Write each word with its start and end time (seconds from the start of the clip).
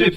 Trip 0.00 0.16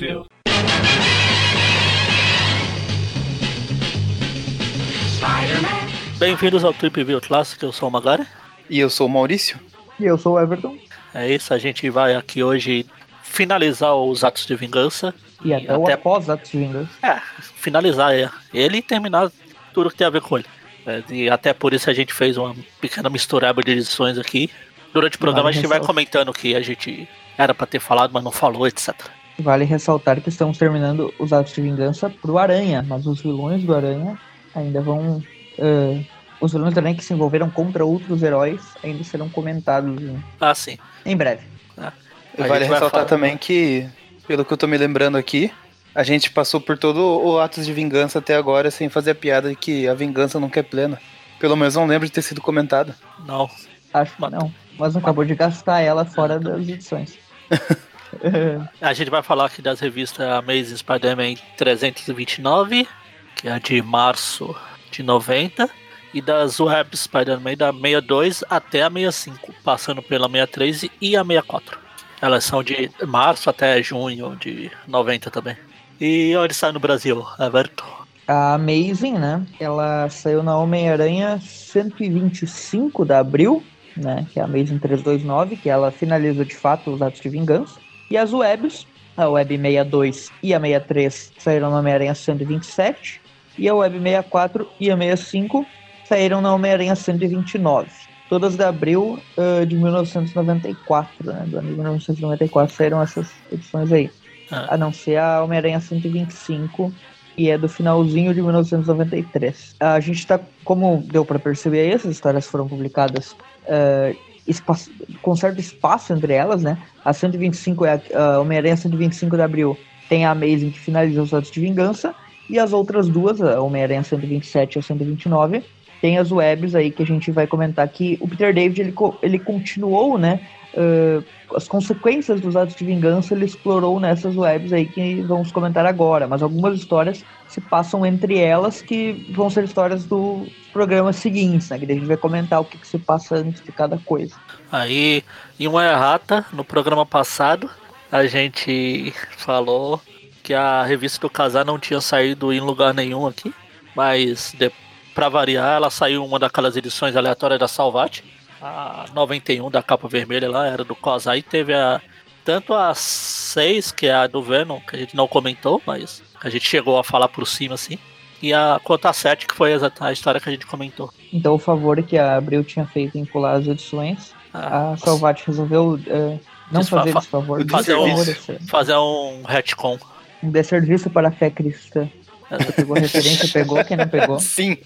Bem-vindos 6.18 6.64
ao 6.64 6.74
Trip 6.74 7.04
View 7.04 7.20
Classic, 7.20 7.62
eu 7.62 7.74
sou 7.74 7.90
o 7.90 7.92
Magari. 7.92 8.26
E 8.70 8.80
eu 8.80 8.90
sou 8.90 9.08
o 9.08 9.10
Maurício. 9.10 9.60
E 10.00 10.06
eu 10.06 10.18
sou 10.18 10.36
o 10.36 10.40
Everton. 10.40 10.78
É 11.14 11.30
isso, 11.30 11.54
a 11.54 11.58
gente 11.58 11.90
vai 11.90 12.16
aqui 12.16 12.42
hoje 12.42 12.86
finalizar 13.24 13.94
os 13.94 14.24
atos 14.24 14.46
de 14.46 14.56
vingança. 14.56 15.14
E, 15.44 15.54
até, 15.54 15.78
o 15.78 15.92
após 15.92 16.30
atos 16.30 16.50
de 16.50 16.60
vingança. 16.60 16.90
É, 17.06 17.20
finalizar 17.58 18.14
ele 18.54 18.78
e 18.78 18.82
terminar 18.82 19.30
tudo 19.74 19.90
que 19.90 19.98
tem 19.98 20.08
a 20.08 20.10
ver 20.10 20.22
com 20.22 20.38
ele. 20.38 20.48
É, 20.86 21.04
e 21.10 21.30
até 21.30 21.54
por 21.54 21.74
isso 21.74 21.90
a 21.90 21.94
gente 21.94 22.14
fez 22.14 22.38
uma 22.38 22.56
pequena 22.80 23.10
mistureba 23.10 23.62
de 23.62 23.72
edições 23.72 24.18
aqui. 24.18 24.50
Durante 24.94 25.18
o 25.18 25.20
programa 25.20 25.50
a 25.50 25.52
gente 25.52 25.68
vai 25.68 25.82
comentando 25.82 26.30
o 26.30 26.34
que 26.34 26.56
a 26.56 26.62
gente 26.62 27.06
era 27.38 27.54
para 27.54 27.68
ter 27.68 27.82
falado, 27.82 28.12
mas 28.14 28.24
não 28.24 28.32
falou, 28.32 28.66
etc. 28.66 28.96
Vale 29.40 29.66
ressaltar 29.66 30.22
que 30.22 30.30
estamos 30.30 30.58
terminando 30.58 31.14
os 31.18 31.34
atos 31.34 31.54
de 31.54 31.62
vingança 31.62 32.10
pro 32.10 32.38
Aranha, 32.38 32.86
mas 32.88 33.08
os 33.08 33.22
vilões 33.22 33.64
do 33.64 33.74
Aranha 33.74 34.18
ainda 34.54 34.82
vão. 34.82 35.24
Uh, 35.58 36.06
os 36.40 36.52
vilões 36.52 36.74
do 36.74 36.80
Aranha 36.80 36.96
que 36.96 37.04
se 37.04 37.14
envolveram 37.14 37.50
contra 37.50 37.86
outros 37.86 38.22
heróis 38.22 38.62
ainda 38.84 39.04
serão 39.04 39.30
comentados 39.30 40.02
em, 40.02 40.24
ah, 40.40 40.54
sim. 40.54 40.78
em 41.06 41.16
breve. 41.16 41.44
Ah. 41.78 41.94
Vale 42.38 42.66
ressaltar 42.66 43.06
também 43.06 43.38
que, 43.38 43.88
pelo 44.28 44.44
que 44.44 44.54
eu 44.54 44.58
tô 44.58 44.68
me 44.68 44.78
lembrando 44.78 45.18
aqui, 45.18 45.52
a 45.96 46.04
gente 46.04 46.32
passou 46.32 46.60
por 46.60 46.78
todo 46.78 47.00
o 47.00 47.40
atos 47.40 47.66
de 47.66 47.74
vingança 47.74 48.20
até 48.20 48.36
agora 48.36 48.72
sem 48.72 48.90
fazer 48.90 49.12
a 49.12 49.16
piada 49.16 49.50
de 49.50 49.56
que 49.56 49.88
a 49.88 49.94
vingança 49.94 50.40
nunca 50.40 50.60
é 50.60 50.64
plena. 50.64 51.00
Pelo 51.40 51.56
menos 51.56 51.76
não 51.76 51.86
lembro 51.86 52.08
de 52.08 52.14
ter 52.14 52.22
sido 52.22 52.42
comentada. 52.42 52.96
Não. 53.26 53.50
Acho 53.94 54.16
que 54.16 54.22
não. 54.22 54.52
Mas 54.78 54.96
acabou 54.96 55.24
de 55.24 55.36
gastar 55.36 55.82
ela 55.82 56.04
fora 56.04 56.40
das 56.40 56.68
edições. 56.68 57.18
a 58.82 58.94
gente 58.94 59.10
vai 59.10 59.22
falar 59.22 59.46
aqui 59.46 59.62
das 59.62 59.80
revistas 59.80 60.28
Amazing 60.28 60.78
Spider-Man 60.78 61.36
329, 61.58 62.88
que 63.36 63.48
é 63.48 63.60
de 63.60 63.82
março 63.82 64.56
de 64.92 65.04
90, 65.04 65.70
e 66.14 66.22
das 66.22 66.60
Web 66.60 66.96
Spider-Man 66.96 67.56
da 67.58 67.72
62 67.72 68.44
até 68.50 68.84
a 68.84 68.92
65, 68.92 69.54
passando 69.64 70.02
pela 70.02 70.28
63 70.28 70.90
e 71.02 71.18
a 71.18 71.24
64. 71.24 71.80
Elas 72.22 72.44
são 72.46 72.64
de 72.64 72.90
março 73.06 73.50
até 73.50 73.82
junho 73.84 74.36
de 74.38 74.72
90 74.88 75.30
também. 75.30 75.58
E 76.00 76.36
onde 76.38 76.54
sai 76.54 76.72
no 76.72 76.80
Brasil, 76.80 77.26
Everton? 77.40 77.86
A 78.28 78.54
Amazing, 78.54 79.14
né? 79.14 79.46
Ela 79.60 80.10
saiu 80.10 80.42
na 80.42 80.58
Homem-Aranha 80.58 81.40
125 81.42 83.04
de 83.04 83.14
abril 83.14 83.62
né, 83.98 84.26
que 84.32 84.40
é 84.40 84.42
a 84.42 84.46
Amazing 84.46 84.80
329, 84.80 85.58
que 85.58 85.70
ela 85.70 85.92
finaliza 85.92 86.44
de 86.44 86.56
fato 86.56 86.92
os 86.92 87.02
atos 87.02 87.22
de 87.22 87.30
vingança. 87.30 87.80
E 88.14 88.18
as 88.18 88.32
webs, 88.32 88.86
a 89.18 89.28
Web 89.28 89.58
62 89.58 90.32
e 90.44 90.54
a 90.54 90.60
63 90.60 91.32
saíram 91.40 91.72
na 91.72 91.80
Homem-Aranha 91.80 92.14
127, 92.14 93.20
e 93.58 93.68
a 93.68 93.74
Web 93.74 93.98
64 93.98 94.70
e 94.80 94.92
a 94.92 94.96
65 94.96 95.66
saíram 96.06 96.40
na 96.40 96.54
Homem-Aranha 96.54 96.96
129. 96.96 97.90
Todas 98.30 98.56
de 98.56 98.64
abril 98.64 99.20
uh, 99.36 99.66
de 99.66 99.76
1994, 99.76 101.26
né, 101.26 101.44
do 101.48 101.58
ano 101.58 101.70
de 101.70 101.74
1994 101.74 102.76
saíram 102.76 103.02
essas 103.02 103.32
edições 103.52 103.92
aí. 103.92 104.12
Ah. 104.52 104.76
A 104.76 104.78
não 104.78 104.94
ser 104.94 105.18
a 105.18 105.44
Homem-Aranha 105.44 105.80
125, 105.80 106.94
e 107.36 107.50
é 107.50 107.58
do 107.58 107.68
finalzinho 107.68 108.32
de 108.32 108.44
1993. 108.44 109.76
A 109.80 110.00
gente 110.00 110.20
está, 110.20 110.40
como 110.64 111.04
deu 111.12 111.26
para 111.26 111.40
perceber 111.40 111.80
aí, 111.80 111.92
essas 111.92 112.12
histórias 112.12 112.46
foram 112.46 112.68
publicadas 112.68 113.32
uh, 113.32 114.16
espaço, 114.48 114.92
com 115.22 115.36
certo 115.36 115.60
espaço 115.60 116.14
entre 116.14 116.34
elas, 116.34 116.64
né? 116.64 116.78
A 117.04 117.14
125 117.14 117.86
é 117.86 118.02
a, 118.14 118.24
a 118.24 118.40
Homem-Aranha 118.40 118.78
125 118.78 119.36
de 119.36 119.42
abril 119.42 119.78
tem 120.10 120.26
a 120.26 120.32
Amazing 120.32 120.72
que 120.72 120.80
finaliza 120.80 121.22
os 121.22 121.34
atos 121.34 121.50
de 121.50 121.60
vingança 121.60 122.14
e 122.50 122.60
as 122.60 122.74
outras 122.74 123.08
duas, 123.08 123.42
a 123.42 123.60
Homem-Aranha 123.62 124.04
127 124.04 124.76
e 124.76 124.80
a 124.80 124.82
129, 124.82 125.64
tem 126.02 126.18
as 126.18 126.32
webs 126.32 126.76
aí 126.76 126.92
que 126.92 127.02
a 127.02 127.06
gente 127.06 127.32
vai 127.32 127.48
comentar 127.48 127.88
que 127.88 128.18
o 128.20 128.28
Peter 128.28 128.54
David 128.54 128.82
ele, 128.82 128.94
ele 129.22 129.40
continuou, 129.40 130.18
né? 130.18 130.42
Uh, 130.74 131.24
as 131.56 131.68
consequências 131.68 132.42
dos 132.42 132.56
atos 132.56 132.76
de 132.76 132.84
vingança 132.84 133.34
ele 133.34 133.46
explorou 133.46 134.00
nessas 134.00 134.36
webs 134.36 134.74
aí 134.74 134.86
que 134.86 135.22
vamos 135.22 135.52
comentar 135.52 135.86
agora, 135.86 136.28
mas 136.28 136.42
algumas 136.42 136.76
histórias 136.78 137.24
se 137.54 137.62
passam 137.62 138.06
entre 138.06 138.38
elas 138.40 138.82
que 138.82 139.32
vão 139.32 139.50
ser 139.50 139.64
histórias 139.64 140.06
do 140.06 140.48
programa 140.72 141.14
seguinte, 141.14 141.70
né? 141.70 141.78
Que 141.78 141.86
a 141.86 141.96
gente 141.96 142.06
vai 142.06 142.18
comentar 142.18 142.60
o 142.60 142.66
que, 142.66 142.78
que 142.78 142.88
se 142.88 142.98
passa 142.98 143.36
antes 143.36 143.64
de 143.64 143.72
cada 143.72 143.98
coisa. 144.00 144.36
Aí, 144.72 145.24
em 145.60 145.68
uma 145.68 145.86
errata, 145.86 146.46
no 146.52 146.66
programa 146.66 147.06
passado, 147.06 147.70
a 148.12 148.26
gente 148.26 149.14
falou 149.38 150.02
que 150.42 150.54
a 150.54 150.84
revista 150.84 151.22
do 151.22 151.30
Casar 151.30 151.64
não 151.64 151.78
tinha 151.78 152.02
saído 152.02 152.52
em 152.52 152.60
lugar 152.60 152.94
nenhum 152.94 153.28
aqui, 153.28 153.54
mas 153.96 154.54
de, 154.58 154.72
pra 155.14 155.30
variar, 155.30 155.76
ela 155.76 155.92
saiu 155.92 156.26
uma 156.26 156.40
daquelas 156.40 156.76
edições 156.76 157.16
aleatórias 157.16 157.60
da 157.60 157.68
Salvat 157.68 158.24
a 158.64 159.06
91 159.14 159.70
da 159.70 159.84
capa 159.84 160.08
vermelha 160.08 160.50
lá 160.50 160.66
era 160.66 160.84
do 160.84 160.96
Kozai. 160.96 161.42
Teve 161.42 161.74
a 161.74 162.02
tanto 162.44 162.74
a 162.74 162.94
6, 162.94 163.92
que 163.92 164.08
é 164.08 164.14
a 164.14 164.28
do 164.28 164.42
Venom, 164.42 164.80
que 164.80 164.96
a 164.96 165.00
gente 165.00 165.16
não 165.16 165.28
comentou, 165.28 165.82
mas 165.86 166.22
a 166.42 166.50
gente 166.50 166.68
chegou 166.68 166.98
a 166.98 167.04
falar 167.04 167.28
por 167.28 167.48
cima 167.48 167.76
assim. 167.76 167.98
E 168.42 168.54
a 168.54 168.80
conta 168.84 169.14
7, 169.14 169.48
que 169.48 169.56
foi 169.56 169.74
a, 169.74 169.92
a 170.02 170.12
história 170.12 170.40
que 170.40 170.50
a 170.50 170.52
gente 170.52 170.68
comentou. 170.68 171.10
Então 171.32 171.54
o 171.54 171.60
favor 171.60 172.02
que 172.04 172.18
a 172.18 172.36
Abril 172.36 172.64
tinha 172.64 172.86
feito 172.86 173.18
em 173.18 173.26
pular 173.26 173.54
as 173.54 173.68
edições, 173.68 174.34
ah, 174.54 174.92
a 174.92 174.98
Salvat 174.98 175.42
resolveu 175.48 175.94
uh, 175.94 176.40
não 176.72 176.84
fazer 176.84 177.18
esse 177.18 177.28
favor. 177.28 177.66
Fazer 177.70 177.96
um, 177.96 178.26
fazer 178.68 178.96
um 178.96 179.44
retcon. 179.44 179.98
Um 180.44 180.52
desserviço 180.52 181.10
para 181.10 181.30
a 181.30 181.32
fé 181.32 181.50
cristã. 181.50 182.10
Você 182.50 182.72
pegou 182.74 182.96
a 182.96 183.00
referência, 183.00 183.50
pegou, 183.52 183.84
quem 183.84 183.98
não 183.98 184.08
pegou? 184.08 184.38
Sim. 184.42 184.78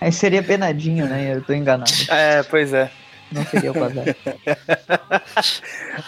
Aí 0.00 0.12
seria 0.12 0.42
penadinho, 0.42 1.06
né? 1.06 1.36
Eu 1.36 1.42
tô 1.42 1.52
enganado. 1.52 1.90
É, 2.08 2.42
pois 2.42 2.72
é. 2.74 2.90
Não 3.30 3.44
seria 3.46 3.72
o 3.72 3.74
quadrado. 3.74 4.14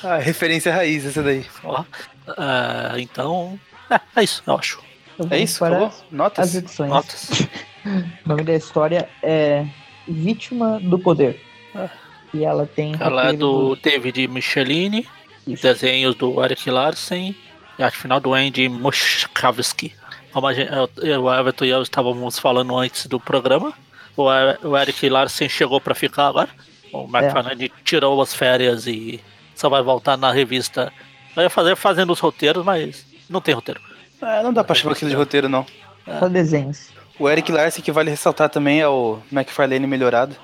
ah, 0.05 0.19
referência 0.19 0.73
raiz 0.73 1.05
essa 1.05 1.23
daí. 1.23 1.45
Ó, 1.65 1.81
uh, 1.81 2.99
então, 2.99 3.59
é, 3.91 4.01
é, 4.17 4.25
isso, 4.25 4.43
eu 4.47 4.55
acho. 4.57 4.83
é 5.31 5.39
isso, 5.39 5.59
para 5.59 5.91
Notas? 6.11 6.49
As 6.49 6.55
edições. 6.55 6.91
Notas. 6.91 7.41
o 8.25 8.29
nome 8.29 8.45
da 8.45 8.55
história 8.55 9.09
é 9.23 9.67
Vítima 10.07 10.81
do 10.81 10.99
Poder. 10.99 11.41
Ah. 11.75 11.89
E 12.33 12.45
ela 12.45 12.67
tem. 12.67 12.95
Ela 13.01 13.31
é 13.31 13.33
do, 13.33 13.75
David 13.77 14.29
Michelini, 14.29 15.09
isso. 15.47 15.63
desenhos 15.63 16.15
do 16.15 16.45
Eric 16.45 16.71
Larsen 16.71 17.35
e 17.79 17.83
arte 17.83 17.97
final 17.97 18.21
do 18.21 18.35
Andy 18.35 18.69
Muschkowski 18.69 19.95
como 20.33 20.47
a 20.47 20.55
gente, 20.55 20.71
eu, 20.99 21.25
o 21.25 21.35
Everton 21.35 21.65
e 21.65 21.71
eu 21.71 21.83
estávamos 21.83 22.39
falando 22.39 22.77
antes 22.77 23.07
do 23.07 23.19
programa, 23.19 23.73
o, 24.17 24.77
Eric 24.77 25.09
Larsen 25.09 25.49
chegou 25.49 25.81
para 25.81 25.95
ficar 25.95 26.29
agora. 26.29 26.49
O 26.93 27.05
McFarlane 27.05 27.67
é. 27.67 27.71
tirou 27.85 28.21
as 28.21 28.35
férias 28.35 28.87
e 28.87 29.21
só 29.55 29.69
vai 29.69 29.83
voltar 29.83 30.17
na 30.17 30.33
revista. 30.33 30.93
Vai 31.35 31.49
fazer 31.49 31.77
fazendo 31.77 32.13
os 32.13 32.21
roteiros, 32.21 32.65
mas 32.65 33.07
não 33.29 33.41
tem 33.41 33.55
roteiro. 33.55 33.81
É, 34.21 34.43
não 34.43 34.53
dá 34.53 34.65
pra 34.65 34.75
chamar 34.75 34.93
aquilo 34.93 35.11
de 35.11 35.17
roteiro, 35.17 35.49
não. 35.49 35.65
É. 36.07 36.19
Só 36.19 36.29
desenhos. 36.29 36.91
O 37.19 37.29
Eric 37.29 37.51
Larsen, 37.51 37.83
que 37.83 37.93
vale 37.93 38.11
ressaltar 38.11 38.49
também, 38.49 38.81
é 38.81 38.89
o 38.89 39.19
McFarlane 39.31 39.87
melhorado. 39.87 40.37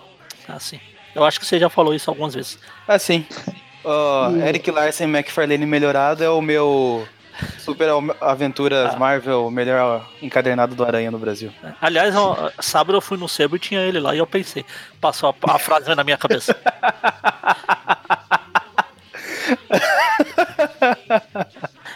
Ah, 0.48 0.58
sim. 0.58 0.80
Eu 1.14 1.24
acho 1.24 1.38
que 1.38 1.46
você 1.46 1.58
já 1.58 1.68
falou 1.68 1.94
isso 1.94 2.10
algumas 2.10 2.34
vezes. 2.34 2.58
Ah, 2.86 2.98
sim. 2.98 3.26
Uh, 3.84 4.40
Eric 4.40 4.70
Larsen 4.70 5.06
McFarlane 5.06 5.66
melhorado 5.66 6.24
é 6.24 6.30
o 6.30 6.40
meu 6.40 7.06
Super 7.58 7.88
Aventuras 8.20 8.94
ah. 8.94 8.98
Marvel, 8.98 9.50
melhor 9.50 10.08
encadernado 10.22 10.74
do 10.74 10.84
Aranha 10.84 11.10
no 11.10 11.18
Brasil. 11.18 11.50
Aliás, 11.80 12.14
sábado 12.60 12.96
eu 12.96 13.00
fui 13.00 13.16
no 13.16 13.28
sebo 13.28 13.56
e 13.56 13.58
tinha 13.58 13.80
ele 13.80 13.98
lá 13.98 14.14
e 14.14 14.18
eu 14.18 14.26
pensei. 14.26 14.64
Passou 15.00 15.28
a, 15.28 15.54
a 15.54 15.58
frase 15.58 15.92
na 15.94 16.04
minha 16.04 16.16
cabeça. 16.16 16.56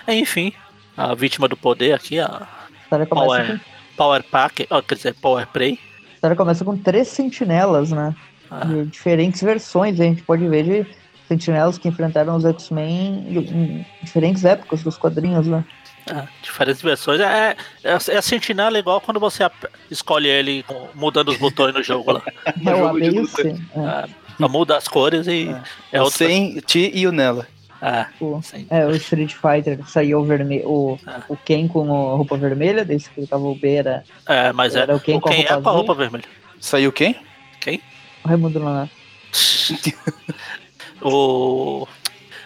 Enfim, 0.08 0.52
a 0.96 1.14
vítima 1.14 1.46
do 1.48 1.56
poder 1.56 1.94
aqui, 1.94 2.18
a 2.18 2.46
Power, 2.88 3.46
com... 3.46 3.60
Power 3.96 4.22
Pack, 4.22 4.66
oh, 4.70 4.82
quer 4.82 4.94
dizer, 4.94 5.14
Power 5.14 5.46
Prey. 5.48 5.78
A 6.10 6.14
história 6.14 6.36
começa 6.36 6.64
com 6.64 6.76
três 6.76 7.08
sentinelas, 7.08 7.90
né? 7.92 8.14
Ah. 8.50 8.64
De 8.64 8.86
diferentes 8.86 9.42
versões, 9.42 10.00
a 10.00 10.04
gente 10.04 10.22
pode 10.22 10.48
ver 10.48 10.64
de 10.64 10.86
sentinelas 11.28 11.78
que 11.78 11.88
enfrentaram 11.88 12.34
os 12.34 12.44
X-Men 12.44 13.24
em 13.28 13.86
diferentes 14.02 14.44
épocas 14.44 14.82
dos 14.82 14.96
quadrinhos, 14.96 15.46
né? 15.46 15.64
É, 16.10 16.26
diferentes 16.42 16.80
versões. 16.80 17.20
É, 17.20 17.54
é, 17.84 17.90
é 17.90 18.16
a 18.16 18.22
sentinela 18.22 18.78
igual 18.78 19.00
quando 19.00 19.20
você 19.20 19.48
escolhe 19.90 20.28
ele 20.28 20.64
mudando 20.94 21.28
os 21.28 21.36
botões 21.36 21.74
no 21.74 21.82
jogo 21.82 22.12
lá. 22.12 22.22
É 22.66 22.74
o 22.74 23.26
C. 23.26 23.54
É. 23.76 24.48
muda 24.48 24.76
as 24.76 24.88
cores 24.88 25.26
e 25.26 25.50
é, 25.92 25.98
é 25.98 26.02
outro. 26.02 26.16
Sem 26.16 26.60
ti 26.60 26.90
e 26.94 27.06
o 27.06 27.12
nela. 27.12 27.46
É, 27.80 28.06
o, 28.20 28.40
é, 28.70 28.86
o 28.86 28.90
Street 28.96 29.34
Fighter 29.34 29.78
saiu 29.86 30.24
vermelho, 30.24 30.68
o, 30.68 30.98
é. 31.06 31.22
o 31.28 31.36
Ken 31.36 31.68
com 31.68 31.84
a 31.84 32.16
roupa 32.16 32.36
vermelha, 32.36 32.84
desde 32.84 33.08
que 33.10 33.20
ele 33.20 33.26
tava 33.28 33.44
o 33.44 33.54
B 33.54 33.74
era. 33.74 34.02
É, 34.26 34.52
mas 34.52 34.74
era, 34.74 34.96
o 34.96 35.00
Ken, 35.00 35.16
o 35.16 35.20
com, 35.20 35.30
Ken 35.30 35.44
a 35.46 35.54
roupa, 35.54 35.54
é 35.54 35.62
com 35.62 35.68
a 35.68 35.72
roupa 35.72 35.94
vermelha. 35.94 36.24
Saiu 36.58 36.90
quem? 36.90 37.14
Quem? 37.60 37.80
O 38.24 38.28
Raimundo 38.28 38.58
Nonato. 38.58 38.90
O. 41.02 41.86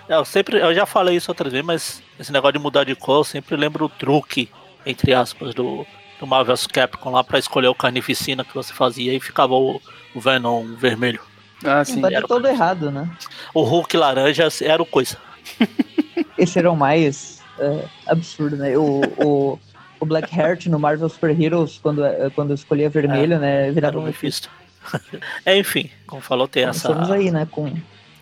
Eu 0.08 0.25
sempre, 0.25 0.58
eu 0.58 0.75
já 0.75 0.84
falei 0.84 1.16
isso 1.16 1.31
outra 1.31 1.49
vez, 1.49 1.64
mas 1.64 2.02
esse 2.19 2.32
negócio 2.32 2.54
de 2.54 2.58
mudar 2.58 2.84
de 2.84 2.94
cor, 2.94 3.20
eu 3.20 3.25
sempre 3.25 3.56
lembro 3.56 3.87
o 3.87 3.88
truque, 3.88 4.50
entre 4.84 5.14
aspas, 5.14 5.54
do, 5.54 5.87
do 6.19 6.26
Marvel 6.26 6.56
Capcom 6.72 7.10
lá 7.10 7.25
pra 7.25 7.38
escolher 7.38 7.69
o 7.69 7.75
carnificina 7.75 8.44
que 8.44 8.54
você 8.54 8.72
fazia 8.72 9.14
e 9.14 9.20
ficava 9.20 9.54
o, 9.54 9.81
o 10.14 10.20
Venom 10.20 10.75
vermelho. 10.75 11.20
Ah, 11.64 11.84
sim. 11.84 12.04
Era 12.04 12.26
todo 12.26 12.46
errado, 12.46 12.90
né? 12.90 13.08
O 13.54 13.62
Hulk 13.62 13.96
laranja 13.96 14.49
era 14.60 14.82
o 14.82 14.87
coisa. 14.87 15.16
Esse 16.37 16.58
era 16.58 16.70
o 16.70 16.76
mais 16.76 17.40
é, 17.58 17.84
absurdo, 18.06 18.56
né? 18.56 18.76
O, 18.76 19.00
o, 19.19 19.58
o 20.00 20.06
Black 20.06 20.37
Heart 20.37 20.66
no 20.66 20.78
Marvel 20.78 21.08
Super 21.08 21.40
Heroes, 21.40 21.78
quando, 21.82 22.05
é, 22.05 22.31
quando 22.31 22.52
escolhia 22.52 22.90
vermelho, 22.90 23.34
é, 23.34 23.38
né? 23.38 23.70
Virava 23.70 23.98
um 23.98 24.02
Mephisto. 24.02 24.50
é, 25.46 25.56
enfim, 25.56 25.90
como 26.06 26.20
falou, 26.20 26.48
tem 26.48 26.64
essa. 26.64 26.88
Estamos 26.88 27.10
aí, 27.10 27.31
né? 27.31 27.46
Com... 27.50 27.72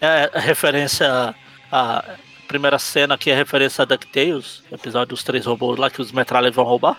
É, 0.00 0.30
a 0.32 0.40
referência. 0.40 1.34
A 1.72 2.04
primeira 2.48 2.78
cena 2.80 3.14
aqui 3.14 3.30
é 3.30 3.34
referência 3.34 3.82
a 3.82 3.84
DuckTales, 3.84 4.64
episódio 4.72 5.10
dos 5.10 5.22
três 5.22 5.46
robôs 5.46 5.78
lá 5.78 5.88
que 5.88 6.00
os 6.00 6.10
metralhas 6.10 6.52
vão 6.52 6.64
roubar. 6.64 6.96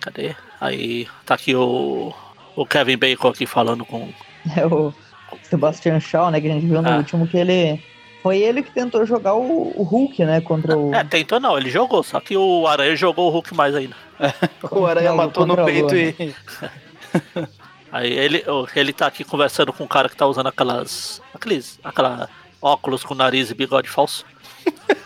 Cadê? 0.00 0.36
Aí 0.60 1.08
tá 1.24 1.34
aqui 1.34 1.56
o, 1.56 2.14
o 2.54 2.66
Kevin 2.66 2.96
Bacon 2.96 3.28
aqui 3.28 3.46
falando 3.46 3.84
com. 3.84 4.08
É 4.56 4.64
o 4.64 4.94
Sebastian 5.42 5.98
Shaw, 5.98 6.30
né? 6.30 6.40
Que 6.40 6.48
a 6.48 6.52
gente 6.52 6.66
viu 6.66 6.80
no 6.80 6.88
é. 6.88 6.96
último 6.98 7.26
que 7.26 7.36
ele 7.36 7.82
foi 8.22 8.38
ele 8.38 8.62
que 8.62 8.70
tentou 8.70 9.04
jogar 9.04 9.34
o, 9.34 9.72
o, 9.76 9.82
Hulk, 9.82 10.24
né? 10.24 10.40
Contra 10.40 10.76
o. 10.76 10.94
É, 10.94 11.02
tentou 11.02 11.40
não, 11.40 11.58
ele 11.58 11.70
jogou, 11.70 12.02
só 12.02 12.20
que 12.20 12.36
o 12.36 12.66
Aranha 12.66 12.94
jogou 12.94 13.28
o 13.28 13.30
Hulk 13.30 13.54
mais 13.54 13.74
ainda. 13.74 13.96
o 14.70 14.86
Aranha 14.86 15.12
matou 15.12 15.46
no 15.46 15.56
peito 15.64 15.96
e. 15.96 16.14
Aí 17.90 18.12
ele, 18.12 18.44
ele 18.74 18.92
tá 18.92 19.06
aqui 19.06 19.24
conversando 19.24 19.72
com 19.72 19.84
um 19.84 19.88
cara 19.88 20.08
que 20.08 20.16
tá 20.16 20.26
usando 20.26 20.48
aquelas. 20.48 21.22
aqueles. 21.34 21.78
aquela 21.82 22.28
óculos 22.60 23.04
com 23.04 23.14
nariz 23.14 23.50
e 23.50 23.54
bigode 23.54 23.88
falso. 23.88 24.24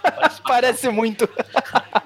Parece, 0.03 0.43
Parece 0.47 0.89
muito. 0.89 1.29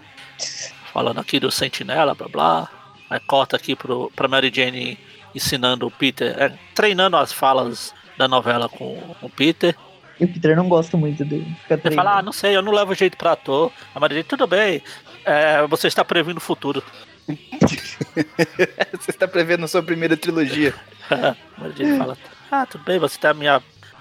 Falando 0.92 1.20
aqui 1.20 1.38
do 1.40 1.50
Sentinela, 1.50 2.14
blá 2.14 2.28
blá. 2.28 2.68
Aí 3.08 3.20
corta 3.20 3.56
aqui 3.56 3.76
pro, 3.76 4.10
pra 4.14 4.28
Mary 4.28 4.50
Jane 4.52 4.98
ensinando 5.34 5.86
o 5.86 5.90
Peter, 5.90 6.34
é, 6.40 6.52
treinando 6.74 7.16
as 7.16 7.32
falas 7.32 7.92
da 8.16 8.26
novela 8.28 8.68
com 8.68 9.16
o 9.20 9.28
Peter. 9.28 9.76
E 10.18 10.24
o 10.24 10.28
Peter 10.32 10.56
não 10.56 10.68
gosta 10.68 10.96
muito 10.96 11.24
dele. 11.24 11.56
Ele 11.68 11.94
fala, 11.94 12.18
ah, 12.18 12.22
não 12.22 12.32
sei, 12.32 12.56
eu 12.56 12.62
não 12.62 12.72
levo 12.72 12.94
jeito 12.94 13.16
pra 13.16 13.32
ator. 13.32 13.72
A 13.94 13.98
Maria 13.98 14.22
tudo 14.22 14.46
bem, 14.46 14.80
é, 15.24 15.66
você 15.66 15.88
está 15.88 16.04
prevendo 16.04 16.38
o 16.38 16.40
futuro. 16.40 16.82
você 19.00 19.10
está 19.10 19.26
prevendo 19.26 19.64
a 19.64 19.68
sua 19.68 19.82
primeira 19.82 20.16
trilogia. 20.16 20.74
a 21.10 21.36
Maria 21.58 21.98
fala, 21.98 22.18
ah, 22.50 22.66
tudo 22.66 22.84
bem, 22.84 22.98
você 22.98 23.16
está 23.16 23.32
me 23.32 23.46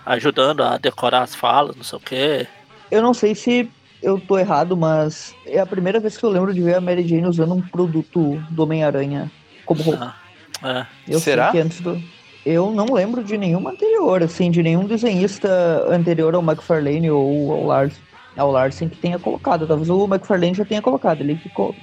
ajudando 0.05 0.63
a 0.63 0.77
decorar 0.77 1.21
as 1.21 1.35
falas, 1.35 1.75
não 1.75 1.83
sei 1.83 1.97
o 1.97 2.01
quê. 2.01 2.47
Eu 2.91 3.01
não 3.01 3.13
sei 3.13 3.33
se 3.33 3.69
eu 4.01 4.19
tô 4.19 4.37
errado, 4.37 4.75
mas 4.75 5.33
é 5.45 5.59
a 5.59 5.65
primeira 5.65 5.99
vez 5.99 6.17
que 6.17 6.23
eu 6.23 6.29
lembro 6.29 6.53
de 6.53 6.61
ver 6.61 6.75
a 6.75 6.81
Mary 6.81 7.07
Jane 7.07 7.25
usando 7.25 7.53
um 7.53 7.61
produto 7.61 8.43
do 8.49 8.63
Homem-Aranha 8.63 9.31
como 9.65 9.81
roupa. 9.81 10.15
Ah, 10.61 10.85
é. 11.07 11.17
Será? 11.17 11.51
antes 11.55 11.79
do... 11.81 12.01
Eu 12.45 12.71
não 12.71 12.85
lembro 12.93 13.23
de 13.23 13.37
nenhuma 13.37 13.71
anterior, 13.71 14.21
assim, 14.21 14.51
de 14.51 14.61
nenhum 14.61 14.85
desenhista 14.85 15.85
anterior 15.89 16.35
ao 16.35 16.43
McFarlane 16.43 17.09
ou 17.09 17.53
ao 17.53 17.65
Lars, 17.65 17.93
ao 18.35 18.51
Larsen 18.51 18.89
que 18.89 18.97
tenha 18.97 19.19
colocado. 19.19 19.67
Talvez 19.67 19.89
o 19.89 20.05
McFarlane 20.05 20.53
já 20.53 20.65
tenha 20.65 20.81
colocado. 20.81 21.21
Ele 21.21 21.35
ficou. 21.35 21.75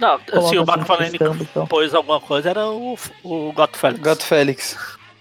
Não, 0.00 0.18
se 0.18 0.36
assim, 0.36 0.58
o 0.58 0.62
McFarlane 0.62 1.14
então. 1.14 1.66
pôs 1.66 1.94
alguma 1.94 2.20
coisa, 2.20 2.50
era 2.50 2.68
o, 2.68 2.96
o 3.22 3.52
Gato 3.52 3.78
Félix. 3.78 4.02
Gato 4.02 4.24
Félix. 4.24 4.76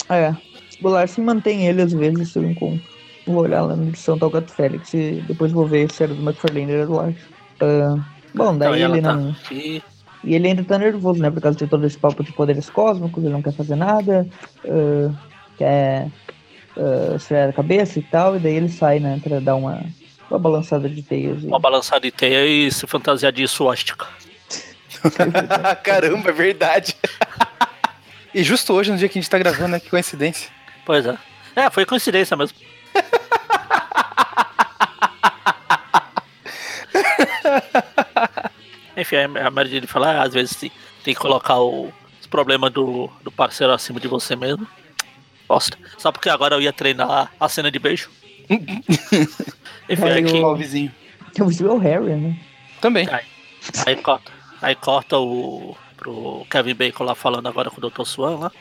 É. 0.09 0.35
O 0.81 0.89
Larsen 0.89 1.23
mantém 1.23 1.67
ele 1.67 1.81
às 1.81 1.93
vezes, 1.93 2.31
se 2.31 2.39
eu 2.39 2.49
encontro. 2.49 2.81
Vou 3.25 3.43
olhar 3.43 3.61
lá 3.61 3.75
na 3.75 3.83
edição 3.83 4.17
do 4.17 4.29
Gato 4.29 4.51
Félix 4.51 4.93
e 4.93 5.23
depois 5.27 5.51
vou 5.51 5.67
ver 5.67 5.91
se 5.91 6.03
era 6.03 6.13
do 6.13 6.21
McFarlane 6.21 6.71
ou 6.71 6.77
era 6.77 6.85
do 6.85 6.93
Larsen. 6.93 7.15
Uh, 7.61 8.03
bom, 8.33 8.57
daí 8.57 8.81
então, 8.81 8.93
ele 8.93 9.01
tá 9.01 9.13
não. 9.13 9.29
Aqui. 9.31 9.83
E 10.23 10.35
ele 10.35 10.47
ainda 10.47 10.63
tá 10.63 10.77
nervoso, 10.77 11.21
né? 11.21 11.31
Por 11.31 11.41
causa 11.41 11.57
de 11.57 11.67
todo 11.67 11.85
esse 11.85 11.97
papo 11.97 12.23
de 12.23 12.31
poderes 12.31 12.69
cósmicos, 12.69 13.23
ele 13.23 13.33
não 13.33 13.41
quer 13.41 13.53
fazer 13.53 13.75
nada, 13.75 14.27
uh, 14.65 15.15
quer 15.57 16.07
uh, 16.77 17.15
esfriar 17.15 17.49
a 17.49 17.53
cabeça 17.53 17.99
e 17.99 18.03
tal, 18.03 18.35
e 18.35 18.39
daí 18.39 18.55
ele 18.55 18.69
sai, 18.69 18.99
né? 18.99 19.19
Pra 19.23 19.39
dar 19.39 19.55
uma, 19.55 19.83
uma 20.31 20.39
balançada 20.39 20.89
de 20.89 21.03
teias. 21.03 21.43
Uma 21.43 21.59
balançada 21.59 22.01
de 22.01 22.11
teia 22.11 22.45
e 22.45 22.71
se 22.71 22.87
fantasiar 22.87 23.33
de 23.33 23.47
suástica. 23.47 24.07
Caramba, 25.83 26.29
é 26.29 26.33
verdade. 26.33 26.95
e 28.33 28.43
justo 28.43 28.73
hoje, 28.73 28.91
no 28.91 28.97
dia 28.97 29.07
que 29.09 29.19
a 29.19 29.21
gente 29.21 29.29
tá 29.29 29.37
gravando, 29.37 29.67
né? 29.69 29.79
Que 29.79 29.89
coincidência. 29.89 30.49
Pois 30.85 31.05
é. 31.05 31.17
É, 31.55 31.69
foi 31.69 31.85
coincidência 31.85 32.35
mesmo. 32.37 32.57
Enfim, 38.95 39.17
a 39.17 39.51
Mary 39.51 39.69
Jane 39.69 39.87
fala, 39.87 40.11
ah, 40.11 40.23
às 40.23 40.33
vezes 40.33 40.55
tem 40.55 40.71
que 41.03 41.15
colocar 41.15 41.59
o, 41.59 41.91
os 42.21 42.27
problemas 42.27 42.71
do, 42.71 43.09
do 43.21 43.31
parceiro 43.31 43.73
acima 43.73 43.99
de 43.99 44.07
você 44.07 44.33
mesmo. 44.35 44.65
Bosta. 45.47 45.77
Só 45.97 46.11
porque 46.11 46.29
agora 46.29 46.55
eu 46.55 46.61
ia 46.61 46.71
treinar 46.71 47.31
a 47.37 47.49
cena 47.49 47.69
de 47.69 47.79
beijo. 47.79 48.09
Enfim, 49.91 50.05
é 50.05 50.21
que... 50.21 50.37
o 50.37 50.55
vizinho. 50.55 50.91
O 51.39 51.45
vizinho 51.45 51.69
é 51.69 51.73
o 51.73 51.77
Harry, 51.77 52.15
né? 52.15 52.37
Também. 52.79 53.07
Aí, 53.11 53.25
aí, 53.85 53.95
corta. 53.95 54.31
Aí 54.61 54.75
corta 54.75 55.17
o. 55.17 55.75
pro 55.97 56.45
Kevin 56.49 56.75
Bacon 56.75 57.03
lá 57.03 57.15
falando 57.15 57.47
agora 57.47 57.69
com 57.69 57.85
o 57.85 57.89
Dr. 57.89 58.03
Swan 58.03 58.37
lá. 58.37 58.51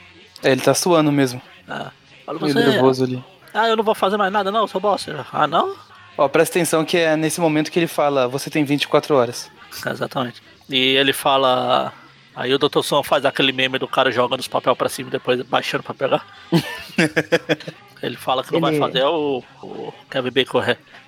É, 0.42 0.52
ele 0.52 0.60
tá 0.60 0.74
suando 0.74 1.10
mesmo. 1.12 1.40
Ah. 1.68 1.90
Fala, 2.24 2.38
você, 2.38 2.54
nervoso 2.54 3.04
ali. 3.04 3.24
Ah, 3.52 3.68
eu 3.68 3.76
não 3.76 3.84
vou 3.84 3.94
fazer 3.94 4.16
mais 4.16 4.32
nada, 4.32 4.50
não, 4.50 4.66
sou 4.66 4.80
bosta. 4.80 5.26
Ah, 5.32 5.46
não? 5.46 5.74
Ó, 6.16 6.28
presta 6.28 6.58
atenção 6.58 6.84
que 6.84 6.96
é 6.96 7.16
nesse 7.16 7.40
momento 7.40 7.70
que 7.70 7.78
ele 7.78 7.86
fala, 7.86 8.28
você 8.28 8.50
tem 8.50 8.64
24 8.64 9.14
horas. 9.14 9.50
Exatamente. 9.86 10.42
E 10.68 10.96
ele 10.96 11.12
fala. 11.12 11.92
Aí 12.34 12.54
o 12.54 12.58
Dr. 12.58 12.82
Som 12.82 13.02
faz 13.02 13.24
aquele 13.24 13.52
meme 13.52 13.78
do 13.78 13.88
cara 13.88 14.10
jogando 14.10 14.40
os 14.40 14.48
papel 14.48 14.76
pra 14.76 14.88
cima 14.88 15.08
e 15.08 15.12
depois 15.12 15.42
baixando 15.42 15.82
pra 15.82 15.94
pegar. 15.94 16.24
ele 18.02 18.16
fala 18.16 18.42
que 18.42 18.52
não 18.52 18.68
ele... 18.68 18.78
vai 18.78 18.88
fazer, 18.88 19.04
o, 19.04 19.42
o 19.62 19.92
Kevin 20.10 20.30
Bacon 20.30 20.62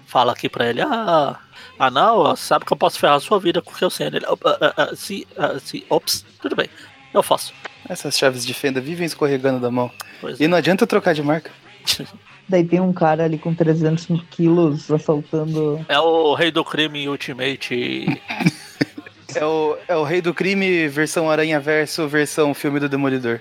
fala 0.06 0.32
aqui 0.32 0.48
pra 0.48 0.68
ele, 0.68 0.80
ah, 0.82 1.38
ah 1.78 1.90
não, 1.90 2.36
sabe 2.36 2.64
que 2.64 2.72
eu 2.72 2.76
posso 2.76 2.98
ferrar 2.98 3.16
a 3.16 3.20
sua 3.20 3.40
vida 3.40 3.62
com 3.62 3.70
o 3.70 3.74
que 3.74 3.84
eu 3.84 3.90
sei. 3.90 4.08
Ele, 4.08 4.18
uh, 4.26 4.32
uh, 4.32 4.92
uh, 4.92 4.96
se, 4.96 5.26
se, 5.62 5.86
ops, 5.88 6.24
tudo 6.40 6.54
bem, 6.54 6.68
eu 7.14 7.22
faço. 7.22 7.52
Essas 7.88 8.16
chaves 8.16 8.44
de 8.44 8.54
fenda 8.54 8.80
vivem 8.80 9.06
escorregando 9.06 9.60
da 9.60 9.70
mão. 9.70 9.90
Pois 10.20 10.38
e 10.38 10.44
é. 10.44 10.48
não 10.48 10.56
adianta 10.56 10.86
trocar 10.86 11.14
de 11.14 11.22
marca. 11.22 11.50
Daí 12.48 12.64
tem 12.64 12.80
um 12.80 12.92
cara 12.92 13.24
ali 13.24 13.38
com 13.38 13.54
300 13.54 14.22
quilos 14.30 14.90
assaltando. 14.90 15.84
É 15.88 15.98
o 15.98 16.34
rei 16.34 16.50
do 16.50 16.64
crime 16.64 17.08
Ultimate. 17.08 18.04
é, 19.34 19.44
o, 19.44 19.78
é 19.88 19.96
o 19.96 20.02
rei 20.02 20.20
do 20.20 20.34
crime 20.34 20.88
versão 20.88 21.30
Aranha 21.30 21.58
Verso, 21.60 22.06
versão 22.08 22.52
filme 22.52 22.78
do 22.78 22.88
Demolidor. 22.88 23.40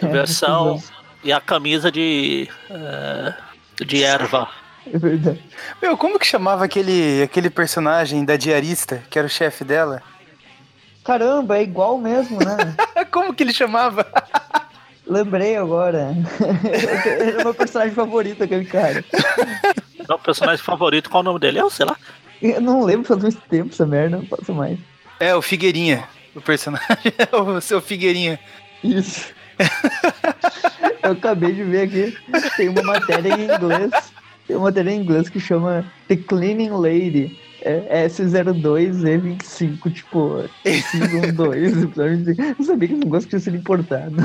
Versão. 0.00 0.80
E 1.22 1.32
a 1.32 1.40
camisa 1.40 1.90
de. 1.90 2.48
Uh, 2.70 3.84
de 3.84 4.02
erva. 4.02 4.48
É 4.86 4.98
verdade. 4.98 5.42
Meu, 5.80 5.96
como 5.96 6.18
que 6.18 6.26
chamava 6.26 6.64
aquele, 6.64 7.22
aquele 7.22 7.48
personagem 7.48 8.24
da 8.24 8.36
diarista, 8.36 9.02
que 9.08 9.18
era 9.18 9.26
o 9.26 9.30
chefe 9.30 9.64
dela? 9.64 10.02
Caramba, 11.04 11.58
é 11.58 11.62
igual 11.62 11.98
mesmo, 11.98 12.38
né? 12.38 12.74
como 13.10 13.34
que 13.34 13.42
ele 13.42 13.52
chamava? 13.52 14.06
Lembrei 15.06 15.56
agora. 15.56 16.14
Ele 16.64 17.30
é 17.40 17.44
meu 17.44 17.54
personagem 17.54 17.94
favorito, 17.94 18.42
aquele 18.42 18.64
cara. 18.64 19.04
É 20.08 20.12
o 20.12 20.18
personagem 20.18 20.64
favorito, 20.64 21.10
qual 21.10 21.22
o 21.22 21.24
nome 21.24 21.40
dele? 21.40 21.60
Eu 21.60 21.70
sei 21.70 21.86
lá. 21.86 21.96
Eu 22.40 22.60
não 22.60 22.84
lembro 22.84 23.06
faz 23.06 23.22
muito 23.22 23.40
tempo 23.48 23.70
essa 23.72 23.86
merda, 23.86 24.16
não 24.16 24.26
faço 24.26 24.52
mais. 24.52 24.78
É, 25.20 25.34
o 25.34 25.42
Figueirinha. 25.42 26.08
O 26.34 26.40
personagem 26.40 27.12
é 27.18 27.36
o 27.36 27.60
seu 27.60 27.80
Figueirinha. 27.80 28.38
Isso. 28.82 29.32
Eu 31.02 31.12
acabei 31.12 31.52
de 31.52 31.64
ver 31.64 31.82
aqui. 31.82 32.16
Tem 32.56 32.68
uma 32.68 32.82
matéria 32.82 33.34
em 33.34 33.44
inglês. 33.44 33.90
Tem 34.46 34.56
uma 34.56 34.66
matéria 34.66 34.90
em 34.90 35.00
inglês 35.00 35.28
que 35.28 35.40
chama 35.40 35.84
The 36.08 36.16
Cleaning 36.16 36.70
Lady. 36.70 37.38
É 37.64 38.06
S02E25, 38.08 39.92
tipo, 39.92 40.44
Season 40.64 41.32
2. 41.34 41.82
Eu 42.58 42.64
sabia 42.64 42.88
que 42.88 42.94
esse 42.94 43.04
negócio 43.04 43.28
tinha 43.28 43.40
sido 43.40 43.56
importado. 43.56 44.16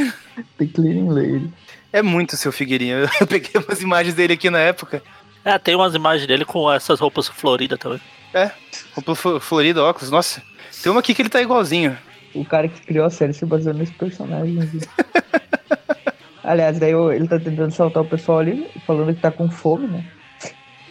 The 0.58 0.66
Cleaning 0.66 1.08
Lady. 1.08 1.52
É 1.92 2.02
muito 2.02 2.36
seu 2.36 2.52
Figueirinho. 2.52 3.08
Eu 3.20 3.26
peguei 3.26 3.60
umas 3.62 3.80
imagens 3.80 4.14
dele 4.14 4.34
aqui 4.34 4.50
na 4.50 4.58
época. 4.58 5.02
É, 5.44 5.58
tem 5.58 5.74
umas 5.74 5.94
imagens 5.94 6.26
dele 6.26 6.44
com 6.44 6.70
essas 6.70 7.00
roupas 7.00 7.28
floridas 7.28 7.78
também. 7.78 8.00
É, 8.32 8.50
roupa 8.94 9.40
florida, 9.40 9.82
óculos, 9.82 10.10
nossa. 10.10 10.42
Tem 10.82 10.90
uma 10.90 11.00
aqui 11.00 11.14
que 11.14 11.22
ele 11.22 11.28
tá 11.28 11.40
igualzinho. 11.42 11.96
O 12.34 12.44
cara 12.44 12.68
que 12.68 12.80
criou 12.82 13.04
a 13.04 13.10
série 13.10 13.32
se 13.32 13.44
baseou 13.44 13.74
nesse 13.74 13.92
personagem. 13.92 14.58
Aliás, 16.42 16.78
daí 16.78 16.92
ele 16.92 17.28
tá 17.28 17.38
tentando 17.38 17.70
saltar 17.70 18.02
o 18.02 18.08
pessoal 18.08 18.40
ali, 18.40 18.68
falando 18.86 19.14
que 19.14 19.20
tá 19.20 19.30
com 19.30 19.48
fome, 19.48 19.86
né? 19.86 20.04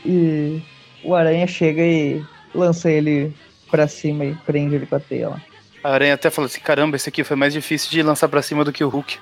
E 0.06 0.62
o 1.04 1.14
Aranha 1.14 1.46
chega 1.46 1.82
e 1.82 2.24
lança 2.54 2.90
ele 2.90 3.34
pra 3.70 3.88
cima 3.88 4.26
e 4.26 4.36
prende 4.36 4.76
ele 4.76 4.86
com 4.86 4.96
a 4.96 5.00
teia 5.00 5.30
lá. 5.30 5.42
A 5.84 5.92
Aranha 5.92 6.14
até 6.14 6.30
falou 6.30 6.46
assim: 6.46 6.62
caramba, 6.62 6.96
esse 6.96 7.10
aqui 7.10 7.24
foi 7.24 7.36
mais 7.36 7.54
difícil 7.54 7.90
de 7.90 8.02
lançar 8.02 8.30
pra 8.30 8.42
cima 8.42 8.64
do 8.64 8.72
que 8.72 8.84
o 8.84 8.90
Hulk. 8.90 9.18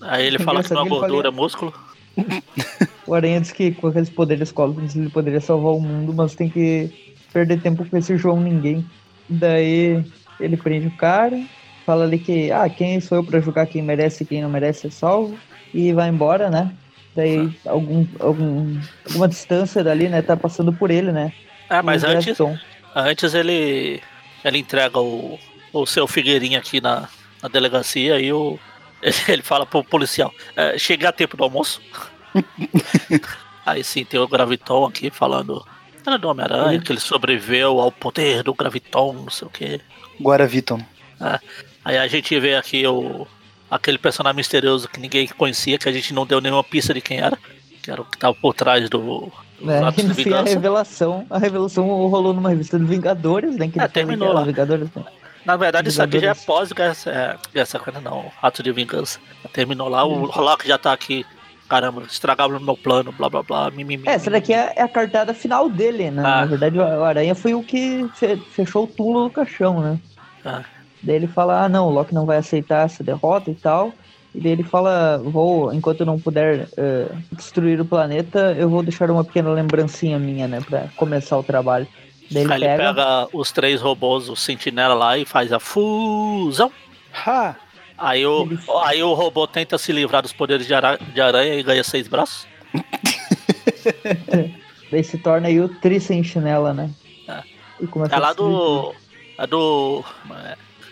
Aí 0.00 0.26
ele 0.26 0.38
fala 0.38 0.62
que 0.62 0.72
não 0.72 0.88
gordura, 0.88 1.28
é 1.28 1.30
músculo. 1.30 1.72
o 3.06 3.14
Aranha 3.14 3.40
diz 3.40 3.52
que 3.52 3.72
com 3.72 3.88
aqueles 3.88 4.10
poderes 4.10 4.52
cósmicos 4.52 4.96
ele 4.96 5.10
poderia 5.10 5.40
salvar 5.40 5.72
o 5.72 5.80
mundo, 5.80 6.14
mas 6.14 6.34
tem 6.34 6.48
que 6.48 7.14
perder 7.32 7.60
tempo 7.60 7.84
com 7.84 7.96
esse 7.96 8.16
João 8.16 8.40
ninguém. 8.40 8.84
Daí 9.28 10.04
ele 10.40 10.56
prende 10.56 10.86
o 10.86 10.96
cara, 10.96 11.40
fala 11.84 12.04
ali 12.04 12.18
que, 12.18 12.50
ah, 12.50 12.68
quem 12.68 13.00
sou 13.00 13.18
eu 13.18 13.24
pra 13.24 13.40
julgar 13.40 13.66
quem 13.66 13.82
merece 13.82 14.22
e 14.22 14.26
quem 14.26 14.42
não 14.42 14.50
merece 14.50 14.88
é 14.88 14.90
salvo, 14.90 15.38
e 15.72 15.92
vai 15.92 16.08
embora, 16.08 16.50
né? 16.50 16.72
Daí 17.14 17.50
algum, 17.64 18.06
algum, 18.20 18.78
alguma 19.06 19.28
distância 19.28 19.82
dali, 19.82 20.08
né, 20.08 20.20
tá 20.20 20.36
passando 20.36 20.72
por 20.72 20.90
ele, 20.90 21.12
né? 21.12 21.32
Ah, 21.68 21.82
mas 21.82 22.04
antes, 22.04 22.36
antes 22.94 23.34
ele, 23.34 24.02
ele 24.44 24.58
entrega 24.58 25.00
o, 25.00 25.38
o 25.72 25.86
seu 25.86 26.06
Figueirinha 26.06 26.58
aqui 26.58 26.80
na, 26.80 27.08
na 27.42 27.48
delegacia 27.48 28.20
e 28.20 28.32
o, 28.32 28.58
ele 29.28 29.42
fala 29.42 29.64
pro 29.64 29.82
policial, 29.84 30.32
é, 30.54 30.78
chega 30.78 31.08
a 31.08 31.12
tempo 31.12 31.36
do 31.36 31.44
almoço. 31.44 31.80
Aí 33.64 33.82
sim, 33.82 34.04
tem 34.04 34.20
o 34.20 34.28
Graviton 34.28 34.84
aqui 34.84 35.10
falando. 35.10 35.66
Era 36.06 36.16
do 36.16 36.28
Homem-Aranha, 36.28 36.80
que 36.80 36.92
ele 36.92 37.00
sobreviveu 37.00 37.80
ao 37.80 37.90
poder 37.90 38.44
do 38.44 38.54
Graviton, 38.54 39.12
não 39.12 39.30
sei 39.30 39.48
o 39.48 39.50
que. 39.50 39.80
Guaraviton. 40.20 40.80
É. 41.20 41.38
Aí 41.84 41.98
a 41.98 42.06
gente 42.06 42.38
vê 42.38 42.56
aqui 42.56 42.86
o. 42.86 43.26
aquele 43.70 43.98
personagem 43.98 44.36
misterioso 44.36 44.88
que 44.88 45.00
ninguém 45.00 45.26
conhecia, 45.28 45.78
que 45.78 45.88
a 45.88 45.92
gente 45.92 46.12
não 46.12 46.26
deu 46.26 46.40
nenhuma 46.40 46.64
pista 46.64 46.92
de 46.92 47.00
quem 47.00 47.18
era. 47.18 47.38
Que 47.82 47.90
era 47.90 48.02
o 48.02 48.04
que 48.04 48.18
tava 48.18 48.34
por 48.34 48.54
trás 48.54 48.88
do. 48.90 49.32
É, 49.62 49.80
no 50.02 50.14
fim, 50.14 50.32
a 50.32 50.42
revelação, 50.42 51.26
a 51.30 51.38
revelação 51.38 51.86
rolou 51.86 52.34
numa 52.34 52.50
revista 52.50 52.78
do 52.78 52.86
Vingadores, 52.86 53.56
né? 53.56 53.68
Que 53.68 53.80
é, 53.80 53.88
terminou 53.88 54.32
lá. 54.32 54.42
Vingadores, 54.42 54.88
né? 54.94 55.04
Na 55.44 55.56
verdade, 55.56 55.88
isso 55.88 56.02
aqui 56.02 56.18
já 56.18 56.32
é 56.32 56.34
pós 56.34 56.70
essa, 56.76 57.38
essa 57.54 57.78
coisa, 57.78 58.00
não. 58.00 58.32
Ato 58.42 58.64
de 58.64 58.72
vingança. 58.72 59.20
Terminou 59.52 59.88
lá, 59.88 60.04
o 60.04 60.24
Rock 60.26 60.66
já 60.66 60.76
tá 60.76 60.92
aqui 60.92 61.24
caramba, 61.68 62.02
estragaram 62.02 62.56
o 62.56 62.60
meu 62.60 62.76
plano, 62.76 63.12
blá 63.12 63.28
blá 63.28 63.42
blá, 63.42 63.70
mimimi. 63.70 64.08
É, 64.08 64.12
essa 64.12 64.30
daqui 64.30 64.52
é, 64.52 64.72
é 64.76 64.82
a 64.82 64.88
cartada 64.88 65.34
final 65.34 65.68
dele, 65.68 66.10
né? 66.10 66.22
Ah. 66.24 66.40
Na 66.40 66.46
verdade, 66.46 66.78
o 66.78 67.04
Aranha 67.04 67.34
foi 67.34 67.54
o 67.54 67.62
que 67.62 68.08
fechou 68.50 68.84
o 68.84 68.86
tulo 68.86 69.24
do 69.24 69.30
caixão, 69.30 69.80
né? 69.80 69.98
Ah. 70.44 70.62
Daí 71.02 71.16
ele 71.16 71.26
fala, 71.26 71.64
ah 71.64 71.68
não, 71.68 71.88
o 71.88 71.90
Loki 71.90 72.14
não 72.14 72.26
vai 72.26 72.38
aceitar 72.38 72.86
essa 72.86 73.04
derrota 73.04 73.50
e 73.50 73.54
tal. 73.54 73.92
E 74.34 74.40
daí 74.40 74.52
ele 74.52 74.64
fala, 74.64 75.18
vou, 75.18 75.72
enquanto 75.72 76.00
eu 76.00 76.06
não 76.06 76.18
puder 76.18 76.68
uh, 76.72 77.16
destruir 77.32 77.80
o 77.80 77.84
planeta, 77.84 78.54
eu 78.58 78.68
vou 78.68 78.82
deixar 78.82 79.10
uma 79.10 79.24
pequena 79.24 79.50
lembrancinha 79.50 80.18
minha, 80.18 80.46
né? 80.46 80.60
Pra 80.60 80.88
começar 80.96 81.38
o 81.38 81.42
trabalho. 81.42 81.86
Daí 82.30 82.42
ele, 82.42 82.48
pega... 82.48 82.66
ele 82.66 82.76
pega 82.76 83.28
os 83.32 83.52
três 83.52 83.80
robôs, 83.80 84.28
o 84.28 84.36
sentinela 84.36 84.94
lá 84.94 85.16
e 85.16 85.24
faz 85.24 85.52
a 85.52 85.60
fusão. 85.60 86.70
Ha! 87.26 87.56
Aí 87.98 88.26
o, 88.26 88.46
aí 88.84 89.02
o 89.02 89.14
robô 89.14 89.46
tenta 89.46 89.78
se 89.78 89.90
livrar 89.90 90.22
dos 90.22 90.32
poderes 90.32 90.66
de, 90.66 90.74
ara, 90.74 90.98
de 90.98 91.20
aranha 91.20 91.54
e 91.54 91.62
ganha 91.62 91.82
seis 91.82 92.06
braços. 92.06 92.46
Daí 94.90 95.02
se 95.02 95.18
torna 95.18 95.48
aí 95.48 95.60
o 95.60 95.68
Tri-Sentinela, 95.68 96.72
né? 96.72 96.90
É. 97.28 97.42
é 98.10 98.18
lá 98.18 98.32
do. 98.32 98.94
É 99.38 99.46
do. 99.46 100.04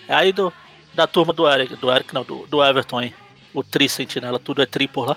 É 0.08 0.14
aí 0.14 0.32
do. 0.32 0.52
Da 0.94 1.06
turma 1.06 1.32
do 1.32 1.48
Eric, 1.48 1.76
do 1.76 1.90
Eric 1.90 2.14
não, 2.14 2.22
do, 2.22 2.46
do 2.46 2.64
Everton 2.64 2.98
aí. 2.98 3.14
O 3.52 3.62
Tri-Sentinela, 3.62 4.38
tudo 4.38 4.62
é 4.62 4.66
tri 4.66 4.86
por 4.86 5.08
lá. 5.08 5.16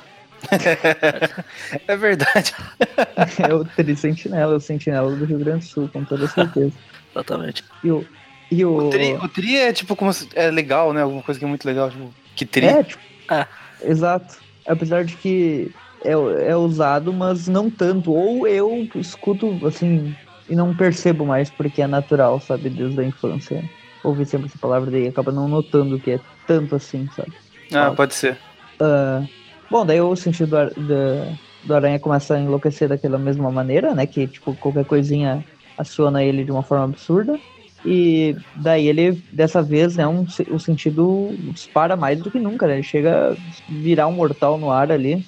é 1.88 1.98
verdade. 1.98 2.54
é 3.48 3.54
o 3.54 3.64
Tri-Sentinela, 3.64 4.56
o 4.56 4.60
Sentinela 4.60 5.16
do 5.16 5.26
Rio 5.26 5.40
Grande 5.40 5.66
do 5.66 5.70
Sul, 5.70 5.90
com 5.92 6.04
toda 6.04 6.28
certeza. 6.28 6.74
Exatamente. 7.12 7.64
E 7.84 7.92
o, 7.92 8.06
e 8.50 8.64
o... 8.64 8.88
O, 8.88 8.90
tri, 8.90 9.14
o 9.14 9.28
tri 9.28 9.58
é 9.58 9.74
tipo 9.74 9.96
como 9.96 10.12
é 10.36 10.50
legal, 10.50 10.94
né? 10.94 11.02
Alguma 11.02 11.22
coisa 11.22 11.40
que 11.40 11.46
é 11.46 11.48
muito 11.48 11.66
legal, 11.66 11.90
tipo, 11.90 12.14
que 12.36 12.46
tri. 12.46 12.66
É, 12.66 12.84
tipo, 12.84 13.02
é. 13.30 13.46
exato. 13.84 14.38
Apesar 14.66 15.04
de 15.04 15.16
que 15.16 15.72
é, 16.04 16.12
é 16.12 16.56
usado, 16.56 17.12
mas 17.12 17.48
não 17.48 17.70
tanto. 17.70 18.12
Ou 18.12 18.48
eu 18.48 18.88
escuto 18.96 19.60
assim 19.66 20.16
e 20.50 20.56
não 20.56 20.76
percebo 20.76 21.26
mais 21.26 21.50
porque 21.50 21.82
é 21.82 21.88
natural, 21.88 22.40
sabe, 22.40 22.70
desde 22.70 23.00
a 23.00 23.04
infância. 23.04 23.64
Ouvi 24.04 24.26
sempre 24.26 24.48
essa 24.48 24.58
palavra 24.58 24.90
daí, 24.90 25.08
acaba 25.08 25.32
não 25.32 25.48
notando 25.48 26.00
que 26.00 26.12
é 26.12 26.20
tanto 26.46 26.76
assim, 26.76 27.10
sabe? 27.16 27.34
Ah, 27.74 27.92
pode 27.92 28.14
ser. 28.14 28.38
Uh, 28.80 29.28
bom, 29.70 29.86
daí 29.86 30.00
o 30.00 30.16
sentido 30.16 30.56
do, 30.76 31.38
do 31.66 31.76
aranha 31.76 32.00
começa 32.00 32.36
a 32.36 32.40
enlouquecer 32.40 32.88
daquela 32.88 33.18
mesma 33.18 33.52
maneira, 33.52 33.94
né? 33.94 34.06
Que 34.06 34.28
tipo, 34.28 34.56
qualquer 34.56 34.86
coisinha 34.86 35.44
aciona 35.78 36.24
ele 36.24 36.46
de 36.46 36.52
uma 36.52 36.64
forma 36.64 36.86
absurda. 36.86 37.38
E 37.86 38.36
daí 38.56 38.88
ele, 38.88 39.12
dessa 39.32 39.62
vez, 39.62 39.96
né, 39.96 40.08
um, 40.08 40.26
o 40.50 40.60
sentido 40.60 41.30
dispara 41.54 41.96
mais 41.96 42.20
do 42.20 42.32
que 42.32 42.40
nunca, 42.40 42.68
né? 42.68 42.74
Ele 42.74 42.84
chega 42.84 43.34
a 43.34 43.36
virar 43.70 44.08
um 44.08 44.12
mortal 44.12 44.58
no 44.58 44.72
ar 44.72 44.92
ali. 44.92 45.26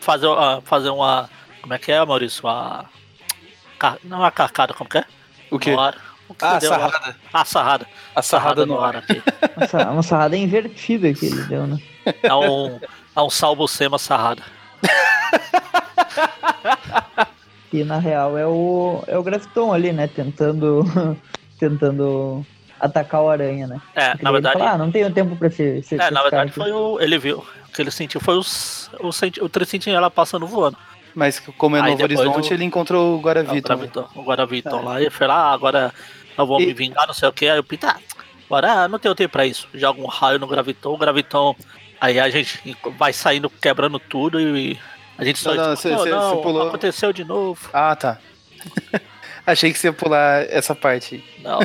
Fazer, 0.00 0.26
uh, 0.26 0.60
fazer 0.62 0.90
uma. 0.90 1.28
Como 1.62 1.74
é 1.74 1.78
que 1.78 1.90
é, 1.92 2.04
Maurício? 2.04 2.44
Uma. 2.44 2.84
Não 4.04 4.18
é 4.18 4.20
uma 4.20 4.30
carcada, 4.30 4.74
como 4.74 4.90
que 4.90 4.98
é? 4.98 5.04
O 5.50 5.58
quê? 5.58 5.72
No 5.72 5.80
ar. 5.80 5.96
O 6.28 6.34
que 6.34 6.44
ah, 6.44 6.56
a 6.56 6.60
sarrada. 6.60 7.16
A 7.32 7.44
sarrada. 7.44 7.86
A 8.14 8.22
sarrada, 8.22 8.66
no, 8.66 8.80
ar 8.80 8.96
aqui. 8.96 9.20
Uma, 9.74 9.90
uma 9.90 10.02
sarrada 10.02 10.36
invertida 10.36 11.12
que 11.12 11.26
ele 11.26 11.42
deu, 11.42 11.66
né? 11.66 11.78
É 12.22 12.32
um, 12.32 12.80
é 13.16 13.20
um 13.20 13.28
salvo 13.28 13.66
sema 13.66 13.98
sarrada. 13.98 14.42
E 17.72 17.84
na 17.84 17.98
real 17.98 18.38
é 18.38 18.46
o, 18.46 19.02
é 19.06 19.18
o 19.18 19.22
Graviton 19.22 19.72
ali, 19.72 19.92
né? 19.92 20.06
Tentando 20.06 20.84
tentando 21.60 22.44
atacar 22.80 23.22
o 23.22 23.28
aranha, 23.28 23.66
né? 23.66 23.80
É, 23.94 24.14
na 24.22 24.32
verdade. 24.32 24.58
Fala, 24.58 24.72
ah, 24.72 24.78
não 24.78 24.90
tenho 24.90 25.12
tempo 25.12 25.36
pra 25.36 25.50
ser. 25.50 25.84
ser 25.84 26.00
é, 26.00 26.10
na 26.10 26.22
verdade 26.22 26.50
foi 26.50 26.72
o. 26.72 26.98
Ele 26.98 27.18
viu. 27.18 27.38
O 27.68 27.72
que 27.72 27.82
ele 27.82 27.90
sentiu 27.90 28.20
foi 28.20 28.36
os, 28.36 28.90
o, 28.98 29.08
o, 29.08 29.44
o 29.44 29.48
Tricentinela 29.48 30.10
passando 30.10 30.46
voando. 30.46 30.76
Mas 31.14 31.38
como 31.58 31.76
é 31.76 31.82
Novo 31.82 32.02
Horizonte, 32.02 32.54
ele 32.54 32.64
encontrou 32.64 33.16
o 33.16 33.20
Guaraviton. 33.20 33.76
Né? 33.76 33.90
O 34.14 34.22
Guaraviton 34.22 34.80
é. 34.80 34.82
lá 34.82 35.02
e 35.02 35.10
foi 35.10 35.26
lá, 35.26 35.34
ah, 35.34 35.52
agora 35.52 35.92
eu 36.38 36.46
vou 36.46 36.60
e... 36.60 36.66
me 36.66 36.72
vingar, 36.72 37.06
não 37.06 37.14
sei 37.14 37.28
o 37.28 37.32
que. 37.32 37.48
Aí 37.48 37.58
eu 37.58 37.64
pensei, 37.64 37.88
ah, 37.88 37.98
agora 38.46 38.88
não 38.88 38.98
tenho 38.98 39.14
tempo 39.14 39.32
pra 39.32 39.46
isso. 39.46 39.68
Joga 39.74 40.00
um 40.00 40.06
raio 40.06 40.38
no 40.38 40.46
Graviton, 40.46 40.94
o 40.94 40.98
Graviton. 40.98 41.54
Aí 42.00 42.18
a 42.18 42.30
gente 42.30 42.76
vai 42.96 43.12
saindo, 43.12 43.50
quebrando 43.50 43.98
tudo 43.98 44.40
e 44.40 44.78
a 45.18 45.24
gente 45.24 45.38
só. 45.38 45.54
Não, 45.54 45.68
não, 45.68 45.76
cê, 45.76 45.96
cê, 45.96 46.10
não, 46.10 46.40
pulou... 46.40 46.68
aconteceu 46.68 47.12
de 47.12 47.24
novo. 47.24 47.68
Ah, 47.72 47.94
tá. 47.94 48.18
Achei 49.46 49.72
que 49.72 49.78
você 49.78 49.88
ia 49.88 49.92
pular 49.92 50.42
essa 50.50 50.74
parte. 50.74 51.24
Não. 51.42 51.60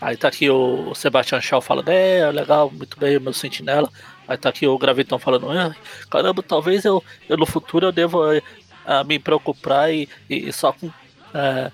Aí 0.00 0.16
tá 0.16 0.28
aqui 0.28 0.48
o 0.48 0.94
Sebastian 0.94 1.40
Shaw 1.40 1.60
falando, 1.60 1.88
é, 1.88 2.30
legal, 2.30 2.70
muito 2.70 2.98
bem, 2.98 3.16
o 3.16 3.20
meu 3.20 3.32
sentinela. 3.32 3.90
Aí 4.28 4.36
tá 4.36 4.48
aqui 4.48 4.66
o 4.66 4.78
Gravitão 4.78 5.18
falando, 5.18 5.50
ah, 5.50 5.74
caramba, 6.10 6.42
talvez 6.42 6.84
eu, 6.84 7.02
eu 7.28 7.36
no 7.36 7.46
futuro 7.46 7.86
eu 7.86 7.92
devo 7.92 8.22
uh, 8.30 9.04
me 9.06 9.18
preocupar 9.18 9.92
e, 9.92 10.08
e 10.28 10.52
só 10.52 10.72
com, 10.72 10.86
uh, 10.86 11.72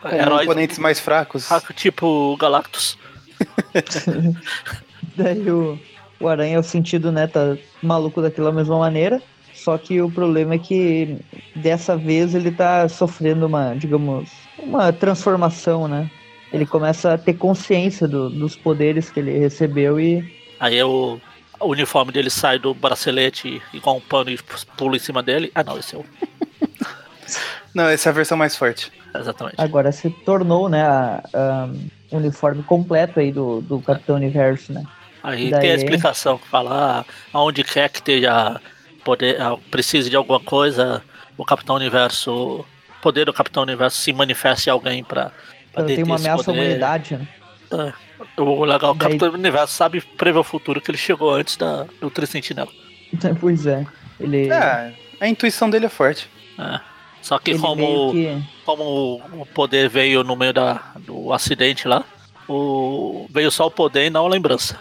com 0.00 0.08
heróis, 0.08 0.46
oponentes 0.46 0.78
mais 0.78 1.00
fracos. 1.00 1.48
Tipo 1.74 2.36
Galactus. 2.36 2.96
Daí 5.16 5.50
o, 5.50 5.78
o 6.20 6.28
Aranha, 6.28 6.56
é 6.56 6.58
o 6.58 6.62
sentido, 6.62 7.10
né, 7.10 7.26
tá 7.26 7.56
maluco 7.82 8.22
daquela 8.22 8.52
mesma 8.52 8.78
maneira. 8.78 9.20
Só 9.68 9.76
que 9.76 10.00
o 10.00 10.10
problema 10.10 10.54
é 10.54 10.58
que 10.58 11.18
dessa 11.54 11.94
vez 11.94 12.34
ele 12.34 12.50
tá 12.50 12.88
sofrendo 12.88 13.46
uma, 13.46 13.74
digamos, 13.74 14.30
uma 14.58 14.90
transformação, 14.94 15.86
né? 15.86 16.10
Ele 16.50 16.64
começa 16.64 17.12
a 17.12 17.18
ter 17.18 17.34
consciência 17.34 18.08
do, 18.08 18.30
dos 18.30 18.56
poderes 18.56 19.10
que 19.10 19.20
ele 19.20 19.38
recebeu 19.38 20.00
e. 20.00 20.26
Aí 20.58 20.78
é 20.78 20.86
o, 20.86 21.20
o 21.60 21.66
uniforme 21.66 22.10
dele 22.12 22.30
sai 22.30 22.58
do 22.58 22.72
bracelete 22.72 23.60
igual 23.74 23.98
um 23.98 24.00
pano 24.00 24.30
e 24.30 24.38
pula 24.74 24.96
em 24.96 25.00
cima 25.00 25.22
dele. 25.22 25.52
Ah, 25.54 25.62
não, 25.62 25.78
esse 25.78 25.94
é 25.94 25.98
o. 25.98 26.04
não, 27.74 27.90
essa 27.90 28.08
é 28.08 28.10
a 28.10 28.14
versão 28.14 28.38
mais 28.38 28.56
forte. 28.56 28.90
Exatamente. 29.14 29.56
Agora 29.58 29.92
se 29.92 30.08
tornou, 30.08 30.70
né, 30.70 30.80
a, 30.80 31.22
a, 31.34 31.68
um 32.10 32.16
uniforme 32.16 32.62
completo 32.62 33.20
aí 33.20 33.30
do, 33.30 33.60
do 33.60 33.80
Capitão 33.80 34.16
é. 34.16 34.18
Universo, 34.20 34.72
né? 34.72 34.82
Aí 35.22 35.50
Daí... 35.50 35.60
tem 35.60 35.72
a 35.72 35.74
explicação 35.74 36.38
que 36.38 36.48
fala 36.48 36.70
ah, 37.00 37.12
aonde 37.34 37.62
quer 37.62 37.90
que 37.90 37.98
esteja 37.98 38.58
poder, 39.08 39.40
ah, 39.40 39.56
precise 39.70 40.10
de 40.10 40.16
alguma 40.16 40.38
coisa, 40.38 41.02
o 41.34 41.42
Capitão 41.42 41.76
Universo, 41.76 42.30
o 42.30 43.00
poder 43.00 43.24
do 43.24 43.32
Capitão 43.32 43.62
Universo 43.62 43.96
se 43.96 44.12
manifesta 44.12 44.68
em 44.68 44.72
alguém 44.72 45.02
pra, 45.02 45.32
pra 45.72 45.84
Tem 45.84 46.02
uma 46.02 46.16
ameaça 46.16 46.50
à 46.50 46.52
humanidade, 46.52 47.16
né? 47.16 47.26
É. 47.72 47.92
O 48.38 48.66
legal, 48.66 48.90
o 48.90 48.94
Daí... 48.94 49.08
Capitão 49.08 49.32
Universo 49.32 49.72
sabe 49.72 50.02
prever 50.02 50.38
o 50.38 50.44
futuro, 50.44 50.78
que 50.78 50.90
ele 50.90 50.98
chegou 50.98 51.32
antes 51.34 51.56
da, 51.56 51.86
do 51.98 52.10
Tricentinela. 52.10 52.68
Pois 53.40 53.66
é. 53.66 53.86
Ele... 54.20 54.50
É, 54.50 54.92
a 55.18 55.26
intuição 55.26 55.70
dele 55.70 55.86
é 55.86 55.88
forte. 55.88 56.28
É. 56.58 56.78
Só 57.22 57.38
que 57.38 57.58
como, 57.58 58.12
que... 58.12 58.42
como 58.66 59.22
o 59.40 59.46
poder 59.46 59.88
veio 59.88 60.22
no 60.22 60.36
meio 60.36 60.52
da, 60.52 60.92
do 60.98 61.32
acidente 61.32 61.88
lá, 61.88 62.04
o, 62.46 63.26
veio 63.30 63.50
só 63.50 63.66
o 63.66 63.70
poder 63.70 64.06
e 64.06 64.10
não 64.10 64.26
a 64.26 64.28
lembrança. 64.28 64.78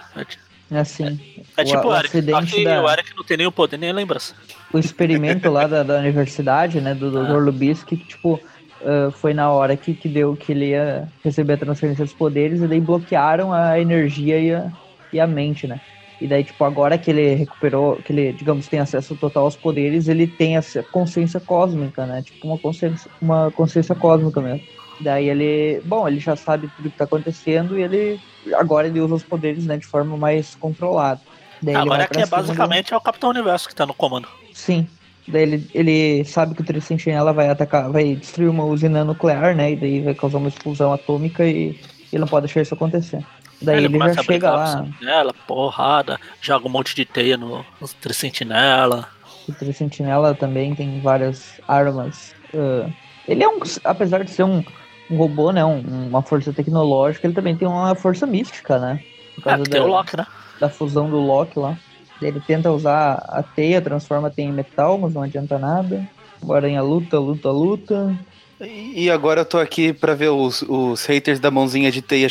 É 0.70 0.80
assim. 0.80 1.20
É, 1.58 1.62
é 1.62 1.64
tipo 1.64 1.88
o, 1.88 1.92
o 1.92 1.96
Eric. 1.96 2.34
Aqui 2.34 2.64
da... 2.64 2.84
o 2.84 2.90
Eric 2.90 3.16
não 3.16 3.24
tem 3.24 3.38
nem 3.38 3.48
o 3.48 3.52
poder 3.52 3.78
nem 3.78 3.90
a 3.90 3.94
lembrança. 3.94 4.36
O 4.72 4.78
experimento 4.78 5.50
lá 5.50 5.66
da, 5.66 5.84
da 5.84 5.98
universidade, 5.98 6.82
né, 6.82 6.94
do 6.94 7.10
Dr. 7.10 7.32
Ah. 7.32 7.38
Lubisky, 7.38 7.96
que 7.98 8.06
tipo, 8.06 8.34
uh, 8.34 9.12
foi 9.12 9.34
na 9.34 9.50
hora 9.50 9.78
que, 9.78 9.94
que 9.94 10.10
deu 10.10 10.36
que 10.36 10.52
ele 10.52 10.70
ia 10.70 11.08
receber 11.24 11.54
a 11.54 11.58
transferência 11.58 12.04
dos 12.04 12.14
poderes 12.14 12.62
e 12.62 12.68
daí 12.68 12.82
bloquearam 12.82 13.54
a 13.54 13.80
energia 13.80 14.40
e 14.40 14.54
a, 14.54 14.72
e 15.14 15.20
a 15.20 15.28
mente, 15.28 15.68
né? 15.68 15.80
E 16.20 16.28
daí, 16.28 16.44
tipo, 16.44 16.64
agora 16.64 16.98
que 16.98 17.12
ele 17.12 17.36
recuperou, 17.36 17.98
que 17.98 18.12
ele, 18.12 18.34
digamos, 18.34 18.68
tem 18.68 18.80
acesso 18.80 19.16
total 19.16 19.44
aos 19.44 19.56
poderes, 19.56 20.08
ele 20.08 20.26
tem 20.26 20.58
essa 20.58 20.82
consciência 20.82 21.40
cósmica, 21.40 22.06
né? 22.08 22.24
Tipo, 22.24 22.48
uma 22.48 22.58
consciência, 22.58 23.10
uma 23.22 23.52
consciência 23.52 23.94
cósmica 23.94 24.42
mesmo. 24.42 24.64
Daí 25.00 25.30
ele, 25.30 25.82
bom, 25.86 26.08
ele 26.08 26.20
já 26.20 26.36
sabe 26.36 26.70
tudo 26.76 26.90
que 26.90 26.98
tá 26.98 27.04
acontecendo 27.04 27.78
e 27.78 27.84
ele, 27.84 28.20
agora 28.56 28.88
ele 28.88 29.00
usa 29.00 29.16
os 29.16 29.24
poderes, 29.24 29.66
né, 29.66 29.78
de 29.78 29.86
forma 29.86 30.18
mais 30.18 30.56
controlada. 30.56 31.22
Daí 31.62 31.76
agora 31.76 32.04
é 32.04 32.08
que 32.08 32.20
é 32.20 32.26
basicamente 32.26 32.94
é 32.94 32.98
o 32.98 33.02
Capitão 33.02 33.30
Universo 33.30 33.68
que 33.68 33.76
tá 33.76 33.86
no 33.86 33.94
comando. 33.94 34.28
Sim. 34.54 34.88
Daí 35.28 35.44
ele, 35.44 35.70
ele 35.74 36.26
sabe 36.26 36.56
que 36.56 36.62
o 36.62 36.66
Tricentinela 36.66 37.34
vai 37.34 37.50
atacar, 37.50 37.92
vai 37.92 38.16
destruir 38.16 38.50
uma 38.50 38.64
usina 38.64 39.04
nuclear, 39.04 39.56
né? 39.56 39.74
E 39.74 39.76
daí 39.76 40.02
vai 40.02 40.16
causar 40.16 40.38
uma 40.38 40.48
explosão 40.48 40.94
atômica 40.94 41.46
e 41.46 41.80
ele 42.12 42.20
não 42.20 42.28
pode 42.28 42.46
deixar 42.46 42.62
isso 42.62 42.74
acontecer. 42.74 43.24
Daí 43.62 43.84
ele, 43.84 43.98
ele 43.98 44.14
já 44.14 44.24
chega 44.24 44.52
lá. 44.52 44.84
Sentinela, 44.84 45.34
porrada, 45.46 46.20
joga 46.42 46.68
um 46.68 46.72
monte 46.72 46.96
de 46.96 47.06
teia 47.06 47.38
no, 47.38 47.66
no 47.82 47.88
Tricentinela. 48.00 49.08
O 49.50 49.54
Tricentinela 49.54 50.34
também 50.34 50.74
tem 50.76 51.02
várias 51.02 51.60
armas. 51.68 52.34
Uh, 52.54 52.92
ele 53.28 53.44
é 53.44 53.50
um. 53.50 53.60
Apesar 53.84 54.24
de 54.24 54.32
ser 54.32 54.44
um, 54.44 54.64
um 55.10 55.18
robô, 55.18 55.52
né? 55.52 55.64
Um, 55.64 56.08
uma 56.08 56.22
força 56.22 56.54
tecnológica, 56.54 57.28
ele 57.28 57.34
também 57.34 57.56
tem 57.56 57.68
uma 57.68 57.96
força 57.96 58.26
mística, 58.26 58.80
né? 58.80 59.04
Por 59.36 59.44
causa 59.44 59.64
é, 59.64 59.70
da, 59.70 59.86
Loki, 59.86 60.18
né? 60.18 60.28
Da 60.60 60.70
fusão 60.70 61.10
do 61.10 61.18
Loki 61.18 61.60
lá. 61.60 61.78
Ele 62.22 62.40
tenta 62.40 62.72
usar 62.72 63.24
a 63.28 63.44
teia, 63.44 63.82
transforma 63.82 64.28
a 64.28 64.32
teia 64.32 64.48
em 64.48 64.54
metal, 64.54 64.98
mas 64.98 65.14
não 65.14 65.22
adianta 65.22 65.60
nada. 65.60 66.08
O 66.42 66.54
Aranha 66.54 66.82
luta, 66.82 67.20
luta, 67.20 67.52
luta. 67.52 68.18
E 68.60 69.10
agora 69.10 69.42
eu 69.42 69.46
tô 69.46 69.60
aqui 69.60 69.94
pra 69.94 70.16
ver 70.16 70.30
os, 70.30 70.64
os 70.64 71.06
haters 71.06 71.40
da 71.40 71.52
mãozinha 71.52 71.92
de 71.92 72.02
teia 72.02 72.28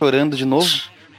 chorando 0.00 0.36
de 0.36 0.44
novo. 0.44 0.68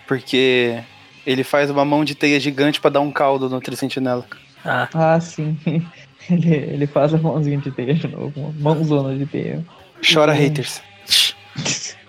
Porque 0.08 0.84
ele 1.26 1.44
faz 1.44 1.70
uma 1.70 1.86
mão 1.86 2.04
de 2.04 2.16
teia 2.16 2.40
gigante 2.40 2.82
para 2.82 2.92
dar 2.92 3.00
um 3.00 3.12
caldo 3.12 3.50
no 3.50 3.62
Tricentinela. 3.62 4.26
Ah, 4.66 4.90
ah 4.94 5.20
sim. 5.20 5.58
Ele, 6.30 6.54
ele 6.54 6.88
faz 6.88 7.12
a 7.16 7.18
mãozinha 7.18 7.58
de 7.58 7.72
teia 7.72 7.96
de 7.96 8.08
novo. 8.08 8.32
Uma 8.40 8.76
mãozona 8.76 9.18
de 9.18 9.26
teia. 9.26 9.66
Chora 10.14 10.36
e, 10.36 10.38
haters. 10.38 10.80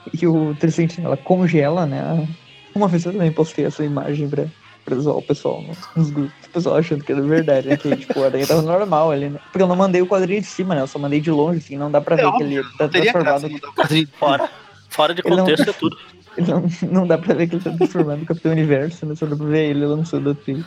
E 0.21 0.26
o 0.26 0.54
Tricentinela 0.54 1.16
congela, 1.16 1.87
né? 1.87 2.28
Uma 2.75 2.88
vez 2.88 3.04
eu 3.04 3.12
também 3.12 3.32
postei 3.32 3.64
essa 3.66 3.85
imagem 3.85 4.28
pra, 4.28 4.47
pra 4.85 4.97
zoar 4.97 5.16
o 5.16 5.23
pessoal 5.23 5.62
nos 5.94 6.11
grupos. 6.11 6.32
O 6.47 6.50
pessoal 6.50 6.76
achando 6.76 7.04
que 7.04 7.12
era 7.12 7.23
verdade, 7.23 7.68
né? 7.68 7.76
Que 7.76 7.97
tipo, 7.97 8.23
a 8.23 8.26
aranha 8.26 8.47
tava 8.47 8.62
normal 8.62 9.11
ali, 9.11 9.28
né? 9.28 9.38
Porque 9.44 9.62
eu 9.62 9.66
não 9.66 9.76
mandei 9.76 10.02
o 10.02 10.06
quadrinho 10.06 10.40
de 10.40 10.47
cima, 10.47 10.75
né? 10.75 10.82
Eu 10.82 10.87
só 10.87 10.99
mandei 10.99 11.21
de 11.21 11.30
longe, 11.30 11.59
assim, 11.59 11.76
não 11.76 11.90
dá 11.90 12.00
pra 12.00 12.16
ver 12.16 12.26
é 12.26 12.32
que 12.32 12.42
ele 12.42 12.62
tá 12.78 12.88
transformado. 12.88 13.49
Fora, 14.18 14.50
fora 14.88 15.14
de 15.14 15.23
contexto 15.23 15.71
é 15.71 15.73
tudo. 15.78 15.97
Não, 16.38 16.64
não 16.90 17.06
dá 17.06 17.18
pra 17.18 17.35
ver 17.35 17.47
que 17.47 17.56
ele 17.56 17.64
tá 17.64 17.71
transformado 17.73 18.21
no 18.21 18.26
Capitão 18.26 18.52
Universo, 18.52 19.04
né? 19.04 19.14
Só 19.14 19.26
dá 19.26 19.37
pra 19.37 19.47
ver 19.47 19.71
ele 19.71 19.85
lançando 19.85 20.30
a 20.30 20.35
trilha. 20.35 20.64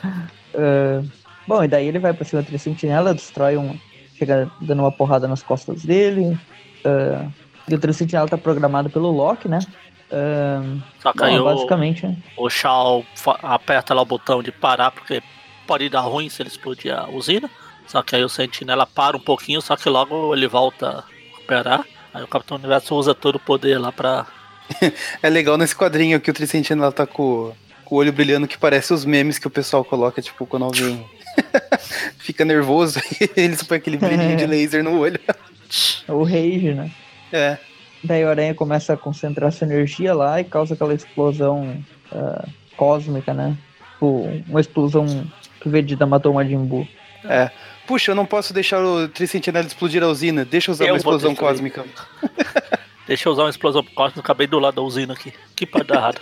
Uh, 0.53 1.07
bom, 1.47 1.63
e 1.63 1.67
daí 1.67 1.87
ele 1.87 1.99
vai 1.99 2.13
pra 2.13 2.23
cima 2.23 2.41
da 2.41 2.57
Sentinela, 2.57 3.13
destrói 3.13 3.57
um. 3.57 3.77
Chega 4.17 4.49
dando 4.61 4.79
uma 4.79 4.91
porrada 4.91 5.27
nas 5.27 5.43
costas 5.43 5.83
dele. 5.83 6.37
Uh, 6.85 7.31
e 7.67 7.75
o 7.75 7.93
Sentinela 7.93 8.27
tá 8.27 8.37
programado 8.37 8.89
pelo 8.89 9.11
Loki, 9.11 9.47
né? 9.47 9.59
Uh, 10.11 10.81
Só 10.99 11.11
que 11.11 11.23
aí 11.23 11.39
basicamente, 11.41 12.05
o, 12.37 12.45
o 12.45 12.49
Shao 12.49 13.03
aperta 13.41 13.93
lá 13.93 14.03
o 14.03 14.05
botão 14.05 14.43
de 14.43 14.51
parar, 14.51 14.91
porque 14.91 15.21
pode 15.65 15.89
dar 15.89 16.01
ruim 16.01 16.29
se 16.29 16.41
ele 16.41 16.49
explodir 16.49 16.95
a 16.95 17.09
usina. 17.09 17.49
Só 17.87 18.01
que 18.01 18.15
aí 18.15 18.23
o 18.23 18.29
Sentinela 18.29 18.85
para 18.85 19.17
um 19.17 19.19
pouquinho, 19.19 19.61
só 19.61 19.75
que 19.75 19.89
logo 19.89 20.33
ele 20.33 20.47
volta 20.47 20.87
a 20.87 21.03
recuperar. 21.31 21.85
Aí 22.13 22.23
o 22.23 22.27
Capitão 22.27 22.57
Universo 22.57 22.95
usa 22.95 23.13
todo 23.13 23.35
o 23.35 23.39
poder 23.39 23.79
lá 23.79 23.91
pra. 23.91 24.25
é 25.21 25.29
legal 25.29 25.57
nesse 25.57 25.75
quadrinho 25.75 26.19
que 26.19 26.31
o 26.31 26.33
Tricentinela 26.33 26.91
tá 26.91 27.05
com, 27.05 27.53
com 27.83 27.95
o 27.95 27.97
olho 27.97 28.13
brilhando, 28.13 28.47
que 28.47 28.57
parece 28.57 28.93
os 28.93 29.05
memes 29.05 29.37
que 29.37 29.47
o 29.47 29.51
pessoal 29.51 29.83
coloca, 29.83 30.21
tipo, 30.21 30.45
quando 30.45 30.65
alguém 30.65 31.05
fica 32.17 32.43
nervoso, 32.43 32.99
eles 33.35 33.61
põem 33.63 33.77
aquele 33.77 33.97
brilhinho 33.97 34.37
de 34.37 34.47
laser 34.47 34.83
no 34.83 34.99
olho. 34.99 35.19
o 36.07 36.23
rage, 36.23 36.73
né? 36.73 36.91
É. 37.35 37.57
Daí 38.01 38.23
o 38.23 38.29
Aranha 38.29 38.53
começa 38.53 38.93
a 38.93 38.97
concentrar 38.97 39.51
sua 39.51 39.67
energia 39.67 40.13
lá 40.13 40.39
e 40.39 40.43
causa 40.45 40.73
aquela 40.73 40.93
explosão 40.93 41.83
uh, 42.11 42.49
cósmica, 42.77 43.33
né? 43.33 43.57
Tipo, 43.93 44.29
uma 44.47 44.61
explosão 44.61 45.05
que 45.59 45.67
o 45.67 45.71
Vegeta 45.71 46.05
matou 46.05 46.31
o 46.31 46.35
Majin 46.35 46.65
Buu. 46.65 46.87
É. 47.25 47.51
Puxa, 47.85 48.11
eu 48.11 48.15
não 48.15 48.25
posso 48.25 48.53
deixar 48.53 48.81
o 48.83 49.09
Tricentinela 49.09 49.67
explodir 49.67 50.01
a 50.01 50.07
usina. 50.07 50.45
Deixa 50.45 50.69
eu 50.69 50.73
usar 50.73 50.85
eu 50.85 50.93
uma 50.93 50.97
explosão 50.97 51.35
cósmica. 51.35 51.83
Deixa 53.05 53.27
eu 53.27 53.33
usar 53.33 53.43
uma 53.43 53.49
explosão 53.49 53.83
cósmica. 53.83 54.21
Acabei 54.21 54.47
do 54.47 54.59
lado 54.59 54.75
da 54.75 54.81
usina 54.81 55.13
aqui. 55.13 55.33
Que 55.55 55.65
pode 55.65 55.85
dar 55.85 55.95
errado. 55.95 56.21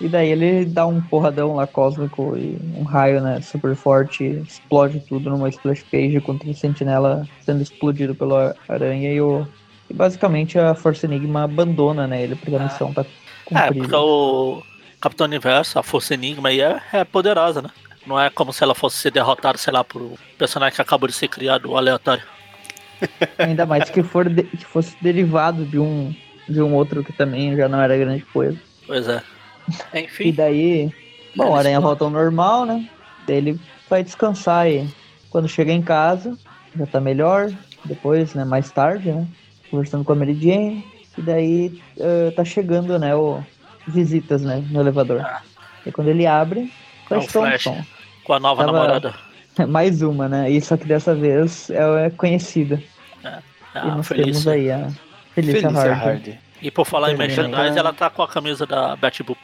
E 0.00 0.08
daí 0.08 0.30
ele 0.30 0.64
dá 0.64 0.86
um 0.86 1.00
porradão 1.00 1.54
lá 1.54 1.66
cósmico 1.66 2.36
e 2.36 2.58
um 2.76 2.82
raio, 2.82 3.20
né, 3.20 3.40
super 3.40 3.76
forte, 3.76 4.24
explode 4.24 5.00
tudo 5.00 5.30
numa 5.30 5.48
splash 5.48 5.84
page 5.84 6.20
contra 6.20 6.50
o 6.50 6.54
sentinela 6.54 7.26
sendo 7.44 7.62
explodido 7.62 8.14
pela 8.14 8.56
aranha 8.68 9.12
e 9.12 9.20
o. 9.20 9.46
E 9.88 9.94
basicamente 9.94 10.58
a 10.58 10.74
Força 10.74 11.06
Enigma 11.06 11.44
abandona, 11.44 12.06
né, 12.06 12.22
ele 12.22 12.34
porque 12.34 12.56
a 12.56 12.58
missão 12.58 12.92
tá 12.92 13.04
cumprida. 13.44 13.70
É, 13.70 13.72
porque 13.72 13.94
o 13.94 14.62
Capitão 15.00 15.26
Universo, 15.26 15.78
a 15.78 15.82
Força 15.82 16.14
Enigma 16.14 16.48
aí 16.48 16.60
é, 16.60 16.80
é 16.92 17.04
poderosa, 17.04 17.62
né? 17.62 17.70
Não 18.06 18.20
é 18.20 18.28
como 18.30 18.52
se 18.52 18.62
ela 18.62 18.74
fosse 18.74 18.96
ser 18.96 19.10
derrotada, 19.10 19.56
sei 19.58 19.72
lá, 19.72 19.84
por 19.84 20.02
um 20.02 20.14
personagem 20.36 20.74
que 20.74 20.82
acabou 20.82 21.08
de 21.08 21.14
ser 21.14 21.28
criado 21.28 21.76
aleatório. 21.76 22.22
Ainda 23.38 23.64
mais 23.64 23.88
que, 23.90 24.02
for 24.02 24.28
de, 24.28 24.42
que 24.42 24.64
fosse 24.64 24.96
derivado 25.00 25.64
de 25.64 25.78
um, 25.78 26.14
de 26.48 26.60
um 26.60 26.74
outro 26.74 27.04
que 27.04 27.12
também 27.12 27.56
já 27.56 27.68
não 27.68 27.80
era 27.80 27.96
grande 27.96 28.22
coisa. 28.22 28.58
Pois 28.86 29.08
é. 29.08 29.22
Enfim. 29.94 30.28
E 30.28 30.32
daí, 30.32 30.92
bom, 31.36 31.50
o 31.50 31.54
Aranha 31.54 31.80
volta 31.80 32.04
ao 32.04 32.10
normal, 32.10 32.64
né? 32.64 32.88
Daí 33.26 33.36
ele 33.36 33.60
vai 33.88 34.02
descansar 34.02 34.68
e 34.68 34.88
quando 35.30 35.48
chega 35.48 35.72
em 35.72 35.82
casa, 35.82 36.36
já 36.76 36.86
tá 36.86 37.00
melhor. 37.00 37.50
Depois, 37.84 38.34
né, 38.34 38.44
mais 38.44 38.70
tarde, 38.70 39.12
né? 39.12 39.26
Conversando 39.70 40.04
com 40.04 40.12
a 40.12 40.16
Mary 40.16 40.34
Jane. 40.34 40.84
E 41.16 41.22
daí 41.22 41.82
uh, 41.98 42.32
tá 42.32 42.44
chegando, 42.44 42.98
né, 42.98 43.14
o 43.14 43.42
visitas, 43.86 44.42
né, 44.42 44.64
no 44.70 44.80
elevador. 44.80 45.20
Ah. 45.20 45.42
E 45.84 45.92
quando 45.92 46.08
ele 46.08 46.26
abre, 46.26 46.72
Flash, 47.06 47.24
é 47.24 47.28
Flash 47.28 47.64
Thompson. 47.64 47.84
Com 48.24 48.32
a 48.32 48.40
nova 48.40 48.64
Tava... 48.64 48.78
namorada. 48.78 49.14
Mais 49.68 50.02
uma, 50.02 50.28
né? 50.28 50.50
E 50.50 50.60
só 50.60 50.76
que 50.76 50.86
dessa 50.86 51.14
vez 51.14 51.70
é, 51.70 52.06
é 52.06 52.10
conhecida. 52.10 52.82
É. 53.22 53.38
Ah, 53.74 53.86
e 53.86 53.88
nós 53.88 54.08
Felícia. 54.08 54.32
temos 54.32 54.48
aí 54.48 54.70
a 54.70 54.88
Felícia, 55.34 55.70
Felícia 55.70 55.94
Hardy. 55.94 56.38
E 56.64 56.70
por 56.70 56.86
falar 56.86 57.12
em 57.12 57.16
merchandise, 57.18 57.78
ela 57.78 57.92
tá 57.92 58.08
com 58.08 58.22
a 58.22 58.26
camisa 58.26 58.66
da 58.66 58.96
Betty 58.96 59.22
Boop. 59.22 59.38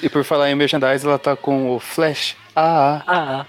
e 0.00 0.08
por 0.08 0.22
falar 0.22 0.52
em 0.52 0.54
merchandise, 0.54 1.04
ela 1.04 1.18
tá 1.18 1.34
com 1.34 1.74
o 1.74 1.80
Flash. 1.80 2.36
Ah, 2.54 3.02
ah. 3.08 3.46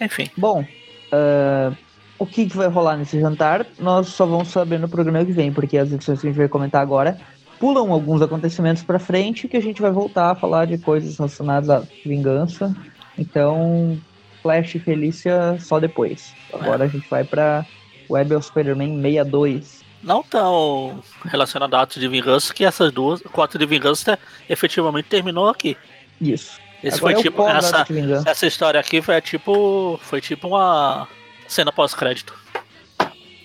Enfim. 0.00 0.30
Bom, 0.36 0.60
uh, 0.62 1.76
o 2.20 2.24
que, 2.24 2.48
que 2.48 2.56
vai 2.56 2.68
rolar 2.68 2.96
nesse 2.96 3.20
jantar, 3.20 3.66
nós 3.80 4.06
só 4.06 4.24
vamos 4.24 4.46
saber 4.46 4.78
no 4.78 4.88
programa 4.88 5.24
que 5.24 5.32
vem, 5.32 5.52
porque 5.52 5.76
as 5.76 5.90
edições 5.90 6.20
que 6.20 6.28
a 6.28 6.30
gente 6.30 6.38
vai 6.38 6.48
comentar 6.48 6.80
agora 6.80 7.18
pulam 7.58 7.90
alguns 7.90 8.22
acontecimentos 8.22 8.84
para 8.84 9.00
frente 9.00 9.48
que 9.48 9.56
a 9.56 9.62
gente 9.62 9.82
vai 9.82 9.90
voltar 9.90 10.30
a 10.30 10.34
falar 10.36 10.66
de 10.66 10.78
coisas 10.78 11.18
relacionadas 11.18 11.68
à 11.68 11.82
vingança. 12.06 12.72
Então, 13.18 13.98
Flash 14.40 14.76
e 14.76 14.78
Felícia 14.78 15.56
só 15.58 15.80
depois. 15.80 16.32
Agora 16.52 16.84
é. 16.84 16.86
a 16.86 16.88
gente 16.88 17.08
vai 17.10 17.24
para 17.24 17.66
Web 18.08 18.36
of 18.36 18.46
Spider-Man 18.46 19.02
62 19.02 19.81
não 20.02 20.22
tão 20.22 21.02
relacionado 21.24 21.74
a 21.74 21.82
atos 21.82 22.00
de 22.00 22.08
vingança 22.08 22.52
que 22.52 22.64
essas 22.64 22.90
duas, 22.92 23.22
o 23.32 23.42
ato 23.42 23.58
de 23.58 23.66
vingança 23.66 24.18
efetivamente 24.48 25.06
terminou 25.06 25.48
aqui. 25.48 25.76
Isso. 26.20 26.60
Esse 26.82 26.98
Agora 26.98 27.14
foi 27.14 27.20
é 27.20 27.22
tipo 27.22 27.48
essa, 27.48 27.86
essa 28.26 28.46
história 28.46 28.80
aqui 28.80 29.00
foi 29.00 29.20
tipo 29.20 30.00
foi 30.02 30.20
tipo 30.20 30.48
uma 30.48 31.06
cena 31.46 31.70
pós-crédito 31.70 32.34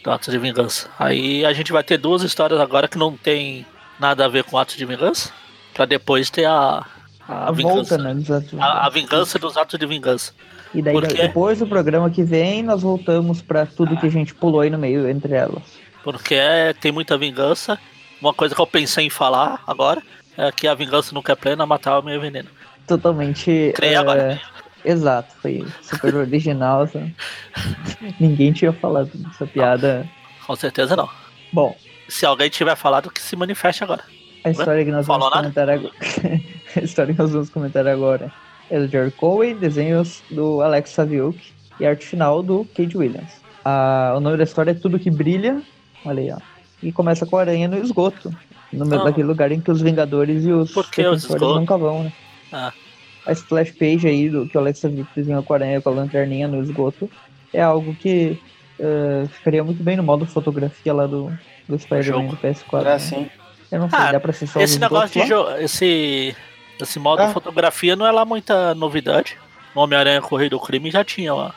do 0.03 0.11
ato 0.11 0.31
de 0.31 0.37
vingança. 0.39 0.89
Aí 0.97 1.45
a 1.45 1.53
gente 1.53 1.71
vai 1.71 1.83
ter 1.83 1.97
duas 1.97 2.23
histórias 2.23 2.59
agora 2.59 2.87
que 2.87 2.97
não 2.97 3.15
tem 3.15 3.65
nada 3.99 4.25
a 4.25 4.27
ver 4.27 4.43
com 4.43 4.57
atos 4.57 4.75
de 4.75 4.85
vingança, 4.85 5.31
para 5.73 5.85
depois 5.85 6.29
ter 6.29 6.45
a 6.45 6.85
a, 7.27 7.49
a 7.49 7.51
vingança, 7.51 7.75
volta, 7.75 7.97
né, 7.97 8.13
dos 8.13 8.31
atos 8.31 8.53
a, 8.57 8.85
a, 8.85 8.89
vingança 8.89 9.37
dos 9.37 9.57
atos 9.57 9.77
de 9.77 9.85
vingança. 9.85 10.33
E 10.73 10.81
daí 10.81 10.93
Porque... 10.93 11.13
depois 11.13 11.59
do 11.59 11.67
programa 11.67 12.09
que 12.09 12.23
vem 12.23 12.63
nós 12.63 12.81
voltamos 12.81 13.41
para 13.41 13.65
tudo 13.65 13.93
ah. 13.93 13.97
que 13.97 14.07
a 14.07 14.09
gente 14.09 14.33
pulou 14.33 14.61
aí 14.61 14.69
no 14.69 14.77
meio 14.77 15.07
entre 15.09 15.33
elas. 15.33 15.63
Porque 16.11 16.35
é, 16.35 16.73
tem 16.73 16.89
muita 16.89 17.17
vingança. 17.17 17.77
Uma 18.21 18.33
coisa 18.33 18.55
que 18.55 18.61
eu 18.61 18.65
pensei 18.65 19.07
em 19.07 19.09
falar 19.09 19.61
agora 19.67 20.01
é 20.37 20.49
que 20.53 20.65
a 20.65 20.73
vingança 20.73 21.13
nunca 21.13 21.33
é 21.33 21.35
plena, 21.35 21.65
matar 21.65 21.99
o 21.99 22.01
meu 22.01 22.19
veneno. 22.21 22.47
Totalmente. 22.87 23.73
Criei 23.75 23.93
é... 23.93 23.97
agora. 23.97 24.41
Exato, 24.85 25.35
foi 25.41 25.65
super 25.81 26.15
original. 26.15 26.83
Assim. 26.83 27.13
Ninguém 28.21 28.53
tinha 28.53 28.71
falado 28.71 29.11
dessa 29.13 29.45
piada. 29.45 29.99
Não, 30.39 30.45
com 30.47 30.55
certeza 30.55 30.95
não. 30.95 31.09
Bom. 31.51 31.75
Se 32.07 32.25
alguém 32.25 32.49
tiver 32.49 32.77
falado, 32.77 33.11
que 33.11 33.21
se 33.21 33.35
manifeste 33.35 33.83
agora. 33.83 34.03
A 34.45 34.49
história 34.49 34.85
que 34.85 34.91
nós 34.91 35.05
Falou 35.05 35.29
vamos 35.29 35.35
nada? 35.35 35.53
comentar 35.53 35.69
agora. 35.69 35.93
a 36.73 36.79
história 36.79 37.13
que 37.13 37.19
nós 37.19 37.31
vamos 37.31 37.49
comentar 37.49 37.85
agora 37.85 38.31
é 38.69 38.79
do 38.79 38.87
Jerry 38.87 39.11
Cowie, 39.11 39.53
desenhos 39.53 40.23
do 40.31 40.61
Alex 40.61 40.91
Saviuk 40.91 41.37
e 41.81 41.85
arte 41.85 42.05
final 42.05 42.41
do 42.41 42.65
Cade 42.73 42.97
Williams. 42.97 43.41
Ah, 43.65 44.13
o 44.15 44.21
nome 44.21 44.37
da 44.37 44.45
história 44.45 44.71
é 44.71 44.73
Tudo 44.73 44.97
que 44.97 45.11
Brilha 45.11 45.61
Olha 46.05 46.21
aí, 46.21 46.31
ó. 46.31 46.37
E 46.81 46.91
começa 46.91 47.25
com 47.25 47.37
a 47.37 47.41
aranha 47.41 47.67
no 47.67 47.77
esgoto. 47.77 48.33
No 48.71 48.85
mesmo 48.85 49.05
daquele 49.05 49.27
lugar 49.27 49.51
em 49.51 49.61
que 49.61 49.71
os 49.71 49.81
Vingadores 49.81 50.45
e 50.45 50.51
os 50.51 50.73
Defensores 50.73 51.41
nunca 51.41 51.77
vão, 51.77 52.03
né? 52.03 52.13
Ah. 52.51 52.73
A 53.25 53.31
splash 53.31 53.71
page 53.71 54.07
aí 54.07 54.29
do 54.29 54.47
que 54.47 54.57
o 54.57 54.59
Alexa 54.59 54.89
Vick 54.89 55.07
desenhou 55.15 55.43
com 55.43 55.53
a 55.53 55.57
aranha 55.57 55.81
com 55.81 55.89
a 55.89 55.93
lanterninha 55.93 56.47
no 56.47 56.61
esgoto 56.61 57.09
é 57.53 57.61
algo 57.61 57.93
que 57.95 58.39
uh, 58.79 59.27
ficaria 59.27 59.63
muito 59.63 59.83
bem 59.83 59.97
no 59.97 60.03
modo 60.03 60.25
fotografia 60.25 60.93
lá 60.93 61.07
do, 61.07 61.31
do 61.67 61.77
Spider-Man 61.79 62.27
do 62.27 62.37
PS4. 62.37 62.85
É 62.85 62.93
assim. 62.93 63.17
Né? 63.21 63.29
Eu 63.71 63.79
não 63.79 63.89
sei, 63.89 63.99
ah, 63.99 64.11
dá 64.13 64.19
pra 64.19 64.31
ser 64.31 64.47
só 64.47 64.61
Esse 64.61 64.79
negócio 64.79 65.21
de 65.21 65.27
jogo, 65.27 65.51
esse, 65.57 66.35
esse 66.79 66.99
modo 66.99 67.21
ah. 67.21 67.29
fotografia 67.29 67.95
não 67.95 68.05
é 68.05 68.11
lá 68.11 68.23
muita 68.23 68.73
novidade. 68.75 69.37
O 69.75 69.81
Homem-Aranha 69.81 70.21
Correio 70.21 70.49
do 70.49 70.59
Crime 70.59 70.89
já 70.89 71.03
tinha 71.03 71.33
lá. 71.33 71.53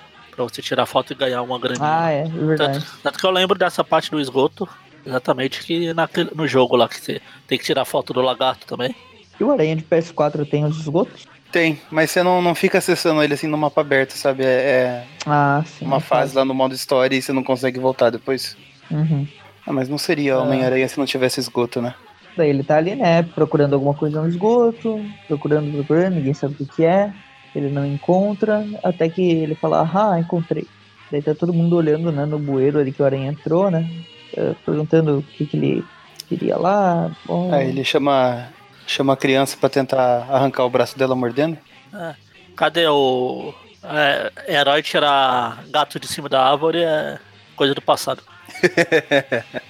Pra 0.47 0.55
você 0.55 0.63
tirar 0.63 0.87
foto 0.87 1.13
e 1.13 1.17
ganhar 1.17 1.43
uma 1.43 1.59
grande. 1.59 1.81
Ah, 1.83 2.11
é, 2.11 2.23
é 2.23 2.29
verdade. 2.29 2.79
Tanto, 2.79 2.99
tanto, 3.03 3.19
que 3.19 3.27
eu 3.27 3.31
lembro 3.31 3.59
dessa 3.59 3.85
parte 3.85 4.11
do 4.11 4.21
esgoto, 4.21 4.69
exatamente 5.05 5.63
que 5.63 5.93
naquele, 5.93 6.31
no 6.35 6.47
jogo 6.47 6.77
lá 6.77 6.89
que 6.89 6.97
você 6.97 7.21
tem 7.47 7.59
que 7.59 7.65
tirar 7.65 7.85
foto 7.85 8.13
do 8.13 8.21
lagarto 8.21 8.67
também. 8.67 8.95
E 9.39 9.45
o 9.45 9.51
Aranha 9.51 9.77
de 9.77 9.83
PS4 9.83 10.49
tem 10.49 10.65
os 10.65 10.79
esgotos? 10.79 11.27
Tem, 11.51 11.81
mas 11.91 12.11
você 12.11 12.23
não, 12.23 12.41
não 12.41 12.55
fica 12.55 12.79
acessando 12.79 13.23
ele 13.23 13.35
assim 13.35 13.47
no 13.47 13.59
mapa 13.59 13.81
aberto, 13.81 14.13
sabe? 14.13 14.45
É, 14.45 14.47
é 14.47 15.05
ah, 15.27 15.63
sim, 15.67 15.85
uma 15.85 15.99
fase 15.99 16.37
lá 16.37 16.45
no 16.45 16.55
modo 16.55 16.75
história 16.75 17.17
e 17.17 17.23
você 17.23 17.33
não 17.33 17.43
consegue 17.43 17.79
voltar 17.81 18.11
depois. 18.11 18.57
Uhum. 18.91 19.27
Ah, 19.67 19.73
mas 19.73 19.89
não 19.89 19.99
seria 19.99 20.39
Homem-Aranha 20.39 20.89
se 20.89 20.99
não 20.99 21.07
tivesse 21.07 21.41
esgoto, 21.41 21.83
né? 21.83 21.95
Daí 22.37 22.51
ele 22.51 22.63
tá 22.63 22.77
ali, 22.77 22.95
né, 22.95 23.23
procurando 23.23 23.75
alguma 23.75 23.93
coisa 23.93 24.23
no 24.23 24.29
esgoto, 24.29 25.05
procurando, 25.27 25.73
procurando, 25.73 26.15
ninguém 26.15 26.33
sabe 26.33 26.55
o 26.61 26.67
que 26.67 26.85
é, 26.85 27.13
ele 27.55 27.69
não 27.69 27.87
encontra, 27.87 28.67
até 28.83 29.09
que 29.09 29.23
ele 29.23 29.55
fala, 29.55 29.89
ah, 29.93 30.19
encontrei. 30.19 30.67
Daí 31.11 31.21
tá 31.21 31.35
todo 31.35 31.53
mundo 31.53 31.77
olhando, 31.77 32.13
né, 32.13 32.25
no 32.25 32.39
bueiro 32.39 32.79
ali 32.79 32.93
que 32.93 33.03
o 33.03 33.05
aranha 33.05 33.31
entrou, 33.31 33.71
né, 33.71 33.89
eh, 34.37 34.55
perguntando 34.65 35.19
o 35.19 35.23
que, 35.23 35.47
que 35.47 35.57
ele 35.57 35.85
queria 36.29 36.57
lá. 36.57 37.11
Bom... 37.27 37.53
Aí 37.53 37.69
ele 37.69 37.85
chama, 37.85 38.49
chama 38.87 39.15
a 39.15 39.17
criança 39.17 39.57
para 39.57 39.69
tentar 39.69 40.27
arrancar 40.31 40.65
o 40.65 40.71
braço 40.71 40.97
dela 40.97 41.17
mordendo. 41.17 41.59
É. 41.93 42.15
Cadê 42.57 42.87
o 42.87 43.53
é, 43.83 44.57
herói 44.57 44.83
tirar 44.83 45.65
gato 45.71 45.99
de 45.99 46.07
cima 46.07 46.29
da 46.29 46.51
árvore 46.51 46.79
é 46.83 47.19
coisa 47.57 47.75
do 47.75 47.83
passado. 47.83 48.23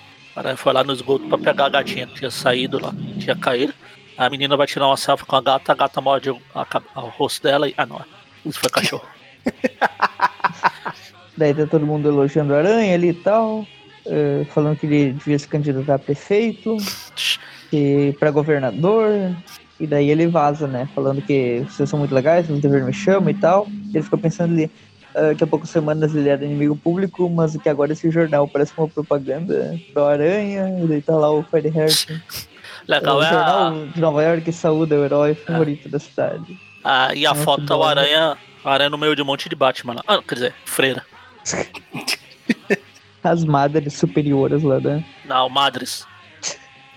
cara 0.43 0.57
foi 0.57 0.73
lá 0.73 0.83
no 0.83 0.93
esgoto 0.93 1.29
pra 1.29 1.39
pegar 1.39 1.67
a 1.67 1.69
gatinha 1.69 2.07
que 2.07 2.15
tinha 2.15 2.31
saído 2.31 2.81
lá, 2.81 2.93
tinha 3.19 3.37
caído. 3.37 3.75
A 4.21 4.29
menina 4.29 4.55
vai 4.55 4.67
tirar 4.67 4.87
uma 4.87 4.99
selfie 4.99 5.25
com 5.25 5.35
a 5.35 5.41
gata, 5.41 5.73
a 5.73 5.75
gata 5.75 5.99
morde 5.99 6.29
o, 6.29 6.39
a, 6.55 6.67
o 6.97 7.09
rosto 7.09 7.43
dela 7.43 7.67
e. 7.67 7.73
Ah, 7.75 7.87
não. 7.87 8.05
Isso 8.45 8.61
foi 8.61 8.69
cachorro. 8.69 9.07
Daí 11.39 11.55
tá 11.55 11.67
todo 11.67 11.87
mundo 11.87 12.07
elogiando 12.07 12.53
a 12.53 12.59
aranha 12.59 12.95
ali 12.95 13.09
e 13.09 13.15
tal. 13.15 13.67
Uh, 14.05 14.45
falando 14.51 14.77
que 14.77 14.85
ele 14.85 15.13
devia 15.13 15.39
se 15.39 15.49
candidatar 15.49 15.95
a 15.95 15.99
prefeito 15.99 16.77
e 17.73 18.15
para 18.21 18.31
governador. 18.31 19.35
E 19.81 19.87
daí 19.87 20.11
ele 20.11 20.27
vaza, 20.27 20.67
né? 20.67 20.87
Falando 20.95 21.23
que 21.23 21.61
vocês 21.61 21.89
são 21.89 21.99
muito 21.99 22.15
legais, 22.15 22.47
vocês 22.47 22.61
deveriam 22.61 22.89
me 22.89 22.93
chamar 22.93 23.31
e 23.31 23.35
tal. 23.35 23.67
Ele 23.95 24.03
fica 24.03 24.19
pensando 24.19 24.53
ali, 24.53 24.71
uh, 25.15 25.35
que 25.35 25.43
há 25.43 25.47
poucas 25.47 25.71
semanas 25.71 26.15
ele 26.15 26.29
era 26.29 26.45
inimigo 26.45 26.77
público, 26.77 27.27
mas 27.31 27.57
que 27.57 27.71
agora 27.71 27.95
esse 27.95 28.11
jornal 28.11 28.47
parece 28.47 28.75
uma 28.77 28.87
propaganda 28.87 29.81
pro 29.95 30.05
Aranha, 30.05 30.79
e 30.85 30.87
daí 30.87 31.01
tá 31.01 31.17
lá 31.17 31.31
o 31.33 31.43
Fred 31.43 31.71
Harrison. 31.71 32.21
Legal, 32.91 33.19
o 33.19 33.23
é 33.23 33.29
jornal 33.31 33.69
a... 33.69 33.87
de 33.87 34.01
Nova 34.01 34.23
York 34.23 34.43
que 34.43 34.53
saúda 34.53 34.97
o 34.97 35.05
herói 35.05 35.35
favorito 35.35 35.87
é. 35.87 35.91
da 35.91 35.99
cidade. 36.01 36.59
Ah, 36.83 37.15
e 37.15 37.25
a 37.25 37.31
é 37.31 37.35
foto 37.35 37.73
é 37.73 37.77
o 37.77 37.85
Aranha, 37.85 38.37
Aranha 38.65 38.91
no 38.91 38.99
meio 38.99 39.15
de 39.15 39.23
um 39.23 39.25
monte 39.25 39.49
de 39.49 39.55
Batman 39.55 39.95
lá. 39.95 40.03
Ah, 40.09 40.21
quer 40.27 40.35
dizer, 40.35 40.55
freira. 40.65 41.07
As 43.23 43.45
madres 43.45 43.95
superiores 43.95 44.63
lá, 44.63 44.81
né? 44.81 45.05
Não, 45.25 45.49
madres. 45.49 46.05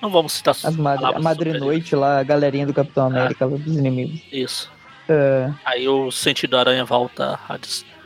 Não 0.01 0.10
vamos 0.10 0.34
citar 0.34 0.56
As 0.63 0.75
madres, 0.75 1.15
A 1.15 1.19
Madre 1.19 1.53
Noite 1.60 1.95
lá, 1.95 2.19
a 2.19 2.23
galerinha 2.23 2.65
do 2.65 2.73
Capitão 2.73 3.08
América, 3.08 3.45
lá 3.45 3.56
dos 3.56 3.75
inimigos. 3.75 4.21
Isso. 4.32 4.71
Uh... 5.08 5.53
Aí 5.63 5.88
o 5.88 6.12
sentido 6.12 6.58
aranha 6.58 6.84
volta 6.84 7.39
a 7.47 7.58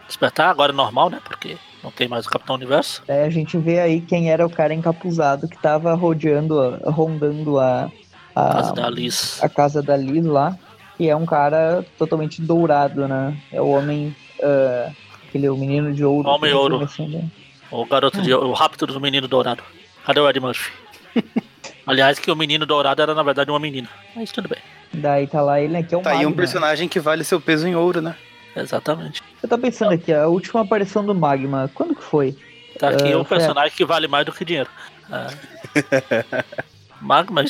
despertar, 0.06 0.50
agora 0.50 0.73
é 0.73 0.76
normal, 0.76 1.10
né? 1.10 1.19
Porque 1.23 1.58
não 1.88 1.91
tem 1.91 2.08
mais 2.08 2.26
o 2.26 2.30
Capitão 2.30 2.56
Universo. 2.56 3.02
É, 3.08 3.23
a 3.23 3.30
gente 3.30 3.58
vê 3.58 3.80
aí 3.80 4.02
quem 4.02 4.30
era 4.30 4.45
o 4.45 4.50
cara 4.50 4.73
encapuzado 4.73 5.47
que 5.47 5.58
tava 5.58 5.93
rodeando, 5.93 6.78
rondando 6.84 7.58
a, 7.60 7.89
a, 8.36 8.54
casa 8.54 8.73
da 8.73 8.89
Liz. 8.89 9.43
A 9.43 9.50
casa 9.50 9.82
da 9.82 9.95
Liz 9.95 10.26
lá. 10.26 10.58
E 11.00 11.08
é 11.08 11.15
um 11.15 11.26
cara 11.26 11.86
totalmente 11.97 12.41
dourado, 12.41 13.08
né? 13.08 13.38
É 13.52 13.62
o 13.62 13.69
homem. 13.69 14.15
Uh, 14.39 14.93
aquele 15.28 15.47
o 15.47 15.56
menino 15.56 15.93
de 15.93 16.04
ouro. 16.04 16.28
Homem 16.28 16.54
ouro. 16.54 16.84
Assim, 16.84 17.08
né? 17.08 17.23
O 17.71 17.86
garoto 17.86 18.21
de. 18.21 18.34
O 18.34 18.52
rápido 18.52 18.88
do 18.88 19.00
menino 19.00 19.28
dourado. 19.28 19.63
Cadê 20.06 20.19
o 20.19 20.30
Ed 20.30 20.39
Murphy? 20.39 20.71
Aliás, 21.86 22.19
que 22.19 22.30
o 22.30 22.36
menino 22.36 22.65
dourado 22.65 23.02
era 23.02 23.15
na 23.15 23.23
verdade 23.23 23.50
uma 23.50 23.60
menina. 23.60 23.88
Mas 24.13 24.32
tudo 24.32 24.50
bem. 24.50 24.60
Daí 24.93 25.26
tá 25.26 25.41
lá 25.41 25.62
ele, 25.62 25.71
né? 25.71 25.84
Que 25.84 25.95
é 25.95 25.97
um 25.97 26.02
Tá 26.02 26.12
aí 26.12 26.26
um 26.26 26.34
personagem 26.34 26.89
que 26.89 27.00
vale 27.00 27.23
seu 27.23 27.39
peso 27.39 27.65
em 27.65 27.76
ouro, 27.76 28.02
né? 28.02 28.15
Exatamente. 28.62 29.22
Eu 29.41 29.50
tô 29.50 29.58
pensando 29.58 29.93
aqui, 29.93 30.12
a 30.12 30.28
última 30.28 30.62
aparição 30.62 31.06
do 31.06 31.13
Magma, 31.13 31.70
quando 31.74 31.96
que 31.96 32.04
foi? 32.04 32.36
Tá 32.80 32.89
aqui 32.89 33.13
uh, 33.13 33.20
um 33.20 33.24
personagem 33.24 33.72
a... 33.74 33.78
que 33.78 33.86
vale 33.86 34.08
mais 34.08 34.26
do 34.26 34.32
que 34.32 34.46
dinheiro. 34.46 34.70
Uh, 35.10 36.43
Magma. 37.02 37.43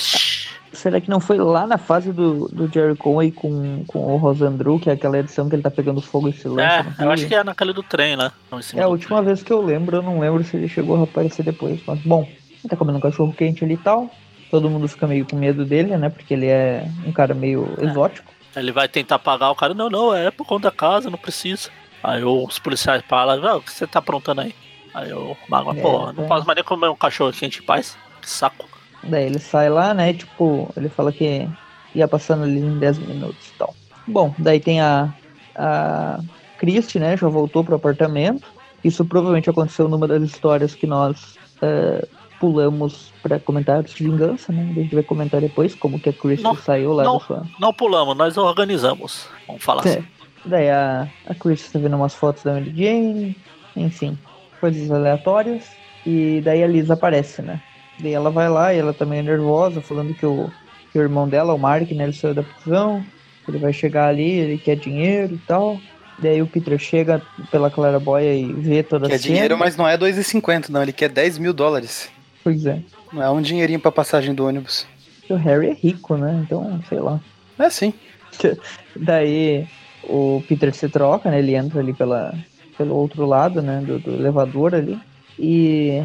Será 0.74 1.02
que 1.02 1.10
não 1.10 1.20
foi 1.20 1.38
lá 1.38 1.65
na 1.65 1.78
fase 1.78 2.12
do, 2.12 2.48
do 2.50 2.72
Jerry 2.72 2.96
Conway 2.96 3.32
com, 3.32 3.84
com 3.88 4.13
o 4.13 4.17
Rosandru, 4.17 4.80
que 4.80 4.89
é 4.89 4.93
aquela 4.93 5.17
edição 5.17 5.50
que 5.50 5.56
ele 5.56 5.63
tá 5.63 5.72
pegando 5.72 6.02
fogo 6.02 6.30
e 6.30 6.34
se 6.34 6.48
lança? 6.48 6.86
É, 7.00 7.04
eu 7.04 7.10
acho 7.10 7.26
que 7.26 7.34
é 7.34 7.43
naquela 7.43 7.74
do 7.74 7.82
trem 7.82 8.15
lá. 8.15 8.32
É 8.76 8.82
a 8.82 8.88
última 8.88 9.17
trem. 9.17 9.26
vez 9.26 9.43
que 9.43 9.52
eu 9.52 9.62
lembro, 9.62 9.98
eu 9.98 10.04
não 10.04 10.20
lembro 10.20 10.43
se 10.43 10.58
ele 10.58 10.67
chegou 10.67 11.00
a 11.00 11.04
aparecer 11.04 11.43
depois. 11.43 11.80
Mas 11.88 12.00
bom, 12.02 12.24
ele 12.24 12.70
tá 12.70 12.76
comendo 12.76 12.98
um 12.98 13.02
cachorro 13.02 13.34
quente 13.34 13.63
ali 13.63 13.74
e 13.74 13.78
tal. 13.78 14.12
Todo 14.52 14.70
mundo 14.70 14.88
fica 14.88 15.08
meio 15.08 15.26
com 15.26 15.36
medo 15.36 15.65
dele, 15.65 15.98
né? 15.98 16.10
Porque 16.10 16.34
ele 16.34 16.46
é 16.46 16.88
um 17.06 17.12
cara 17.12 17.34
meio 17.34 17.67
é. 17.80 17.86
exótico. 17.86 18.32
Ele 18.58 18.72
vai 18.72 18.88
tentar 18.88 19.20
pagar 19.20 19.52
o 19.52 19.56
cara, 19.56 19.74
não, 19.74 19.89
não, 19.89 20.13
é 20.13 20.32
por 20.32 20.46
conta 20.46 20.70
da 20.70 20.76
casa, 20.76 21.10
não 21.10 21.17
precisa. 21.17 21.70
Aí 22.04 22.24
os 22.24 22.60
policiais 22.60 23.04
falam, 23.08 23.46
ah, 23.46 23.58
o 23.58 23.62
que 23.62 23.72
você 23.72 23.86
tá 23.86 24.00
aprontando 24.00 24.41
aí? 24.41 24.56
Aí 24.93 25.13
o 25.13 25.38
mago, 25.48 25.72
é, 25.72 25.82
pô, 25.82 26.12
não 26.12 26.28
posso 26.28 26.46
mais 26.46 26.56
nem 26.56 26.63
comer 26.63 26.89
um 26.89 26.96
cachorro 26.96 27.32
quente 27.32 27.62
paz. 27.62 27.98
Que 28.22 28.30
saco. 28.30 28.67
Daí 29.04 29.26
ele 29.26 29.39
sai 29.39 29.70
lá, 29.70 29.93
né? 29.93 30.13
Tipo, 30.13 30.72
ele 30.76 30.89
fala 30.89 31.12
que 31.12 31.48
ia 31.93 32.08
passando 32.08 32.43
ali 32.43 32.60
em 32.60 32.80
10 32.80 32.98
minutos 33.00 33.48
e 33.48 33.54
tal. 33.58 33.76
Bom, 34.08 34.34
daí 34.38 34.60
tem 34.60 34.82
a, 34.82 35.13
a 35.56 36.20
Christie, 36.58 37.00
né? 37.00 37.15
Já 37.15 37.28
voltou 37.28 37.63
pro 37.63 37.76
apartamento. 37.76 38.48
Isso 38.84 39.04
provavelmente 39.06 39.50
aconteceu 39.50 39.88
numa 39.88 40.08
das 40.08 40.24
histórias 40.24 40.74
que 40.74 40.88
nós 40.88 41.36
uh, 41.62 42.08
pulamos 42.39 43.12
para 43.21 43.39
comentários 43.39 43.93
de 43.93 44.04
vingança, 44.04 44.52
né? 44.52 44.69
A 44.71 44.73
gente 44.73 44.93
vai 44.93 45.04
comentar 45.04 45.41
depois 45.41 45.76
como 45.76 46.00
que 46.00 46.10
a 46.10 46.13
Christie 46.13 46.56
saiu 46.63 46.93
lá 46.93 47.04
não, 47.04 47.17
da 47.17 47.26
sua. 47.26 47.45
Não 47.60 47.73
pulamos, 47.73 48.15
nós 48.15 48.38
organizamos. 48.38 49.28
Vamos 49.47 49.63
falar 49.63 49.86
é. 49.86 49.89
assim. 49.89 50.06
Daí 50.45 50.69
a, 50.69 51.08
a 51.28 51.36
Christie 51.36 51.71
tá 51.71 51.80
vendo 51.80 51.95
umas 51.95 52.13
fotos 52.13 52.43
da 52.43 52.54
Mary 52.54 52.73
Jane, 52.76 53.36
enfim, 53.76 54.17
coisas 54.60 54.89
aleatórias. 54.89 55.65
E 56.06 56.41
daí 56.43 56.63
a 56.63 56.67
Liz 56.67 56.89
aparece, 56.89 57.41
né? 57.41 57.62
Daí 58.00 58.13
ela 58.13 58.30
vai 58.30 58.50
lá 58.50 58.73
e 58.73 58.78
ela 58.78 58.93
também 58.93 59.19
é 59.19 59.23
nervosa, 59.23 59.82
falando 59.82 60.13
que 60.13 60.26
o, 60.26 60.50
que 60.91 61.00
o 61.00 61.02
irmão 61.02 61.28
dela, 61.28 61.54
o 61.54 61.60
Mark, 61.60 61.91
né, 61.91 62.06
ele 62.06 62.13
saiu 62.13 62.34
da 62.34 62.43
prisão. 62.43 63.04
Ele 63.47 63.58
vai 63.58 63.73
chegar 63.73 64.08
ali, 64.08 64.30
ele 64.30 64.58
quer 64.58 64.76
dinheiro 64.76 65.36
e 65.36 65.38
tal. 65.39 65.80
Daí 66.19 66.41
o 66.41 66.47
Peter 66.47 66.78
chega 66.80 67.21
pela 67.52 67.69
claraboia 67.69 68.34
e 68.34 68.52
vê 68.52 68.84
toda 68.84 69.08
quer 69.08 69.15
a 69.15 69.17
cena. 69.17 69.28
Quer 69.28 69.34
dinheiro, 69.34 69.58
mas 69.58 69.78
não 69.78 69.88
é 69.88 69.97
2,50 69.97 70.69
não, 70.69 70.82
ele 70.82 70.91
quer 70.91 71.10
10 71.10 71.38
mil 71.38 71.54
dólares. 71.54 72.10
Pois 72.47 72.65
é. 72.65 72.81
É 73.13 73.29
um 73.29 73.41
dinheirinho 73.41 73.77
pra 73.77 73.91
passagem 73.91 74.33
do 74.33 74.47
ônibus. 74.47 74.88
O 75.29 75.36
Harry 75.36 75.67
é 75.67 75.73
rico, 75.73 76.15
né? 76.15 76.45
Então, 76.45 76.81
sei 76.88 76.97
lá. 76.97 77.19
É 77.60 77.69
sim. 77.69 77.93
Daí 78.95 79.67
o 80.05 80.41
Peter 80.47 80.73
se 80.73 80.88
troca, 80.88 81.29
né? 81.29 81.39
Ele 81.39 81.55
entra 81.55 81.81
ali 81.81 81.93
pela, 81.93 82.33
pelo 82.77 82.95
outro 82.95 83.25
lado, 83.25 83.62
né? 83.62 83.81
Do, 83.86 83.99
do 83.99 84.13
elevador 84.13 84.73
ali. 84.73 84.97
E 85.38 86.01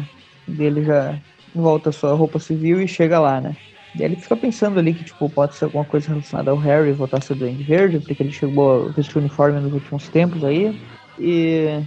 ele 0.49 0.83
já 0.83 1.17
volta 1.55 1.91
a 1.91 1.93
sua 1.93 2.13
roupa 2.13 2.39
civil 2.39 2.81
e 2.81 2.89
chega 2.89 3.21
lá, 3.21 3.39
né? 3.39 3.55
E 3.97 4.03
ele 4.03 4.17
fica 4.17 4.35
pensando 4.35 4.79
ali 4.79 4.93
que, 4.93 5.05
tipo, 5.05 5.29
pode 5.29 5.55
ser 5.55 5.63
alguma 5.63 5.85
coisa 5.85 6.09
relacionada 6.09 6.51
ao 6.51 6.57
Harry 6.57 6.91
voltar 6.91 7.19
a 7.19 7.21
ser 7.21 7.35
doente 7.35 7.63
verde, 7.63 7.99
porque 7.99 8.21
ele 8.21 8.33
chegou 8.33 8.87
a 8.87 8.91
vestir 8.91 9.15
o 9.15 9.19
uniforme 9.21 9.61
nos 9.61 9.71
últimos 9.71 10.09
tempos 10.09 10.43
aí. 10.43 10.77
E 11.17 11.79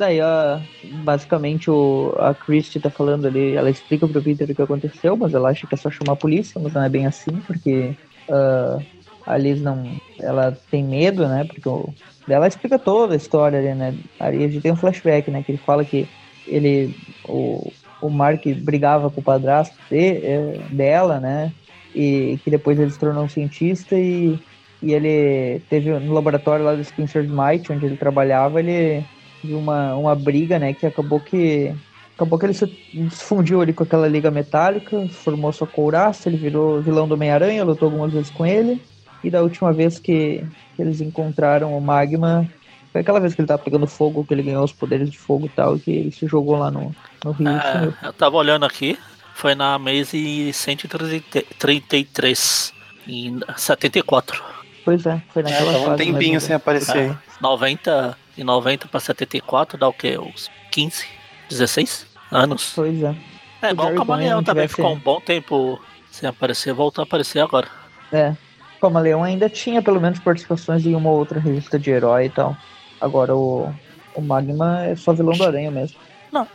Daí, 0.00 0.18
a, 0.18 0.58
basicamente, 1.04 1.70
o, 1.70 2.14
a 2.18 2.32
Christie 2.32 2.80
tá 2.80 2.88
falando 2.88 3.26
ali, 3.26 3.54
ela 3.54 3.68
explica 3.68 4.08
pro 4.08 4.22
Peter 4.22 4.50
o 4.50 4.54
que 4.54 4.62
aconteceu, 4.62 5.14
mas 5.14 5.34
ela 5.34 5.50
acha 5.50 5.66
que 5.66 5.74
é 5.74 5.76
só 5.76 5.90
chamar 5.90 6.14
a 6.14 6.16
polícia, 6.16 6.58
mas 6.58 6.72
não 6.72 6.82
é 6.82 6.88
bem 6.88 7.04
assim, 7.04 7.32
porque 7.46 7.94
uh, 8.26 8.82
a 9.26 9.36
Liz 9.36 9.60
não. 9.60 9.94
Ela 10.18 10.56
tem 10.70 10.82
medo, 10.82 11.28
né? 11.28 11.44
Porque 11.44 11.68
o, 11.68 11.92
ela 12.26 12.48
explica 12.48 12.78
toda 12.78 13.12
a 13.12 13.16
história 13.18 13.58
ali, 13.58 13.74
né? 13.74 13.94
Aí 14.18 14.42
a 14.42 14.48
gente 14.48 14.62
tem 14.62 14.72
um 14.72 14.76
flashback, 14.76 15.30
né? 15.30 15.42
Que 15.42 15.52
ele 15.52 15.58
fala 15.58 15.84
que 15.84 16.08
ele. 16.46 16.96
O, 17.28 17.70
o 18.00 18.08
Mark 18.08 18.46
brigava 18.56 19.10
com 19.10 19.20
o 19.20 19.24
padrasto 19.24 19.76
de, 19.90 20.16
é, 20.24 20.60
dela, 20.70 21.20
né? 21.20 21.52
E 21.94 22.38
que 22.42 22.50
depois 22.50 22.80
ele 22.80 22.90
se 22.90 22.98
tornou 22.98 23.24
um 23.24 23.28
cientista 23.28 23.94
e, 23.98 24.38
e 24.82 24.94
ele 24.94 25.60
teve 25.68 25.90
no 25.90 26.14
laboratório 26.14 26.64
lá 26.64 26.74
do 26.74 26.82
Spencer 26.82 27.22
Smite, 27.24 27.70
onde 27.70 27.84
ele 27.84 27.98
trabalhava, 27.98 28.60
ele 28.60 29.04
de 29.42 29.54
uma, 29.54 29.94
uma 29.94 30.14
briga, 30.14 30.58
né, 30.58 30.72
que 30.72 30.86
acabou 30.86 31.20
que 31.20 31.74
Acabou 32.20 32.38
que 32.38 32.44
ele 32.44 32.52
se 32.52 32.66
fundiu 33.12 33.62
ali 33.62 33.72
com 33.72 33.82
aquela 33.82 34.06
liga 34.06 34.30
metálica, 34.30 35.08
formou 35.08 35.50
sua 35.54 35.66
couraça, 35.66 36.28
ele 36.28 36.36
virou 36.36 36.82
vilão 36.82 37.08
do 37.08 37.14
Homem-Aranha, 37.14 37.64
lutou 37.64 37.86
algumas 37.86 38.12
vezes 38.12 38.28
com 38.28 38.44
ele. 38.44 38.78
E 39.24 39.30
da 39.30 39.40
última 39.40 39.72
vez 39.72 39.98
que, 39.98 40.46
que 40.76 40.82
eles 40.82 41.00
encontraram 41.00 41.74
o 41.74 41.80
Magma, 41.80 42.46
foi 42.92 43.00
aquela 43.00 43.20
vez 43.20 43.34
que 43.34 43.40
ele 43.40 43.48
tava 43.48 43.62
pegando 43.62 43.86
fogo, 43.86 44.22
que 44.22 44.34
ele 44.34 44.42
ganhou 44.42 44.62
os 44.62 44.72
poderes 44.72 45.08
de 45.08 45.18
fogo 45.18 45.46
e 45.46 45.48
tal, 45.48 45.78
que 45.78 45.90
ele 45.90 46.12
se 46.12 46.26
jogou 46.26 46.58
lá 46.58 46.70
no, 46.70 46.94
no 47.24 47.32
rio. 47.32 47.48
É, 47.48 47.90
eu 48.02 48.12
tava 48.12 48.36
olhando 48.36 48.66
aqui, 48.66 48.98
foi 49.32 49.54
na 49.54 49.78
Maze 49.78 50.52
133, 50.52 52.74
em 53.08 53.40
74. 53.56 54.44
Pois 54.84 55.06
é, 55.06 55.22
foi 55.32 55.42
naquela 55.42 55.72
é, 55.72 55.84
fase. 55.84 55.90
um 55.90 55.96
tempinho 55.96 56.38
sem 56.38 56.54
aparecer. 56.54 57.12
É, 57.12 57.16
90 57.40 58.14
e 58.36 58.44
90 58.44 58.88
pra 58.88 59.00
74 59.00 59.78
dá 59.78 59.88
o 59.88 59.92
quê? 59.92 60.18
Uns 60.18 60.50
15, 60.70 61.06
16 61.48 62.06
anos. 62.30 62.72
Pois 62.74 63.02
é. 63.02 63.14
É 63.62 63.70
igual 63.70 63.92
o 63.92 63.94
Camaleão 63.94 64.42
também, 64.42 64.66
ficou 64.66 64.92
um 64.92 64.98
bom 64.98 65.20
tempo 65.20 65.80
sem 66.10 66.28
aparecer, 66.28 66.72
voltou 66.72 67.02
a 67.02 67.06
aparecer 67.06 67.40
agora. 67.40 67.68
É, 68.10 68.34
o 68.76 68.80
Camaleão 68.80 69.22
ainda 69.22 69.48
tinha 69.48 69.82
pelo 69.82 70.00
menos 70.00 70.18
participações 70.18 70.84
em 70.86 70.94
uma 70.94 71.10
outra 71.10 71.38
revista 71.38 71.78
de 71.78 71.90
herói 71.90 72.26
e 72.26 72.30
tal. 72.30 72.56
Agora 73.00 73.34
o, 73.34 73.72
o 74.14 74.20
Magma 74.20 74.84
é 74.84 74.96
só 74.96 75.12
vilão 75.12 75.36
do 75.36 75.44
Aranha 75.44 75.70
mesmo. 75.70 75.96
Não, 76.32 76.46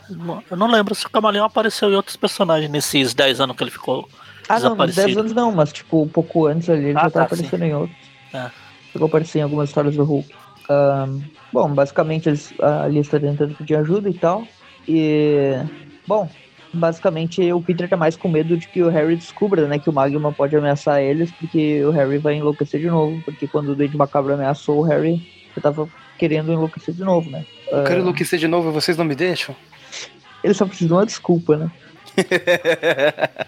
eu 0.50 0.56
não 0.56 0.68
lembro 0.68 0.94
se 0.94 1.06
o 1.06 1.10
Camaleão 1.10 1.44
apareceu 1.44 1.90
em 1.90 1.94
outros 1.94 2.16
personagens 2.16 2.70
nesses 2.70 3.14
10 3.14 3.40
anos 3.40 3.56
que 3.56 3.62
ele 3.62 3.70
ficou. 3.70 4.08
Ah, 4.48 4.58
não, 4.58 4.74
nos 4.74 4.94
10 4.94 5.16
anos 5.16 5.32
não, 5.32 5.52
mas 5.52 5.72
tipo, 5.72 6.02
um 6.02 6.08
pouco 6.08 6.46
antes 6.46 6.68
ali 6.70 6.86
ele 6.86 6.98
ah, 6.98 7.02
já 7.02 7.10
tá, 7.10 7.20
tá 7.20 7.22
aparecendo 7.24 7.60
sim. 7.60 7.66
em 7.66 7.74
outros. 7.74 7.96
É. 8.32 8.50
Chegou 8.92 9.06
a 9.06 9.08
aparecer 9.08 9.38
em 9.40 9.42
algumas 9.42 9.68
histórias 9.68 9.94
do 9.94 10.04
Hulk. 10.04 10.34
Um, 10.68 11.22
bom, 11.52 11.72
basicamente 11.72 12.28
eles, 12.28 12.52
a 12.60 12.88
lista 12.88 13.20
tentando 13.20 13.54
pedir 13.54 13.76
ajuda 13.76 14.08
e 14.08 14.14
tal. 14.14 14.46
E. 14.88 15.54
Bom, 16.06 16.28
basicamente 16.72 17.52
o 17.52 17.60
Peter 17.60 17.88
tá 17.88 17.96
mais 17.96 18.16
com 18.16 18.28
medo 18.28 18.56
de 18.56 18.68
que 18.68 18.82
o 18.82 18.88
Harry 18.88 19.16
descubra, 19.16 19.66
né, 19.66 19.78
que 19.78 19.90
o 19.90 19.92
Magma 19.92 20.32
pode 20.32 20.56
ameaçar 20.56 21.00
eles, 21.00 21.30
porque 21.32 21.84
o 21.84 21.90
Harry 21.90 22.18
vai 22.18 22.34
enlouquecer 22.34 22.80
de 22.80 22.88
novo, 22.88 23.20
porque 23.24 23.48
quando 23.48 23.70
o 23.70 23.74
Duende 23.74 23.96
Macabro 23.96 24.34
ameaçou 24.34 24.80
o 24.80 24.82
Harry, 24.82 25.26
eu 25.56 25.62
tava 25.62 25.88
querendo 26.18 26.52
enlouquecer 26.52 26.94
de 26.94 27.02
novo, 27.02 27.30
né? 27.30 27.44
Eu 27.68 27.84
quero 27.84 28.00
enlouquecer 28.00 28.38
de 28.38 28.46
novo 28.46 28.70
e 28.70 28.72
vocês 28.72 28.96
não 28.96 29.04
me 29.04 29.14
deixam? 29.14 29.56
Ele 30.44 30.54
só 30.54 30.66
precisa 30.66 30.88
de 30.88 30.94
uma 30.94 31.06
desculpa, 31.06 31.56
né? 31.56 31.70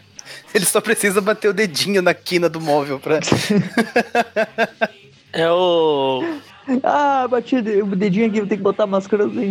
Ele 0.55 0.65
só 0.65 0.81
precisa 0.81 1.21
bater 1.21 1.49
o 1.49 1.55
dedinho 1.55 2.03
na 2.03 2.15
quina 2.15 2.49
do 2.49 2.61
móvel 2.61 2.99
pra. 2.99 3.21
é 5.33 5.51
o. 5.51 6.23
Ah, 6.83 7.27
bati 7.29 7.57
o 7.57 7.97
dedinho 7.97 8.27
aqui, 8.27 8.41
vou 8.41 8.49
ter 8.49 8.57
que 8.57 8.63
botar 8.63 8.85
a 8.85 8.87
máscara 8.87 9.27
do 9.27 9.41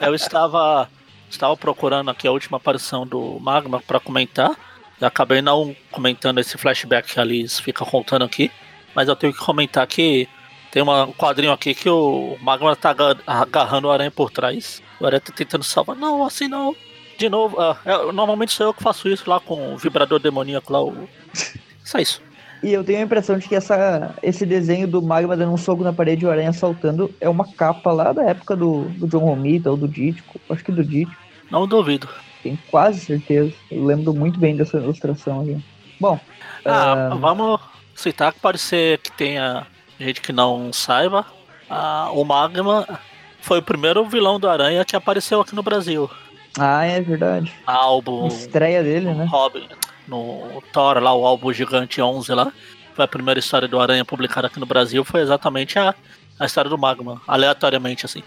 Eu 0.00 0.14
estava. 0.14 0.88
Estava 1.30 1.56
procurando 1.56 2.10
aqui 2.10 2.26
a 2.26 2.32
última 2.32 2.56
aparição 2.56 3.06
do 3.06 3.38
Magma 3.38 3.82
para 3.86 4.00
comentar. 4.00 4.56
Acabei 5.00 5.42
não 5.42 5.76
comentando 5.90 6.38
esse 6.38 6.56
flashback 6.56 7.12
que 7.12 7.20
a 7.20 7.24
Liz 7.24 7.60
fica 7.60 7.84
contando 7.84 8.24
aqui. 8.24 8.50
Mas 8.94 9.08
eu 9.08 9.14
tenho 9.14 9.32
que 9.32 9.38
comentar 9.38 9.86
que 9.86 10.26
tem 10.72 10.82
um 10.82 11.12
quadrinho 11.12 11.52
aqui 11.52 11.74
que 11.74 11.88
o 11.88 12.36
Magma 12.40 12.74
tá 12.74 12.94
agarrando 13.26 13.88
o 13.88 13.90
aranha 13.90 14.10
por 14.10 14.30
trás. 14.30 14.82
O 14.98 15.06
aranha 15.06 15.20
tá 15.20 15.32
tentando 15.32 15.64
salvar. 15.64 15.94
Não, 15.96 16.24
assim 16.24 16.48
não. 16.48 16.74
De 17.18 17.28
novo, 17.28 17.60
uh, 17.60 17.76
é, 17.84 18.12
normalmente 18.12 18.52
sou 18.52 18.66
eu 18.66 18.74
que 18.74 18.82
faço 18.82 19.08
isso 19.08 19.28
lá 19.28 19.38
com 19.38 19.74
o 19.74 19.76
vibrador 19.76 20.18
demoníaco 20.18 20.72
lá. 20.72 20.82
O... 20.82 21.08
Só 21.84 21.98
isso. 21.98 22.22
E 22.62 22.72
eu 22.72 22.82
tenho 22.82 22.98
a 22.98 23.02
impressão 23.02 23.38
de 23.38 23.48
que 23.48 23.54
essa, 23.54 24.14
esse 24.22 24.44
desenho 24.44 24.88
do 24.88 25.00
Magma 25.00 25.36
dando 25.36 25.52
um 25.52 25.56
soco 25.56 25.84
na 25.84 25.92
parede 25.92 26.24
e 26.24 26.28
o 26.28 26.30
aranha 26.30 26.52
saltando 26.52 27.12
é 27.20 27.28
uma 27.28 27.46
capa 27.52 27.92
lá 27.92 28.12
da 28.12 28.24
época 28.24 28.56
do, 28.56 28.84
do 28.90 29.06
John 29.06 29.20
Romita 29.20 29.70
ou 29.70 29.76
do 29.76 29.86
Dítico. 29.86 30.40
Acho 30.50 30.64
que 30.64 30.72
do 30.72 30.84
Dítico. 30.84 31.16
Não 31.50 31.66
duvido. 31.66 32.08
Tenho 32.42 32.58
quase 32.70 33.00
certeza. 33.00 33.52
Eu 33.70 33.84
lembro 33.84 34.12
muito 34.12 34.38
bem 34.38 34.56
dessa 34.56 34.76
ilustração 34.76 35.42
aqui. 35.42 35.62
Bom. 36.00 36.18
Ah, 36.64 37.10
uh... 37.12 37.18
vamos 37.18 37.60
citar 37.94 38.32
que 38.32 38.40
pode 38.40 38.58
ser 38.58 38.98
que 38.98 39.12
tenha 39.12 39.66
gente 39.98 40.20
que 40.20 40.32
não 40.32 40.72
saiba, 40.72 41.26
a, 41.68 42.10
o 42.12 42.24
Magma 42.24 42.86
foi 43.40 43.58
o 43.58 43.62
primeiro 43.62 44.04
vilão 44.04 44.38
do 44.38 44.48
Aranha 44.48 44.84
que 44.84 44.96
apareceu 44.96 45.40
aqui 45.40 45.54
no 45.54 45.62
Brasil. 45.62 46.08
Ah, 46.58 46.84
é 46.84 47.00
verdade. 47.00 47.52
álbum. 47.66 48.26
Estreia 48.26 48.82
dele, 48.82 49.12
né? 49.12 49.24
Robin, 49.24 49.68
no 50.08 50.62
Thor 50.72 50.98
lá, 51.02 51.14
o 51.14 51.26
álbum 51.26 51.52
Gigante 51.52 52.00
11 52.00 52.32
lá. 52.32 52.52
Foi 52.94 53.04
a 53.04 53.08
primeira 53.08 53.38
história 53.38 53.68
do 53.68 53.78
Aranha 53.78 54.04
publicada 54.04 54.48
aqui 54.48 54.58
no 54.58 54.66
Brasil. 54.66 55.04
Foi 55.04 55.20
exatamente 55.20 55.78
a, 55.78 55.94
a 56.38 56.46
história 56.46 56.68
do 56.68 56.78
Magma, 56.78 57.20
aleatoriamente 57.28 58.04
assim. 58.04 58.22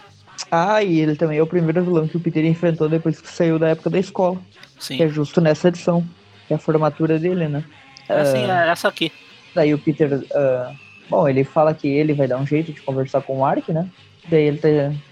Ah, 0.49 0.81
e 0.81 0.99
ele 0.99 1.15
também 1.15 1.37
é 1.37 1.43
o 1.43 1.47
primeiro 1.47 1.83
vilão 1.83 2.07
que 2.07 2.17
o 2.17 2.19
Peter 2.19 2.45
enfrentou 2.45 2.87
depois 2.87 3.19
que 3.19 3.27
saiu 3.27 3.59
da 3.59 3.69
época 3.69 3.89
da 3.89 3.99
escola. 3.99 4.37
Sim. 4.79 4.97
Que 4.97 5.03
é 5.03 5.09
justo 5.09 5.41
nessa 5.41 5.67
edição. 5.67 6.05
Que 6.47 6.53
é 6.53 6.55
a 6.55 6.59
formatura 6.59 7.19
dele, 7.19 7.47
né? 7.47 7.63
É, 8.07 8.25
sim, 8.25 8.49
é 8.49 8.69
essa 8.69 8.87
aqui. 8.87 9.11
Daí 9.53 9.73
o 9.73 9.77
Peter 9.77 10.13
uh, 10.13 10.75
Bom, 11.11 11.27
ele 11.27 11.43
fala 11.43 11.73
que 11.73 11.89
ele 11.89 12.13
vai 12.13 12.25
dar 12.25 12.37
um 12.37 12.47
jeito 12.47 12.71
de 12.71 12.81
conversar 12.81 13.21
com 13.21 13.35
o 13.35 13.39
Mark, 13.41 13.67
né? 13.67 13.85
Daí 14.29 14.43
ele 14.43 14.57
tá, 14.57 14.69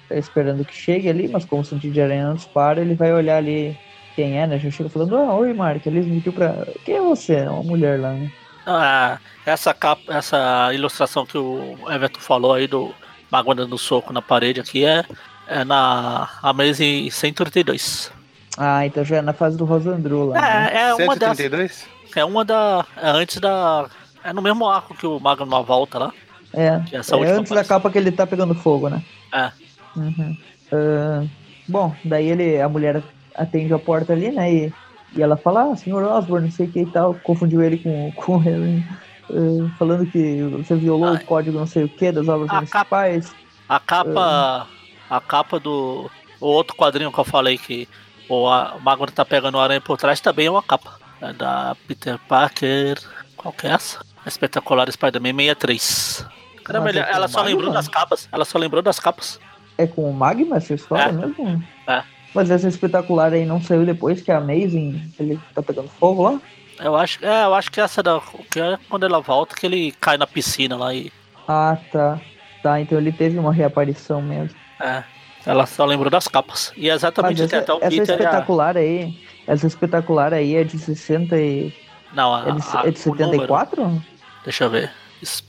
tá 0.07 0.15
esperando 0.15 0.63
que 0.63 0.73
chegue 0.73 1.09
ali, 1.09 1.27
mas 1.27 1.43
como 1.43 1.61
o 1.61 1.65
sentido 1.65 1.91
de 1.91 2.01
aranha 2.01 2.29
não 2.29 2.35
dispara, 2.35 2.79
ele 2.79 2.95
vai 2.95 3.11
olhar 3.11 3.35
ali 3.35 3.77
quem 4.15 4.39
é, 4.39 4.47
né? 4.47 4.59
Já 4.59 4.69
chega 4.71 4.89
falando, 4.89 5.15
ah, 5.15 5.35
oi 5.35 5.53
Mark, 5.53 5.85
ele 5.85 6.01
me 6.01 6.15
pediu 6.15 6.33
pra. 6.33 6.65
Quem 6.85 6.95
é 6.95 7.01
você? 7.01 7.35
É 7.35 7.49
uma 7.49 7.63
mulher 7.63 7.99
lá, 7.99 8.11
né? 8.11 8.31
Ah, 8.65 9.17
essa 9.45 9.73
capa, 9.73 10.13
essa 10.13 10.71
ilustração 10.73 11.25
que 11.25 11.37
o 11.37 11.77
Everton 11.89 12.19
falou 12.19 12.53
aí 12.53 12.67
do 12.67 12.93
Mago 13.31 13.53
dando 13.55 13.77
soco 13.77 14.13
na 14.13 14.21
parede 14.21 14.59
aqui 14.59 14.85
é, 14.85 15.03
é 15.47 15.63
na 15.63 16.29
Amazing 16.43 17.09
132. 17.09 18.11
Ah, 18.57 18.85
então 18.85 19.03
já 19.03 19.17
é 19.17 19.21
na 19.21 19.33
fase 19.33 19.57
do 19.57 19.65
Rosandru 19.65 20.27
lá. 20.27 20.37
É, 20.37 20.41
né? 20.41 20.81
é 20.81 20.93
uma 20.93 21.13
132? 21.13 21.69
Das, 21.69 21.87
é 22.15 22.25
uma 22.25 22.45
da. 22.45 22.85
É 22.97 23.09
antes 23.09 23.37
da 23.37 23.89
é 24.23 24.33
no 24.33 24.41
mesmo 24.41 24.67
arco 24.67 24.93
que 24.95 25.07
o 25.07 25.19
Mago 25.19 25.45
numa 25.45 25.63
volta 25.63 25.97
lá. 25.97 26.13
É, 26.53 26.65
é 26.65 26.97
antes 26.97 27.11
aparição. 27.11 27.55
da 27.55 27.63
capa 27.63 27.89
que 27.89 27.97
ele 27.97 28.11
tá 28.11 28.25
pegando 28.25 28.55
fogo, 28.55 28.89
né? 28.89 29.01
É. 29.33 29.51
Uhum. 29.95 30.37
Uh, 30.71 31.29
bom, 31.67 31.95
daí 32.03 32.27
ele, 32.27 32.61
a 32.61 32.67
mulher 32.67 33.01
atende 33.39 33.73
a 33.73 33.79
porta 33.79 34.13
ali, 34.13 34.31
né? 34.31 34.53
E, 34.53 34.73
e 35.15 35.21
ela 35.21 35.37
fala, 35.37 35.71
ah, 35.71 35.75
senhor 35.75 36.03
Osborne, 36.03 36.47
não 36.47 36.53
sei 36.53 36.67
o 36.67 36.71
que 36.71 36.81
e 36.81 36.85
tal. 36.85 37.15
Confundiu 37.23 37.61
ele 37.61 37.77
com, 37.77 38.11
com 38.15 38.35
o 38.35 38.37
Harry. 38.37 38.83
Uh, 39.29 39.69
falando 39.77 40.07
que 40.07 40.41
você 40.57 40.75
violou 40.75 41.13
o 41.13 41.23
código 41.23 41.59
não 41.59 41.67
sei 41.67 41.83
o 41.83 41.89
que 41.89 42.11
das 42.11 42.27
obras 42.27 42.49
a 42.49 42.55
municipais. 42.55 43.29
Capa, 43.29 43.75
a 43.75 43.79
capa. 43.79 44.67
Uh, 44.67 45.13
a 45.15 45.21
capa 45.21 45.59
do. 45.59 46.09
O 46.41 46.47
outro 46.47 46.75
quadrinho 46.75 47.11
que 47.11 47.19
eu 47.19 47.23
falei 47.25 47.57
que 47.57 47.87
o, 48.27 48.47
o 48.47 48.79
Mago 48.79 49.11
tá 49.11 49.23
pegando 49.23 49.55
o 49.55 49.59
aranha 49.59 49.81
por 49.81 49.97
trás 49.97 50.19
também 50.19 50.47
é 50.47 50.51
uma 50.51 50.63
capa. 50.63 50.97
É 51.21 51.33
da 51.33 51.75
Peter 51.87 52.17
Parker. 52.27 52.97
Qual 53.35 53.53
que 53.53 53.67
é 53.67 53.71
essa? 53.71 53.99
Espetacular 54.25 54.91
Spider-Man 54.91 55.35
63. 55.35 56.25
Caramba, 56.63 56.91
é 56.91 56.97
ela 56.97 57.27
só 57.27 57.41
lembrou 57.41 57.71
das 57.71 57.87
capas. 57.87 58.29
Ela 58.31 58.45
só 58.45 58.57
lembrou 58.57 58.81
das 58.81 58.99
capas. 58.99 59.39
É 59.77 59.87
com 59.87 60.09
o 60.09 60.13
Magma 60.13 60.57
essa 60.57 60.73
história 60.73 61.03
é. 61.03 61.11
mesmo? 61.11 61.63
É. 61.87 62.03
Mas 62.33 62.51
essa 62.51 62.67
espetacular 62.67 63.33
aí 63.33 63.45
não 63.45 63.61
saiu 63.61 63.85
depois 63.85 64.21
que 64.21 64.31
a 64.31 64.37
Amazing 64.37 65.11
ele 65.19 65.39
tá 65.53 65.61
pegando 65.61 65.89
fogo 65.89 66.23
lá? 66.23 66.41
Eu 66.79 66.95
acho, 66.95 67.23
é, 67.25 67.43
eu 67.43 67.53
acho 67.53 67.71
que 67.71 67.81
essa 67.81 68.01
da, 68.01 68.21
que 68.51 68.59
é 68.59 68.77
quando 68.89 69.05
ela 69.05 69.19
volta 69.19 69.55
que 69.55 69.65
ele 69.65 69.91
cai 69.99 70.17
na 70.17 70.27
piscina 70.27 70.77
lá 70.77 70.93
e. 70.93 71.11
Ah, 71.47 71.77
tá. 71.91 72.19
Tá, 72.61 72.79
então 72.79 72.97
ele 72.97 73.11
teve 73.11 73.37
uma 73.37 73.53
reaparição 73.53 74.21
mesmo. 74.21 74.55
É. 74.79 75.03
Ela 75.45 75.65
só 75.65 75.85
lembrou 75.85 76.09
das 76.09 76.27
capas. 76.27 76.71
E 76.75 76.89
é 76.89 76.93
exatamente 76.93 77.41
essa, 77.41 77.59
até 77.59 77.73
o 77.73 77.77
essa 77.77 77.89
Peter 77.89 78.15
espetacular 78.15 78.77
a... 78.77 78.79
aí. 78.79 79.17
Essa 79.47 79.67
espetacular 79.67 80.33
aí 80.33 80.55
é 80.55 80.63
de 80.63 80.77
60 80.77 81.37
e 81.37 81.73
não, 82.13 82.33
a, 82.33 82.49
é 82.49 82.51
de, 82.51 82.61
a, 82.73 82.87
é 82.87 82.91
de 82.91 82.99
74? 82.99 83.81
Número, 83.81 84.05
deixa 84.43 84.63
eu 84.63 84.69
ver. 84.69 84.91
Esse 85.21 85.43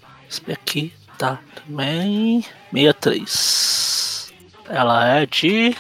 aqui 0.51 0.93
tá 1.19 1.39
também. 1.55 2.43
63. 2.73 4.33
Ela 4.69 5.09
é 5.09 5.27
de 5.27 5.77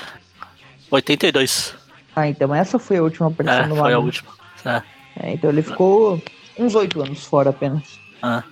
82. 0.90 1.74
Ah, 2.14 2.28
então 2.28 2.54
essa 2.54 2.78
foi 2.78 2.98
a 2.98 3.02
última 3.02 3.28
aparição 3.28 3.64
é, 3.64 3.68
do 3.68 3.76
Foi 3.76 3.92
a 3.92 3.98
última. 3.98 4.30
É. 4.64 4.82
é. 5.20 5.32
então 5.32 5.50
ele 5.50 5.62
ficou 5.62 6.20
uns 6.58 6.74
8 6.74 7.02
anos 7.02 7.24
fora 7.24 7.50
apenas. 7.50 7.98
Ah. 8.22 8.42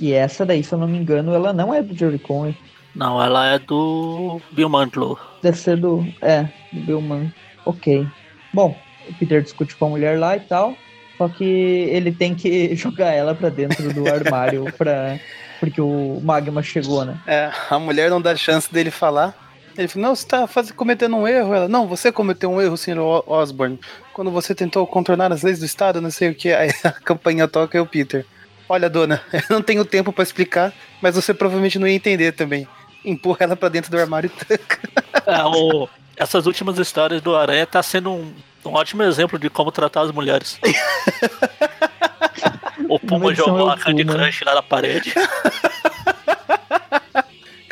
E 0.00 0.12
essa 0.12 0.44
daí, 0.44 0.64
se 0.64 0.72
eu 0.72 0.78
não 0.78 0.88
me 0.88 0.98
engano, 0.98 1.32
ela 1.32 1.52
não 1.52 1.72
é 1.72 1.82
do 1.82 1.96
Jerry 1.96 2.18
Conway. 2.18 2.56
Não, 2.94 3.22
ela 3.22 3.46
é 3.46 3.58
do 3.58 4.40
Bill 4.50 4.68
Mantlo. 4.68 5.18
Deve 5.42 5.56
ser 5.56 5.76
do. 5.76 6.06
É, 6.20 6.48
do 6.72 6.80
Bill 6.80 7.00
Mantlo. 7.00 7.32
Ok. 7.64 8.06
Bom, 8.52 8.76
o 9.08 9.14
Peter 9.14 9.42
discute 9.42 9.76
com 9.76 9.86
a 9.86 9.90
mulher 9.90 10.18
lá 10.18 10.36
e 10.36 10.40
tal. 10.40 10.76
Só 11.16 11.28
que 11.28 11.44
ele 11.44 12.12
tem 12.12 12.34
que 12.34 12.74
jogar 12.76 13.12
ela 13.12 13.34
pra 13.34 13.48
dentro 13.48 13.92
do 13.92 14.08
armário 14.08 14.64
pra... 14.76 15.18
porque 15.60 15.80
o 15.80 16.20
magma 16.22 16.62
chegou, 16.62 17.04
né? 17.04 17.18
É, 17.26 17.50
a 17.70 17.78
mulher 17.78 18.10
não 18.10 18.20
dá 18.20 18.34
chance 18.34 18.72
dele 18.72 18.90
falar. 18.90 19.34
Ele 19.76 19.88
falou, 19.88 20.08
não, 20.08 20.14
você 20.14 20.26
tá 20.26 20.46
faz... 20.46 20.70
cometendo 20.70 21.16
um 21.16 21.26
erro. 21.26 21.54
Ela, 21.54 21.68
não, 21.68 21.86
você 21.86 22.12
cometeu 22.12 22.50
um 22.50 22.60
erro, 22.60 22.76
senhor 22.76 23.24
Osborne. 23.26 23.78
Quando 24.12 24.30
você 24.30 24.54
tentou 24.54 24.86
contornar 24.86 25.32
as 25.32 25.42
leis 25.42 25.58
do 25.58 25.64
Estado, 25.64 26.00
não 26.00 26.10
sei 26.10 26.30
o 26.30 26.34
que. 26.34 26.52
Aí 26.52 26.70
a 26.84 26.92
campanha 26.92 27.48
toca 27.48 27.76
e 27.76 27.80
o 27.80 27.86
Peter. 27.86 28.26
Olha, 28.68 28.88
dona, 28.88 29.22
eu 29.32 29.42
não 29.50 29.62
tenho 29.62 29.84
tempo 29.84 30.12
para 30.12 30.22
explicar, 30.22 30.72
mas 31.00 31.14
você 31.14 31.34
provavelmente 31.34 31.78
não 31.78 31.86
ia 31.86 31.94
entender 31.94 32.32
também. 32.32 32.66
Empurra 33.04 33.38
ela 33.40 33.56
pra 33.56 33.68
dentro 33.68 33.90
do 33.90 33.98
armário 33.98 34.30
e 34.34 34.44
tanca. 34.44 34.78
É, 35.26 35.42
o, 35.44 35.88
essas 36.16 36.46
últimas 36.46 36.78
histórias 36.78 37.20
do 37.20 37.34
Aranha 37.34 37.66
tá 37.66 37.82
sendo 37.82 38.12
um, 38.12 38.32
um 38.64 38.74
ótimo 38.74 39.02
exemplo 39.02 39.38
de 39.38 39.50
como 39.50 39.72
tratar 39.72 40.02
as 40.02 40.12
mulheres. 40.12 40.58
o 42.88 42.98
Puma 42.98 43.34
jogou 43.34 43.68
a 43.68 43.76
Candy 43.76 44.04
Crush 44.04 44.42
lá 44.44 44.54
na 44.54 44.62
parede. 44.62 45.12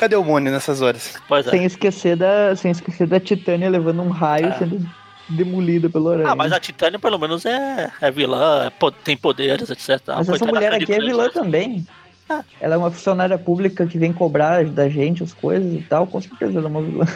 Cadê 0.01 0.17
o 0.17 0.25
Mônio 0.25 0.51
nessas 0.51 0.81
horas? 0.81 1.13
Pois 1.29 1.47
é. 1.47 1.51
Sem 1.51 1.65
esquecer 1.67 2.17
da, 2.17 2.57
sem 2.57 2.71
esquecer 2.71 3.07
da 3.07 3.21
Titânia 3.21 3.69
levando 3.69 4.01
um 4.01 4.09
raio 4.09 4.47
é. 4.47 4.53
sendo 4.57 4.89
demolida 5.29 5.91
pelo 5.91 6.09
Aranha. 6.09 6.31
Ah, 6.31 6.35
mas 6.35 6.53
a 6.53 6.59
Titânia 6.59 6.99
pelo 6.99 7.19
menos 7.19 7.45
é, 7.45 7.93
é 8.01 8.11
vilã, 8.11 8.69
é, 8.69 8.91
tem 9.05 9.15
poderes, 9.15 9.69
etc. 9.69 10.01
Mas 10.07 10.27
essa 10.27 10.47
mulher 10.47 10.73
aqui 10.73 10.91
é 10.91 11.01
vilã 11.01 11.29
também. 11.29 11.87
Ah. 12.31 12.43
Ela 12.59 12.77
é 12.77 12.79
uma 12.79 12.91
funcionária 12.91 13.37
pública 13.37 13.87
que 13.87 13.99
vem 13.99 14.11
cobrar 14.11 14.65
da 14.65 14.89
gente 14.89 15.23
as 15.23 15.35
coisas 15.35 15.71
e 15.71 15.83
tal, 15.83 16.07
com 16.07 16.19
certeza 16.19 16.59
ela 16.59 16.69
é 16.69 16.71
uma 16.71 16.81
vilã. 16.81 17.07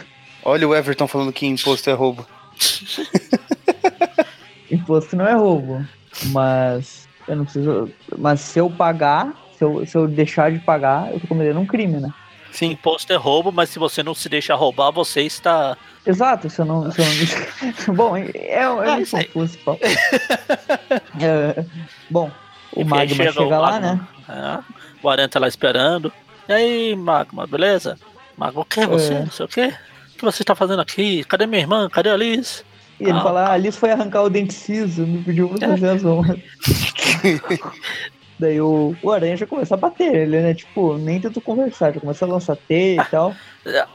Olha 0.43 0.67
o 0.67 0.75
Everton 0.75 1.07
falando 1.07 1.33
que 1.33 1.47
imposto 1.47 1.89
é 1.89 1.93
roubo. 1.93 2.23
imposto 4.69 5.15
não 5.15 5.25
é 5.25 5.33
roubo, 5.33 5.83
mas 6.25 7.07
eu 7.27 7.35
não 7.35 7.45
preciso. 7.45 7.91
Mas 8.15 8.41
se 8.41 8.59
eu 8.59 8.69
pagar, 8.69 9.33
se 9.57 9.63
eu, 9.63 9.83
se 9.87 9.97
eu 9.97 10.07
deixar 10.07 10.51
de 10.51 10.59
pagar, 10.59 11.11
eu 11.11 11.19
tô 11.19 11.25
cometendo 11.25 11.59
um 11.59 11.65
crime, 11.65 11.99
né? 11.99 12.13
Sim, 12.55 12.71
imposto 12.71 13.11
é 13.11 13.17
roubo, 13.17 13.51
mas 13.51 13.69
se 13.69 13.77
você 13.77 14.01
não 14.01 14.15
se 14.15 14.29
deixar 14.29 14.55
roubar, 14.55 14.89
você 14.89 15.21
está. 15.23 15.77
Exato, 16.05 16.49
se 16.49 16.61
eu 16.61 16.65
não. 16.65 16.89
Se 16.89 17.01
eu 17.01 17.05
não... 17.87 17.95
bom, 17.99 18.15
é, 18.15 18.31
é, 18.33 18.63
é 18.63 18.95
meio 18.95 19.09
confuso, 19.09 19.57
pô. 19.59 19.77
é, 21.19 21.65
bom, 22.09 22.31
o 22.71 22.79
Enfim, 22.79 22.89
Magma 22.89 23.15
chega, 23.15 23.33
chega 23.33 23.59
lá, 23.59 23.71
Magma, 23.71 23.93
né? 23.93 24.07
É, 24.29 24.73
o 25.03 25.09
Aranha 25.09 25.27
tá 25.27 25.37
lá 25.37 25.49
esperando. 25.49 26.13
E 26.47 26.53
aí, 26.53 26.95
Magma, 26.95 27.45
beleza? 27.45 27.99
Magma, 28.37 28.61
o 28.61 28.65
que 28.65 28.79
é 28.79 28.87
você? 28.87 29.19
Não 29.19 29.31
sei 29.31 29.45
o 29.45 29.49
quê? 29.49 29.73
O 30.13 30.17
que 30.17 30.23
você 30.23 30.43
está 30.43 30.55
fazendo 30.55 30.81
aqui? 30.81 31.25
Cadê 31.25 31.45
minha 31.45 31.59
irmã? 31.61 31.89
Cadê 31.89 32.09
a 32.09 32.15
Liz? 32.15 32.63
E 33.01 33.03
ele 33.03 33.11
ah, 33.11 33.21
fala, 33.21 33.41
ah, 33.41 33.49
a 33.49 33.53
Alice 33.53 33.77
foi 33.77 33.91
arrancar 33.91 34.23
o 34.23 34.29
dente 34.29 34.53
ciso, 34.53 35.05
me 35.05 35.21
pediu 35.21 35.49
pra 35.49 35.67
fazer 35.67 35.89
as 35.89 36.05
honras. 36.05 36.39
Daí 38.37 38.59
o, 38.59 38.95
o 39.01 39.11
Aranha 39.11 39.37
já 39.37 39.47
começa 39.47 39.73
a 39.75 39.77
bater 39.77 40.13
ele, 40.13 40.41
né? 40.41 40.53
Tipo, 40.53 40.97
nem 40.97 41.19
tenta 41.19 41.39
conversar, 41.39 41.93
já 41.93 41.99
começa 41.99 42.25
a 42.25 42.27
lançar 42.27 42.55
T 42.55 42.95
e 42.95 43.03
tal. 43.09 43.33
É, 43.65 43.85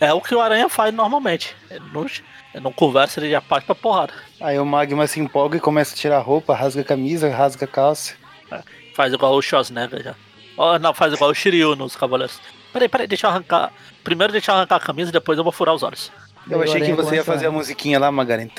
é, 0.00 0.12
o 0.12 0.20
que 0.20 0.34
o 0.34 0.40
Aranha 0.40 0.68
faz 0.68 0.92
normalmente. 0.92 1.54
Ele 1.70 1.84
não, 1.92 2.02
ele 2.02 2.64
não 2.64 2.72
conversa, 2.72 3.20
ele 3.20 3.30
já 3.30 3.40
parte 3.40 3.64
pra 3.64 3.74
porrada. 3.74 4.12
Aí 4.40 4.58
o 4.58 4.66
Magma 4.66 5.06
se 5.06 5.20
empolga 5.20 5.56
e 5.56 5.60
começa 5.60 5.94
a 5.94 5.96
tirar 5.96 6.16
a 6.16 6.20
roupa, 6.20 6.54
rasga 6.54 6.82
a 6.82 6.84
camisa, 6.84 7.28
rasga 7.30 7.64
a 7.64 7.68
calça. 7.68 8.14
É, 8.50 8.60
faz 8.94 9.12
igual 9.12 9.34
o 9.34 9.42
Schwarzenegger 9.42 10.02
já. 10.02 10.14
Oh, 10.56 10.78
não, 10.78 10.94
faz 10.94 11.12
igual 11.12 11.30
o 11.30 11.34
Shiryu 11.34 11.74
nos 11.74 11.96
Cavaleiros. 11.96 12.40
Peraí, 12.72 12.88
peraí, 12.88 13.06
deixa 13.06 13.26
eu 13.26 13.30
arrancar. 13.30 13.72
Primeiro 14.02 14.32
deixa 14.32 14.50
eu 14.50 14.56
arrancar 14.56 14.76
a 14.76 14.80
camisa, 14.80 15.12
depois 15.12 15.38
eu 15.38 15.44
vou 15.44 15.52
furar 15.52 15.74
os 15.74 15.82
olhos. 15.82 16.10
Eu 16.50 16.62
achei 16.62 16.80
que 16.80 16.92
você 16.92 17.16
ia 17.16 17.24
fazer 17.24 17.46
a 17.46 17.50
musiquinha 17.50 17.98
lá, 17.98 18.10
Magarin. 18.12 18.50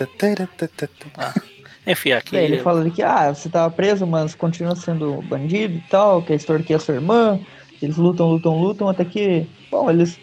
Ah. 1.17 1.34
Enfim, 1.85 2.11
aqui. 2.11 2.31
Daí 2.31 2.45
ele 2.45 2.59
fala 2.59 2.89
que, 2.89 3.03
ah, 3.03 3.33
você 3.33 3.49
tava 3.49 3.69
preso, 3.71 4.07
mas 4.07 4.33
continua 4.33 4.75
sendo 4.75 5.21
bandido 5.23 5.75
e 5.75 5.83
tal, 5.89 6.21
que 6.21 6.33
extorquir 6.33 6.75
a 6.75 6.79
sua 6.79 6.95
irmã. 6.95 7.39
Eles 7.81 7.97
lutam, 7.97 8.29
lutam, 8.29 8.59
lutam, 8.59 8.89
até 8.89 9.05
que, 9.05 9.45
bom, 9.69 9.89
eles 9.89 10.17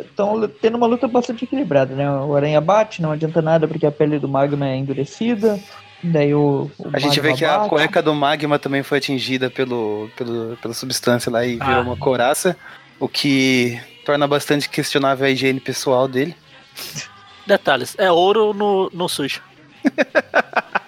estão 0.00 0.40
uh, 0.40 0.48
tendo 0.48 0.76
uma 0.76 0.86
luta 0.86 1.06
bastante 1.06 1.44
equilibrada, 1.44 1.94
né? 1.94 2.10
O 2.10 2.34
Aranha 2.34 2.60
bate, 2.60 3.02
não 3.02 3.12
adianta 3.12 3.42
nada 3.42 3.68
porque 3.68 3.86
a 3.86 3.92
pele 3.92 4.18
do 4.18 4.28
Magma 4.28 4.68
é 4.68 4.76
endurecida. 4.76 5.60
Daí 6.02 6.32
o, 6.32 6.70
o 6.78 6.90
a 6.92 6.98
gente 6.98 7.20
vê 7.20 7.34
que 7.34 7.44
bate. 7.44 7.66
a 7.66 7.68
cueca 7.68 8.02
do 8.02 8.14
Magma 8.14 8.58
também 8.58 8.82
foi 8.82 8.98
atingida 8.98 9.50
pelo, 9.50 10.08
pelo, 10.16 10.56
pela 10.56 10.74
substância 10.74 11.30
lá 11.30 11.44
e 11.44 11.56
virou 11.56 11.74
ah. 11.74 11.80
uma 11.80 11.96
coraça, 11.96 12.56
o 12.98 13.08
que 13.08 13.78
torna 14.04 14.26
bastante 14.26 14.68
questionável 14.68 15.26
a 15.26 15.30
higiene 15.30 15.60
pessoal 15.60 16.08
dele. 16.08 16.34
Detalhes, 17.46 17.94
é 17.98 18.10
ouro 18.10 18.54
no, 18.54 18.90
no 18.92 19.08
sujo. 19.08 19.42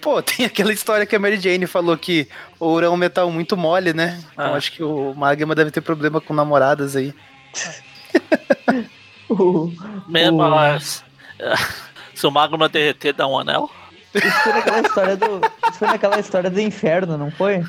Pô, 0.00 0.22
tem 0.22 0.46
aquela 0.46 0.72
história 0.72 1.06
que 1.06 1.14
a 1.14 1.18
Mary 1.18 1.38
Jane 1.38 1.66
falou 1.66 1.96
que 1.96 2.28
ouro 2.58 2.86
é 2.86 2.90
um 2.90 2.96
metal 2.96 3.30
muito 3.30 3.56
mole, 3.56 3.92
né? 3.92 4.22
Então 4.32 4.54
ah. 4.54 4.56
acho 4.56 4.72
que 4.72 4.82
o 4.82 5.14
Magma 5.14 5.54
deve 5.54 5.70
ter 5.70 5.80
problema 5.80 6.20
com 6.20 6.34
namoradas 6.34 6.96
aí. 6.96 7.14
Mesmo, 10.08 10.38
mas, 10.38 11.04
se 12.14 12.26
o 12.26 12.30
Magma 12.30 12.68
derreter, 12.68 13.12
dá 13.12 13.26
um 13.26 13.38
anel? 13.38 13.70
Isso 14.12 14.42
foi 14.42 14.52
naquela 14.52 14.80
história 14.80 15.16
do. 15.16 15.40
Isso 15.68 15.78
foi 15.78 15.88
naquela 15.88 16.18
história 16.18 16.50
do 16.50 16.60
inferno, 16.60 17.16
não 17.16 17.30
foi? 17.30 17.62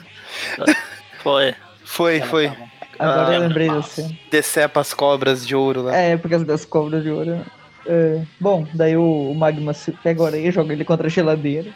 Foi. 1.21 1.55
Foi, 1.85 2.21
foi. 2.21 2.51
Agora 2.97 3.29
ah, 3.29 3.33
eu 3.33 3.41
lembrei 3.41 3.67
você. 3.67 4.09
Decepa 4.31 4.79
as 4.79 4.93
cobras 4.93 5.45
de 5.45 5.55
ouro 5.55 5.83
lá. 5.83 5.95
É, 5.95 6.17
por 6.17 6.29
causa 6.29 6.45
das 6.45 6.65
cobras 6.65 7.03
de 7.03 7.11
ouro. 7.11 7.45
É, 7.85 8.21
bom, 8.39 8.67
daí 8.73 8.95
o, 8.95 9.31
o 9.31 9.35
Magma 9.35 9.73
pega 10.03 10.21
a 10.21 10.25
orelha 10.25 10.47
e 10.47 10.51
joga 10.51 10.73
ele 10.73 10.85
contra 10.85 11.07
a 11.07 11.09
geladeira. 11.09 11.71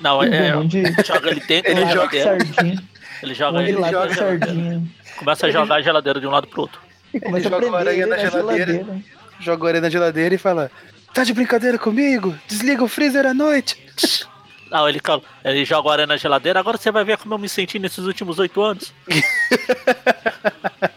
Não, 0.00 0.22
é, 0.22 0.48
é 0.48 0.64
de... 0.64 0.82
joga 1.04 1.30
ele 1.30 1.40
dentro 1.40 1.70
ele 1.72 1.86
joga 1.92 2.22
sardinha. 2.22 2.82
Ele 3.22 3.34
joga 3.34 3.62
ele, 3.62 3.72
ele 3.72 3.90
joga 3.90 4.14
sardinha. 4.14 4.82
Começa 5.16 5.46
a 5.46 5.50
jogar 5.50 5.76
a 5.76 5.82
geladeira 5.82 6.20
de 6.20 6.26
um 6.26 6.30
lado 6.30 6.46
pro 6.46 6.62
outro. 6.62 6.80
Ele 7.12 7.40
joga 7.40 7.70
a 7.70 7.78
aranha 7.78 8.06
na 8.06 8.18
geladeira, 8.18 8.72
geladeira. 8.72 9.02
Joga 9.40 9.64
a 9.64 9.68
aranha 9.68 9.82
na 9.82 9.90
geladeira 9.90 10.34
e 10.34 10.38
fala: 10.38 10.70
Tá 11.12 11.22
de 11.22 11.32
brincadeira 11.32 11.78
comigo? 11.78 12.34
Desliga 12.48 12.82
o 12.82 12.88
freezer 12.88 13.26
à 13.26 13.32
noite. 13.32 13.78
Não, 14.70 14.88
ele, 14.88 15.00
ele 15.44 15.64
joga 15.64 15.88
a 15.88 15.92
aranha 15.92 16.06
na 16.08 16.16
geladeira. 16.16 16.58
Agora 16.58 16.76
você 16.76 16.90
vai 16.90 17.04
ver 17.04 17.16
como 17.18 17.34
eu 17.34 17.38
me 17.38 17.48
senti 17.48 17.78
nesses 17.78 18.04
últimos 18.04 18.38
oito 18.38 18.60
anos. 18.60 18.92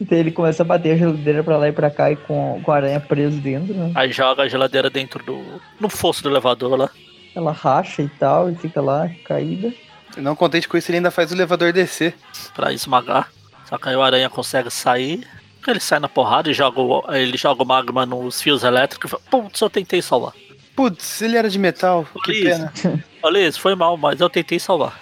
Então 0.00 0.18
ele 0.18 0.32
começa 0.32 0.62
a 0.62 0.66
bater 0.66 0.92
a 0.92 0.96
geladeira 0.96 1.42
pra 1.42 1.56
lá 1.56 1.68
e 1.68 1.72
pra 1.72 1.90
cá 1.90 2.10
e 2.10 2.16
com, 2.16 2.60
com 2.62 2.72
a 2.72 2.76
aranha 2.76 3.00
preso 3.00 3.40
dentro, 3.40 3.72
né? 3.72 3.92
Aí 3.94 4.12
joga 4.12 4.42
a 4.42 4.48
geladeira 4.48 4.90
dentro 4.90 5.24
do. 5.24 5.60
no 5.80 5.88
fosso 5.88 6.22
do 6.22 6.28
elevador 6.28 6.76
lá. 6.76 6.90
Ela 7.34 7.52
racha 7.52 8.02
e 8.02 8.08
tal, 8.08 8.50
e 8.50 8.54
fica 8.54 8.80
lá, 8.80 9.10
caída. 9.24 9.72
Não 10.16 10.36
contente 10.36 10.68
com 10.68 10.76
isso, 10.76 10.90
ele 10.90 10.98
ainda 10.98 11.10
faz 11.10 11.30
o 11.30 11.34
elevador 11.34 11.72
descer. 11.72 12.14
Pra 12.54 12.72
esmagar. 12.72 13.30
Só 13.66 13.78
que 13.78 13.88
aí 13.88 13.96
o 13.96 14.02
aranha 14.02 14.30
consegue 14.30 14.70
sair. 14.70 15.26
Ele 15.66 15.80
sai 15.80 15.98
na 15.98 16.08
porrada 16.08 16.50
e 16.50 16.54
joga 16.54 16.80
o, 16.80 17.02
ele 17.12 17.38
joga 17.38 17.62
o 17.62 17.66
magma 17.66 18.04
nos 18.04 18.40
fios 18.40 18.62
elétricos 18.62 19.08
e 19.08 19.10
fala, 19.10 19.22
putz, 19.30 19.60
eu 19.60 19.70
tentei 19.70 20.02
salvar. 20.02 20.34
Putz, 20.76 21.22
ele 21.22 21.36
era 21.36 21.48
de 21.48 21.58
metal, 21.58 22.06
Ô, 22.14 22.20
que 22.20 22.32
Liz, 22.32 22.44
pena. 22.44 22.72
Ô 23.22 23.30
Liz, 23.30 23.56
foi 23.56 23.74
mal, 23.74 23.96
mas 23.96 24.20
eu 24.20 24.28
tentei 24.28 24.58
salvar. 24.58 25.00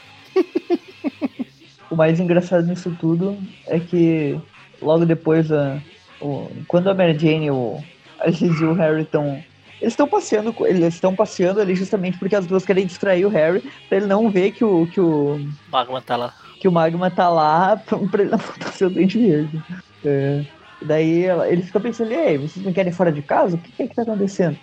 o 1.90 1.96
mais 1.96 2.20
engraçado 2.20 2.66
nisso 2.66 2.96
tudo 3.00 3.36
é 3.66 3.80
que 3.80 4.38
logo 4.80 5.04
depois, 5.04 5.50
a, 5.50 5.78
o, 6.20 6.48
quando 6.68 6.88
a 6.88 6.94
Mary 6.94 7.18
Jane, 7.18 7.50
o, 7.50 7.82
a 8.20 8.26
Liz 8.26 8.60
e 8.60 8.64
o 8.64 8.72
Harry 8.74 9.02
estão 9.02 9.42
eles 9.82 9.94
estão 9.94 10.06
passeando, 10.06 10.54
eles 10.60 10.94
estão 10.94 11.14
passeando 11.14 11.60
ali 11.60 11.74
justamente 11.74 12.16
porque 12.16 12.36
as 12.36 12.46
duas 12.46 12.64
querem 12.64 12.86
distrair 12.86 13.26
o 13.26 13.28
Harry 13.28 13.60
pra 13.88 13.98
ele 13.98 14.06
não 14.06 14.30
ver 14.30 14.52
que 14.52 14.64
o 14.64 14.86
que 14.86 15.00
o 15.00 15.44
magma 15.68 16.00
tá 16.00 16.16
lá. 16.16 16.32
Que 16.60 16.68
o 16.68 16.72
magma 16.72 17.10
tá 17.10 17.28
lá 17.28 17.76
pra 17.84 18.22
ele 18.22 18.30
não 18.30 18.38
botar 18.38 18.70
seu 18.70 18.88
dente 18.88 19.18
verde. 19.18 19.60
É. 20.04 20.44
Daí 20.82 21.24
ela, 21.24 21.48
ele 21.48 21.62
fica 21.62 21.80
pensando, 21.80 22.12
ei, 22.12 22.38
vocês 22.38 22.64
não 22.64 22.72
querem 22.72 22.92
fora 22.92 23.10
de 23.10 23.22
casa? 23.22 23.56
O 23.56 23.58
que, 23.58 23.72
que 23.72 23.82
é 23.82 23.88
que 23.88 23.94
tá 23.94 24.02
acontecendo? 24.02 24.56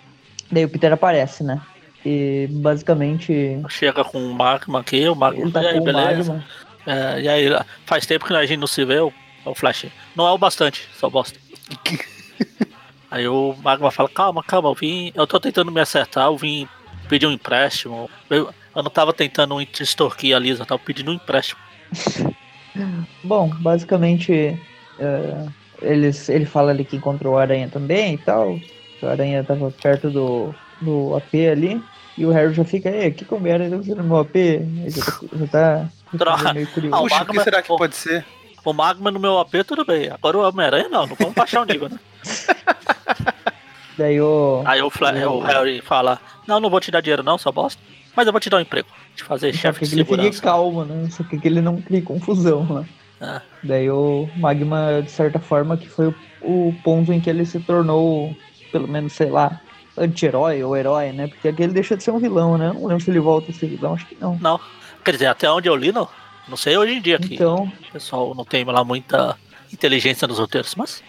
Daí 0.50 0.64
o 0.64 0.68
Peter 0.70 0.92
aparece, 0.92 1.44
né? 1.44 1.60
E 2.04 2.48
basicamente. 2.50 3.60
Chega 3.68 4.02
com 4.02 4.18
o 4.18 4.34
magma 4.34 4.80
aqui, 4.80 5.06
o 5.06 5.14
magma 5.14 5.42
ele 5.42 5.52
tá 5.52 5.62
e 5.62 5.66
aí, 5.66 5.80
beleza. 5.80 6.42
É, 6.86 7.20
e 7.20 7.28
aí, 7.28 7.46
faz 7.84 8.06
tempo 8.06 8.24
que 8.24 8.32
a 8.32 8.46
gente 8.46 8.58
não 8.58 8.66
se 8.66 8.86
vê, 8.86 9.00
o, 9.00 9.12
o 9.44 9.54
Flash. 9.54 9.86
Não 10.16 10.26
é 10.26 10.32
o 10.32 10.38
bastante, 10.38 10.88
só 10.94 11.10
bosta. 11.10 11.38
Aí 13.10 13.26
o 13.26 13.54
Magma 13.62 13.90
fala, 13.90 14.08
calma, 14.08 14.42
calma, 14.42 14.68
eu 14.68 14.74
vim. 14.74 15.12
Eu 15.14 15.26
tô 15.26 15.40
tentando 15.40 15.72
me 15.72 15.80
acertar, 15.80 16.26
eu 16.26 16.36
vim 16.36 16.68
pedir 17.08 17.26
um 17.26 17.32
empréstimo. 17.32 18.08
Eu, 18.28 18.54
eu 18.74 18.82
não 18.82 18.90
tava 18.90 19.12
tentando 19.12 19.60
extorquir 19.60 20.36
a 20.36 20.38
Lisa, 20.38 20.62
eu 20.62 20.66
tava 20.66 20.80
pedindo 20.80 21.10
um 21.10 21.14
empréstimo. 21.14 21.60
Bom, 23.24 23.48
basicamente 23.58 24.58
é, 24.98 25.46
eles, 25.82 26.28
ele 26.28 26.46
fala 26.46 26.70
ali 26.70 26.84
que 26.84 26.96
encontrou 26.96 27.34
o 27.34 27.38
Aranha 27.38 27.68
também 27.68 28.14
e 28.14 28.18
tal. 28.18 28.58
O 29.02 29.06
Aranha 29.06 29.42
tava 29.42 29.70
perto 29.70 30.08
do, 30.10 30.54
do 30.80 31.16
AP 31.16 31.34
ali. 31.50 31.82
E 32.16 32.26
o 32.26 32.30
Harry 32.30 32.52
já 32.52 32.64
fica, 32.64 32.90
aí, 32.90 33.10
que 33.10 33.24
o 33.28 33.36
Aranha 33.52 33.70
tá 33.70 33.94
no 33.94 34.04
meu 34.04 34.18
AP? 34.18 34.36
Ele 34.36 34.90
já, 34.90 35.04
tá, 35.04 35.12
já 35.32 35.46
tá, 35.46 35.88
Droga. 36.12 36.52
meio 36.52 36.66
curioso. 36.68 36.94
Ah, 36.94 37.00
Puxa, 37.00 37.22
o 37.22 37.26
que 37.26 37.40
será 37.40 37.62
que 37.62 37.68
pode 37.68 37.96
ser? 37.96 38.24
O 38.64 38.72
Magma 38.72 39.10
no 39.10 39.18
meu 39.18 39.38
AP, 39.38 39.64
tudo 39.66 39.84
bem. 39.84 40.10
Agora 40.10 40.36
o 40.36 40.46
Homem-Aranha 40.46 40.88
não, 40.88 41.06
não 41.06 41.16
vamos 41.16 41.34
baixar 41.34 41.62
o 41.62 41.64
nível, 41.64 41.88
né? 41.88 41.98
Daí 43.96 44.20
o. 44.20 44.62
Aí 44.64 44.80
o, 44.80 44.88
Fla... 44.88 45.12
o 45.28 45.40
Harry 45.40 45.80
fala: 45.80 46.18
Não, 46.46 46.58
não 46.58 46.70
vou 46.70 46.80
te 46.80 46.90
dar 46.90 47.00
dinheiro, 47.00 47.22
não, 47.22 47.36
só 47.36 47.52
bosta. 47.52 47.80
Mas 48.16 48.26
eu 48.26 48.32
vou 48.32 48.40
te 48.40 48.50
dar 48.50 48.56
um 48.56 48.60
emprego. 48.60 48.88
Te 49.14 49.22
fazer 49.22 49.52
chefe 49.52 49.80
de 49.80 49.90
segurança. 49.90 50.22
Ele 50.22 50.32
fique 50.32 50.42
calmo, 50.42 50.84
né? 50.84 51.08
Só 51.10 51.22
que 51.22 51.38
ele 51.44 51.60
não 51.60 51.80
cria 51.80 52.02
confusão 52.02 52.66
lá. 52.68 52.80
Né? 52.80 52.88
Ah. 53.20 53.42
Daí 53.62 53.90
o 53.90 54.28
Magma, 54.36 55.02
de 55.02 55.10
certa 55.10 55.38
forma, 55.38 55.76
que 55.76 55.88
foi 55.88 56.08
o, 56.08 56.14
o 56.42 56.74
ponto 56.82 57.12
em 57.12 57.20
que 57.20 57.28
ele 57.28 57.44
se 57.44 57.60
tornou, 57.60 58.34
pelo 58.72 58.88
menos, 58.88 59.12
sei 59.12 59.28
lá, 59.28 59.60
anti-herói 59.96 60.62
ou 60.62 60.76
herói, 60.76 61.12
né? 61.12 61.28
Porque 61.28 61.48
aqui 61.48 61.62
ele 61.62 61.72
deixa 61.72 61.96
de 61.96 62.02
ser 62.02 62.10
um 62.10 62.18
vilão, 62.18 62.56
né? 62.56 62.72
Não 62.72 62.86
lembro 62.86 63.04
se 63.04 63.10
ele 63.10 63.20
volta 63.20 63.50
a 63.50 63.54
ser 63.54 63.66
vilão, 63.68 63.94
acho 63.94 64.06
que 64.06 64.16
não. 64.18 64.38
Não. 64.40 64.58
Quer 65.04 65.12
dizer, 65.12 65.26
até 65.26 65.50
onde 65.50 65.68
eu 65.68 65.76
li, 65.76 65.92
não. 65.92 66.08
Não 66.48 66.56
sei 66.56 66.76
hoje 66.76 66.94
em 66.94 67.00
dia 67.00 67.16
aqui. 67.16 67.34
Então. 67.34 67.70
O 67.88 67.92
pessoal 67.92 68.34
não 68.34 68.44
tem 68.44 68.64
lá 68.64 68.82
muita 68.82 69.36
inteligência 69.72 70.26
nos 70.26 70.38
roteiros, 70.38 70.74
mas. 70.74 71.02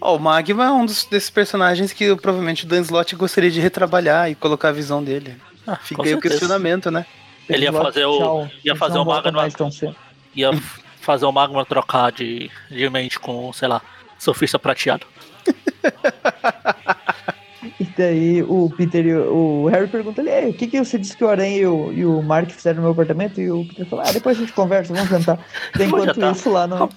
Oh, 0.00 0.16
o 0.16 0.18
Magma 0.18 0.64
é 0.64 0.70
um 0.70 0.86
dos, 0.86 1.04
desses 1.04 1.28
personagens 1.30 1.92
que 1.92 2.14
provavelmente 2.16 2.64
o 2.64 2.68
Dan 2.68 2.80
Slott 2.80 3.14
gostaria 3.16 3.50
de 3.50 3.60
retrabalhar 3.60 4.30
e 4.30 4.34
colocar 4.34 4.68
a 4.68 4.72
visão 4.72 5.04
dele. 5.04 5.36
Ah, 5.66 5.76
Fica 5.76 6.02
aí 6.02 6.14
o 6.14 6.20
questionamento, 6.20 6.90
né? 6.90 7.04
Ele 7.48 7.64
ia 7.64 7.72
fazer 7.72 8.04
o. 8.06 8.46
Ia 8.64 8.76
fazer 8.76 8.98
o 8.98 9.04
Magma. 9.04 9.48
Ia 10.34 10.50
fazer 11.00 11.26
o 11.26 11.32
Magma 11.32 11.66
trocar 11.66 12.12
de, 12.12 12.50
de 12.70 12.88
mente 12.88 13.18
com, 13.18 13.52
sei 13.52 13.68
lá, 13.68 13.82
surfista 14.18 14.58
prateado. 14.58 15.06
E 17.62 17.84
daí 17.96 18.42
o 18.42 18.70
Peter 18.74 19.04
e 19.04 19.14
o, 19.14 19.64
o 19.64 19.68
Harry 19.68 19.86
perguntam 19.86 20.24
ali, 20.24 20.48
o 20.48 20.54
que, 20.54 20.66
que 20.66 20.82
você 20.82 20.98
disse 20.98 21.14
que 21.14 21.22
o 21.22 21.28
Aranha 21.28 21.58
e 21.58 21.66
o, 21.66 21.92
e 21.92 22.06
o 22.06 22.22
Mark 22.22 22.48
fizeram 22.50 22.76
no 22.76 22.82
meu 22.82 22.92
apartamento? 22.92 23.38
E 23.38 23.50
o 23.50 23.66
Peter 23.66 23.84
fala, 23.86 24.04
ah, 24.08 24.12
depois 24.12 24.38
a 24.38 24.40
gente 24.40 24.52
conversa, 24.52 24.94
vamos 24.94 25.10
jantar. 25.10 25.38
enquanto 25.78 26.24
isso, 26.24 26.48
lá 26.50 26.66
no, 26.66 26.88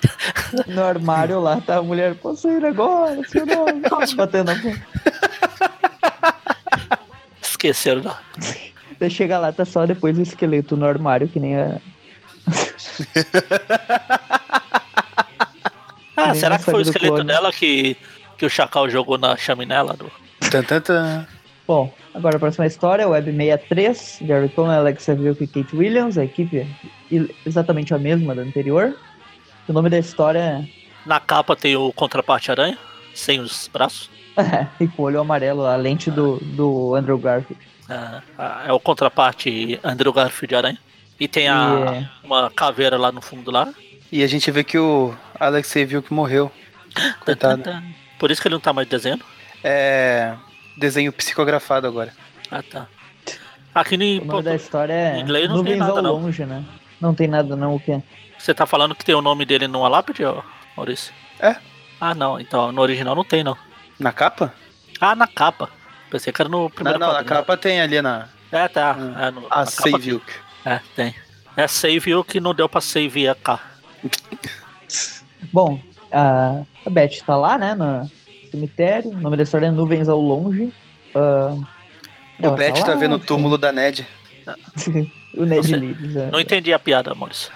no 0.66 0.82
armário 0.82 1.38
lá, 1.40 1.60
tá 1.60 1.76
a 1.76 1.82
mulher, 1.82 2.14
posso 2.14 2.48
ir 2.48 2.64
agora, 2.64 3.22
seu 3.28 3.44
nome, 3.44 3.82
batendo 4.16 4.54
na 4.54 4.62
porta. 4.62 4.80
Esqueceram, 7.42 8.00
não. 8.02 8.16
Daí 8.98 9.10
chega 9.10 9.38
lá, 9.38 9.52
tá 9.52 9.66
só 9.66 9.84
depois 9.84 10.18
o 10.18 10.22
esqueleto 10.22 10.74
no 10.74 10.86
armário, 10.86 11.28
que 11.28 11.38
nem 11.38 11.56
a... 11.56 11.78
ah, 16.16 16.34
será 16.34 16.56
que 16.56 16.64
foi 16.64 16.76
o 16.76 16.80
esqueleto 16.80 17.24
dela 17.24 17.52
que 17.52 17.94
que 18.42 18.46
o 18.46 18.50
Chacal 18.50 18.90
jogou 18.90 19.16
na 19.16 19.36
chaminela 19.36 19.94
do. 19.94 20.10
Bom, 21.64 21.94
agora 22.12 22.36
a 22.38 22.40
próxima 22.40 22.66
história, 22.66 23.08
Web 23.08 23.30
63, 23.30 24.18
Jerry 24.26 24.48
Coleman, 24.48 24.78
Alexa 24.78 25.14
Vilk 25.14 25.44
e 25.44 25.46
Kate 25.46 25.76
Williams, 25.76 26.18
a 26.18 26.24
equipe 26.24 26.66
exatamente 27.46 27.94
a 27.94 27.98
mesma 27.98 28.34
da 28.34 28.42
anterior. 28.42 28.98
O 29.68 29.72
nome 29.72 29.88
da 29.88 29.96
história 29.96 30.40
é... 30.40 30.64
Na 31.06 31.20
capa 31.20 31.54
tem 31.54 31.76
o 31.76 31.92
contraparte 31.92 32.50
aranha, 32.50 32.76
sem 33.14 33.38
os 33.38 33.70
braços. 33.72 34.10
É, 34.36 34.66
e 34.82 34.88
com 34.88 35.02
o 35.02 35.06
olho 35.06 35.20
amarelo, 35.20 35.64
a 35.64 35.76
lente 35.76 36.10
do, 36.10 36.38
do 36.42 36.96
Andrew 36.96 37.18
Garfield. 37.18 37.62
É, 37.88 38.70
é 38.70 38.72
o 38.72 38.80
contraparte 38.80 39.78
Andrew 39.84 40.12
Garfield 40.12 40.52
aranha. 40.56 40.78
E 41.20 41.28
tem 41.28 41.48
a, 41.48 41.94
é... 41.94 42.26
uma 42.26 42.50
caveira 42.50 42.96
lá 42.96 43.12
no 43.12 43.22
fundo 43.22 43.52
lá. 43.52 43.72
E 44.10 44.20
a 44.24 44.26
gente 44.26 44.50
vê 44.50 44.64
que 44.64 44.78
o 44.78 45.14
Alex 45.38 45.72
viu 45.86 46.02
que 46.02 46.12
morreu. 46.12 46.50
Coitado. 47.24 48.01
Por 48.22 48.30
isso 48.30 48.40
que 48.40 48.46
ele 48.46 48.54
não 48.54 48.60
tá 48.60 48.72
mais 48.72 48.86
desenhando? 48.86 49.24
É. 49.64 50.36
Desenho 50.76 51.12
psicografado 51.12 51.88
agora. 51.88 52.12
Ah, 52.48 52.62
tá. 52.62 52.86
Aqui 53.74 53.96
no, 53.96 54.22
o 54.22 54.24
nome 54.24 54.42
da 54.44 54.54
história 54.54 54.92
é 54.92 55.18
inglês 55.18 55.48
não 55.48 55.56
Nuvens 55.56 55.72
tem 55.72 55.80
nada, 55.80 55.92
ao 55.98 56.02
não. 56.04 56.12
longe, 56.12 56.44
né? 56.44 56.64
Não 57.00 57.12
tem 57.16 57.26
nada 57.26 57.56
não, 57.56 57.74
o 57.74 57.80
quê? 57.80 58.00
Você 58.38 58.54
tá 58.54 58.64
falando 58.64 58.94
que 58.94 59.04
tem 59.04 59.12
o 59.12 59.20
nome 59.20 59.44
dele 59.44 59.66
numa 59.66 59.88
lápide, 59.88 60.22
Maurício? 60.76 61.12
É. 61.40 61.56
Ah, 62.00 62.14
não. 62.14 62.38
Então, 62.38 62.70
no 62.70 62.80
original 62.80 63.16
não 63.16 63.24
tem, 63.24 63.42
não. 63.42 63.58
Na 63.98 64.12
capa? 64.12 64.54
Ah, 65.00 65.16
na 65.16 65.26
capa. 65.26 65.68
Pensei 66.08 66.32
que 66.32 66.40
era 66.40 66.48
no 66.48 66.70
primeiro 66.70 67.00
Não, 67.00 67.08
não, 67.08 67.14
na 67.14 67.24
capa 67.24 67.56
tem 67.56 67.80
ali 67.80 68.00
na... 68.00 68.28
É, 68.52 68.68
tá. 68.68 68.96
Hum. 68.96 69.14
É, 69.18 69.30
no, 69.32 69.48
a 69.50 69.66
Save 69.66 70.10
You. 70.10 70.22
É, 70.64 70.80
tem. 70.94 71.12
É 71.56 71.66
Save 71.66 72.08
You 72.08 72.22
que 72.22 72.38
não 72.38 72.54
deu 72.54 72.68
pra 72.68 72.80
save 72.80 73.28
a 73.28 73.34
K. 73.34 73.58
Bom, 75.52 75.80
a, 76.12 76.62
a 76.84 76.90
Beth 76.90 77.22
tá 77.26 77.36
lá, 77.36 77.56
né, 77.58 77.74
no 77.74 78.10
cemitério. 78.50 79.10
O 79.10 79.20
nome 79.20 79.36
da 79.36 79.42
história 79.42 79.66
é 79.66 79.70
Nuvens 79.70 80.08
ao 80.08 80.20
Longe. 80.20 80.72
Uh, 81.14 81.64
o 82.40 82.50
Beth 82.52 82.74
tá, 82.74 82.84
tá 82.86 82.94
vendo 82.94 83.16
o 83.16 83.18
túmulo 83.18 83.56
da 83.56 83.72
Ned. 83.72 84.06
o 85.36 85.44
Ned 85.44 85.76
Leeds. 85.76 86.16
É. 86.16 86.30
Não 86.30 86.40
entendi 86.40 86.72
a 86.72 86.78
piada, 86.78 87.14
Maurício. 87.14 87.50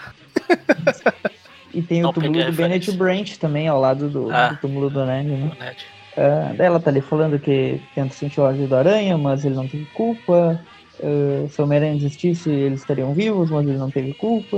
e 1.74 1.82
tem 1.82 2.02
não 2.02 2.10
o 2.10 2.12
túmulo 2.12 2.44
do 2.44 2.52
Bennett 2.52 2.90
Branch 2.92 3.36
também, 3.38 3.68
ao 3.68 3.80
lado 3.80 4.08
do, 4.08 4.30
ah, 4.30 4.48
do 4.48 4.56
túmulo 4.58 4.90
do 4.90 5.04
Ned, 5.04 5.28
né? 5.28 5.48
Do 5.48 5.58
Ned. 5.58 5.86
Uh, 6.16 6.62
ela 6.62 6.80
tá 6.80 6.90
ali 6.90 7.02
falando 7.02 7.38
que 7.38 7.80
tenta 7.94 8.14
sentir 8.14 8.40
ódio 8.40 8.66
da 8.66 8.78
aranha, 8.78 9.18
mas 9.18 9.44
ele 9.44 9.54
não 9.54 9.68
teve 9.68 9.84
culpa. 9.86 10.58
Uh, 10.98 11.46
se 11.50 11.60
o 11.60 11.64
Homem-Aranha 11.64 11.94
existisse, 11.94 12.48
eles 12.48 12.80
estariam 12.80 13.12
vivos, 13.12 13.50
mas 13.50 13.68
ele 13.68 13.76
não 13.76 13.90
teve 13.90 14.14
culpa. 14.14 14.56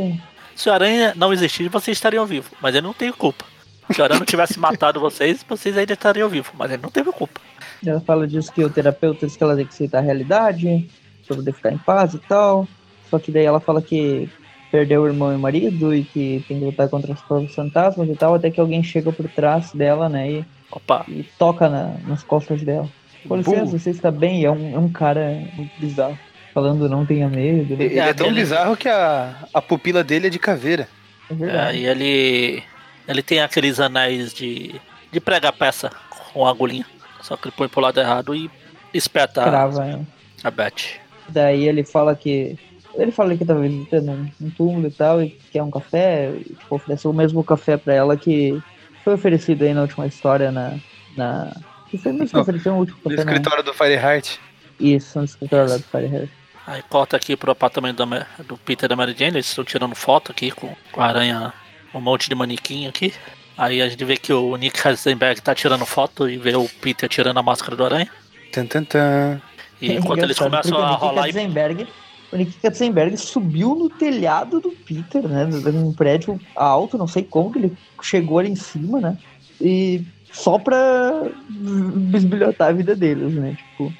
Se 0.54 0.68
o 0.68 0.72
Aranha 0.72 1.12
não 1.16 1.32
existisse, 1.32 1.68
vocês 1.68 1.96
estariam 1.96 2.24
vivos, 2.26 2.50
mas 2.60 2.74
ele 2.74 2.86
não 2.86 2.92
tem 2.92 3.10
culpa. 3.12 3.44
Se 3.90 4.02
o 4.02 4.08
não 4.08 4.24
tivesse 4.24 4.58
matado 4.58 5.00
vocês, 5.00 5.44
vocês 5.48 5.76
ainda 5.76 5.92
estariam 5.92 6.28
vivos, 6.28 6.52
mas 6.56 6.70
ele 6.70 6.82
não 6.82 6.90
teve 6.90 7.10
culpa. 7.12 7.40
Ela 7.84 8.00
fala 8.00 8.26
disso 8.26 8.52
que 8.52 8.64
o 8.64 8.70
terapeuta 8.70 9.26
diz 9.26 9.36
que 9.36 9.42
ela 9.42 9.56
tem 9.56 9.64
que 9.64 9.72
aceitar 9.72 9.98
a 9.98 10.02
realidade, 10.02 10.88
pra 11.26 11.36
poder 11.36 11.52
ficar 11.52 11.72
em 11.72 11.78
paz 11.78 12.14
e 12.14 12.18
tal. 12.18 12.66
Só 13.08 13.18
que 13.18 13.32
daí 13.32 13.44
ela 13.44 13.60
fala 13.60 13.80
que 13.80 14.28
perdeu 14.70 15.02
o 15.02 15.06
irmão 15.06 15.32
e 15.32 15.36
o 15.36 15.38
marido 15.38 15.94
e 15.94 16.04
que 16.04 16.44
tem 16.46 16.58
que 16.58 16.64
lutar 16.64 16.88
contra 16.88 17.12
os 17.12 17.20
próprios 17.22 17.54
fantasmas 17.54 18.08
e 18.08 18.14
tal, 18.14 18.34
até 18.34 18.50
que 18.50 18.60
alguém 18.60 18.82
chega 18.82 19.10
por 19.10 19.28
trás 19.28 19.72
dela, 19.72 20.08
né, 20.08 20.30
e, 20.30 20.44
Opa. 20.70 21.04
e 21.08 21.24
toca 21.38 21.68
na, 21.68 21.94
nas 22.06 22.22
costas 22.22 22.62
dela. 22.62 22.88
Com 23.26 23.36
licença, 23.36 23.78
você 23.78 23.90
está 23.90 24.10
bem? 24.10 24.44
É 24.44 24.50
um, 24.50 24.74
é 24.74 24.78
um 24.78 24.90
cara 24.90 25.42
muito 25.54 25.72
bizarro. 25.78 26.18
Falando 26.54 26.88
não 26.88 27.04
tenha 27.04 27.28
medo. 27.28 27.76
Né? 27.76 27.84
Ele 27.84 27.98
é 27.98 28.14
tão 28.14 28.32
bizarro 28.32 28.76
que 28.76 28.88
a, 28.88 29.34
a 29.52 29.60
pupila 29.60 30.02
dele 30.04 30.28
é 30.28 30.30
de 30.30 30.38
caveira. 30.38 30.88
É 31.30 31.34
verdade. 31.34 31.78
É, 31.78 31.80
e 31.80 31.86
ele 31.86 32.62
ele 33.08 33.22
tem 33.22 33.40
aqueles 33.40 33.80
anéis 33.80 34.34
de, 34.34 34.78
de 35.10 35.20
pregar 35.20 35.52
peça 35.52 35.90
com 36.32 36.46
agulhinha. 36.46 36.86
Só 37.22 37.36
que 37.36 37.48
ele 37.48 37.54
põe 37.56 37.66
pro 37.66 37.80
lado 37.80 37.98
errado 37.98 38.34
e 38.34 38.50
espeta 38.92 39.42
Crava, 39.42 39.84
é. 39.84 40.00
a 40.44 40.50
Beth. 40.50 41.00
Daí 41.28 41.66
ele 41.66 41.82
fala 41.82 42.14
que. 42.14 42.58
Ele 42.94 43.12
fala 43.12 43.36
que 43.36 43.44
tava 43.44 43.60
visitando 43.60 44.10
um, 44.10 44.30
um 44.40 44.50
túmulo 44.50 44.88
e 44.88 44.90
tal, 44.90 45.22
e 45.22 45.30
quer 45.52 45.62
um 45.62 45.70
café, 45.70 46.30
e 46.30 46.44
tipo, 46.44 46.74
ofereceu 46.74 47.10
o 47.10 47.14
mesmo 47.14 47.44
café 47.44 47.76
pra 47.76 47.94
ela 47.94 48.16
que 48.16 48.60
foi 49.04 49.14
oferecido 49.14 49.62
aí 49.62 49.72
na 49.72 49.82
última 49.82 50.06
história 50.06 50.52
na. 50.52 50.78
na... 51.16 51.52
Que 51.90 51.96
foi 51.96 52.12
mesmo 52.12 52.28
que 52.28 52.38
ofereceu 52.38 52.72
no 52.72 52.80
último 52.80 52.98
café. 52.98 53.16
No 53.16 53.22
escritório 53.22 53.64
do 53.64 53.72
Fireheart. 53.72 54.38
Isso, 54.78 55.18
no 55.18 55.24
escritório 55.24 55.70
lá 55.70 55.76
do 55.76 55.82
Fireheart. 55.82 56.30
Aí 56.66 56.82
corta 56.82 57.16
aqui 57.16 57.34
pro 57.34 57.52
apartamento 57.52 58.04
do, 58.04 58.44
do 58.44 58.58
Peter 58.58 58.84
e 58.84 58.88
da 58.88 58.96
Mary 58.96 59.14
Jane, 59.18 59.36
eles 59.36 59.46
estão 59.46 59.64
tirando 59.64 59.94
foto 59.94 60.30
aqui 60.30 60.50
com, 60.50 60.74
com 60.92 61.00
a 61.00 61.06
aranha 61.06 61.52
um 61.94 62.00
monte 62.00 62.28
de 62.28 62.34
manequim 62.34 62.86
aqui. 62.86 63.12
Aí 63.56 63.82
a 63.82 63.88
gente 63.88 64.04
vê 64.04 64.16
que 64.16 64.32
o 64.32 64.56
Nick 64.56 64.86
Heisenberg 64.86 65.40
tá 65.42 65.54
tirando 65.54 65.84
foto 65.84 66.28
e 66.28 66.36
vê 66.38 66.54
o 66.54 66.68
Peter 66.80 67.08
tirando 67.08 67.38
a 67.38 67.42
máscara 67.42 67.74
do 67.74 67.84
aranha. 67.84 68.08
Tan, 68.52 68.66
tan, 68.66 68.84
tan. 68.84 69.42
E 69.80 69.92
enquanto 69.92 70.22
eles 70.22 70.38
começam 70.38 70.78
a 70.78 70.90
rolar. 70.92 71.24
Katzenberg, 71.24 71.86
o 72.32 72.36
Nick 72.36 72.52
Katzenberg 72.60 73.16
subiu 73.16 73.74
no 73.74 73.90
telhado 73.90 74.60
do 74.60 74.70
Peter, 74.70 75.26
né? 75.26 75.44
Num 75.44 75.92
prédio 75.92 76.38
alto, 76.54 76.98
não 76.98 77.08
sei 77.08 77.22
como 77.24 77.52
que 77.52 77.58
ele 77.58 77.76
chegou 78.02 78.38
ali 78.38 78.50
em 78.50 78.56
cima, 78.56 79.00
né? 79.00 79.18
E 79.60 80.04
só 80.32 80.58
pra 80.58 81.24
bisbilhotar 81.48 82.68
a 82.68 82.72
vida 82.72 82.94
deles, 82.94 83.34
né? 83.34 83.56
Tipo. 83.56 83.92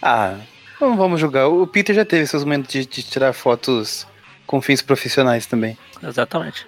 Ah, 0.00 0.36
não 0.80 0.96
vamos 0.96 1.20
julgar. 1.20 1.48
O 1.48 1.66
Peter 1.66 1.94
já 1.94 2.04
teve 2.04 2.26
seus 2.26 2.44
momentos 2.44 2.72
de, 2.72 2.86
de 2.86 3.02
tirar 3.02 3.32
fotos 3.32 4.06
com 4.46 4.60
fins 4.60 4.82
profissionais 4.82 5.46
também. 5.46 5.76
Exatamente. 6.02 6.66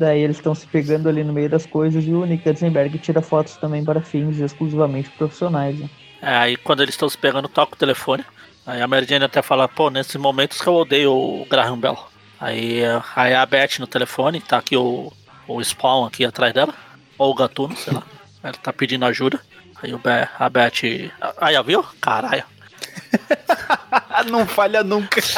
Daí 0.00 0.22
eles 0.22 0.38
estão 0.38 0.54
se 0.54 0.66
pegando 0.66 1.10
ali 1.10 1.22
no 1.22 1.30
meio 1.30 1.50
das 1.50 1.66
coisas 1.66 2.02
e 2.06 2.10
o 2.10 2.24
Nick 2.24 2.42
Katzenberg 2.42 2.98
tira 2.98 3.20
fotos 3.20 3.58
também 3.58 3.84
para 3.84 4.00
fins 4.00 4.38
exclusivamente 4.38 5.10
profissionais. 5.10 5.78
Né? 5.78 5.90
É, 6.22 6.36
aí 6.36 6.56
quando 6.56 6.82
eles 6.82 6.94
estão 6.94 7.06
se 7.06 7.18
pegando, 7.18 7.46
toca 7.48 7.74
o 7.74 7.78
telefone. 7.78 8.24
Aí 8.64 8.80
a 8.80 8.88
Mary 8.88 9.04
Jane 9.04 9.26
até 9.26 9.42
fala, 9.42 9.68
pô, 9.68 9.90
nesses 9.90 10.16
momentos 10.16 10.58
que 10.58 10.66
eu 10.66 10.74
odeio 10.74 11.12
o 11.12 11.46
Graham 11.50 11.78
Bell. 11.78 11.98
Aí, 12.40 12.80
aí 13.14 13.34
a 13.34 13.44
Beth 13.44 13.78
no 13.78 13.86
telefone, 13.86 14.40
tá 14.40 14.56
aqui 14.56 14.74
o, 14.74 15.12
o 15.46 15.62
Spawn 15.62 16.06
aqui 16.06 16.24
atrás 16.24 16.54
dela. 16.54 16.72
Ou 17.18 17.32
o 17.32 17.34
Gatuno, 17.34 17.76
sei 17.76 17.92
lá. 17.92 18.02
Ela 18.42 18.54
tá 18.54 18.72
pedindo 18.72 19.04
ajuda. 19.04 19.38
Aí 19.82 19.92
o 19.92 19.98
Be 19.98 20.26
a 20.38 20.48
Beth. 20.48 21.12
Aí, 21.38 21.62
viu? 21.62 21.84
Caralho. 22.00 22.44
Não 24.30 24.46
falha 24.46 24.82
nunca. 24.82 25.20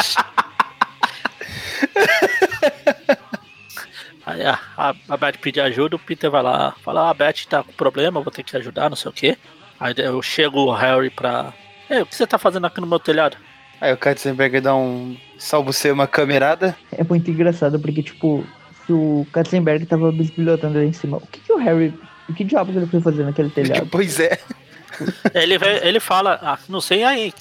Aí 4.24 4.42
a, 4.44 4.58
a, 4.76 4.94
a 5.08 5.16
Beth 5.16 5.38
pede 5.40 5.60
ajuda, 5.60 5.96
o 5.96 5.98
Peter 5.98 6.30
vai 6.30 6.42
lá, 6.42 6.74
fala, 6.82 7.02
ah, 7.02 7.10
a 7.10 7.14
Beth 7.14 7.46
tá 7.48 7.62
com 7.62 7.72
problema, 7.72 8.20
vou 8.20 8.32
ter 8.32 8.42
que 8.42 8.56
ajudar, 8.56 8.88
não 8.88 8.96
sei 8.96 9.10
o 9.10 9.12
que. 9.12 9.36
Aí 9.80 9.94
eu 9.98 10.22
chego 10.22 10.60
o 10.60 10.72
Harry 10.72 11.10
pra. 11.10 11.52
Ei, 11.90 12.02
o 12.02 12.06
que 12.06 12.14
você 12.14 12.26
tá 12.26 12.38
fazendo 12.38 12.66
aqui 12.66 12.80
no 12.80 12.86
meu 12.86 13.00
telhado? 13.00 13.36
Aí 13.80 13.92
o 13.92 13.96
Katzenberg 13.96 14.60
dá 14.60 14.76
um 14.76 15.16
salvo 15.36 15.72
ser 15.72 15.92
uma 15.92 16.06
camerada. 16.06 16.76
É 16.92 17.02
muito 17.02 17.28
engraçado, 17.28 17.80
porque 17.80 18.00
tipo, 18.00 18.46
se 18.86 18.92
o 18.92 19.26
Katzenberg 19.32 19.84
tava 19.86 20.12
bisbilhotando 20.12 20.78
ali 20.78 20.86
em 20.86 20.92
cima, 20.92 21.16
o 21.16 21.26
que, 21.26 21.40
que 21.40 21.52
o 21.52 21.56
Harry. 21.56 21.92
O 22.28 22.32
que 22.32 22.44
diabos 22.44 22.76
ele 22.76 22.86
foi 22.86 23.00
fazer 23.00 23.24
naquele 23.24 23.50
telhado? 23.50 23.86
pois 23.90 24.20
é. 24.20 24.38
ele, 25.34 25.58
ele 25.82 25.98
fala, 25.98 26.38
ah, 26.40 26.56
não 26.68 26.80
sei 26.80 27.02
aí, 27.02 27.34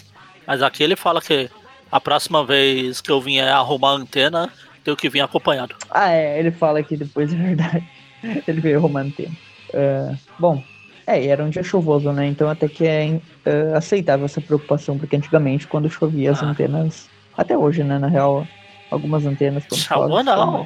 mas 0.48 0.64
aqui 0.64 0.84
ele 0.84 0.96
fala 0.96 1.22
que 1.22 1.48
a 1.92 2.02
próxima 2.02 2.44
vez 2.44 3.00
que 3.02 3.12
eu 3.12 3.22
vier 3.22 3.48
arrumar 3.48 3.92
a 3.92 3.96
antena, 3.98 4.52
tenho 4.84 4.98
que 4.98 5.10
vir 5.10 5.22
acompanhado. 5.22 5.76
Ah, 5.90 6.12
é, 6.12 6.40
ele 6.40 6.52
fala 6.52 6.82
que 6.84 6.96
depois 6.96 7.34
é 7.34 7.36
verdade. 7.36 7.88
ele 8.48 8.62
veio 8.62 8.78
arrumando 8.78 9.14
tempo. 9.14 9.36
Uh, 9.70 10.18
bom, 10.38 10.64
é, 11.08 11.26
era 11.26 11.44
um 11.44 11.50
dia 11.50 11.64
chuvoso, 11.64 12.12
né? 12.12 12.28
Então 12.28 12.50
até 12.50 12.68
que 12.68 12.86
é 12.86 13.20
uh, 13.46 13.76
aceitável 13.76 14.26
essa 14.26 14.42
preocupação, 14.42 14.98
porque 14.98 15.16
antigamente 15.16 15.68
quando 15.68 15.90
chovia 15.90 16.32
as 16.32 16.42
ah. 16.44 16.48
antenas, 16.48 17.10
até 17.38 17.58
hoje, 17.58 17.84
né? 17.84 17.98
Na 17.98 18.08
real, 18.08 18.48
algumas 18.90 19.26
antenas 19.26 19.64
Choveu, 19.74 20.24
não. 20.24 20.66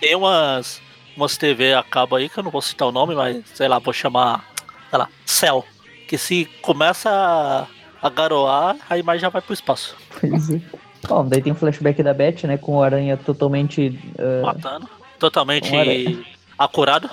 Tem 0.00 0.14
umas 0.14 0.80
umas 1.16 1.36
TV 1.36 1.72
acaba 1.74 2.18
aí, 2.18 2.28
que 2.28 2.38
eu 2.38 2.44
não 2.44 2.50
vou 2.50 2.60
citar 2.60 2.86
o 2.88 2.92
nome, 2.92 3.14
mas 3.14 3.42
sei 3.54 3.68
lá, 3.68 3.78
vou 3.78 3.92
chamar, 3.92 4.44
sei 4.90 4.98
lá, 4.98 5.08
Cell. 5.24 5.64
Que 6.06 6.18
se 6.18 6.44
começa 6.62 7.10
a, 7.10 7.66
a 8.06 8.10
garoar, 8.10 8.76
a 8.88 8.98
imagem 8.98 9.22
já 9.22 9.28
vai 9.28 9.40
pro 9.42 9.54
espaço. 9.54 9.96
Pois 10.20 10.50
é. 10.50 10.60
Bom, 11.08 11.26
daí 11.26 11.42
tem 11.42 11.52
um 11.52 11.56
flashback 11.56 12.02
da 12.02 12.14
Beth, 12.14 12.44
né? 12.44 12.56
Com 12.56 12.76
o 12.76 12.82
Aranha 12.82 13.16
totalmente. 13.16 13.98
Uh, 14.18 14.44
Matando. 14.44 14.88
Totalmente 15.18 15.70
um 15.72 16.24
acurado. 16.58 17.08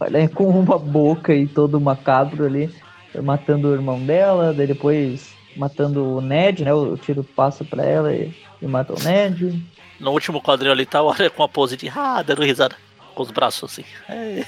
Aranha 0.00 0.28
com 0.28 0.48
uma 0.48 0.78
boca 0.78 1.34
e 1.34 1.46
todo 1.46 1.80
macabro 1.80 2.44
ali. 2.44 2.72
Matando 3.22 3.68
o 3.68 3.74
irmão 3.74 3.98
dela, 3.98 4.52
daí 4.52 4.66
depois 4.66 5.34
matando 5.56 6.16
o 6.16 6.20
Ned, 6.20 6.64
né? 6.64 6.74
O 6.74 6.96
tiro 6.96 7.24
passa 7.24 7.64
pra 7.64 7.84
ela 7.84 8.12
e, 8.12 8.34
e 8.60 8.66
mata 8.66 8.92
o 8.92 9.02
Ned. 9.02 9.62
No 9.98 10.10
último 10.10 10.42
quadrinho 10.42 10.72
ali 10.72 10.84
tá 10.84 11.02
o 11.02 11.10
Aranha 11.10 11.30
com 11.30 11.42
a 11.42 11.48
pose 11.48 11.76
de 11.76 11.90
ah, 11.94 12.22
dando 12.22 12.42
risada. 12.42 12.76
Com 13.14 13.22
os 13.22 13.30
braços 13.30 13.70
assim. 13.70 13.84
É. 14.08 14.44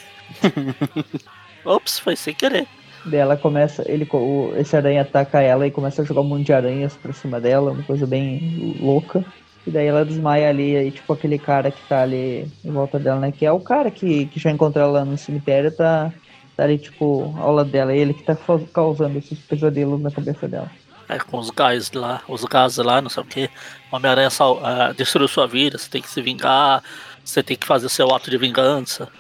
Ops, 1.64 1.98
foi 1.98 2.16
sem 2.16 2.34
querer. 2.34 2.66
Daí 3.08 3.20
ela 3.20 3.36
começa, 3.36 3.84
ele, 3.90 4.06
o, 4.12 4.52
esse 4.56 4.76
aranha 4.76 5.02
ataca 5.02 5.40
ela 5.40 5.66
e 5.66 5.70
começa 5.70 6.02
a 6.02 6.04
jogar 6.04 6.20
um 6.20 6.24
monte 6.24 6.46
de 6.46 6.52
aranhas 6.52 6.94
pra 6.94 7.12
cima 7.12 7.40
dela, 7.40 7.72
uma 7.72 7.82
coisa 7.82 8.06
bem 8.06 8.76
louca. 8.80 9.24
E 9.66 9.70
daí 9.70 9.86
ela 9.86 10.04
desmaia 10.04 10.48
ali, 10.48 10.76
aí 10.76 10.90
tipo 10.90 11.12
aquele 11.12 11.38
cara 11.38 11.70
que 11.70 11.80
tá 11.88 12.02
ali 12.02 12.50
em 12.64 12.70
volta 12.70 12.98
dela, 12.98 13.20
né? 13.20 13.32
Que 13.32 13.44
é 13.44 13.52
o 13.52 13.60
cara 13.60 13.90
que, 13.90 14.26
que 14.26 14.40
já 14.40 14.50
encontrou 14.50 14.84
ela 14.84 15.04
no 15.04 15.18
cemitério, 15.18 15.70
tá, 15.70 16.12
tá 16.56 16.64
ali 16.64 16.78
tipo 16.78 17.34
ao 17.38 17.52
lado 17.52 17.68
dela, 17.68 17.94
ele 17.94 18.14
que 18.14 18.22
tá 18.22 18.36
causando 18.72 19.18
esses 19.18 19.38
pesadelos 19.38 20.00
na 20.00 20.10
cabeça 20.10 20.48
dela. 20.48 20.70
É, 21.08 21.18
com 21.18 21.38
os 21.38 21.50
gás 21.50 21.90
lá, 21.92 22.22
os 22.28 22.44
gases 22.44 22.78
lá, 22.78 23.00
não 23.00 23.08
sei 23.08 23.22
o 23.22 23.26
que. 23.26 23.50
Homem-Aranha 23.90 24.28
uh, 24.28 24.94
destruiu 24.94 25.26
sua 25.26 25.46
vida, 25.46 25.78
você 25.78 25.88
tem 25.88 26.02
que 26.02 26.10
se 26.10 26.20
vingar, 26.20 26.82
você 27.24 27.42
tem 27.42 27.56
que 27.56 27.66
fazer 27.66 27.88
seu 27.88 28.14
ato 28.14 28.30
de 28.30 28.38
vingança. 28.38 29.08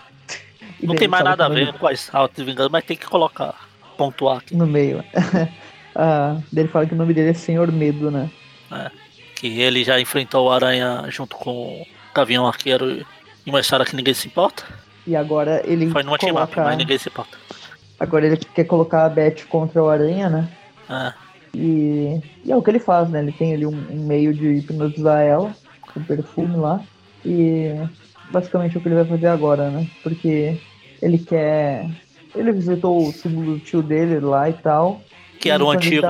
E 0.80 0.86
não 0.86 0.94
tem 0.94 1.08
mais 1.08 1.24
nada 1.24 1.44
a 1.44 1.48
ver 1.48 1.72
com 1.72 1.90
esse 1.90 2.08
ato 2.16 2.36
de 2.36 2.44
vingança, 2.44 2.68
mas 2.70 2.84
tem 2.84 2.96
que 2.96 3.04
colocar, 3.04 3.67
pontuar 3.98 4.38
aqui. 4.38 4.56
No 4.56 4.66
meio. 4.66 5.04
ah, 5.94 6.38
ele 6.54 6.68
fala 6.68 6.86
que 6.86 6.94
o 6.94 6.96
nome 6.96 7.12
dele 7.12 7.30
é 7.30 7.34
Senhor 7.34 7.70
Medo, 7.70 8.10
né? 8.10 8.30
É, 8.70 8.90
que 9.34 9.60
ele 9.60 9.84
já 9.84 10.00
enfrentou 10.00 10.46
o 10.46 10.52
Aranha 10.52 11.04
junto 11.08 11.36
com 11.36 11.82
o 11.82 11.86
Gavião 12.14 12.46
Arqueiro 12.46 13.04
em 13.46 13.50
uma 13.50 13.60
história 13.60 13.84
que 13.84 13.96
ninguém 13.96 14.14
se 14.14 14.28
importa. 14.28 14.64
E 15.06 15.16
agora 15.16 15.62
ele. 15.64 15.90
Foi 15.90 16.02
numa 16.02 16.18
coloca... 16.18 16.46
team 16.54 16.64
mas 16.64 16.76
ninguém 16.78 16.98
se 16.98 17.08
importa. 17.08 17.36
Agora 17.98 18.26
ele 18.26 18.36
quer 18.36 18.64
colocar 18.64 19.04
a 19.04 19.08
Beth 19.08 19.46
contra 19.48 19.82
o 19.82 19.88
Aranha, 19.88 20.30
né? 20.30 20.48
É. 20.88 21.12
E, 21.54 22.20
e, 22.44 22.52
é 22.52 22.56
o 22.56 22.62
que 22.62 22.70
ele 22.70 22.78
faz, 22.78 23.08
né? 23.08 23.20
Ele 23.20 23.32
tem 23.32 23.54
ali 23.54 23.66
um, 23.66 23.86
um, 23.90 24.06
meio 24.06 24.32
de 24.32 24.58
hipnotizar 24.58 25.20
ela, 25.22 25.54
com 25.92 26.02
perfume 26.04 26.56
lá. 26.56 26.80
E 27.24 27.74
basicamente 28.30 28.76
é 28.76 28.78
o 28.78 28.82
que 28.82 28.88
ele 28.88 28.94
vai 28.94 29.04
fazer 29.04 29.26
agora, 29.26 29.70
né? 29.70 29.88
Porque 30.02 30.60
ele 31.02 31.18
quer. 31.18 31.88
Ele 32.38 32.52
visitou 32.52 33.08
o 33.08 33.12
túmulo 33.12 33.54
do 33.54 33.58
tio 33.58 33.82
dele 33.82 34.20
lá 34.20 34.48
e 34.48 34.52
tal. 34.52 35.02
Que 35.40 35.50
era 35.50 35.64
o 35.64 35.70
antigo. 35.70 36.06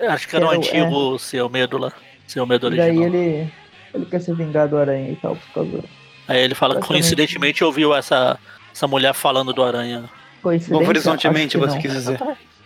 Acho 0.00 0.28
que 0.28 0.36
era 0.36 0.46
o 0.46 0.50
antigo 0.50 1.14
é, 1.14 1.18
seu 1.18 1.48
medo 1.50 1.76
lá. 1.76 1.92
Seu 2.26 2.46
medo 2.46 2.66
original. 2.66 2.88
E 2.88 2.96
daí 2.96 3.02
ele, 3.04 3.52
ele 3.92 4.06
quer 4.06 4.20
se 4.20 4.32
vingar 4.32 4.68
do 4.68 4.78
aranha 4.78 5.10
e 5.10 5.16
tal, 5.16 5.36
por 5.36 5.52
causa. 5.52 5.84
Aí 6.26 6.40
ele 6.40 6.54
fala 6.54 6.80
que 6.80 6.86
coincidentemente 6.86 7.62
ouviu 7.62 7.94
essa, 7.94 8.38
essa 8.72 8.86
mulher 8.86 9.12
falando 9.12 9.52
do 9.52 9.62
aranha. 9.62 10.08
Horizontemente, 10.42 11.58
você 11.58 11.78
quis 11.78 11.92
dizer. 11.92 12.18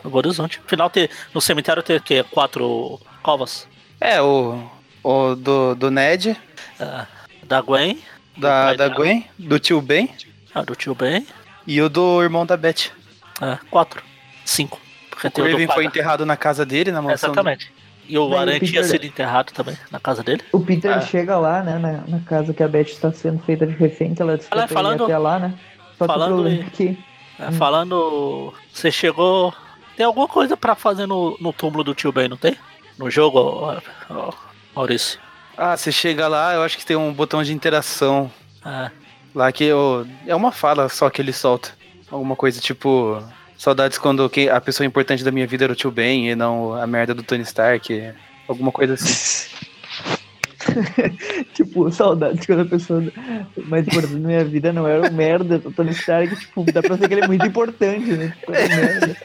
No 0.05 0.15
Horizonte. 0.15 0.61
No 0.61 0.69
final, 0.69 0.91
ter, 0.91 1.11
no 1.33 1.41
cemitério 1.41 1.83
ter 1.83 2.01
que 2.03 2.23
quatro 2.25 3.01
covas. 3.23 3.67
É, 4.01 4.21
o, 4.21 4.63
o 5.03 5.35
do, 5.35 5.75
do 5.75 5.91
Ned. 5.91 6.37
É, 6.79 7.07
da 7.43 7.61
Gwen. 7.61 7.99
Da, 8.37 8.75
da 8.75 8.89
Gwen. 8.89 9.27
Do 9.39 9.59
tio 9.59 9.81
Ben. 9.81 10.11
Ah, 10.55 10.63
do 10.63 10.77
tio 10.77 10.95
Ben. 10.95 11.27
E 11.67 11.81
o 11.81 11.89
do 11.89 12.23
irmão 12.23 12.45
da 12.45 12.57
Beth. 12.57 12.91
É, 13.41 13.59
quatro. 13.71 14.03
Cinco. 14.45 14.81
Porque 15.11 15.29
o 15.29 15.31
Craven 15.31 15.69
foi 15.69 15.85
enterrado 15.85 16.27
na 16.27 16.37
casa 16.37 16.67
dele, 16.67 16.93
na 16.93 17.01
mansão. 17.01 17.31
Exatamente. 17.31 17.73
E 18.07 18.19
o 18.19 18.37
Aranha 18.37 18.61
tinha 18.61 18.85
sido 18.85 19.07
enterrado 19.07 19.53
também 19.53 19.77
na 19.91 19.99
casa 19.99 20.23
dele. 20.23 20.43
O 20.53 20.61
Peter 20.61 20.91
é. 20.91 21.01
chega 21.01 21.39
lá, 21.39 21.63
né, 21.63 21.79
na, 21.79 22.05
na, 22.07 22.21
casa 22.21 22.53
que 22.53 22.63
a 22.63 22.69
Beth 22.69 22.83
está 22.83 23.11
sendo 23.11 23.39
feita 23.43 23.67
de 23.67 23.75
refém, 23.75 24.15
que 24.15 24.21
ela 24.21 24.37
disse 24.37 24.51
que 24.51 24.67
falando, 24.69 25.05
até 25.05 25.17
lá, 25.17 25.39
né? 25.39 25.55
Só 25.97 26.05
falando, 26.05 26.45
que, 26.45 26.93
que... 26.93 27.05
É, 27.39 27.51
falando, 27.53 28.53
você 28.71 28.93
chegou 28.93 29.55
tem 29.97 30.05
alguma 30.05 30.27
coisa 30.27 30.57
para 30.57 30.75
fazer 30.75 31.07
no, 31.07 31.37
no 31.41 31.53
túmulo 31.53 31.85
do 31.85 31.95
tio 31.95 32.13
Ben, 32.13 32.29
não 32.29 32.37
tem? 32.37 32.57
No 32.99 33.11
jogo, 33.11 33.73
Maurício. 34.75 35.21
Ah, 35.57 35.77
você 35.77 35.93
chega 35.93 36.27
lá, 36.27 36.55
eu 36.55 36.63
acho 36.63 36.77
que 36.77 36.85
tem 36.85 36.97
um 36.97 37.13
botão 37.13 37.43
de 37.43 37.53
interação. 37.53 38.31
É. 38.65 38.91
Lá 39.35 39.51
que 39.51 39.71
é 40.27 40.35
uma 40.35 40.53
fala 40.53 40.89
só 40.89 41.11
que 41.11 41.21
ele 41.21 41.33
solta. 41.33 41.71
Alguma 42.11 42.37
coisa 42.37 42.61
tipo. 42.61 43.23
Saudades 43.57 43.99
quando 43.99 44.31
a 44.53 44.61
pessoa 44.61 44.87
importante 44.87 45.25
da 45.25 45.31
minha 45.31 45.47
vida 45.47 45.65
era 45.65 45.73
o 45.73 45.77
tio 45.77 45.91
Ben 45.91 46.29
e 46.29 46.35
não 46.35 46.75
a 46.75 46.87
merda 46.87 47.15
do 47.15 47.23
Tony 47.23 47.43
Stark. 47.43 48.13
Alguma 48.47 48.71
coisa 48.71 48.95
assim. 48.95 49.49
tipo, 51.55 51.91
saudades 51.91 52.47
quando 52.47 52.63
a 52.63 52.67
pessoa 52.67 53.03
mais 53.57 53.87
importante 53.87 54.15
da 54.15 54.27
minha 54.27 54.45
vida 54.45 54.73
não 54.73 54.87
era 54.87 55.09
o 55.09 55.13
merda 55.13 55.59
do 55.59 55.71
Tony 55.73 55.93
Stark. 55.93 56.37
Tipo, 56.37 56.65
dá 56.73 56.83
pra 56.83 56.97
ver 56.97 57.09
que 57.09 57.15
ele 57.15 57.25
é 57.25 57.27
muito 57.27 57.47
importante, 57.47 58.11
né? 58.11 58.35
Tipo, 58.39 58.53
é 58.55 58.69
merda. 58.69 59.17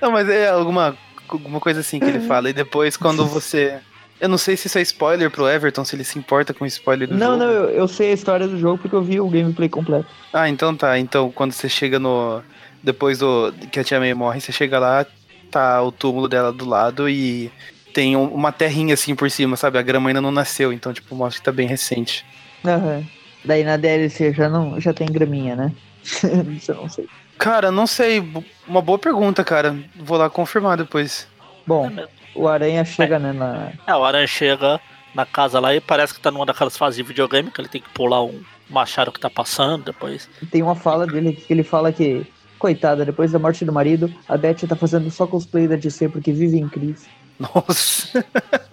Não, 0.00 0.10
mas 0.10 0.28
é 0.28 0.48
alguma, 0.48 0.96
alguma 1.28 1.60
coisa 1.60 1.80
assim 1.80 1.98
que 1.98 2.06
ele 2.06 2.20
fala. 2.26 2.50
E 2.50 2.52
depois, 2.52 2.96
quando 2.96 3.26
você. 3.26 3.80
Eu 4.22 4.28
não 4.28 4.38
sei 4.38 4.56
se 4.56 4.68
isso 4.68 4.78
é 4.78 4.82
spoiler 4.82 5.28
pro 5.32 5.48
Everton, 5.48 5.84
se 5.84 5.96
ele 5.96 6.04
se 6.04 6.16
importa 6.16 6.54
com 6.54 6.64
spoiler 6.64 7.08
do 7.08 7.16
não, 7.16 7.32
jogo. 7.32 7.38
Não, 7.38 7.44
não, 7.44 7.52
eu, 7.52 7.70
eu 7.70 7.88
sei 7.88 8.12
a 8.12 8.14
história 8.14 8.46
do 8.46 8.56
jogo 8.56 8.78
porque 8.78 8.94
eu 8.94 9.02
vi 9.02 9.20
o 9.20 9.28
gameplay 9.28 9.68
completo. 9.68 10.06
Ah, 10.32 10.48
então 10.48 10.76
tá. 10.76 10.96
Então, 10.96 11.28
quando 11.32 11.50
você 11.50 11.68
chega 11.68 11.98
no. 11.98 12.40
Depois 12.80 13.18
do 13.18 13.52
que 13.72 13.80
a 13.80 13.84
Tia 13.84 13.98
May 13.98 14.14
morre, 14.14 14.40
você 14.40 14.52
chega 14.52 14.78
lá, 14.78 15.04
tá 15.50 15.82
o 15.82 15.90
túmulo 15.90 16.28
dela 16.28 16.52
do 16.52 16.64
lado 16.64 17.08
e 17.08 17.50
tem 17.92 18.16
um, 18.16 18.26
uma 18.26 18.52
terrinha 18.52 18.94
assim 18.94 19.16
por 19.16 19.28
cima, 19.28 19.56
sabe? 19.56 19.76
A 19.76 19.82
grama 19.82 20.08
ainda 20.08 20.20
não 20.20 20.30
nasceu, 20.30 20.72
então, 20.72 20.92
tipo, 20.92 21.16
mostra 21.16 21.40
que 21.40 21.44
tá 21.44 21.50
bem 21.50 21.66
recente. 21.66 22.24
Aham. 22.64 22.98
Uhum. 22.98 23.06
Daí 23.44 23.64
na 23.64 23.76
DLC 23.76 24.32
já, 24.32 24.48
não, 24.48 24.80
já 24.80 24.94
tem 24.94 25.08
graminha, 25.08 25.56
né? 25.56 25.72
Isso 26.56 26.70
eu 26.70 26.76
não 26.76 26.88
sei. 26.88 27.08
Cara, 27.38 27.72
não 27.72 27.88
sei. 27.88 28.22
Uma 28.68 28.80
boa 28.80 29.00
pergunta, 29.00 29.42
cara. 29.42 29.76
Vou 29.96 30.16
lá 30.16 30.30
confirmar 30.30 30.76
depois. 30.76 31.26
Bom, 31.66 31.90
é 31.90 32.21
o 32.34 32.48
Aranha 32.48 32.84
chega, 32.84 33.16
é. 33.16 33.18
né? 33.18 33.32
Na... 33.32 33.72
É, 33.86 33.94
o 33.94 34.04
Aranha 34.04 34.26
chega 34.26 34.80
na 35.14 35.26
casa 35.26 35.60
lá 35.60 35.74
e 35.74 35.80
parece 35.80 36.14
que 36.14 36.20
tá 36.20 36.30
numa 36.30 36.46
daquelas 36.46 36.76
fases 36.76 36.96
de 36.96 37.02
videogame 37.02 37.50
que 37.50 37.60
ele 37.60 37.68
tem 37.68 37.80
que 37.80 37.90
pular 37.90 38.22
um 38.22 38.42
machado 38.68 39.12
que 39.12 39.20
tá 39.20 39.28
passando 39.28 39.84
depois. 39.84 40.28
Tem 40.50 40.62
uma 40.62 40.74
fala 40.74 41.06
dele 41.06 41.32
que 41.32 41.52
ele 41.52 41.62
fala 41.62 41.92
que, 41.92 42.26
coitada, 42.58 43.04
depois 43.04 43.32
da 43.32 43.38
morte 43.38 43.64
do 43.64 43.72
marido, 43.72 44.12
a 44.28 44.36
Beth 44.36 44.66
tá 44.66 44.74
fazendo 44.74 45.10
só 45.10 45.26
cosplay 45.26 45.68
da 45.68 45.76
DC 45.76 46.08
porque 46.08 46.32
vive 46.32 46.58
em 46.58 46.68
crise. 46.68 47.06
Nossa! 47.38 48.24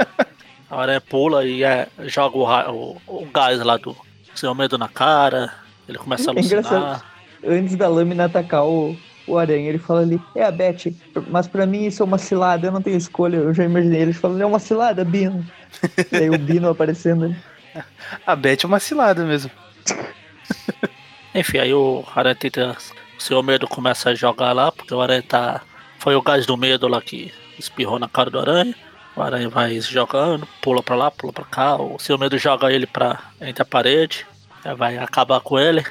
a 0.69 0.81
Aranha 0.81 1.01
pula 1.01 1.45
e 1.45 1.63
é, 1.63 1.87
joga 2.05 2.37
o, 2.37 2.97
o, 3.07 3.23
o, 3.23 3.25
gás 3.25 3.59
lá 3.61 3.77
do 3.77 3.95
seu 4.33 4.53
medo 4.55 4.77
na 4.77 4.87
cara, 4.87 5.53
ele 5.87 5.97
começa 5.97 6.29
a 6.29 6.33
alucinar. 6.33 7.03
É 7.43 7.53
antes 7.55 7.75
da 7.75 7.87
lâmina 7.87 8.25
atacar 8.25 8.65
o, 8.65 8.95
o 9.29 9.37
aranha, 9.37 9.69
ele 9.69 9.77
fala 9.77 10.01
ali, 10.01 10.21
é 10.35 10.43
a 10.43 10.51
Beth, 10.51 10.93
mas 11.29 11.47
para 11.47 11.65
mim 11.65 11.85
isso 11.85 12.01
é 12.01 12.05
uma 12.05 12.17
cilada, 12.17 12.67
eu 12.67 12.71
não 12.71 12.81
tenho 12.81 12.97
escolha. 12.97 13.37
Eu 13.37 13.53
já 13.53 13.63
imaginei 13.63 14.01
ele 14.01 14.13
falando, 14.13 14.41
é 14.41 14.45
uma 14.45 14.59
cilada, 14.59 15.05
Bino. 15.05 15.45
e 16.11 16.15
aí 16.15 16.29
o 16.29 16.37
Bino 16.37 16.67
aparecendo 16.71 17.25
ali. 17.25 17.35
A 18.25 18.35
Beth 18.35 18.59
é 18.63 18.67
uma 18.67 18.79
cilada 18.79 19.23
mesmo. 19.23 19.51
Enfim, 21.33 21.59
aí 21.59 21.73
o 21.73 22.03
aranha 22.15 22.35
tenta. 22.35 22.75
O 23.17 23.21
seu 23.21 23.43
medo 23.43 23.67
começa 23.67 24.09
a 24.09 24.15
jogar 24.15 24.53
lá, 24.53 24.71
porque 24.71 24.93
o 24.93 25.01
aranha 25.01 25.21
tá. 25.21 25.61
Foi 25.99 26.15
o 26.15 26.21
gás 26.21 26.45
do 26.45 26.55
medo 26.55 26.87
lá 26.87 27.01
que 27.01 27.33
espirrou 27.57 27.99
na 27.99 28.07
cara 28.07 28.29
do 28.29 28.39
aranha. 28.39 28.73
O 29.15 29.21
aranha 29.21 29.49
vai 29.49 29.79
jogando, 29.81 30.47
pula 30.61 30.81
pra 30.81 30.95
lá, 30.95 31.11
pula 31.11 31.33
pra 31.33 31.43
cá. 31.43 31.75
O 31.75 31.99
seu 31.99 32.17
medo 32.17 32.37
joga 32.37 32.71
ele 32.71 32.87
pra 32.87 33.19
entre 33.41 33.61
a 33.61 33.65
parede. 33.65 34.25
Vai 34.77 34.97
acabar 34.97 35.39
com 35.41 35.59
ele. 35.59 35.85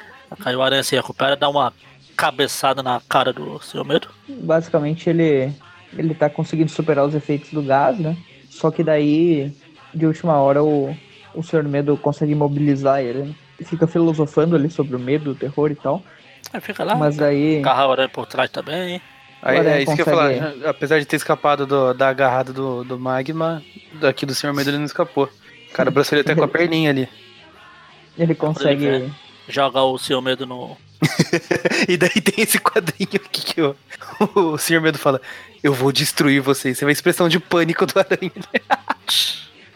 Aí 0.45 0.55
o 0.55 0.61
Aranha 0.61 0.83
se 0.83 0.95
recupera, 0.95 1.35
dá 1.35 1.49
uma 1.49 1.73
cabeçada 2.19 2.83
na 2.83 3.01
cara 3.07 3.31
do 3.31 3.61
seu 3.63 3.85
medo. 3.85 4.09
Basicamente 4.27 5.09
ele 5.09 5.53
ele 5.97 6.13
tá 6.13 6.29
conseguindo 6.29 6.69
superar 6.69 7.05
os 7.05 7.15
efeitos 7.15 7.49
do 7.51 7.63
gás, 7.63 7.97
né? 7.97 8.15
Só 8.49 8.69
que 8.69 8.83
daí, 8.83 9.51
de 9.93 10.05
última 10.05 10.37
hora, 10.37 10.61
o, 10.61 10.95
o 11.33 11.41
Senhor 11.41 11.63
Medo 11.63 11.97
consegue 11.97 12.33
imobilizar 12.33 12.99
ele, 12.99 13.23
né? 13.23 13.35
E 13.59 13.63
fica 13.63 13.87
filosofando 13.87 14.55
ali 14.55 14.69
sobre 14.69 14.95
o 14.95 14.99
medo, 14.99 15.31
o 15.31 15.35
terror 15.35 15.71
e 15.71 15.75
tal. 15.75 16.03
Aí 16.53 16.61
fica 16.61 16.83
lá. 16.83 16.95
Mas 16.95 17.15
daí. 17.15 17.61
Carro 17.61 17.91
Aranha 17.91 18.09
por 18.09 18.27
trás 18.27 18.51
também. 18.51 19.01
Aí, 19.41 19.57
é 19.57 19.77
isso 19.81 19.85
consegue... 19.91 20.03
que 20.03 20.09
eu 20.09 20.13
ia 20.13 20.41
falar. 20.41 20.69
Apesar 20.69 20.99
de 20.99 21.05
ter 21.05 21.15
escapado 21.15 21.65
do, 21.65 21.93
da 21.93 22.09
agarrada 22.09 22.51
do, 22.51 22.83
do 22.83 22.99
magma, 22.99 23.63
daqui 23.93 24.25
do 24.25 24.35
Senhor 24.35 24.53
Medo 24.53 24.69
ele 24.69 24.77
não 24.77 24.85
escapou. 24.85 25.29
O 25.71 25.73
cara 25.73 25.89
abraçou 25.89 26.17
ele 26.17 26.21
até 26.21 26.35
com 26.35 26.43
a 26.43 26.47
perninha 26.49 26.89
ali. 26.91 27.07
Ele 28.17 28.35
consegue 28.35 29.09
joga 29.49 29.81
o 29.81 29.97
Senhor 29.97 30.21
Medo 30.21 30.45
no. 30.45 30.77
e 31.87 31.97
daí 31.97 32.21
tem 32.21 32.43
esse 32.43 32.59
quadrinho 32.59 33.09
aqui 33.15 33.41
que 33.41 33.61
o, 33.61 33.75
o 34.35 34.57
Senhor 34.57 34.81
Medo 34.81 34.97
fala: 34.97 35.19
Eu 35.63 35.73
vou 35.73 35.91
destruir 35.91 36.41
vocês. 36.41 36.77
Você 36.77 36.85
vê 36.85 36.91
a 36.91 36.93
expressão 36.93 37.27
de 37.27 37.39
pânico 37.39 37.85
do 37.85 37.99
aranha. 37.99 38.31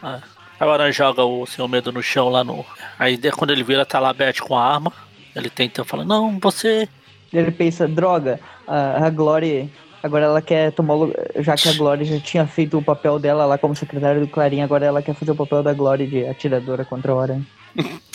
ah, 0.02 0.22
Aranha 0.60 0.92
joga 0.92 1.24
o 1.24 1.44
seu 1.46 1.66
medo 1.68 1.92
no 1.92 2.02
chão 2.02 2.28
lá 2.28 2.44
no. 2.44 2.64
Aí 2.98 3.18
quando 3.32 3.50
ele 3.50 3.64
vira, 3.64 3.84
tá 3.84 3.98
lá 3.98 4.10
a 4.10 4.14
Beth 4.14 4.40
com 4.40 4.56
a 4.56 4.64
arma. 4.64 4.92
Ele 5.34 5.50
tenta 5.50 5.84
falar, 5.84 6.04
não, 6.04 6.38
você. 6.38 6.88
Ele 7.32 7.50
pensa, 7.50 7.88
droga, 7.88 8.38
a, 8.66 9.06
a 9.06 9.10
Glory. 9.10 9.70
Agora 10.02 10.26
ela 10.26 10.42
quer 10.42 10.70
tomar 10.70 10.94
o 10.94 11.12
Já 11.38 11.56
que 11.56 11.68
a 11.68 11.72
Glory 11.72 12.04
já 12.04 12.20
tinha 12.20 12.46
feito 12.46 12.78
o 12.78 12.82
papel 12.82 13.18
dela 13.18 13.46
lá 13.46 13.56
como 13.56 13.74
secretária 13.74 14.20
do 14.20 14.28
Clarim, 14.28 14.60
agora 14.60 14.84
ela 14.84 15.02
quer 15.02 15.14
fazer 15.14 15.32
o 15.32 15.36
papel 15.36 15.62
da 15.62 15.72
Glory 15.72 16.06
de 16.06 16.26
atiradora 16.26 16.84
contra 16.84 17.14
o 17.14 17.18
Aranha. 17.18 17.46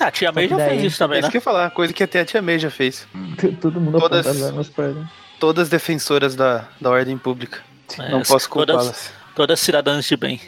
Ah, 0.00 0.06
a 0.06 0.10
Tia 0.10 0.32
May 0.32 0.48
já 0.48 0.56
daí... 0.56 0.70
fez 0.70 0.84
isso 0.84 0.98
também, 0.98 1.18
é 1.18 1.22
né? 1.22 1.26
Isso 1.26 1.30
que 1.30 1.36
eu 1.36 1.40
ia 1.40 1.44
falar, 1.44 1.70
coisa 1.70 1.92
que 1.92 2.02
até 2.02 2.20
a 2.20 2.24
Tia 2.24 2.42
May 2.42 2.58
já 2.58 2.70
fez. 2.70 3.06
Todo 3.60 3.80
mundo 3.80 3.98
todas, 3.98 4.26
as 4.26 4.42
armas 4.42 4.68
pra 4.68 4.86
ele. 4.86 5.04
Todas 5.40 5.68
defensoras 5.68 6.34
da, 6.34 6.68
da 6.80 6.90
ordem 6.90 7.16
pública. 7.18 7.60
É, 7.98 8.10
Não 8.10 8.22
posso 8.22 8.48
culpá-las. 8.48 8.84
Todas, 8.84 9.12
todas 9.34 9.60
cidadãs 9.60 10.04
de 10.04 10.16
bem. 10.16 10.40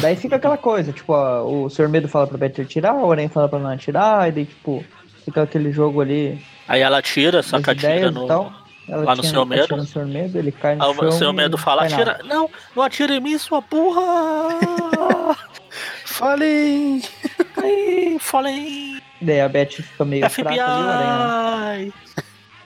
Daí 0.00 0.16
fica 0.16 0.36
aquela 0.36 0.58
coisa, 0.58 0.92
tipo, 0.92 1.12
ó, 1.12 1.44
o 1.44 1.70
Sr. 1.70 1.88
Medo 1.88 2.08
fala 2.08 2.26
pra 2.26 2.36
Betty 2.36 2.62
atirar, 2.62 2.94
o 2.94 3.10
Aranha 3.10 3.28
fala 3.28 3.48
pra 3.48 3.58
não 3.58 3.70
atirar, 3.70 4.28
e 4.28 4.32
daí, 4.32 4.46
tipo, 4.46 4.84
fica 5.24 5.42
aquele 5.42 5.72
jogo 5.72 6.00
ali. 6.00 6.42
Aí 6.66 6.80
ela 6.80 6.98
atira, 6.98 7.42
só 7.42 7.60
que 7.60 7.70
atira 7.70 8.10
no. 8.10 8.26
lá 8.26 9.14
no 9.14 9.24
seu 9.24 9.46
medo. 9.46 9.76
No 9.76 9.86
seu 9.86 10.06
medo, 10.06 10.38
ele 10.38 10.50
cai 10.50 10.74
no 10.74 10.84
Aí 10.84 10.94
chão. 10.94 11.08
O 11.08 11.12
seu 11.12 11.32
medo 11.32 11.56
fala, 11.56 11.84
atira. 11.84 12.18
Não, 12.24 12.50
não 12.74 12.82
atira 12.82 13.14
em 13.14 13.20
mim, 13.20 13.38
sua 13.38 13.62
porra! 13.62 14.02
falei! 16.16 17.02
falei! 18.18 19.02
Daí 19.20 19.40
a 19.40 19.48
Beth 19.48 19.82
fica 19.82 20.04
meio 20.04 20.28
FBI. 20.28 20.42
fraca 20.42 20.64
ali, 20.64 20.82
o 20.82 20.88
Aranha. 20.88 21.92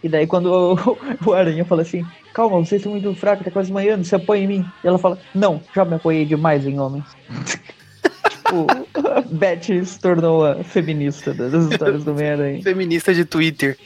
E 0.03 0.09
daí 0.09 0.27
quando 0.27 0.47
o, 0.47 0.99
o 1.27 1.33
Aranha 1.33 1.65
fala 1.65 1.83
assim, 1.83 2.07
calma, 2.33 2.59
vocês 2.59 2.81
estão 2.81 2.93
muito 2.93 3.15
fracos, 3.15 3.45
tá 3.45 3.51
quase 3.51 3.73
manhã, 3.73 4.03
se 4.03 4.15
apoia 4.15 4.41
em 4.41 4.47
mim. 4.47 4.67
E 4.83 4.87
ela 4.87 4.99
fala, 4.99 5.19
não, 5.35 5.63
já 5.75 5.85
me 5.85 5.97
apoiei 5.97 6.25
demais 6.25 6.67
em 6.67 6.79
homens. 6.79 7.05
tipo, 8.31 8.67
Beth 9.31 9.85
se 9.85 10.01
tornou 10.01 10.45
a 10.45 10.63
feminista 10.63 11.35
das 11.35 11.53
histórias 11.53 12.05
do 12.05 12.13
Homem-Aranha. 12.13 12.63
Feminista 12.63 13.13
de 13.13 13.25
Twitter. 13.25 13.77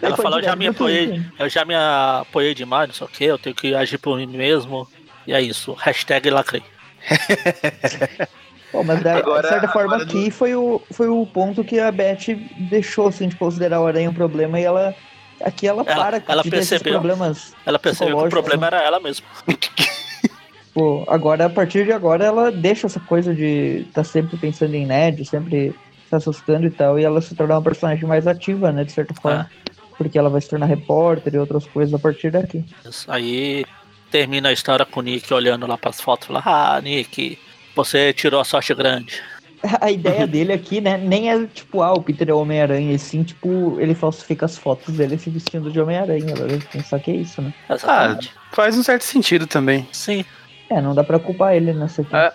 ela 0.00 0.16
falou, 0.16 0.38
eu 0.38 0.44
já 0.44 0.56
me 0.56 0.68
apoiei, 0.68 1.22
eu 1.38 1.48
já 1.48 1.64
me 1.64 1.74
apoiei 1.74 2.54
demais, 2.54 2.88
não 2.88 2.94
sei 2.94 3.06
o 3.06 3.10
que, 3.10 3.24
eu 3.24 3.38
tenho 3.38 3.56
que 3.56 3.74
agir 3.74 3.98
por 3.98 4.16
mim 4.16 4.26
mesmo. 4.26 4.88
E 5.26 5.32
é 5.32 5.42
isso, 5.42 5.74
hashtag 5.74 6.30
lacrei. 6.30 6.62
Bom, 8.72 8.84
mas 8.84 9.02
daí, 9.02 9.18
agora, 9.18 9.42
de 9.42 9.48
certa 9.48 9.68
forma 9.68 9.96
aqui 9.96 10.26
do... 10.26 10.30
foi, 10.30 10.54
o, 10.54 10.80
foi 10.90 11.08
o 11.08 11.24
ponto 11.26 11.64
que 11.64 11.78
a 11.78 11.90
Beth 11.90 12.36
deixou 12.70 13.08
assim, 13.08 13.28
de 13.28 13.36
considerar 13.36 13.80
o 13.80 13.86
Aranha 13.86 14.10
um 14.10 14.14
problema 14.14 14.60
e 14.60 14.64
ela. 14.64 14.94
Aqui 15.42 15.68
ela, 15.68 15.84
ela 15.86 16.20
para 16.20 16.22
ela 16.32 16.42
percebeu, 16.42 16.94
problemas. 16.94 17.54
Ela 17.64 17.78
percebeu 17.78 18.18
que 18.18 18.24
o 18.24 18.28
problema 18.28 18.70
né? 18.70 18.76
era 18.76 18.86
ela 18.86 19.00
mesma. 19.00 19.26
Pô, 20.74 21.04
agora, 21.08 21.46
a 21.46 21.50
partir 21.50 21.84
de 21.84 21.92
agora, 21.92 22.24
ela 22.24 22.52
deixa 22.52 22.86
essa 22.86 23.00
coisa 23.00 23.34
de 23.34 23.84
estar 23.88 24.02
tá 24.02 24.04
sempre 24.04 24.36
pensando 24.36 24.74
em 24.74 24.84
Ned, 24.84 25.24
sempre 25.24 25.74
se 26.08 26.14
assustando 26.14 26.66
e 26.66 26.70
tal, 26.70 26.98
e 26.98 27.04
ela 27.04 27.20
se 27.20 27.34
tornar 27.34 27.56
uma 27.56 27.62
personagem 27.62 28.04
mais 28.04 28.26
ativa, 28.26 28.72
né, 28.72 28.84
de 28.84 28.92
certa 28.92 29.14
forma. 29.14 29.48
É. 29.64 29.70
Porque 29.96 30.18
ela 30.18 30.30
vai 30.30 30.40
se 30.40 30.48
tornar 30.48 30.66
repórter 30.66 31.34
e 31.34 31.38
outras 31.38 31.66
coisas 31.66 31.92
a 31.92 31.98
partir 31.98 32.30
daqui. 32.30 32.64
Aí 33.08 33.64
termina 34.10 34.48
a 34.48 34.52
história 34.52 34.84
com 34.84 35.00
o 35.00 35.02
Nick 35.02 35.32
olhando 35.32 35.66
lá 35.66 35.76
para 35.76 35.90
as 35.90 36.00
fotos 36.00 36.28
lá, 36.28 36.42
ah, 36.44 36.80
Nick, 36.80 37.38
você 37.74 38.12
tirou 38.12 38.40
a 38.40 38.44
sorte 38.44 38.74
grande. 38.74 39.22
A 39.80 39.90
ideia 39.90 40.26
dele 40.26 40.52
aqui, 40.52 40.80
né, 40.80 40.96
nem 40.96 41.30
é 41.30 41.46
tipo, 41.46 41.82
ah, 41.82 41.92
o 41.92 42.00
Peter 42.00 42.28
é 42.28 42.32
Homem-Aranha, 42.32 42.92
e 42.92 42.98
sim, 42.98 43.24
tipo, 43.24 43.76
ele 43.80 43.94
falsifica 43.94 44.46
as 44.46 44.56
fotos 44.56 44.94
dele 44.94 45.18
se 45.18 45.30
vestindo 45.30 45.70
de 45.70 45.80
Homem-Aranha. 45.80 46.32
Deve 46.34 46.64
pensar 46.66 47.00
que 47.00 47.10
é 47.10 47.14
isso, 47.14 47.42
né? 47.42 47.52
Exatamente. 47.68 48.32
Ah, 48.36 48.54
faz 48.54 48.78
um 48.78 48.84
certo 48.84 49.02
sentido 49.02 49.48
também. 49.48 49.88
Sim. 49.92 50.24
É, 50.70 50.80
não 50.80 50.94
dá 50.94 51.02
pra 51.02 51.18
culpar 51.18 51.54
ele 51.54 51.72
nessa 51.72 52.02
aqui. 52.02 52.14
Ah, 52.14 52.32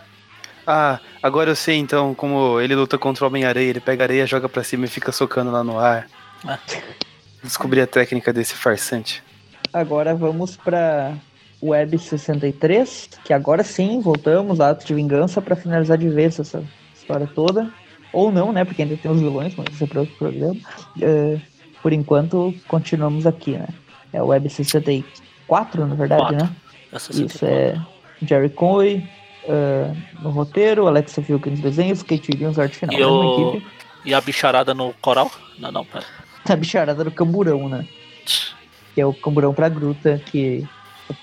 ah 0.67 0.99
agora 1.21 1.51
eu 1.51 1.55
sei 1.55 1.77
então 1.77 2.13
como 2.13 2.59
ele 2.59 2.75
luta 2.75 2.97
contra 2.97 3.23
o 3.23 3.27
Homem-Aranha, 3.27 3.69
ele 3.69 3.79
pega 3.79 4.03
areia, 4.03 4.27
joga 4.27 4.49
pra 4.49 4.63
cima 4.63 4.85
e 4.85 4.89
fica 4.89 5.11
socando 5.11 5.51
lá 5.51 5.63
no 5.63 5.79
ar. 5.79 6.07
Ah. 6.45 6.59
Descobri 7.43 7.79
a 7.81 7.87
técnica 7.87 8.33
desse 8.33 8.53
farsante. 8.53 9.23
Agora 9.71 10.15
vamos 10.15 10.55
pra 10.57 11.13
Web 11.69 11.97
63, 11.97 13.09
que 13.23 13.33
agora 13.33 13.63
sim 13.63 13.99
voltamos 14.01 14.59
a 14.59 14.69
Atos 14.69 14.85
de 14.85 14.93
Vingança 14.93 15.41
para 15.41 15.55
finalizar 15.55 15.97
de 15.97 16.09
vez 16.09 16.39
essa 16.39 16.63
história 16.93 17.27
toda. 17.27 17.71
Ou 18.11 18.31
não, 18.31 18.51
né? 18.51 18.63
Porque 18.63 18.83
ainda 18.83 18.95
tem 18.95 19.09
os 19.09 19.19
vilões, 19.19 19.55
mas 19.55 19.73
isso 19.73 19.83
é 19.83 19.87
para 19.87 20.01
outro 20.01 20.15
programa. 20.17 20.55
Uh, 20.97 21.41
por 21.81 21.93
enquanto, 21.93 22.53
continuamos 22.67 23.25
aqui, 23.25 23.51
né? 23.51 23.67
É 24.11 24.21
o 24.21 24.27
Web 24.27 24.49
64, 24.49 25.87
na 25.87 25.95
verdade, 25.95 26.21
Quatro. 26.21 26.37
né? 26.37 26.55
Isso 26.93 27.45
é 27.45 27.81
Jerry 28.21 28.49
Conway 28.49 29.03
uh, 29.45 30.21
no 30.21 30.29
roteiro, 30.29 30.87
Alexa 30.87 31.21
Vilk 31.21 31.49
nos 31.49 31.59
desenhos, 31.59 32.03
Kate 32.03 32.31
Williams 32.31 32.59
arte 32.59 32.77
final. 32.77 32.95
E, 32.95 33.03
o... 33.03 33.61
e 34.05 34.13
a 34.13 34.21
bicharada 34.21 34.73
no 34.75 34.93
coral? 35.01 35.31
Não, 35.57 35.71
não, 35.71 35.83
pera. 35.83 36.05
A 36.47 36.55
bicharada 36.55 37.03
no 37.03 37.11
camburão, 37.11 37.67
né? 37.67 37.87
que 38.93 39.01
é 39.01 39.05
o 39.05 39.13
camburão 39.13 39.53
pra 39.53 39.69
gruta, 39.69 40.21
que 40.25 40.67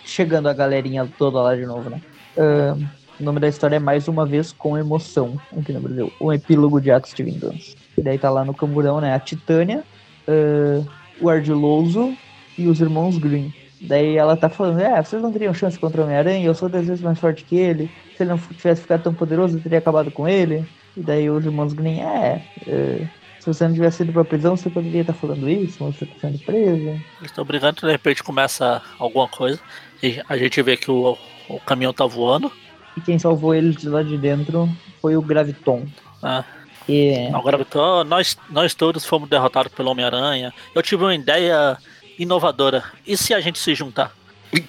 chegando 0.05 0.49
a 0.49 0.53
galerinha 0.53 1.09
toda 1.19 1.41
lá 1.41 1.55
de 1.55 1.67
novo, 1.67 1.91
né? 1.91 2.01
Uh, 2.37 2.87
o 3.19 3.25
nome 3.25 3.39
da 3.39 3.49
história 3.49 3.77
é 3.77 3.79
Mais 3.79 4.09
Uma 4.09 4.25
Vez 4.25 4.53
com 4.53 4.79
Emoção, 4.79 5.39
aqui 5.57 5.73
no 5.73 5.81
Brasil. 5.81 6.13
Um 6.21 6.33
epílogo 6.33 6.81
de 6.81 6.91
atos 6.91 7.13
de 7.13 7.23
vingança. 7.23 7.77
E 7.97 8.03
daí 8.03 8.19
tá 8.19 8.31
lá 8.31 8.45
no 8.45 8.55
camburão, 8.55 9.01
né? 9.01 9.15
A 9.15 9.21
Titânia, 9.21 9.85
uh, 10.27 10.87
o 11.21 11.29
Ardiloso 11.29 12.17
e 12.57 12.67
os 12.67 12.81
irmãos 12.81 13.19
Green. 13.19 13.53
Daí 13.83 14.17
ela 14.17 14.37
tá 14.37 14.49
falando, 14.49 14.81
é, 14.81 15.03
vocês 15.03 15.23
não 15.23 15.33
teriam 15.33 15.55
chance 15.55 15.79
contra 15.79 16.01
o 16.01 16.05
Homem-Aranha, 16.05 16.47
eu 16.47 16.55
sou 16.55 16.69
dez 16.69 16.87
vezes 16.87 17.03
mais 17.03 17.19
forte 17.19 17.45
que 17.45 17.57
ele. 17.57 17.91
Se 18.17 18.23
ele 18.23 18.31
não 18.31 18.39
tivesse 18.39 18.83
ficado 18.83 19.03
tão 19.03 19.15
poderoso, 19.15 19.57
eu 19.57 19.63
teria 19.63 19.79
acabado 19.79 20.11
com 20.11 20.29
ele. 20.29 20.67
E 20.97 21.01
daí 21.01 21.31
os 21.31 21.45
irmãos 21.45 21.73
Green, 21.73 22.01
é, 22.01 22.43
uh, 22.67 23.20
se 23.41 23.47
você 23.47 23.67
não 23.67 23.73
tivesse 23.73 24.03
ido 24.03 24.13
pra 24.13 24.23
prisão, 24.23 24.55
você 24.55 24.69
poderia 24.69 25.01
estar 25.01 25.15
falando 25.15 25.49
isso, 25.49 25.83
você 25.83 26.05
tá 26.05 26.13
sendo 26.21 26.39
preso. 26.41 27.01
Estão 27.23 27.43
brigando, 27.43 27.81
de 27.81 27.91
repente 27.91 28.23
começa 28.23 28.83
alguma 28.99 29.27
coisa. 29.27 29.59
E 30.03 30.21
a 30.29 30.37
gente 30.37 30.61
vê 30.63 30.77
que 30.77 30.91
o, 30.91 31.17
o 31.49 31.59
caminhão 31.61 31.93
tá 31.93 32.05
voando. 32.05 32.53
E 32.97 33.01
quem 33.01 33.19
salvou 33.19 33.55
eles 33.55 33.77
de 33.77 33.89
lá 33.89 34.03
de 34.03 34.19
dentro 34.19 34.69
foi 35.01 35.17
o 35.17 35.23
Graviton. 35.23 35.87
Ah. 36.23 36.45
E... 36.87 37.31
Não, 37.31 37.41
o 37.41 37.43
Graviton, 37.43 38.05
nós, 38.05 38.37
nós 38.51 38.75
todos 38.75 39.07
fomos 39.07 39.27
derrotados 39.29 39.73
pelo 39.73 39.91
Homem-Aranha. 39.91 40.53
Eu 40.75 40.83
tive 40.83 41.03
uma 41.03 41.15
ideia 41.15 41.79
inovadora. 42.19 42.85
E 43.07 43.17
se 43.17 43.33
a 43.33 43.41
gente 43.41 43.59
se 43.59 43.75
juntar? 43.75 44.15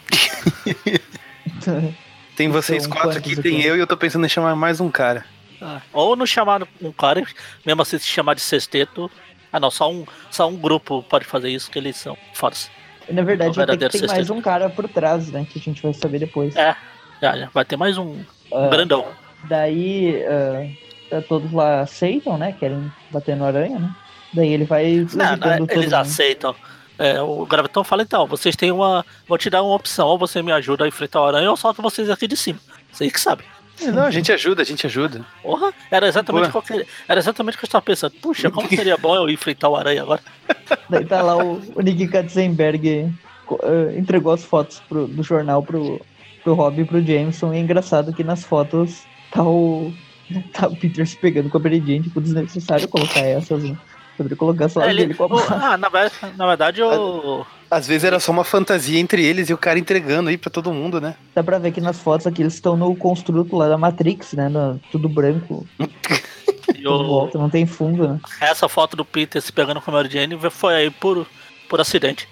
tem 2.37 2.47
vocês 2.47 2.85
então, 2.85 2.97
quatro 2.97 3.17
aqui, 3.17 3.35
tem 3.35 3.61
eu 3.61 3.75
e 3.75 3.79
eu 3.79 3.87
tô 3.87 3.97
pensando 3.97 4.25
em 4.25 4.29
chamar 4.29 4.55
mais 4.55 4.79
um 4.79 4.89
cara. 4.89 5.25
Ah, 5.61 5.81
ou 5.93 6.15
não 6.15 6.25
chamar 6.25 6.67
um 6.81 6.91
cara, 6.91 7.23
mesmo 7.65 7.81
assim 7.81 7.97
se 7.99 8.07
chamar 8.07 8.33
de 8.33 8.41
sexteto. 8.41 9.09
Ah 9.53 9.59
não, 9.59 9.69
só 9.69 9.91
um, 9.91 10.05
só 10.29 10.47
um 10.47 10.55
grupo 10.55 11.03
pode 11.03 11.25
fazer 11.25 11.49
isso, 11.49 11.69
que 11.69 11.77
eles 11.77 11.97
são 11.97 12.17
fodas. 12.33 12.71
Na 13.09 13.21
verdade, 13.21 13.53
tem, 13.53 13.77
tem 13.77 13.91
sexteto. 13.91 14.11
mais 14.11 14.29
um 14.29 14.41
cara 14.41 14.69
por 14.69 14.87
trás, 14.87 15.29
né? 15.29 15.45
Que 15.49 15.59
a 15.59 15.61
gente 15.61 15.81
vai 15.81 15.93
saber 15.93 16.19
depois. 16.19 16.55
É, 16.55 16.75
já, 17.21 17.37
já 17.37 17.49
vai 17.53 17.65
ter 17.65 17.77
mais 17.77 17.97
um, 17.97 18.23
uh, 18.51 18.69
grandão. 18.69 19.05
Daí 19.43 20.23
uh, 21.11 21.21
todos 21.27 21.51
lá 21.51 21.81
aceitam, 21.81 22.37
né? 22.37 22.55
Querem 22.57 22.91
bater 23.11 23.35
no 23.35 23.45
aranha, 23.45 23.77
né? 23.77 23.95
Daí 24.33 24.53
ele 24.53 24.65
vai. 24.65 25.05
Não, 25.13 25.35
não, 25.35 25.65
eles 25.69 25.85
mundo. 25.85 25.93
aceitam. 25.95 26.55
É, 26.97 27.19
o 27.19 27.45
Gravitão 27.45 27.83
fala 27.83 28.03
então, 28.03 28.27
vocês 28.27 28.55
têm 28.55 28.71
uma. 28.71 29.05
Vou 29.27 29.37
te 29.37 29.49
dar 29.49 29.63
uma 29.63 29.75
opção, 29.75 30.07
ou 30.07 30.17
você 30.17 30.41
me 30.41 30.51
ajuda 30.51 30.85
a 30.85 30.87
enfrentar 30.87 31.21
o 31.21 31.25
aranha, 31.25 31.47
ou 31.49 31.53
eu 31.53 31.57
solto 31.57 31.81
vocês 31.81 32.09
aqui 32.09 32.27
de 32.27 32.37
cima. 32.37 32.59
Você 32.91 33.09
que 33.09 33.19
sabe. 33.19 33.43
Não, 33.87 34.03
a 34.03 34.11
gente 34.11 34.31
ajuda, 34.33 34.61
a 34.61 34.65
gente 34.65 34.85
ajuda. 34.85 35.25
Porra, 35.41 35.73
era 35.89 36.07
exatamente, 36.07 36.49
qualquer, 36.49 36.85
era 37.07 37.19
exatamente 37.19 37.55
o 37.55 37.59
que 37.59 37.65
eu 37.65 37.67
estava 37.67 37.81
pensando. 37.81 38.13
Puxa, 38.21 38.51
como 38.51 38.67
seria 38.67 38.97
bom 38.97 39.15
eu 39.15 39.29
enfrentar 39.29 39.69
o 39.69 39.75
aranha 39.75 40.01
agora? 40.01 40.21
Daí 40.89 41.05
tá 41.05 41.21
lá 41.21 41.37
o, 41.37 41.61
o 41.75 41.81
Nick 41.81 42.07
Katzenberg 42.07 43.11
uh, 43.49 43.97
entregou 43.97 44.33
as 44.33 44.43
fotos 44.43 44.81
pro, 44.87 45.07
do 45.07 45.23
jornal 45.23 45.63
pro, 45.63 45.99
pro 46.43 46.53
Rob 46.53 46.81
e 46.81 46.85
pro 46.85 47.03
Jameson. 47.03 47.53
E 47.53 47.57
é 47.57 47.59
engraçado 47.59 48.13
que 48.13 48.23
nas 48.23 48.43
fotos 48.43 49.03
tá 49.31 49.43
o, 49.43 49.93
tá 50.53 50.67
o 50.67 50.75
Peter 50.75 51.05
se 51.07 51.17
pegando 51.17 51.49
com 51.49 51.57
a 51.57 51.61
Mary 51.61 51.79
Jane, 51.79 52.03
tipo, 52.03 52.21
desnecessário 52.21 52.87
colocar 52.87 53.21
essas, 53.21 53.63
né? 53.63 53.77
Só 54.69 54.83
é, 54.83 54.89
ele, 54.89 55.01
dele 55.01 55.13
com 55.13 55.23
a 55.23 55.27
o, 55.27 55.39
Ah, 55.49 55.77
na, 55.77 55.89
na 56.37 56.47
verdade 56.47 56.81
o. 56.81 57.45
Às 57.69 57.87
vezes 57.87 58.03
era 58.03 58.19
só 58.19 58.31
uma 58.31 58.43
fantasia 58.43 58.99
entre 58.99 59.23
eles 59.23 59.49
e 59.49 59.53
o 59.53 59.57
cara 59.57 59.79
entregando 59.79 60.29
aí 60.29 60.37
pra 60.37 60.51
todo 60.51 60.73
mundo, 60.73 60.99
né? 60.99 61.15
Dá 61.33 61.41
pra 61.41 61.57
ver 61.57 61.71
que 61.71 61.79
nas 61.79 61.99
fotos 61.99 62.27
aqui 62.27 62.41
eles 62.41 62.55
estão 62.55 62.75
no 62.75 62.93
construto 62.95 63.55
lá 63.55 63.69
da 63.69 63.77
Matrix, 63.77 64.33
né? 64.33 64.49
No, 64.49 64.79
tudo 64.91 65.07
branco. 65.07 65.65
e 66.75 66.85
o... 66.85 67.07
volta, 67.07 67.37
não 67.37 67.49
tem 67.49 67.65
fundo, 67.65 68.07
né? 68.07 68.19
Essa 68.41 68.67
foto 68.67 68.97
do 68.97 69.05
Peter 69.05 69.41
se 69.41 69.53
pegando 69.53 69.79
com 69.79 69.89
a 69.89 69.93
Mary 69.93 70.09
Jane 70.09 70.37
foi 70.49 70.75
aí 70.75 70.89
por, 70.89 71.25
por 71.69 71.79
acidente. 71.79 72.27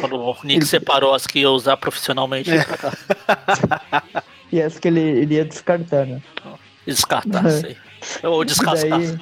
Quando 0.00 0.16
o 0.16 0.36
Nick 0.44 0.60
ele... 0.60 0.66
separou 0.66 1.14
as 1.14 1.26
que 1.26 1.40
ia 1.40 1.50
usar 1.50 1.76
profissionalmente. 1.76 2.50
É. 2.50 2.64
e 4.52 4.62
as 4.62 4.78
que 4.78 4.88
ele 4.88 5.22
iria 5.22 5.44
descartar, 5.44 6.06
né? 6.06 6.22
Descartar, 6.86 7.48
sei. 7.50 7.76
Ou 8.22 8.44
descascar. 8.44 9.00
Daí, 9.00 9.18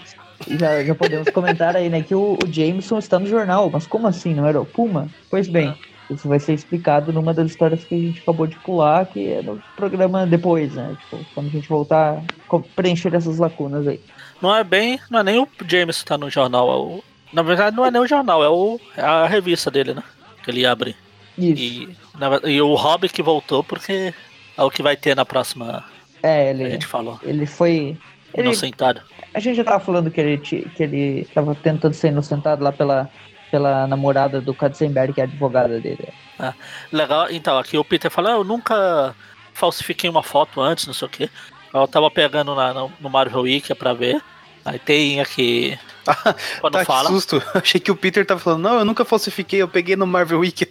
já, 0.49 0.85
já 0.85 0.95
podemos 0.95 1.28
comentar 1.30 1.76
aí, 1.76 1.89
né, 1.89 2.03
que 2.03 2.14
o, 2.14 2.39
o, 2.43 2.53
Jameson 2.53 2.99
está 2.99 3.18
no 3.18 3.26
jornal. 3.26 3.70
Mas 3.70 3.87
como 3.87 4.07
assim? 4.07 4.35
Não 4.35 4.47
era 4.47 4.61
o 4.61 4.66
Puma? 4.66 5.09
Pois 5.30 5.49
bem, 5.49 5.74
Isso 6.11 6.28
vai 6.28 6.39
ser 6.39 6.55
explicado 6.55 7.12
numa 7.12 7.32
das 7.32 7.51
histórias 7.51 7.85
que 7.85 7.95
a 7.95 7.99
gente 7.99 8.20
acabou 8.20 8.47
de 8.47 8.57
pular, 8.57 9.07
que 9.07 9.32
é 9.32 9.43
no 9.43 9.62
programa 9.76 10.26
depois, 10.26 10.72
né? 10.74 10.97
Tipo, 11.01 11.24
quando 11.35 11.47
a 11.47 11.51
gente 11.51 11.68
voltar 11.68 12.22
a 12.51 12.59
preencher 12.76 13.14
essas 13.14 13.39
lacunas 13.39 13.87
aí. 13.87 14.01
Não 14.41 14.55
é 14.55 14.62
bem. 14.62 15.01
Não 15.11 15.20
é 15.20 15.22
nem 15.22 15.41
o 15.41 15.49
James 15.66 15.99
que 15.99 16.05
tá 16.05 16.18
no 16.18 16.28
jornal. 16.28 16.70
É 16.70 16.76
o, 16.76 17.05
na 17.32 17.43
verdade, 17.43 17.76
não 17.76 17.85
é 17.85 17.91
nem 17.91 18.01
o 18.01 18.07
jornal, 18.07 18.45
é, 18.45 18.49
o, 18.49 18.80
é 18.97 19.03
a 19.03 19.26
revista 19.26 19.70
dele, 19.70 19.95
né? 19.95 20.03
Que 20.43 20.51
ele 20.51 20.64
abre. 20.64 20.95
Isso. 21.37 21.62
E, 21.62 21.97
na, 22.16 22.41
e 22.49 22.61
o 22.61 22.74
Rob 22.74 23.09
que 23.09 23.22
voltou 23.22 23.64
porque 23.64 24.14
é 24.57 24.62
o 24.62 24.70
que 24.70 24.82
vai 24.82 24.97
ter 24.97 25.16
na 25.16 25.24
próxima. 25.24 25.85
É, 26.22 26.51
ele. 26.51 26.64
A 26.64 26.70
gente 26.70 26.87
falou. 26.87 27.18
Ele 27.22 27.45
foi. 27.45 27.99
Ele, 28.35 28.49
inocentado. 28.49 29.01
A 29.32 29.41
gente 29.41 29.57
já 29.57 29.64
tava 29.64 29.85
falando 29.85 30.11
que 30.11 30.20
ele, 30.20 30.39
que 30.39 30.82
ele 30.82 31.28
tava 31.32 31.55
tentando 31.55 31.95
ser 31.95 32.09
inocentado 32.09 32.62
lá 32.62 32.72
pela 32.72 33.11
pela 33.55 33.87
namorada 33.87 34.41
do 34.41 34.53
Katzenberg, 34.53 35.12
que 35.12 35.20
é 35.20 35.24
a 35.24 35.26
advogada 35.28 35.78
dele. 35.78 36.09
Ah, 36.37 36.53
legal. 36.91 37.28
Então, 37.30 37.57
aqui 37.57 37.78
o 37.78 37.85
Peter 37.85 38.11
fala, 38.11 38.30
ah, 38.30 38.32
eu 38.32 38.43
nunca 38.43 39.14
falsifiquei 39.53 40.11
uma 40.11 40.24
foto 40.24 40.61
antes, 40.61 40.89
não 40.89 40.93
sei 40.93 41.07
o 41.07 41.09
que. 41.09 41.30
Eu 41.72 41.87
tava 41.87 42.11
pegando 42.11 42.53
na, 42.57 42.74
no, 42.74 42.93
no 43.01 43.09
Marvel 43.09 43.43
Wiki 43.43 43.72
pra 43.76 43.93
ver. 43.93 44.20
Aí 44.64 44.76
tem 44.78 45.20
aqui. 45.20 45.78
quando 46.61 46.72
tá, 46.72 46.85
fala. 46.85 47.09
Que 47.09 47.14
susto. 47.14 47.41
Achei 47.55 47.80
que 47.80 47.93
o 47.93 47.97
Peter 47.97 48.26
tava 48.26 48.41
falando, 48.41 48.62
não, 48.62 48.78
eu 48.80 48.85
nunca 48.85 49.05
falsifiquei, 49.05 49.62
eu 49.62 49.68
peguei 49.68 49.95
no 49.95 50.07
Marvel 50.07 50.41
Wiki. 50.41 50.66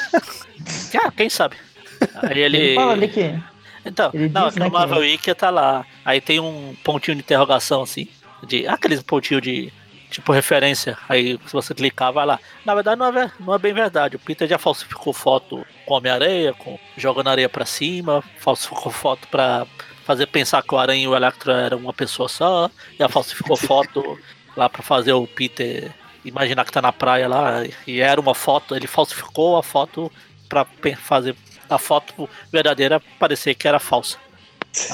ah, 1.04 1.12
quem 1.14 1.28
sabe? 1.28 1.56
Aí 2.22 2.38
ele. 2.40 2.56
ele 2.56 2.74
fala 2.76 2.92
ali 2.92 3.08
que. 3.08 3.38
Então, 3.90 4.10
ele 4.14 4.28
não, 4.28 4.48
diz, 4.48 4.56
né, 4.56 4.64
no 4.66 4.72
Marvel 4.72 4.98
que... 4.98 5.02
Wiki 5.02 5.34
tá 5.34 5.50
lá. 5.50 5.84
Aí 6.04 6.20
tem 6.20 6.40
um 6.40 6.74
pontinho 6.84 7.16
de 7.16 7.22
interrogação 7.22 7.82
assim. 7.82 8.08
De, 8.42 8.66
aqueles 8.66 9.02
pontinhos 9.02 9.42
de 9.42 9.72
tipo 10.10 10.32
referência. 10.32 10.96
Aí 11.08 11.38
se 11.46 11.52
você 11.52 11.74
clicar, 11.74 12.12
vai 12.12 12.26
lá. 12.26 12.38
Na 12.64 12.74
verdade 12.74 12.98
não 12.98 13.06
é, 13.06 13.32
não 13.38 13.54
é 13.54 13.58
bem 13.58 13.72
verdade. 13.72 14.16
O 14.16 14.18
Peter 14.18 14.48
já 14.48 14.58
falsificou 14.58 15.12
foto 15.12 15.64
com 15.86 15.94
Homem-Areia, 15.94 16.52
com 16.54 16.78
jogando 16.96 17.28
areia 17.28 17.48
para 17.48 17.64
cima, 17.64 18.22
falsificou 18.38 18.90
foto 18.90 19.28
para 19.28 19.66
fazer 20.04 20.26
pensar 20.26 20.62
que 20.62 20.74
o 20.74 20.78
Aranha 20.78 21.04
e 21.04 21.08
o 21.08 21.14
Electro 21.14 21.52
eram 21.52 21.78
uma 21.78 21.92
pessoa 21.92 22.28
só. 22.28 22.70
Já 22.98 23.08
falsificou 23.08 23.56
foto 23.58 24.18
lá 24.56 24.68
para 24.68 24.82
fazer 24.82 25.12
o 25.12 25.26
Peter 25.26 25.92
imaginar 26.24 26.64
que 26.64 26.72
tá 26.72 26.82
na 26.82 26.92
praia 26.92 27.28
lá 27.28 27.62
e 27.86 28.00
era 28.00 28.20
uma 28.20 28.34
foto, 28.34 28.76
ele 28.76 28.86
falsificou 28.86 29.56
a 29.56 29.62
foto 29.62 30.12
para 30.48 30.66
fazer 30.96 31.34
a 31.70 31.78
foto 31.78 32.28
verdadeira 32.52 33.00
parecer 33.18 33.54
que 33.54 33.66
era 33.66 33.78
falsa. 33.78 34.18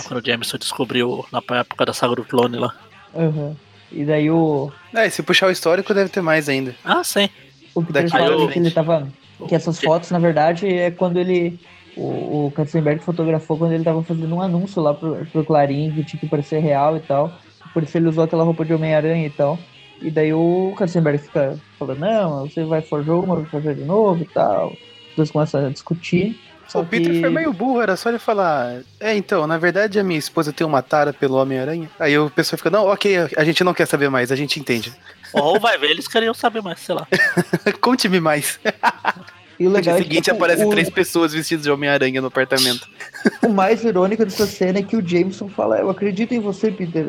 Quando 0.07 0.23
o 0.23 0.27
Jameson 0.27 0.59
descobriu 0.59 1.27
na 1.33 1.43
época 1.59 1.85
da 1.85 1.93
saga 1.93 2.15
do 2.15 2.25
clone 2.25 2.59
lá. 2.59 2.75
Uhum. 3.15 3.57
E 3.91 4.05
daí 4.05 4.31
o. 4.31 4.71
É, 4.95 5.09
se 5.09 5.23
puxar 5.23 5.49
o 5.49 5.51
histórico 5.51 5.93
deve 5.95 6.11
ter 6.11 6.21
mais 6.21 6.49
ainda. 6.49 6.75
Ah, 6.85 7.05
sim. 7.05 7.29
O 7.75 7.85
que 7.85 7.93
Daqui 7.93 8.11
fala 8.11 8.51
que 8.51 8.59
ele 8.59 8.71
tava. 8.71 9.09
Que 9.49 9.55
essas 9.55 9.81
fotos, 9.81 10.11
na 10.11 10.19
verdade, 10.19 10.67
é 10.67 10.91
quando 10.91 11.19
ele. 11.19 11.59
O, 11.97 12.47
o 12.47 12.53
Katzenberg 12.55 13.03
fotografou 13.03 13.57
quando 13.57 13.73
ele 13.73 13.85
tava 13.85 14.03
fazendo 14.03 14.35
um 14.35 14.43
anúncio 14.43 14.83
lá 14.83 14.93
pro, 14.93 15.25
pro 15.27 15.45
Clarim 15.45 15.93
que 15.93 16.05
tinha 16.05 16.21
que 16.21 16.29
parecer 16.29 16.59
real 16.59 16.97
e 16.97 17.01
tal. 17.01 17.33
Por 17.73 17.83
isso 17.83 17.97
ele 17.97 18.09
usou 18.09 18.25
aquela 18.25 18.45
roupa 18.45 18.65
de 18.65 18.75
Homem-Aranha 18.75 19.27
e 19.27 19.31
tal. 19.31 19.59
E 20.01 20.11
daí 20.11 20.33
o 20.33 20.75
Katzenberg 20.77 21.19
fica 21.19 21.59
falando, 21.79 22.01
não, 22.01 22.41
você 22.47 22.65
vai 22.65 22.83
forjar 22.83 23.17
uma, 23.17 23.37
vai 23.37 23.47
forjar 23.47 23.75
de 23.75 23.85
novo 23.85 24.23
e 24.23 24.27
tal. 24.27 24.73
Os 24.73 25.17
dois 25.17 25.31
começam 25.31 25.67
a 25.67 25.71
discutir. 25.71 26.39
Só 26.69 26.81
o 26.81 26.87
Peter 26.87 27.13
que... 27.13 27.21
foi 27.21 27.31
meio 27.31 27.53
burro, 27.53 27.81
era 27.81 27.97
só 27.97 28.09
ele 28.09 28.19
falar. 28.19 28.81
É, 28.99 29.17
então, 29.17 29.47
na 29.47 29.57
verdade 29.57 29.99
a 29.99 30.05
minha 30.05 30.19
esposa 30.19 30.53
tem 30.53 30.67
uma 30.67 30.83
tara 30.83 31.13
pelo 31.13 31.37
Homem-Aranha. 31.37 31.89
Aí 31.99 32.19
o 32.19 32.29
pessoal 32.29 32.59
fica, 32.59 32.71
não, 32.71 32.87
ok, 32.87 33.29
a 33.37 33.45
gente 33.45 33.63
não 33.63 33.73
quer 33.73 33.87
saber 33.87 34.09
mais, 34.09 34.33
a 34.33 34.37
gente 34.37 34.59
entende. 34.59 34.93
Ou 35.33 35.61
vai 35.61 35.79
ver, 35.79 35.91
eles 35.91 36.09
queriam 36.09 36.35
saber 36.35 36.63
mais, 36.63 36.81
sei 36.81 36.95
lá. 36.95 37.07
Conte-me 37.81 38.21
mais. 38.21 38.59
E 39.59 39.67
o 39.67 39.71
legal 39.71 39.77
no 39.77 39.83
dia 39.83 39.93
é 39.93 39.97
seguinte 39.99 40.25
tipo, 40.25 40.37
aparecem 40.37 40.67
o... 40.67 40.71
três 40.71 40.91
pessoas 40.91 41.33
vestidas 41.33 41.65
de 41.65 41.71
Homem-Aranha 41.71 42.21
no 42.21 42.29
apartamento. 42.29 42.89
O 43.43 43.49
mais 43.49 43.85
irônico 43.85 44.25
dessa 44.25 44.47
cena 44.47 44.79
é 44.79 44.83
que 44.83 44.97
o 44.97 45.07
Jameson 45.07 45.49
fala: 45.49 45.79
Eu 45.79 45.91
acredito 45.91 46.33
em 46.33 46.41
você, 46.41 46.71
Peter. 46.71 47.05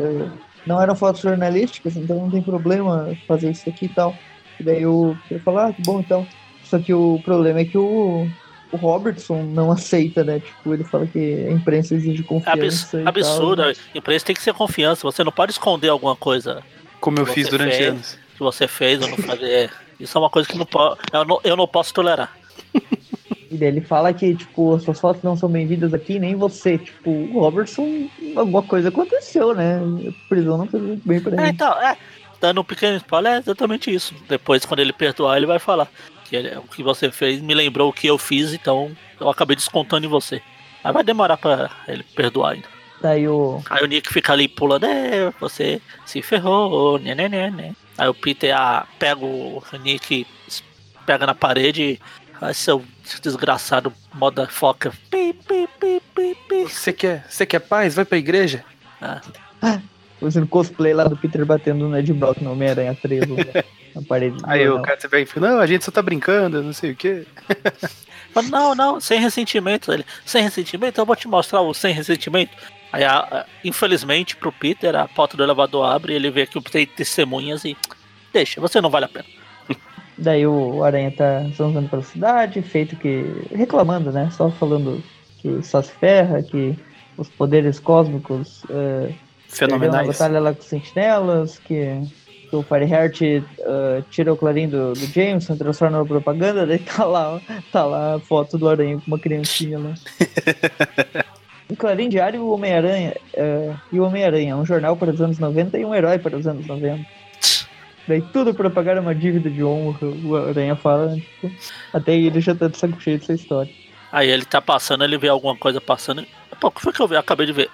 Não 0.65 0.81
eram 0.81 0.95
fotos 0.95 1.21
jornalísticas, 1.21 1.95
então 1.95 2.17
não 2.17 2.29
tem 2.29 2.41
problema 2.41 3.15
fazer 3.27 3.51
isso 3.51 3.67
aqui 3.69 3.85
e 3.85 3.89
tal. 3.89 4.15
E 4.59 4.63
daí 4.63 4.85
o 4.85 5.17
Peter 5.23 5.43
fala: 5.43 5.67
Ah, 5.67 5.73
que 5.73 5.81
bom 5.81 5.99
então. 5.99 6.25
Só 6.63 6.79
que 6.79 6.93
o 6.93 7.19
problema 7.23 7.59
é 7.59 7.65
que 7.65 7.77
o, 7.77 8.27
o 8.71 8.77
Robertson 8.77 9.43
não 9.43 9.71
aceita, 9.71 10.23
né? 10.23 10.39
Tipo, 10.39 10.73
ele 10.73 10.83
fala 10.83 11.07
que 11.07 11.47
a 11.47 11.51
imprensa 11.51 11.95
exige 11.95 12.23
confiança. 12.23 13.01
Abs 13.05 13.07
absurdo, 13.07 13.63
tal, 13.63 13.67
né? 13.67 13.73
a 13.93 13.97
imprensa 13.97 14.25
tem 14.25 14.35
que 14.35 14.41
ser 14.41 14.53
confiança, 14.53 15.03
você 15.03 15.23
não 15.23 15.31
pode 15.31 15.51
esconder 15.51 15.89
alguma 15.89 16.15
coisa. 16.15 16.63
Como 16.99 17.19
eu 17.19 17.25
fiz 17.25 17.47
durante 17.47 17.75
fez, 17.75 17.89
anos. 17.89 18.19
Que 18.35 18.39
você 18.39 18.67
fez 18.67 19.01
ou 19.01 19.07
não 19.07 19.17
fazer. 19.17 19.49
É, 19.49 19.69
isso 19.99 20.17
é 20.17 20.21
uma 20.21 20.29
coisa 20.29 20.47
que 20.47 20.57
não 20.57 20.67
eu, 21.13 21.25
não, 21.25 21.39
eu 21.43 21.55
não 21.55 21.67
posso 21.67 21.93
tolerar. 21.93 22.35
E 23.49 23.55
daí 23.55 23.69
ele 23.69 23.79
fala 23.79 24.13
que, 24.13 24.35
tipo, 24.35 24.75
as 24.75 24.83
suas 24.83 24.99
fotos 24.99 25.23
não 25.23 25.37
são 25.37 25.47
bem-vindas 25.47 25.93
aqui, 25.93 26.19
nem 26.19 26.35
você. 26.35 26.77
Tipo, 26.77 27.09
o 27.09 27.39
Robertson, 27.39 28.09
alguma 28.35 28.61
coisa 28.61 28.89
aconteceu, 28.89 29.55
né? 29.55 29.77
A 29.77 30.27
prisão 30.27 30.57
não 30.57 30.67
fez 30.67 30.83
muito 30.83 31.07
bem 31.07 31.21
pra 31.21 31.31
é, 31.31 31.35
ele. 31.35 31.43
É, 31.43 31.49
então, 31.49 31.81
é. 31.81 31.97
Dando 32.41 32.59
um 32.59 32.63
pequeno 32.65 32.97
spoiler, 32.97 33.35
é 33.35 33.37
exatamente 33.37 33.89
isso. 33.89 34.13
Depois, 34.27 34.65
quando 34.65 34.81
ele 34.81 34.91
perdoar, 34.91 35.37
ele 35.37 35.45
vai 35.45 35.59
falar 35.59 35.89
que 36.27 36.37
o 36.57 36.63
que 36.63 36.83
você 36.83 37.11
fez 37.11 37.41
me 37.41 37.53
lembrou 37.53 37.89
o 37.89 37.93
que 37.93 38.07
eu 38.07 38.17
fiz, 38.17 38.53
então 38.53 38.91
eu 39.19 39.29
acabei 39.29 39.55
descontando 39.55 40.05
em 40.05 40.09
você. 40.09 40.41
Aí 40.83 40.91
vai 40.91 41.03
demorar 41.03 41.37
pra 41.37 41.69
ele 41.87 42.03
perdoar 42.03 42.53
ainda. 42.53 42.67
Daí 43.01 43.27
o... 43.27 43.61
Aí 43.69 43.83
o 43.83 43.87
Nick 43.87 44.11
fica 44.11 44.33
ali 44.33 44.47
pulando, 44.47 44.85
é, 44.85 45.31
você 45.39 45.81
se 46.05 46.21
ferrou, 46.21 46.97
né, 46.99 47.13
né, 47.13 47.29
né, 47.29 47.49
né. 47.49 47.75
Aí 47.97 48.07
o 48.07 48.13
Peter 48.13 48.55
ah, 48.55 48.87
pega 48.97 49.23
o 49.23 49.61
Nick, 49.83 50.25
pega 51.05 51.25
na 51.25 51.35
parede, 51.35 51.99
aí 52.41 52.53
seu 52.53 52.83
desgraçado 53.21 53.93
moda 54.13 54.47
foca. 54.47 54.91
Você 56.67 56.93
quer, 56.93 57.25
você 57.29 57.45
quer 57.45 57.59
paz? 57.59 57.95
Vai 57.95 58.05
pra 58.05 58.17
igreja? 58.17 58.63
Ah. 59.01 59.21
Fazendo 60.19 60.47
cosplay 60.47 60.93
lá 60.93 61.03
do 61.03 61.15
Peter 61.15 61.45
batendo 61.45 61.87
no 61.87 61.97
Ed 61.97 62.11
Brock 62.13 62.41
no 62.41 62.51
Homem-Aranha 62.51 62.97
3 62.99 63.23
na 63.95 64.01
parede. 64.01 64.37
Aí 64.43 64.67
o 64.67 64.81
cara 64.81 64.99
você 64.99 65.25
fala, 65.25 65.49
não, 65.49 65.59
a 65.59 65.67
gente 65.67 65.85
só 65.85 65.91
tá 65.91 66.01
brincando, 66.01 66.63
não 66.63 66.73
sei 66.73 66.91
o 66.91 66.95
quê. 66.95 67.25
não, 68.49 68.73
não, 68.73 68.99
sem 68.99 69.19
ressentimento. 69.19 69.91
Ele, 69.91 70.05
sem 70.25 70.43
ressentimento, 70.43 70.99
eu 70.99 71.05
vou 71.05 71.15
te 71.15 71.27
mostrar 71.27 71.61
o 71.61 71.73
sem 71.73 71.93
ressentimento. 71.93 72.51
Aí, 72.91 73.03
a, 73.03 73.19
a, 73.19 73.45
infelizmente, 73.63 74.35
pro 74.35 74.51
Peter, 74.51 74.95
a 74.95 75.07
porta 75.07 75.37
do 75.37 75.43
elevador 75.43 75.85
abre 75.85 76.13
e 76.13 76.15
ele 76.15 76.31
vê 76.31 76.47
que 76.47 76.59
tem 76.61 76.85
testemunhas 76.85 77.63
e 77.63 77.77
deixa, 78.33 78.59
você 78.59 78.81
não 78.81 78.89
vale 78.89 79.05
a 79.05 79.09
pena. 79.09 79.25
Daí 80.17 80.47
o 80.47 80.83
Aranha 80.83 81.11
tá 81.11 81.43
zanzando 81.55 81.89
pela 81.89 82.01
cidade, 82.01 82.61
feito 82.63 82.95
que. 82.95 83.23
reclamando, 83.51 84.11
né? 84.11 84.31
Só 84.31 84.49
falando 84.49 85.03
que 85.39 85.61
só 85.61 85.81
se 85.81 85.91
ferra, 85.91 86.41
que 86.41 86.75
os 87.15 87.29
poderes 87.29 87.79
cósmicos. 87.79 88.63
Uh, 88.63 89.13
Fenomenais. 89.57 90.07
Uma 90.07 90.13
batalha 90.13 90.39
lá 90.39 90.53
com 90.53 90.61
os 90.61 90.67
sentinelas, 90.67 91.59
que, 91.59 92.01
que 92.49 92.55
o 92.55 92.63
Fireheart 92.63 93.21
uh, 93.21 94.03
tira 94.09 94.33
o 94.33 94.37
clarim 94.37 94.69
do, 94.69 94.93
do 94.93 95.05
Jameson, 95.07 95.55
transforma 95.55 95.99
na 95.99 96.05
propaganda, 96.05 96.65
daí 96.65 96.79
tá 96.79 97.05
lá, 97.05 97.41
tá 97.71 97.85
lá 97.85 98.15
a 98.15 98.19
foto 98.19 98.57
do 98.57 98.69
Aranha 98.69 98.97
com 98.97 99.07
uma 99.07 99.19
criancinha 99.19 99.79
lá. 99.79 99.93
o 101.69 101.75
Clarim 101.75 102.09
Diário 102.09 102.37
e 102.37 102.41
o 102.41 102.49
Homem-Aranha. 102.49 103.15
Uh, 103.33 103.77
e 103.91 103.99
o 103.99 104.03
Homem-Aranha, 104.03 104.55
um 104.55 104.65
jornal 104.65 104.95
para 104.95 105.11
os 105.11 105.21
anos 105.21 105.39
90 105.39 105.77
e 105.77 105.85
um 105.85 105.93
herói 105.93 106.19
para 106.19 106.37
os 106.37 106.47
anos 106.47 106.65
90. 106.65 107.05
Daí 108.07 108.21
tudo 108.21 108.53
para 108.53 108.69
pagar 108.69 108.97
uma 108.97 109.13
dívida 109.13 109.49
de 109.49 109.61
honra, 109.63 110.07
o 110.07 110.35
Aranha 110.35 110.75
fala, 110.77 111.13
tipo, 111.15 111.51
até 111.91 112.15
ele 112.15 112.39
já 112.39 112.55
tá 112.55 112.69
de 112.69 112.77
saco 112.77 113.01
cheio 113.01 113.19
dessa 113.19 113.33
história. 113.33 113.71
Aí 114.11 114.29
ele 114.29 114.45
tá 114.45 114.61
passando, 114.61 115.03
ele 115.03 115.17
vê 115.17 115.27
alguma 115.27 115.57
coisa 115.57 115.81
passando. 115.81 116.25
Pô, 116.59 116.69
o 116.69 116.71
que 116.71 116.81
foi 116.81 116.93
que 116.93 117.01
eu 117.01 117.07
vi? 117.07 117.15
Eu 117.15 117.19
acabei 117.19 117.45
de 117.45 117.51
ver. 117.51 117.69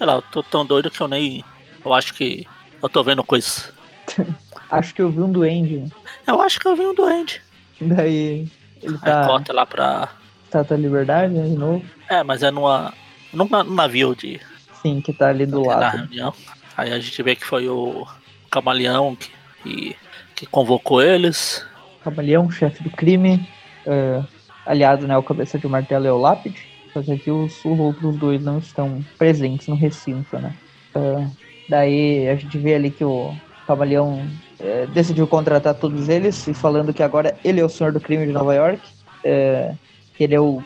Sei 0.00 0.06
lá, 0.06 0.14
eu 0.14 0.22
tô 0.22 0.42
tão 0.42 0.64
doido 0.64 0.90
que 0.90 0.98
eu 0.98 1.06
nem. 1.06 1.44
Eu 1.84 1.92
acho 1.92 2.14
que. 2.14 2.46
Eu 2.82 2.88
tô 2.88 3.04
vendo 3.04 3.22
coisas. 3.22 3.70
acho 4.70 4.94
que 4.94 5.02
eu 5.02 5.10
vi 5.10 5.20
um 5.20 5.30
duende. 5.30 5.92
Eu 6.26 6.40
acho 6.40 6.58
que 6.58 6.66
eu 6.66 6.74
vi 6.74 6.86
um 6.86 6.94
duende. 6.94 7.42
Daí. 7.78 8.48
Ele 8.82 8.96
tá. 8.96 9.20
Aí 9.20 9.26
corta 9.26 9.52
lá 9.52 9.66
pra. 9.66 10.08
Estátua 10.46 10.74
da 10.74 10.82
Liberdade, 10.82 11.34
né, 11.34 11.46
de 11.46 11.54
novo. 11.54 11.84
É, 12.08 12.22
mas 12.22 12.42
é 12.42 12.50
numa. 12.50 12.94
num 13.30 13.46
navio 13.74 14.16
de. 14.16 14.40
Sim, 14.80 15.02
que 15.02 15.12
tá 15.12 15.28
ali 15.28 15.44
do 15.44 15.66
lado. 15.66 15.80
Na 15.80 15.90
reunião. 15.90 16.32
Aí 16.78 16.94
a 16.94 16.98
gente 16.98 17.22
vê 17.22 17.36
que 17.36 17.44
foi 17.44 17.68
o 17.68 18.06
Camaleão 18.50 19.14
que, 19.14 19.30
que, 19.62 19.96
que 20.34 20.46
convocou 20.46 21.02
eles. 21.02 21.62
Camaleão, 22.02 22.50
chefe 22.50 22.82
do 22.82 22.88
crime. 22.88 23.46
Uh, 23.86 24.26
aliado, 24.64 25.06
né, 25.06 25.14
o 25.18 25.22
cabeça 25.22 25.58
de 25.58 25.68
martelo 25.68 26.06
e 26.06 26.10
o 26.10 26.16
lápide. 26.16 26.69
Só 26.92 27.02
que 27.02 27.30
os, 27.30 27.64
os 27.64 27.78
outros 27.78 28.16
dois 28.16 28.42
não 28.42 28.58
estão 28.58 29.04
presentes 29.18 29.68
no 29.68 29.74
recinto, 29.74 30.38
né? 30.38 30.54
Uh, 30.94 31.30
daí 31.68 32.28
a 32.28 32.34
gente 32.34 32.58
vê 32.58 32.74
ali 32.74 32.90
que 32.90 33.04
o 33.04 33.34
Camaleão 33.66 34.26
uh, 34.60 34.86
decidiu 34.88 35.26
contratar 35.26 35.74
todos 35.74 36.08
eles 36.08 36.46
e 36.48 36.54
falando 36.54 36.92
que 36.92 37.02
agora 37.02 37.36
ele 37.44 37.60
é 37.60 37.64
o 37.64 37.68
senhor 37.68 37.92
do 37.92 38.00
crime 38.00 38.26
de 38.26 38.32
Nova 38.32 38.54
York. 38.54 38.82
Uh, 39.24 39.76
que 40.20 40.24
ele 40.24 40.34
é 40.34 40.40
o 40.40 40.62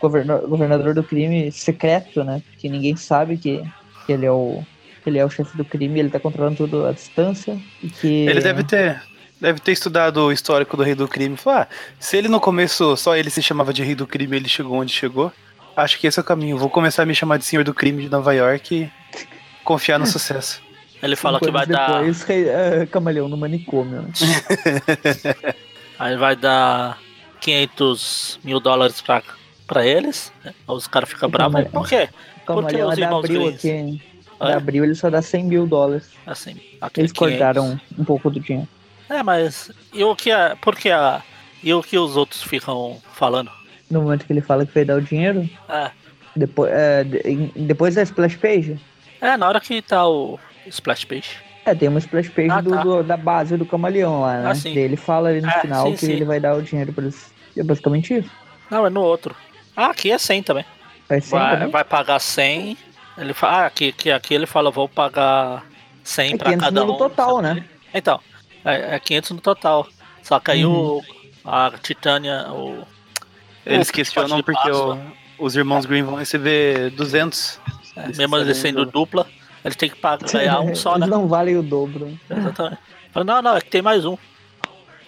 governador 0.48 0.94
do 0.94 1.04
crime 1.04 1.52
secreto, 1.52 2.24
né? 2.24 2.42
Que 2.58 2.68
ninguém 2.68 2.96
sabe 2.96 3.36
que, 3.36 3.62
que 4.04 4.12
ele 4.12 4.26
é 4.26 4.32
o 4.32 4.64
ele 5.06 5.18
é 5.18 5.24
o 5.24 5.30
chefe 5.30 5.56
do 5.56 5.64
crime, 5.64 6.00
ele 6.00 6.10
tá 6.10 6.18
controlando 6.18 6.56
tudo 6.56 6.86
à 6.86 6.90
distância 6.90 7.56
e 7.80 7.88
que 7.88 8.26
ele 8.26 8.40
deve 8.40 8.64
ter 8.64 9.00
Deve 9.40 9.60
ter 9.60 9.72
estudado 9.72 10.18
o 10.22 10.32
histórico 10.32 10.76
do 10.76 10.82
rei 10.82 10.94
do 10.94 11.06
crime. 11.06 11.36
Falou, 11.36 11.60
ah, 11.60 11.68
se 12.00 12.16
ele 12.16 12.28
no 12.28 12.40
começo 12.40 12.96
só 12.96 13.14
ele 13.14 13.28
se 13.30 13.42
chamava 13.42 13.72
de 13.72 13.82
rei 13.82 13.94
do 13.94 14.06
crime 14.06 14.36
ele 14.36 14.48
chegou 14.48 14.78
onde 14.78 14.92
chegou, 14.92 15.30
acho 15.76 15.98
que 15.98 16.06
esse 16.06 16.18
é 16.18 16.22
o 16.22 16.24
caminho. 16.24 16.58
Vou 16.58 16.70
começar 16.70 17.02
a 17.02 17.06
me 17.06 17.14
chamar 17.14 17.38
de 17.38 17.44
senhor 17.44 17.64
do 17.64 17.74
crime 17.74 18.02
de 18.02 18.08
Nova 18.08 18.32
York 18.34 18.74
e 18.74 18.92
confiar 19.62 19.98
no 19.98 20.06
sucesso. 20.06 20.62
Ele 21.02 21.16
fala 21.16 21.38
que 21.38 21.50
vai 21.50 21.66
depois, 21.66 22.24
dar. 22.24 22.34
É, 22.34 22.86
camaleão 22.86 23.28
no 23.28 23.36
manicômio. 23.36 24.02
Né? 24.02 24.12
Aí 25.98 26.16
vai 26.16 26.34
dar 26.34 26.98
500 27.40 28.40
mil 28.42 28.58
dólares 28.58 29.00
pra, 29.02 29.22
pra 29.66 29.86
eles. 29.86 30.32
Né? 30.42 30.54
Os 30.66 30.86
caras 30.86 31.08
ficam 31.08 31.28
bravos. 31.28 31.64
Por 31.68 31.86
quê? 31.86 32.08
Porque 32.46 32.82
os 32.82 32.98
irmãos 32.98 33.24
abril 33.24 33.48
aqui. 33.48 34.02
Da 34.38 34.56
abril 34.56 34.84
ele 34.84 34.94
só 34.94 35.10
dá 35.10 35.22
100 35.22 35.44
mil 35.44 35.66
dólares. 35.66 36.10
Assim, 36.26 36.52
eles 36.96 37.12
500. 37.12 37.12
cortaram 37.12 37.80
um 37.98 38.04
pouco 38.04 38.30
do 38.30 38.40
dinheiro. 38.40 38.68
É, 39.08 39.22
mas 39.22 39.70
e 39.92 40.02
o 40.02 40.16
que 40.16 40.30
a, 40.30 40.56
por 40.60 40.74
que 40.74 40.90
a, 40.90 41.22
e 41.62 41.72
o 41.72 41.82
que 41.82 41.98
os 41.98 42.16
outros 42.16 42.42
ficam 42.42 43.00
falando? 43.12 43.50
No 43.91 44.03
momento 44.03 44.26
que 44.26 44.32
ele 44.32 44.41
fala 44.41 44.64
que 44.64 44.74
vai 44.74 44.85
dar 44.85 44.97
o 44.97 45.03
dinheiro? 45.03 45.49
É. 45.68 45.91
Depois, 46.37 46.70
é, 46.72 47.05
depois 47.55 47.95
da 47.95 48.03
splash 48.03 48.37
page? 48.37 48.78
É, 49.20 49.37
na 49.37 49.47
hora 49.47 49.61
que 49.61 49.80
tá 49.80 50.07
o 50.07 50.39
splash 50.66 51.05
page. 51.05 51.37
É, 51.64 51.74
tem 51.74 51.89
uma 51.89 51.99
splash 51.99 52.28
page 52.28 52.51
ah, 52.51 52.61
do, 52.61 52.70
tá. 52.70 52.82
do, 52.82 53.03
da 53.03 53.16
base 53.16 53.57
do 53.57 53.64
camaleão 53.64 54.20
lá, 54.20 54.39
né? 54.39 54.53
Ah, 54.53 54.68
ele 54.68 54.97
fala 54.97 55.30
ali 55.30 55.41
no 55.41 55.49
é, 55.49 55.61
final 55.61 55.87
sim, 55.87 55.93
que 55.93 56.07
sim. 56.07 56.12
ele 56.12 56.24
vai 56.24 56.39
dar 56.39 56.57
o 56.57 56.62
dinheiro 56.62 56.93
pra 56.93 57.05
eles. 57.05 57.32
É 57.57 57.62
basicamente 57.62 58.18
isso. 58.18 58.30
Não, 58.70 58.87
é 58.87 58.91
no 58.91 59.01
outro. 59.01 59.35
Ah, 59.76 59.87
aqui 59.87 60.11
é 60.11 60.18
100 60.18 60.43
também. 60.43 60.64
É 61.09 61.20
100 61.20 61.39
vai, 61.39 61.55
também? 61.55 61.70
vai 61.70 61.85
pagar 61.85 62.18
100. 62.18 62.76
Ele 63.16 63.32
fala, 63.32 63.59
ah, 63.59 63.66
aqui, 63.66 63.89
aqui, 63.89 64.11
aqui 64.11 64.35
ele 64.35 64.47
fala, 64.47 64.70
vou 64.70 64.89
pagar 64.89 65.64
100 66.03 66.35
é 66.35 66.37
pra 66.37 66.57
cada 66.57 66.82
um. 66.82 66.87
no 66.89 66.99
total, 66.99 67.41
né? 67.41 67.64
Então, 67.95 68.20
é, 68.64 68.97
é 68.97 68.99
500 68.99 69.30
no 69.30 69.41
total. 69.41 69.87
Só 70.22 70.41
que 70.41 70.51
aí 70.51 70.66
uhum. 70.66 70.99
o, 70.99 71.05
a 71.45 71.72
Titânia, 71.82 72.47
o... 72.51 72.85
Eles 73.66 73.90
questionam 73.90 74.42
porque 74.42 74.70
o, 74.70 74.98
os 75.38 75.56
irmãos 75.56 75.86
Green 75.86 76.02
vão 76.02 76.16
receber 76.16 76.90
200. 76.90 77.60
É, 77.96 78.08
mesmo 78.16 78.36
eles 78.36 78.56
sendo 78.56 78.84
dupla, 78.84 79.26
eles 79.64 79.76
têm 79.76 79.88
que 79.88 79.96
pagar, 79.96 80.30
ganhar 80.30 80.60
um 80.60 80.74
só, 80.76 80.98
né? 80.98 81.06
não 81.06 81.28
valem 81.28 81.56
o 81.56 81.62
dobro. 81.62 82.18
Exatamente. 82.28 82.78
Não, 83.14 83.42
não, 83.42 83.56
é 83.56 83.60
que 83.60 83.70
tem 83.70 83.82
mais 83.82 84.04
um. 84.04 84.16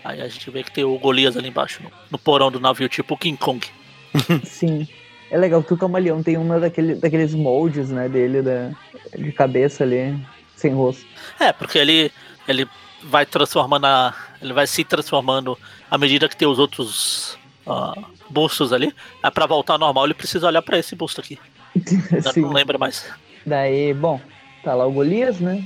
Aí 0.05 0.23
a 0.23 0.29
gente 0.29 0.49
vê 0.51 0.63
que 0.63 0.71
tem 0.71 0.85
o 0.85 0.97
Golias 0.99 1.37
ali 1.37 1.49
embaixo, 1.49 1.83
no, 1.83 1.91
no 2.13 2.19
porão 2.19 2.51
do 2.51 2.61
navio, 2.61 2.89
tipo 2.89 3.15
o 3.15 3.19
King 3.19 3.37
Kong. 3.37 3.67
Sim. 4.45 4.87
É 5.29 5.37
legal 5.37 5.63
que 5.63 5.75
o 5.75 5.77
camaleão 5.77 6.23
tem 6.23 6.37
uma 6.37 6.61
daquele, 6.61 6.95
daqueles 6.95 7.35
moldes, 7.35 7.89
né, 7.91 8.09
dele, 8.09 8.43
da, 8.43 8.71
de 9.19 9.33
cabeça 9.33 9.83
ali, 9.83 10.17
sem 10.55 10.73
rosto. 10.73 11.05
É, 11.41 11.53
porque 11.53 11.79
ele, 11.79 12.13
ele 12.47 12.69
vai 13.03 13.27
transformando 13.27 13.87
a, 13.87 14.15
ele 14.41 14.53
vai 14.53 14.69
se 14.69 14.85
transformando 14.85 15.59
à 15.91 15.99
medida 15.99 16.29
que 16.29 16.37
tem 16.37 16.47
os 16.47 16.61
outros 16.61 17.37
uh, 17.67 18.05
bustos 18.31 18.73
ali. 18.73 18.95
Aí 19.23 19.31
pra 19.31 19.47
voltar 19.47 19.75
ao 19.75 19.79
normal 19.79 20.05
ele 20.05 20.15
precisa 20.15 20.47
olhar 20.47 20.63
para 20.63 20.79
esse 20.79 20.95
busto 20.95 21.21
aqui. 21.21 21.39
não 22.37 22.53
lembra 22.53 22.79
mais. 22.79 23.07
Daí, 23.45 23.93
bom, 23.95 24.21
tá 24.65 24.75
lá 24.75 24.87
o 24.87 24.93
Golias, 24.93 25.41
né? 25.41 25.65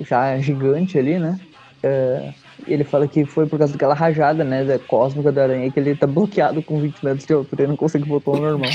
Já 0.00 0.38
gigante 0.38 0.98
ali, 0.98 1.18
né? 1.18 1.38
Uh, 1.84 2.32
ele 2.66 2.84
fala 2.84 3.06
que 3.06 3.24
foi 3.24 3.46
por 3.46 3.58
causa 3.58 3.72
daquela 3.72 3.94
rajada, 3.94 4.42
né, 4.42 4.64
da 4.64 4.78
cósmica 4.78 5.30
da 5.30 5.44
aranha, 5.44 5.70
que 5.70 5.78
ele 5.78 5.94
tá 5.94 6.06
bloqueado 6.06 6.62
com 6.62 6.80
20 6.80 7.04
metros 7.04 7.24
de 7.24 7.32
altura 7.32 7.64
e 7.64 7.66
não 7.66 7.76
consegue 7.76 8.08
voltar 8.08 8.32
ao 8.32 8.36
normal. 8.38 8.70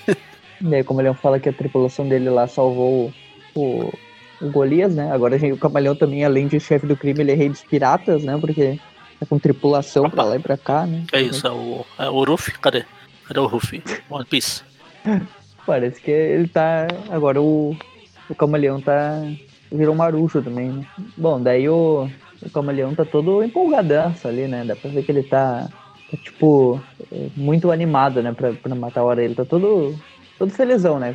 e 0.60 0.74
aí, 0.74 0.82
como 0.82 1.00
ele 1.00 1.12
fala 1.14 1.38
que 1.38 1.48
a 1.48 1.52
tripulação 1.52 2.08
dele 2.08 2.30
lá 2.30 2.46
salvou 2.46 3.12
o, 3.54 3.92
o 4.40 4.50
Golias, 4.50 4.94
né? 4.94 5.12
Agora 5.12 5.36
o 5.36 5.58
Camaleão 5.58 5.94
também, 5.94 6.24
além 6.24 6.46
de 6.46 6.58
chefe 6.58 6.86
do 6.86 6.96
crime, 6.96 7.20
ele 7.20 7.32
é 7.32 7.34
rei 7.34 7.48
dos 7.48 7.62
piratas, 7.62 8.24
né? 8.24 8.36
Porque 8.40 8.78
tá 9.18 9.26
com 9.26 9.38
tripulação 9.38 10.04
Opa. 10.04 10.16
pra 10.16 10.24
lá 10.24 10.36
e 10.36 10.40
pra 10.40 10.56
cá, 10.56 10.86
né? 10.86 11.04
É 11.12 11.20
isso, 11.20 11.46
é 11.46 11.50
o, 11.50 11.84
é 11.98 12.08
o 12.08 12.24
Ruffy? 12.24 12.52
Cadê? 12.58 12.84
Cadê 13.26 13.40
o 13.40 13.46
Ruffy? 13.46 13.82
One 14.08 14.24
Piece. 14.24 14.62
Parece 15.66 16.00
que 16.00 16.10
ele 16.10 16.48
tá. 16.48 16.88
Agora 17.10 17.40
o, 17.40 17.76
o 18.28 18.34
Camaleão 18.34 18.80
tá. 18.80 19.22
Virou 19.70 19.94
marujo 19.94 20.40
também, 20.40 20.70
né? 20.70 20.86
Bom, 21.14 21.38
daí 21.38 21.68
o, 21.68 22.08
o 22.40 22.50
Camaleão 22.50 22.94
tá 22.94 23.04
todo 23.04 23.42
empolgadaço 23.42 24.26
ali, 24.26 24.48
né? 24.48 24.64
Dá 24.64 24.74
pra 24.74 24.90
ver 24.90 25.02
que 25.02 25.12
ele 25.12 25.22
tá, 25.22 25.68
tá 26.10 26.16
tipo, 26.16 26.80
muito 27.36 27.70
animado, 27.70 28.22
né? 28.22 28.32
Pra, 28.32 28.52
pra 28.54 28.74
matar 28.74 29.02
a 29.02 29.04
hora. 29.04 29.22
Ele 29.22 29.34
tá 29.34 29.44
todo, 29.44 29.94
todo 30.38 30.50
felizão, 30.50 30.98
né? 30.98 31.14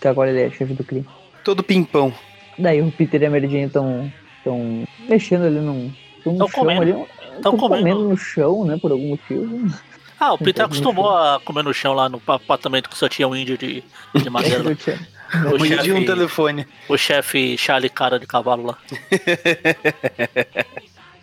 Que 0.00 0.06
agora 0.06 0.30
ele 0.30 0.42
é 0.42 0.50
chefe 0.50 0.74
do 0.74 0.84
crime. 0.84 1.06
Todo 1.42 1.64
pimpão. 1.64 2.12
Daí 2.56 2.80
o 2.80 2.92
Peter 2.92 3.22
e 3.22 3.26
a 3.26 3.30
Mary 3.30 3.48
Jane 3.48 3.64
estão 3.64 4.12
tão 4.44 4.84
mexendo 5.08 5.44
ali 5.46 5.58
num, 5.58 5.92
num 6.24 6.38
chão 6.38 6.48
comendo. 6.50 6.82
ali. 6.82 7.06
Estão 7.38 7.56
comendo. 7.56 7.82
comendo 7.82 8.08
no 8.08 8.16
chão, 8.16 8.64
né? 8.64 8.78
Por 8.80 8.92
algum 8.92 9.08
motivo. 9.08 9.68
Ah, 10.20 10.32
o 10.32 10.38
Peter 10.38 10.64
acostumou 10.64 11.16
a 11.16 11.40
comer 11.44 11.62
no 11.62 11.72
chão 11.72 11.94
lá 11.94 12.08
no 12.08 12.20
apartamento 12.26 12.88
que 12.88 12.98
só 12.98 13.08
tinha 13.08 13.28
um 13.28 13.36
índio 13.36 13.56
de, 13.56 13.84
de 14.14 14.30
madeira. 14.30 14.64
o 15.54 15.64
chefe, 15.64 15.92
um 15.92 16.04
telefone. 16.04 16.66
O 16.88 16.96
chefe 16.96 17.56
Charlie 17.56 17.88
Cara 17.88 18.18
de 18.18 18.26
Cavalo 18.26 18.66
lá. 18.66 18.78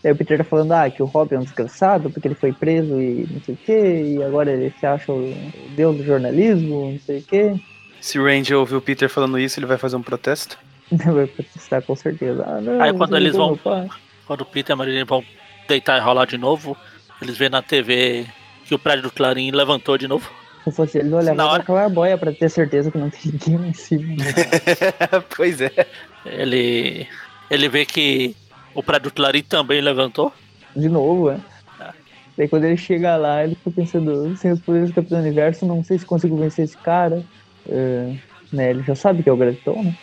Aí 0.03 0.11
o 0.11 0.15
Peter 0.15 0.37
tá 0.37 0.43
falando 0.43 0.71
ah, 0.71 0.89
que 0.89 1.01
o 1.01 1.07
Robin 1.07 1.35
é 1.35 1.39
um 1.39 1.43
desgraçado 1.43 2.11
porque 2.11 2.27
ele 2.27 2.35
foi 2.35 2.53
preso 2.53 3.01
e 3.01 3.27
não 3.29 3.41
sei 3.41 3.55
o 3.55 3.57
que, 3.57 3.71
e 3.71 4.23
agora 4.23 4.51
ele 4.51 4.71
se 4.79 4.85
acha 4.85 5.11
o 5.11 5.35
deus 5.75 5.97
do 5.97 6.05
jornalismo, 6.05 6.91
não 6.91 6.99
sei 6.99 7.17
o 7.19 7.23
que. 7.23 7.59
Se 7.99 8.19
o 8.19 8.23
Randy 8.23 8.53
ouvir 8.53 8.75
o 8.75 8.81
Peter 8.81 9.09
falando 9.09 9.39
isso, 9.39 9.59
ele 9.59 9.65
vai 9.65 9.79
fazer 9.79 9.95
um 9.95 10.03
protesto? 10.03 10.59
Vai 10.91 11.25
protestar 11.25 11.81
com 11.81 11.95
certeza. 11.95 12.45
Ah, 12.45 12.61
não, 12.61 12.79
Aí 12.79 12.93
quando 12.93 13.17
eles 13.17 13.35
vão. 13.35 13.59
Quando 14.27 14.41
o 14.41 14.45
Peter 14.45 14.71
e 14.71 14.73
a 14.73 14.75
Maria 14.75 15.03
vão 15.03 15.23
deitar 15.67 15.97
e 15.97 16.01
rolar 16.01 16.25
de 16.25 16.37
novo, 16.37 16.75
eles 17.21 17.37
vêem 17.37 17.49
na 17.49 17.61
TV 17.61 18.25
que 18.65 18.73
o 18.75 18.79
prédio 18.79 19.03
do 19.03 19.11
Clarim 19.11 19.51
levantou 19.51 19.97
de 19.97 20.07
novo. 20.07 20.29
Se 20.63 20.71
fosse 20.71 20.97
eles 20.97 21.13
olhavam 21.13 21.45
hora... 21.45 21.63
pra 21.63 21.89
boia 21.89 22.17
pra 22.17 22.31
ter 22.31 22.49
certeza 22.49 22.89
que 22.89 22.97
não 22.97 23.09
tem 23.09 23.31
ninguém 23.31 23.57
lá 23.57 23.67
em 23.67 23.73
cima. 23.73 24.07
Né? 24.15 24.25
pois 25.35 25.61
é. 25.61 25.71
Ele. 26.25 27.07
Ele 27.51 27.69
vê 27.69 27.85
que 27.85 28.35
o 28.73 28.81
prédio 28.81 29.11
do 29.11 29.13
Clarim 29.13 29.43
também 29.43 29.79
levantou. 29.79 30.33
De 30.75 30.89
novo, 30.89 31.29
é. 31.29 31.39
é. 31.79 31.89
Daí 32.35 32.47
quando 32.47 32.63
ele 32.63 32.77
chega 32.77 33.15
lá, 33.15 33.43
ele 33.43 33.53
fica 33.55 33.71
pensando, 33.71 34.35
sem 34.35 34.51
os 34.51 34.59
poderes 34.59 34.89
do 34.89 34.95
Capitão 34.95 35.19
Universo, 35.19 35.67
não 35.67 35.83
sei 35.83 35.99
se 35.99 36.05
consigo 36.05 36.35
vencer 36.35 36.65
esse 36.65 36.77
cara. 36.77 37.23
Uh, 37.67 38.17
né, 38.51 38.71
ele 38.71 38.81
já 38.83 38.95
sabe 38.95 39.21
que 39.21 39.29
é 39.29 39.31
o 39.31 39.37
Graviton, 39.37 39.83
né? 39.83 39.95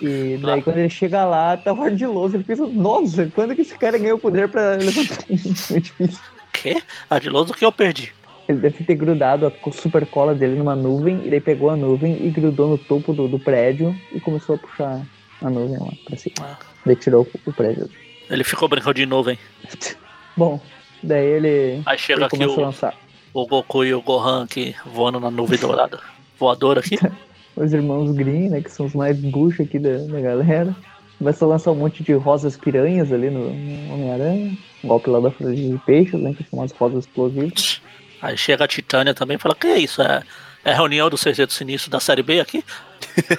E 0.00 0.38
daí 0.40 0.62
quando 0.62 0.78
ele 0.78 0.88
chega 0.88 1.24
lá, 1.24 1.56
tá 1.56 1.70
ardiloso. 1.72 2.36
Ele 2.36 2.44
pensa, 2.44 2.66
nossa, 2.66 3.30
quando 3.34 3.54
que 3.54 3.62
esse 3.62 3.76
cara 3.76 3.98
ganhou 3.98 4.16
o 4.16 4.20
poder 4.20 4.48
pra 4.48 4.76
levantar 4.76 5.24
isso? 5.28 5.74
É 5.76 5.80
difícil. 5.80 6.20
Quê? 6.52 6.82
Ardiloso 7.08 7.52
que 7.54 7.64
eu 7.64 7.72
perdi. 7.72 8.12
Ele 8.48 8.58
deve 8.58 8.84
ter 8.84 8.94
grudado 8.94 9.46
a 9.46 9.72
super 9.72 10.06
cola 10.06 10.34
dele 10.34 10.56
numa 10.56 10.76
nuvem, 10.76 11.26
e 11.26 11.30
daí 11.30 11.40
pegou 11.40 11.68
a 11.68 11.76
nuvem 11.76 12.24
e 12.24 12.30
grudou 12.30 12.68
no 12.68 12.78
topo 12.78 13.12
do, 13.12 13.26
do 13.26 13.38
prédio 13.38 13.94
e 14.12 14.20
começou 14.20 14.54
a 14.54 14.58
puxar 14.58 15.02
a 15.42 15.50
nuvem 15.50 15.78
lá 15.78 15.92
pra 16.04 16.16
cima. 16.16 16.34
Ah. 16.40 16.56
Daí 16.84 16.96
tirou 16.96 17.26
o, 17.44 17.52
prédio. 17.52 17.90
Ele 18.30 18.44
ficou 18.44 18.68
brincando 18.68 18.94
de 18.94 19.06
nuvem. 19.06 19.38
Bom, 20.36 20.60
daí 21.02 21.24
ele. 21.24 21.82
Aí 21.84 21.98
chega 21.98 22.20
ele 22.20 22.24
aqui 22.26 22.46
o, 22.46 23.40
o 23.42 23.46
Goku 23.46 23.84
e 23.84 23.92
o 23.92 24.00
Gohan 24.00 24.44
aqui 24.44 24.74
voando 24.84 25.18
na 25.18 25.30
nuvem 25.30 25.58
dourada. 25.58 25.98
Voador 26.38 26.78
aqui. 26.78 26.98
os 27.56 27.72
irmãos 27.72 28.12
Green, 28.12 28.50
né? 28.50 28.60
Que 28.60 28.70
são 28.70 28.86
os 28.86 28.94
mais 28.94 29.18
buchos 29.18 29.66
aqui 29.66 29.78
da, 29.78 29.96
da 29.98 30.20
galera. 30.20 30.76
Vai 31.18 31.32
só 31.32 31.46
lançar 31.46 31.72
um 31.72 31.76
monte 31.76 32.02
de 32.02 32.12
rosas 32.12 32.56
piranhas 32.56 33.10
ali 33.10 33.30
no, 33.30 33.50
no 33.50 33.94
Homem-Aranha. 33.94 34.56
Um 34.84 34.88
golpe 34.88 35.08
lá 35.08 35.18
da 35.18 35.30
folha 35.30 35.54
de 35.54 35.80
peixes, 35.86 36.20
né? 36.20 36.34
Que 36.36 36.44
são 36.44 36.62
as 36.62 36.72
rosas 36.72 37.04
explosivas. 37.04 37.80
Aí 38.20 38.36
chega 38.36 38.64
a 38.64 38.68
Titânia 38.68 39.14
também 39.14 39.36
e 39.36 39.40
fala, 39.40 39.54
que 39.54 39.66
é 39.66 39.78
isso? 39.78 40.02
É, 40.02 40.22
é 40.64 40.74
reunião 40.74 41.08
do 41.08 41.16
Sexteto 41.16 41.52
Sinistro 41.52 41.90
da 41.90 42.00
Série 42.00 42.22
B 42.22 42.40
aqui? 42.40 42.62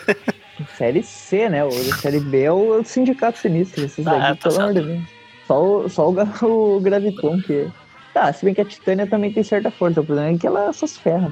série 0.78 1.04
C, 1.04 1.50
né? 1.50 1.64
O 1.64 1.72
Série 1.72 2.20
B 2.20 2.44
é 2.44 2.52
o 2.52 2.84
Sindicato 2.84 3.38
Sinistro. 3.38 3.86
Esses 3.86 4.06
ah, 4.08 4.16
é, 4.16 4.36
tá 4.36 4.50
pelo 4.50 4.62
amor 4.62 4.74
de 4.74 4.82
Deus. 4.82 5.04
Só, 5.46 5.64
o, 5.64 5.90
só 5.90 6.10
o, 6.10 6.16
o 6.78 6.80
Graviton 6.82 7.40
que... 7.42 7.68
Tá, 8.14 8.34
se 8.34 8.44
bem 8.44 8.56
que 8.56 8.62
a 8.62 8.66
Titânia 8.66 9.06
também 9.06 9.32
tem 9.32 9.44
certa 9.44 9.70
força. 9.70 10.02
O 10.02 10.06
problema 10.06 10.36
é 10.36 10.38
que 10.40 10.48
ela 10.48 10.74
só 10.74 10.88
se 10.88 11.00
ferra, 11.00 11.32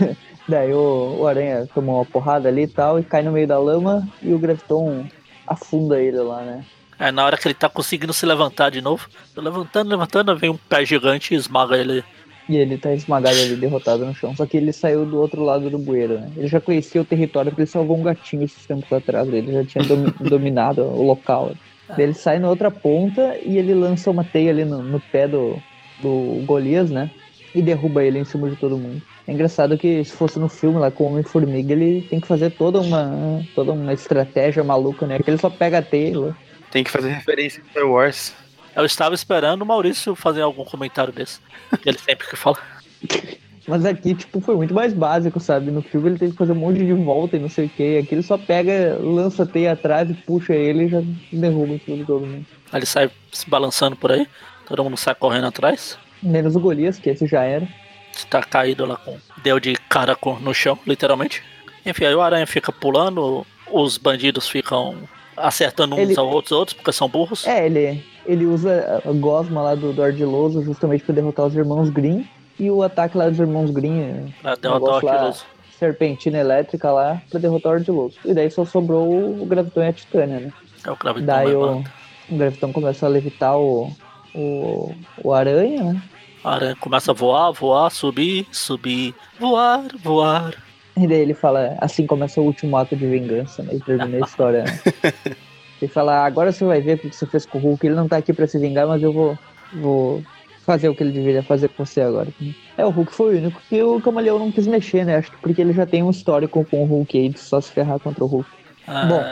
né? 0.00 0.16
Daí 0.48 0.72
o, 0.72 1.18
o 1.20 1.26
Aranha 1.26 1.68
tomou 1.74 1.96
uma 1.96 2.04
porrada 2.04 2.48
ali 2.48 2.62
e 2.62 2.68
tal, 2.68 2.98
e 2.98 3.04
cai 3.04 3.22
no 3.22 3.32
meio 3.32 3.46
da 3.46 3.58
lama, 3.58 4.06
e 4.20 4.32
o 4.32 4.38
Graviton 4.38 5.06
afunda 5.46 6.00
ele 6.00 6.18
lá, 6.18 6.42
né? 6.42 6.64
É, 6.98 7.10
na 7.10 7.24
hora 7.24 7.36
que 7.36 7.48
ele 7.48 7.54
tá 7.54 7.68
conseguindo 7.68 8.12
se 8.12 8.24
levantar 8.24 8.70
de 8.70 8.80
novo, 8.80 9.08
levantando, 9.36 9.90
levantando, 9.90 10.36
vem 10.36 10.50
um 10.50 10.56
pé 10.56 10.84
gigante 10.84 11.34
e 11.34 11.36
esmaga 11.36 11.76
ele. 11.76 12.04
E 12.48 12.56
ele 12.56 12.76
tá 12.76 12.92
esmagado 12.92 13.38
ali, 13.38 13.56
derrotado 13.56 14.04
no 14.04 14.14
chão. 14.14 14.34
Só 14.36 14.46
que 14.46 14.56
ele 14.56 14.72
saiu 14.72 15.06
do 15.06 15.18
outro 15.18 15.42
lado 15.44 15.70
do 15.70 15.78
bueiro, 15.78 16.20
né? 16.20 16.30
Ele 16.36 16.48
já 16.48 16.60
conhecia 16.60 17.00
o 17.00 17.04
território 17.04 17.50
porque 17.50 17.62
ele 17.62 17.70
salvou 17.70 17.98
um 17.98 18.02
gatinho 18.02 18.44
esses 18.44 18.66
tempos 18.66 18.92
atrás. 18.92 19.28
Ele 19.32 19.52
já 19.52 19.64
tinha 19.64 19.84
dom 19.84 20.10
dominado 20.28 20.82
o 20.82 21.02
local. 21.02 21.52
É. 21.88 22.02
Ele 22.02 22.14
sai 22.14 22.38
na 22.38 22.48
outra 22.48 22.70
ponta 22.70 23.36
e 23.44 23.58
ele 23.58 23.74
lança 23.74 24.10
uma 24.10 24.24
teia 24.24 24.50
ali 24.50 24.64
no, 24.64 24.82
no 24.82 25.00
pé 25.00 25.28
do, 25.28 25.56
do 26.00 26.42
Golias, 26.44 26.90
né? 26.90 27.10
E 27.54 27.62
derruba 27.62 28.04
ele 28.04 28.18
em 28.18 28.24
cima 28.24 28.50
de 28.50 28.56
todo 28.56 28.78
mundo. 28.78 29.02
É 29.26 29.32
engraçado 29.32 29.78
que 29.78 30.04
se 30.04 30.12
fosse 30.12 30.38
no 30.38 30.48
filme 30.48 30.78
lá 30.78 30.90
com 30.90 31.04
o 31.04 31.06
Homem-Formiga, 31.08 31.72
ele 31.72 32.06
tem 32.08 32.20
que 32.20 32.26
fazer 32.26 32.50
toda 32.50 32.80
uma, 32.80 33.42
toda 33.54 33.72
uma 33.72 33.92
estratégia 33.92 34.64
maluca, 34.64 35.06
né? 35.06 35.18
Que 35.18 35.30
ele 35.30 35.38
só 35.38 35.48
pega 35.48 35.78
a 35.78 35.82
teia. 35.82 36.34
Tem 36.70 36.82
que 36.82 36.90
fazer 36.90 37.10
referência 37.10 37.62
a 37.62 37.70
Star 37.70 37.86
Wars. 37.86 38.34
Eu 38.74 38.84
estava 38.84 39.14
esperando 39.14 39.62
o 39.62 39.66
Maurício 39.66 40.14
fazer 40.14 40.40
algum 40.40 40.64
comentário 40.64 41.12
desse. 41.12 41.40
Ele 41.84 41.98
sempre 41.98 42.26
que 42.26 42.36
fala. 42.36 42.58
Mas 43.66 43.84
aqui, 43.84 44.14
tipo, 44.14 44.40
foi 44.40 44.56
muito 44.56 44.74
mais 44.74 44.92
básico, 44.92 45.38
sabe? 45.38 45.70
No 45.70 45.82
filme 45.82 46.10
ele 46.10 46.18
teve 46.18 46.32
que 46.32 46.38
fazer 46.38 46.52
um 46.52 46.56
monte 46.56 46.78
de 46.84 46.92
volta 46.92 47.36
e 47.36 47.38
não 47.38 47.48
sei 47.48 47.66
o 47.66 47.68
que. 47.68 47.98
Aqui 47.98 48.14
ele 48.14 48.22
só 48.22 48.36
pega, 48.36 48.98
lança 49.00 49.44
a 49.44 49.46
teia 49.46 49.72
atrás 49.72 50.10
e 50.10 50.14
puxa 50.14 50.54
ele 50.54 50.84
e 50.84 50.88
já 50.88 51.02
derruba 51.32 51.78
tudo 51.84 52.04
todo 52.04 52.26
mundo. 52.26 52.46
Aí 52.72 52.78
ele 52.78 52.86
sai 52.86 53.10
se 53.30 53.48
balançando 53.48 53.94
por 53.94 54.10
aí, 54.10 54.26
todo 54.66 54.82
mundo 54.82 54.96
sai 54.96 55.14
correndo 55.14 55.46
atrás. 55.46 55.96
Menos 56.22 56.56
o 56.56 56.60
Golias, 56.60 56.98
que 56.98 57.10
esse 57.10 57.26
já 57.26 57.44
era. 57.44 57.68
Está 58.14 58.42
caído 58.42 58.84
lá 58.84 58.96
com. 58.96 59.16
Deu 59.42 59.58
de 59.58 59.74
cara 59.88 60.14
com, 60.14 60.38
no 60.38 60.54
chão, 60.54 60.78
literalmente. 60.86 61.42
Enfim, 61.84 62.04
aí 62.04 62.14
o 62.14 62.20
aranha 62.20 62.46
fica 62.46 62.70
pulando, 62.70 63.44
os 63.70 63.98
bandidos 63.98 64.48
ficam 64.48 64.96
acertando 65.36 65.96
uns 65.96 66.10
ele... 66.10 66.18
aos 66.18 66.32
outros, 66.32 66.52
outros, 66.52 66.74
porque 66.74 66.92
são 66.92 67.08
burros. 67.08 67.46
É, 67.46 67.66
ele, 67.66 68.04
ele 68.26 68.46
usa 68.46 69.02
a 69.04 69.12
gosma 69.12 69.62
lá 69.62 69.74
do, 69.74 69.92
do 69.92 70.02
Ardiloso 70.02 70.62
justamente 70.62 71.04
para 71.04 71.14
derrotar 71.14 71.46
os 71.46 71.56
irmãos 71.56 71.90
Green. 71.90 72.28
E 72.58 72.70
o 72.70 72.82
ataque 72.82 73.16
lá 73.16 73.28
dos 73.28 73.38
irmãos 73.38 73.70
Green. 73.70 74.32
Pra 74.40 74.54
derrotar 74.54 74.90
o 74.90 75.08
Ardiloso. 75.08 75.44
Serpentina 75.78 76.38
elétrica 76.38 76.92
lá 76.92 77.20
pra 77.28 77.40
derrotar 77.40 77.72
o 77.72 77.74
Ardiloso. 77.76 78.16
E 78.24 78.32
daí 78.32 78.50
só 78.50 78.64
sobrou 78.64 79.40
o 79.42 79.46
Gravitão 79.46 79.82
e 79.82 79.88
a 79.88 79.92
Titânia, 79.92 80.38
né? 80.38 80.52
É 80.86 80.90
o 80.90 80.96
Gravitão 80.96 81.26
Daí 81.26 81.54
o, 81.54 81.84
o 82.30 82.36
Gravitão 82.36 82.72
começa 82.72 83.06
a 83.06 83.08
levitar 83.08 83.58
o, 83.58 83.90
o, 84.34 84.94
o 85.24 85.32
Aranha, 85.32 85.82
né? 85.82 86.02
A 86.44 86.54
aranha 86.54 86.76
começa 86.76 87.12
a 87.12 87.14
voar, 87.14 87.52
voar, 87.52 87.90
subir, 87.90 88.46
subir, 88.50 89.14
voar, 89.38 89.84
voar. 90.02 90.54
E 90.96 91.06
daí 91.06 91.20
ele 91.20 91.34
fala, 91.34 91.76
assim 91.80 92.06
começa 92.06 92.40
o 92.40 92.44
último 92.44 92.76
ato 92.76 92.96
de 92.96 93.06
vingança, 93.06 93.62
né? 93.62 93.74
E 93.74 93.80
termina 93.80 94.18
a 94.18 94.28
história. 94.28 94.64
Né? 94.64 94.80
ele 95.80 95.90
fala, 95.90 96.24
agora 96.24 96.52
você 96.52 96.64
vai 96.64 96.80
ver 96.80 96.96
o 96.96 96.98
que 96.98 97.12
você 97.12 97.26
fez 97.26 97.46
com 97.46 97.58
o 97.58 97.60
Hulk. 97.60 97.86
Ele 97.86 97.94
não 97.94 98.08
tá 98.08 98.16
aqui 98.16 98.32
pra 98.32 98.46
se 98.46 98.58
vingar, 98.58 98.86
mas 98.86 99.02
eu 99.02 99.12
vou, 99.12 99.38
vou 99.72 100.22
fazer 100.66 100.88
o 100.88 100.94
que 100.94 101.02
ele 101.02 101.12
deveria 101.12 101.42
fazer 101.42 101.68
com 101.68 101.84
você 101.84 102.00
agora. 102.00 102.28
É, 102.76 102.84
o 102.84 102.90
Hulk 102.90 103.14
foi 103.14 103.36
o 103.36 103.38
único 103.38 103.60
que 103.68 103.82
o 103.82 104.00
Camaleão 104.00 104.38
não 104.38 104.52
quis 104.52 104.66
mexer, 104.66 105.04
né? 105.04 105.16
Acho 105.16 105.30
que 105.30 105.36
porque 105.38 105.60
ele 105.60 105.72
já 105.72 105.86
tem 105.86 106.02
um 106.02 106.10
histórico 106.10 106.64
com 106.64 106.82
o 106.82 106.86
Hulk 106.86 107.18
aí 107.18 107.28
de 107.30 107.38
só 107.38 107.60
se 107.60 107.72
ferrar 107.72 107.98
contra 107.98 108.22
o 108.22 108.26
Hulk. 108.26 108.48
Ah, 108.86 109.06
Bom. 109.06 109.24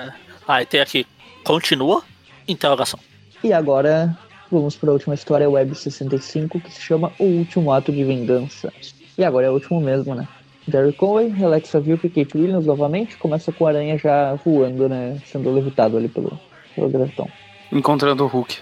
Ah, 0.47 0.63
e 0.63 0.67
tem 0.67 0.81
aqui, 0.81 1.07
continua, 1.45 2.03
interrogação. 2.49 2.99
E 3.43 3.53
agora 3.53 4.17
vamos 4.51 4.77
para 4.77 4.91
a 4.91 4.93
última 4.93 5.15
história, 5.15 5.49
Web 5.49 5.75
65, 5.75 6.61
que 6.61 6.73
se 6.73 6.81
chama 6.81 7.13
O 7.19 7.25
Último 7.25 7.73
Ato 7.73 7.93
de 7.93 8.05
Vingança. 8.05 8.73
E 9.17 9.25
agora 9.25 9.47
é 9.47 9.51
o 9.51 9.55
último 9.55 9.81
mesmo, 9.81 10.15
né? 10.15 10.27
Jerry 10.69 10.93
Conway, 10.93 11.35
Alexa 11.43 11.81
Vilk 11.81 12.07
e 12.07 12.11
Kate 12.11 12.37
Williams 12.37 12.67
novamente. 12.67 13.17
Começa 13.17 13.53
com 13.53 13.67
a 13.67 13.71
aranha 13.71 13.99
já 13.99 14.35
voando, 14.35 14.89
né? 14.89 15.21
Sendo 15.27 15.53
levitado 15.53 15.97
ali 15.97 16.09
pelo, 16.09 16.39
pelo 16.75 16.89
gravitão. 16.89 17.29
Encontrando 17.73 18.25
o 18.25 18.27
Hulk. 18.27 18.59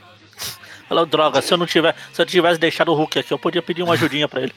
Falou, 0.88 1.04
droga, 1.04 1.42
se 1.42 1.52
eu 1.52 1.58
não 1.58 1.66
tiver, 1.66 1.94
se 2.12 2.22
eu 2.22 2.26
tivesse 2.26 2.58
deixado 2.58 2.90
o 2.90 2.94
Hulk 2.94 3.18
aqui, 3.18 3.32
eu 3.32 3.38
podia 3.38 3.60
pedir 3.60 3.82
uma 3.82 3.92
ajudinha 3.92 4.26
para 4.26 4.42
ele. 4.42 4.52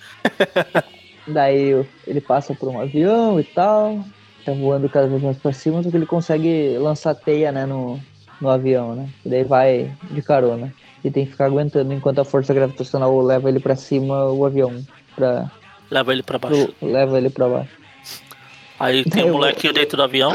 Daí 1.27 1.85
ele 2.07 2.21
passa 2.21 2.55
por 2.55 2.69
um 2.69 2.79
avião 2.79 3.39
e 3.39 3.43
tal, 3.43 4.03
tá 4.45 4.53
voando 4.53 4.89
cada 4.89 5.07
vez 5.07 5.21
mais 5.21 5.37
pra 5.37 5.51
cima, 5.51 5.83
só 5.83 5.89
que 5.89 5.95
ele 5.95 6.05
consegue 6.05 6.77
lançar 6.77 7.13
teia, 7.13 7.51
né, 7.51 7.65
no, 7.65 7.99
no 8.39 8.49
avião, 8.49 8.95
né? 8.95 9.09
E 9.25 9.29
daí 9.29 9.43
vai 9.43 9.91
de 10.09 10.21
carona. 10.21 10.73
E 11.03 11.09
tem 11.09 11.25
que 11.25 11.31
ficar 11.31 11.45
aguentando 11.45 11.93
enquanto 11.93 12.19
a 12.19 12.25
força 12.25 12.53
gravitacional 12.53 13.19
leva 13.21 13.49
ele 13.49 13.59
para 13.59 13.75
cima 13.75 14.25
o 14.25 14.45
avião. 14.45 14.85
Pra, 15.15 15.49
leva 15.89 16.13
ele 16.13 16.23
para 16.23 16.37
baixo. 16.37 16.67
Pro, 16.67 16.87
leva 16.87 17.17
ele 17.17 17.29
para 17.29 17.47
baixo. 17.47 17.71
Aí 18.79 19.03
tem 19.09 19.25
um 19.25 19.33
molequinho 19.33 19.73
dentro 19.73 19.97
do 19.97 20.03
avião. 20.03 20.31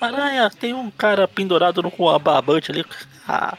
Aranha, 0.00 0.50
tem 0.50 0.74
um 0.74 0.90
cara 0.90 1.28
pendurado 1.28 1.82
no, 1.82 1.90
com 1.90 2.08
a 2.08 2.18
barbante 2.18 2.70
ali. 2.70 2.84
Ah, 3.26 3.56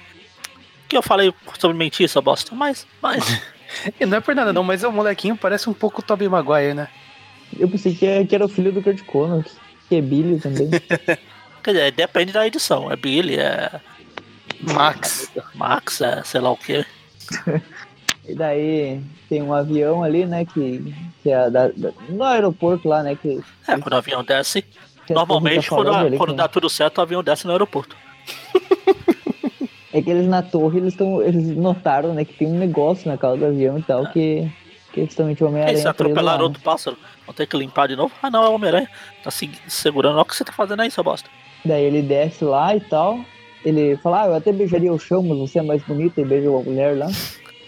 que 0.90 0.98
eu 0.98 1.04
falei 1.04 1.34
sobre 1.60 1.78
mentir, 1.78 2.06
essa 2.06 2.20
bosta, 2.20 2.56
mas. 2.56 2.88
mas... 3.02 3.42
e 4.00 4.06
não 4.06 4.18
é 4.18 4.22
por 4.22 4.34
nada 4.36 4.52
não, 4.52 4.64
mas 4.64 4.84
o 4.84 4.92
molequinho 4.92 5.38
parece 5.38 5.70
um 5.70 5.74
pouco 5.74 6.02
o 6.02 6.04
Tobey 6.04 6.28
Maguire, 6.28 6.74
né? 6.74 6.88
Eu 7.58 7.70
pensei 7.70 7.94
que, 7.94 8.26
que 8.26 8.36
era 8.36 8.46
o 8.46 8.50
filho 8.50 8.72
do 8.72 8.82
Kurt 8.82 9.04
Connors, 9.04 9.56
que 9.88 9.96
é 9.96 10.02
Billy 10.02 10.40
também. 10.40 10.70
Quer 11.64 11.72
dizer, 11.72 11.92
depende 11.92 12.32
da 12.32 12.48
edição. 12.48 12.92
É 12.92 12.96
Billy, 12.96 13.38
é. 13.38 13.80
Max. 14.62 15.32
Max, 15.56 16.02
é 16.02 16.24
sei 16.24 16.42
lá 16.42 16.52
o 16.52 16.58
que. 16.58 16.86
e 18.28 18.36
daí 18.36 19.02
tem 19.30 19.42
um 19.42 19.54
avião 19.54 20.04
ali, 20.04 20.26
né, 20.26 20.46
que, 20.46 20.94
que 21.24 21.30
é 21.30 21.50
da, 21.50 21.68
da, 21.70 21.92
no 22.10 22.24
aeroporto 22.24 22.88
lá, 22.88 23.04
né, 23.04 23.16
que... 23.16 23.40
É, 23.68 23.78
quando 23.78 23.94
o 23.94 23.98
avião 23.98 24.24
desce, 24.24 24.66
normalmente 25.10 25.70
quando, 25.70 25.94
ali, 25.94 26.18
quando 26.18 26.34
dá 26.34 26.48
tudo 26.48 26.70
certo, 26.70 26.98
o 26.98 27.02
avião 27.02 27.24
desce 27.24 27.46
no 27.46 27.52
aeroporto. 27.52 27.96
É 29.92 30.04
que 30.04 30.10
eles 30.12 30.28
na 30.28 30.44
torre, 30.44 30.78
eles, 30.78 30.96
tão, 30.96 31.20
eles 31.22 31.48
notaram, 31.58 32.14
né, 32.14 32.24
que 32.24 32.34
tem 32.34 32.48
um 32.48 32.58
negócio 32.60 33.10
na 33.10 33.18
cauda 33.18 33.38
do 33.38 33.46
avião 33.48 33.80
e 33.80 33.82
tal, 33.82 34.06
é. 34.06 34.12
que, 34.12 34.52
que 34.94 35.00
eles 35.00 35.10
estão 35.10 35.34
de 35.34 35.44
Homem-Aranha. 35.44 35.74
Eles 35.74 35.86
atropelaram 35.86 36.44
outro 36.44 36.62
pássaro, 36.62 36.96
vão 37.26 37.34
ter 37.34 37.48
que 37.48 37.58
limpar 37.58 37.88
de 37.88 37.96
novo. 37.96 38.14
Ah 38.22 38.30
não, 38.30 38.44
é 38.44 38.50
o 38.50 38.54
Homem-Aranha, 38.54 38.88
tá 39.24 39.32
se, 39.32 39.50
segurando, 39.68 40.14
olha 40.14 40.22
o 40.22 40.26
que 40.26 40.36
você 40.36 40.44
tá 40.44 40.54
fazendo 40.54 40.82
aí, 40.82 40.92
seu 40.92 41.04
bosta. 41.04 41.28
Daí 41.66 41.84
ele 41.84 42.04
desce 42.04 42.46
lá 42.46 42.76
e 42.76 42.80
tal, 42.82 43.20
ele 43.64 43.98
fala, 43.98 44.24
ah, 44.24 44.28
eu 44.28 44.36
até 44.36 44.52
beijaria 44.52 44.92
o 44.94 45.00
chão, 45.00 45.22
mas 45.24 45.38
você 45.38 45.60
é 45.60 45.62
mais 45.62 45.82
bonita 45.84 46.22
e 46.22 46.26
beija 46.26 46.50
uma 46.50 46.62
mulher 46.62 46.98
lá. 46.98 47.08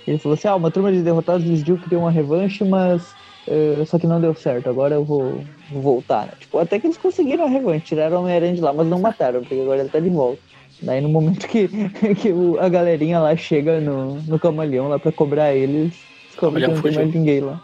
Ele 0.08 0.18
falou 0.18 0.36
assim, 0.36 0.48
ah, 0.48 0.56
uma 0.56 0.72
turma 0.72 0.92
de 0.92 1.02
derrotados 1.02 1.44
decidiu 1.44 1.78
que 1.78 1.90
deu 1.90 2.00
uma 2.00 2.12
revanche, 2.12 2.64
mas 2.64 3.14
uh, 3.48 3.86
só 3.86 4.00
que 4.00 4.08
não 4.08 4.20
deu 4.20 4.34
certo, 4.34 4.70
agora 4.70 4.96
eu 4.96 5.04
vou, 5.04 5.44
vou 5.72 5.82
voltar, 5.82 6.28
né? 6.28 6.34
Tipo, 6.40 6.60
até 6.60 6.80
que 6.80 6.88
eles 6.88 6.98
conseguiram 6.98 7.46
a 7.46 7.50
revanche, 7.50 7.86
tiraram 7.86 8.18
o 8.18 8.20
Homem-Aranha 8.22 8.56
de 8.56 8.62
lá, 8.62 8.74
mas 8.74 8.88
não 8.88 9.00
mataram, 9.00 9.42
porque 9.42 9.56
agora 9.56 9.82
ele 9.82 9.90
tá 9.90 10.00
de 10.00 10.10
volta. 10.10 10.42
Daí 10.82 11.00
no 11.00 11.10
momento 11.10 11.48
que, 11.48 11.68
que 12.20 12.32
o, 12.32 12.60
a 12.60 12.68
galerinha 12.68 13.20
lá 13.20 13.36
chega 13.36 13.80
no, 13.80 14.16
no 14.22 14.40
camaleão 14.40 14.88
lá 14.88 14.98
pra 14.98 15.12
cobrar 15.12 15.54
eles, 15.54 15.94
descobre 16.28 16.62
que 16.62 16.68
não 16.68 16.82
tem 16.82 16.94
mais 16.94 17.14
ninguém 17.14 17.42
lá. 17.42 17.62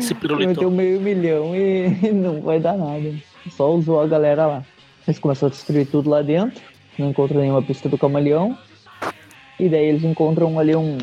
Se 0.00 0.14
pirulitou. 0.14 0.70
meio 0.70 1.00
milhão 1.00 1.54
e, 1.54 1.86
e 2.02 2.12
não 2.12 2.40
vai 2.40 2.60
dar 2.60 2.76
nada. 2.76 3.14
Só 3.50 3.72
usou 3.72 4.00
a 4.00 4.06
galera 4.06 4.46
lá. 4.46 4.64
Eles 5.06 5.18
começaram 5.18 5.48
a 5.48 5.54
destruir 5.54 5.86
tudo 5.86 6.10
lá 6.10 6.22
dentro, 6.22 6.60
não 7.00 7.10
encontram 7.10 7.40
nenhuma 7.40 7.62
pista 7.62 7.88
do 7.88 7.98
camaleão. 7.98 8.56
E 9.58 9.68
daí 9.68 9.86
eles 9.86 10.04
encontram 10.04 10.58
ali 10.58 10.74
um 10.74 10.98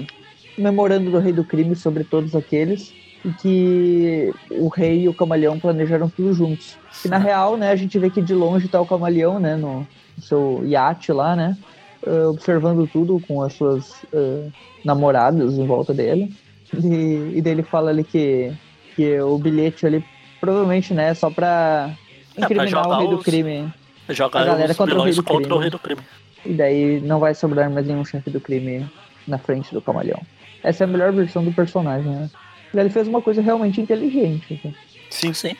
memorando 0.57 1.09
do 1.09 1.19
rei 1.19 1.31
do 1.31 1.43
crime 1.43 1.75
sobre 1.75 2.03
todos 2.03 2.35
aqueles 2.35 2.93
e 3.23 3.31
que 3.33 4.33
o 4.51 4.67
rei 4.67 5.03
e 5.03 5.09
o 5.09 5.13
camaleão 5.13 5.59
planejaram 5.59 6.09
tudo 6.09 6.33
juntos. 6.33 6.77
E 7.05 7.07
na 7.07 7.17
real, 7.17 7.55
né, 7.55 7.71
a 7.71 7.75
gente 7.75 7.97
vê 7.97 8.09
que 8.09 8.21
de 8.21 8.33
longe 8.33 8.67
tá 8.67 8.81
o 8.81 8.85
camaleão, 8.85 9.39
né, 9.39 9.55
no, 9.55 9.87
seu 10.19 10.61
iate 10.65 11.11
lá, 11.11 11.35
né? 11.35 11.57
Uh, 12.05 12.29
observando 12.29 12.87
tudo 12.87 13.21
com 13.27 13.43
as 13.43 13.53
suas 13.53 14.03
uh, 14.11 14.51
namoradas 14.83 15.57
em 15.57 15.67
volta 15.67 15.93
dele. 15.93 16.33
E, 16.73 17.33
e 17.35 17.41
dele 17.41 17.63
fala 17.63 17.91
ali 17.91 18.03
que, 18.03 18.51
que 18.95 19.19
o 19.19 19.37
bilhete 19.37 19.85
ali 19.85 20.03
provavelmente, 20.39 20.93
né, 20.93 21.09
é 21.09 21.13
só 21.13 21.29
pra 21.29 21.95
incriminar 22.35 22.85
é, 22.85 22.87
o 22.87 22.97
rei 22.97 23.07
do 23.09 23.17
crime. 23.19 23.73
Jogar 24.09 24.41
a 24.41 24.45
galera 24.45 24.75
contra, 24.75 24.99
o 24.99 25.03
rei, 25.03 25.13
do 25.13 25.23
contra 25.23 25.55
o 25.55 25.57
rei 25.57 25.69
do 25.69 25.79
crime. 25.79 26.01
E 26.45 26.53
daí 26.53 26.99
não 27.01 27.19
vai 27.19 27.33
sobrar 27.33 27.69
mais 27.69 27.87
nenhum 27.87 28.03
chefe 28.03 28.29
do 28.29 28.41
crime 28.41 28.89
na 29.27 29.37
frente 29.37 29.73
do 29.73 29.81
camaleão. 29.81 30.21
Essa 30.63 30.83
é 30.83 30.85
a 30.85 30.87
melhor 30.87 31.11
versão 31.11 31.43
do 31.43 31.51
personagem, 31.51 32.11
né? 32.11 32.29
Ele 32.73 32.89
fez 32.89 33.07
uma 33.07 33.21
coisa 33.21 33.41
realmente 33.41 33.81
inteligente. 33.81 34.53
Assim. 34.53 34.75
Sim, 35.09 35.33
sim. 35.33 35.55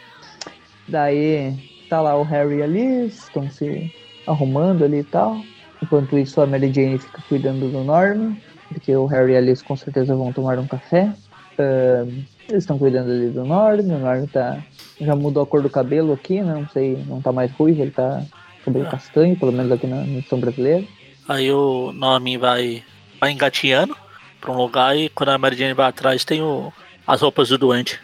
Daí 0.88 1.58
tá 1.90 2.02
lá 2.02 2.16
o 2.18 2.24
Harry 2.24 2.62
ali, 2.62 3.08
estão 3.08 3.50
se 3.50 3.94
arrumando 4.26 4.84
ali 4.84 5.00
e 5.00 5.04
tal. 5.04 5.42
Enquanto 5.82 6.18
isso, 6.18 6.40
a 6.42 6.48
Mary 6.48 6.72
Jane 6.72 6.98
fica 6.98 7.22
cuidando 7.28 7.70
do 7.70 7.84
Norman, 7.84 8.38
porque 8.70 8.96
o 8.96 9.06
Harry 9.08 9.34
e 9.34 9.36
a 9.36 9.40
Alice 9.40 9.64
com 9.64 9.76
certeza 9.76 10.16
vão 10.16 10.32
tomar 10.32 10.58
um 10.60 10.68
café. 10.68 11.12
Uh, 11.58 12.24
eles 12.48 12.64
estão 12.64 12.78
cuidando 12.78 13.12
ali 13.12 13.30
do 13.30 13.44
Norman, 13.44 13.96
o 13.96 14.00
Norman 14.00 14.28
tá, 14.28 14.64
já 15.02 15.16
mudou 15.16 15.44
a 15.44 15.46
cor 15.46 15.62
do 15.62 15.70
cabelo 15.70 16.14
aqui, 16.14 16.42
né? 16.42 16.54
não 16.54 16.70
sei, 16.70 17.04
não 17.08 17.22
tá 17.22 17.32
mais 17.32 17.52
ruivo, 17.52 17.82
ele 17.82 17.92
tá 17.92 18.24
cabelo 18.64 18.86
ah. 18.88 18.92
castanho, 18.92 19.36
pelo 19.36 19.52
menos 19.52 19.72
aqui 19.72 19.88
na 19.88 20.04
edição 20.04 20.40
brasileira. 20.40 20.86
Aí 21.28 21.52
o 21.52 21.92
Norman 21.92 22.38
vai, 22.38 22.84
vai 23.20 23.32
engatinhando 23.32 23.96
pra 24.40 24.52
um 24.52 24.58
lugar 24.58 24.98
e 24.98 25.10
quando 25.10 25.30
a 25.30 25.38
Mary 25.38 25.56
Jane 25.56 25.74
vai 25.74 25.88
atrás 25.88 26.24
tem 26.24 26.42
o, 26.42 26.72
as 27.06 27.22
roupas 27.22 27.50
do 27.50 27.58
doente. 27.58 28.00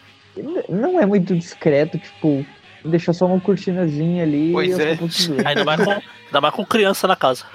Não 0.70 1.00
é 1.00 1.06
muito 1.06 1.36
discreto, 1.36 1.98
tipo, 1.98 2.46
deixa 2.86 3.14
só 3.14 3.26
uma 3.26 3.40
cortinazinha 3.40 4.24
ali. 4.24 4.52
Pois 4.52 4.78
é. 4.80 4.98
Ainda 5.46 5.64
mais, 5.64 5.84
com, 5.84 5.92
ainda 5.92 6.42
mais 6.42 6.54
com 6.54 6.66
criança 6.66 7.08
na 7.08 7.16
casa. 7.16 7.46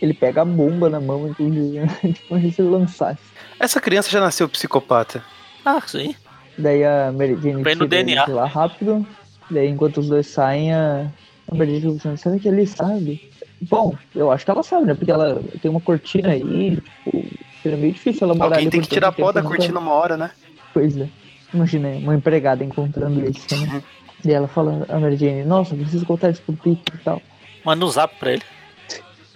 Ele 0.00 0.14
pega 0.14 0.42
a 0.42 0.44
bomba 0.44 0.88
na 0.88 1.00
mão, 1.00 1.28
inclusive, 1.28 1.86
tipo, 2.12 2.52
se 2.52 2.62
lançasse. 2.62 3.20
Essa 3.58 3.80
criança 3.80 4.10
já 4.10 4.20
nasceu 4.20 4.48
psicopata. 4.48 5.22
Ah, 5.64 5.82
sim. 5.86 6.14
Daí 6.60 6.84
a 6.84 7.12
Mary 7.12 7.36
Jane 7.42 7.62
Vem 7.62 7.74
no 7.74 7.86
DNA. 7.86 8.26
lá 8.28 8.46
rápido. 8.46 9.06
Daí 9.50 9.68
enquanto 9.68 9.98
os 9.98 10.08
dois 10.08 10.26
saem, 10.26 10.72
a, 10.72 11.10
a 11.50 11.54
Mary 11.54 11.80
Jane 11.80 11.94
pensando, 11.94 12.16
será 12.16 12.38
que 12.38 12.48
ele 12.48 12.66
sabe? 12.66 13.30
Bom, 13.62 13.94
eu 14.14 14.30
acho 14.30 14.44
que 14.44 14.50
ela 14.50 14.62
sabe, 14.62 14.86
né? 14.86 14.94
Porque 14.94 15.10
ela 15.10 15.42
tem 15.60 15.70
uma 15.70 15.80
cortina 15.80 16.30
aí, 16.30 16.76
tipo, 16.76 17.24
seria 17.62 17.78
meio 17.78 17.92
difícil 17.92 18.24
ela 18.26 18.34
morar 18.34 18.56
Alguém 18.56 18.70
tem 18.70 18.80
que 18.80 18.88
tirar 18.88 19.12
pó 19.12 19.32
da 19.32 19.42
cortina 19.42 19.78
uma 19.78 19.92
hora, 19.92 20.16
né? 20.16 20.30
Pois 20.72 20.96
é. 20.96 21.08
Imagina, 21.52 21.88
uma 21.88 22.14
empregada 22.14 22.64
encontrando 22.64 23.28
isso, 23.28 23.46
né? 23.56 23.74
Uhum. 23.74 23.82
E 24.22 24.30
ela 24.30 24.46
fala, 24.46 24.84
a 24.90 25.00
Mary 25.00 25.16
Jane, 25.16 25.44
nossa, 25.44 25.74
preciso 25.74 26.04
contar 26.04 26.28
isso 26.28 26.42
pro 26.42 26.54
Peter 26.54 26.94
e 26.94 26.98
tal. 26.98 27.22
Manda 27.64 27.86
um 27.86 27.88
zap 27.88 28.14
pra 28.16 28.34
ele. 28.34 28.42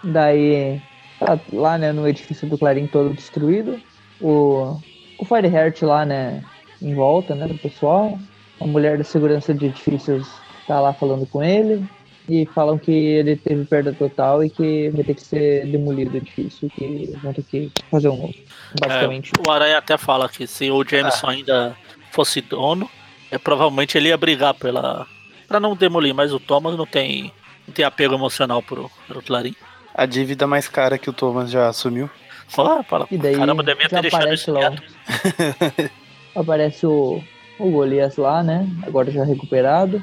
Daí 0.05 0.79
Tá 1.19 1.39
lá, 1.53 1.79
né, 1.79 1.93
no 1.93 2.07
edifício 2.09 2.49
do 2.49 2.59
Clarim 2.59 2.87
todo 2.87 3.15
destruído. 3.15 3.81
O, 4.21 4.79
o 5.19 5.25
Fireheart 5.25 5.81
lá, 5.83 6.05
né, 6.05 6.43
em 6.85 6.95
volta, 6.95 7.35
né, 7.35 7.49
do 7.49 7.55
pessoal. 7.55 8.19
A 8.61 8.67
mulher 8.67 8.99
da 8.99 9.05
segurança 9.05 9.53
de 9.53 9.67
edifícios 9.67 10.29
tá 10.67 10.81
lá 10.81 10.93
falando 10.93 11.27
com 11.27 11.43
ele. 11.43 11.85
E 12.27 12.47
falam 12.55 12.79
que 12.79 12.91
ele 12.91 13.37
teve 13.37 13.67
perda 13.67 13.93
total 13.93 14.43
e 14.43 14.49
que 14.49 14.89
vai 14.91 15.05
ter 15.05 15.15
que 15.15 15.21
ser 15.21 15.67
demolido 15.67 16.15
o 16.15 16.17
edifício, 16.17 16.71
que 16.71 17.13
vão 17.23 17.35
ter 17.35 17.43
que 17.43 17.71
fazer 17.91 18.09
um 18.09 18.17
novo. 18.17 18.35
Basicamente. 18.81 19.31
É, 19.37 19.47
o 19.47 19.53
Aranha 19.53 19.77
até 19.77 19.99
fala 19.99 20.27
que 20.27 20.47
se 20.47 20.71
o 20.71 20.83
Jameson 20.83 21.27
ah. 21.27 21.31
ainda 21.31 21.77
fosse 22.11 22.41
dono, 22.41 22.89
é, 23.31 23.37
provavelmente 23.37 23.99
ele 23.99 24.09
ia 24.09 24.17
brigar 24.17 24.55
pela. 24.55 25.07
para 25.47 25.61
não 25.61 25.77
demolir, 25.77 26.15
mas 26.15 26.33
o 26.33 26.41
Thomas 26.41 26.79
não 26.79 26.87
tem, 26.87 27.31
não 27.69 27.75
tem 27.75 27.85
apego 27.85 28.15
emocional 28.15 28.63
pro, 28.63 28.91
pro 29.07 29.21
Clarim. 29.21 29.55
A 29.95 30.07
dívida 30.07 30.47
mais 30.47 30.67
cara 30.67 30.97
que 30.97 31.11
o 31.11 31.13
Thomas 31.13 31.51
já 31.51 31.69
assumiu. 31.69 32.09
Oh, 32.57 32.83
fala, 32.85 33.07
e 33.11 33.19
daí 33.19 33.37
caramba, 33.37 33.63
devia 33.63 33.89
ter 33.89 34.01
deixado 34.01 34.23
aparece 34.23 34.51
lá, 34.51 34.71
Aparece 36.35 36.87
o, 36.87 37.23
o 37.59 37.71
Golias 37.71 38.17
lá, 38.17 38.43
né? 38.43 38.69
Agora 38.87 39.11
já 39.11 39.25
recuperado. 39.25 39.97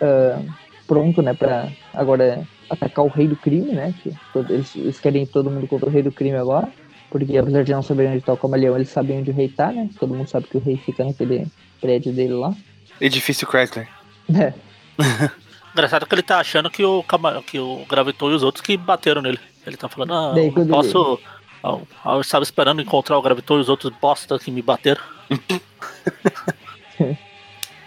Uh, 0.00 0.50
pronto, 0.86 1.22
né? 1.22 1.34
Pra 1.34 1.68
agora 1.94 2.46
atacar 2.70 3.04
o 3.04 3.08
rei 3.08 3.28
do 3.28 3.36
crime, 3.36 3.72
né? 3.72 3.94
Que 4.02 4.14
todo, 4.32 4.52
eles, 4.52 4.74
eles 4.76 5.00
querem 5.00 5.26
todo 5.26 5.50
mundo 5.50 5.66
contra 5.66 5.88
o 5.88 5.92
rei 5.92 6.02
do 6.02 6.12
crime 6.12 6.36
agora. 6.36 6.68
Porque 7.10 7.38
apesar 7.38 7.64
de 7.64 7.72
não 7.72 7.82
saber 7.82 8.08
onde 8.08 8.20
tá 8.20 8.32
o 8.32 8.36
camaleão, 8.36 8.76
eles 8.76 8.90
sabem 8.90 9.20
onde 9.20 9.30
o 9.30 9.34
rei 9.34 9.48
tá, 9.48 9.72
né? 9.72 9.88
Todo 9.98 10.14
mundo 10.14 10.28
sabe 10.28 10.46
que 10.46 10.56
o 10.56 10.60
rei 10.60 10.76
fica 10.76 11.04
naquele 11.04 11.46
prédio 11.80 12.12
dele 12.12 12.34
lá. 12.34 12.54
Edifício 13.00 13.48
Chrysler. 13.48 13.88
É. 14.34 14.52
Engraçado 15.72 16.06
que 16.06 16.14
ele 16.14 16.22
tá 16.22 16.38
achando 16.38 16.68
que 16.68 16.84
o, 16.84 17.04
que 17.46 17.58
o 17.58 17.84
Graviton 17.88 18.30
e 18.30 18.34
os 18.34 18.42
outros 18.42 18.62
que 18.62 18.76
bateram 18.76 19.22
nele. 19.22 19.38
Ele 19.66 19.76
tá 19.76 19.88
falando, 19.88 20.12
ah, 20.12 20.32
Daí, 20.34 20.50
posso. 20.50 20.96
Eu, 20.96 21.20
eu 21.62 22.20
estava 22.20 22.42
esperando 22.42 22.80
encontrar 22.80 23.18
o 23.18 23.22
Graviton 23.22 23.58
e 23.58 23.60
os 23.60 23.68
outros 23.68 23.92
bosta 24.00 24.38
que 24.38 24.50
me 24.50 24.62
bateram. 24.62 25.02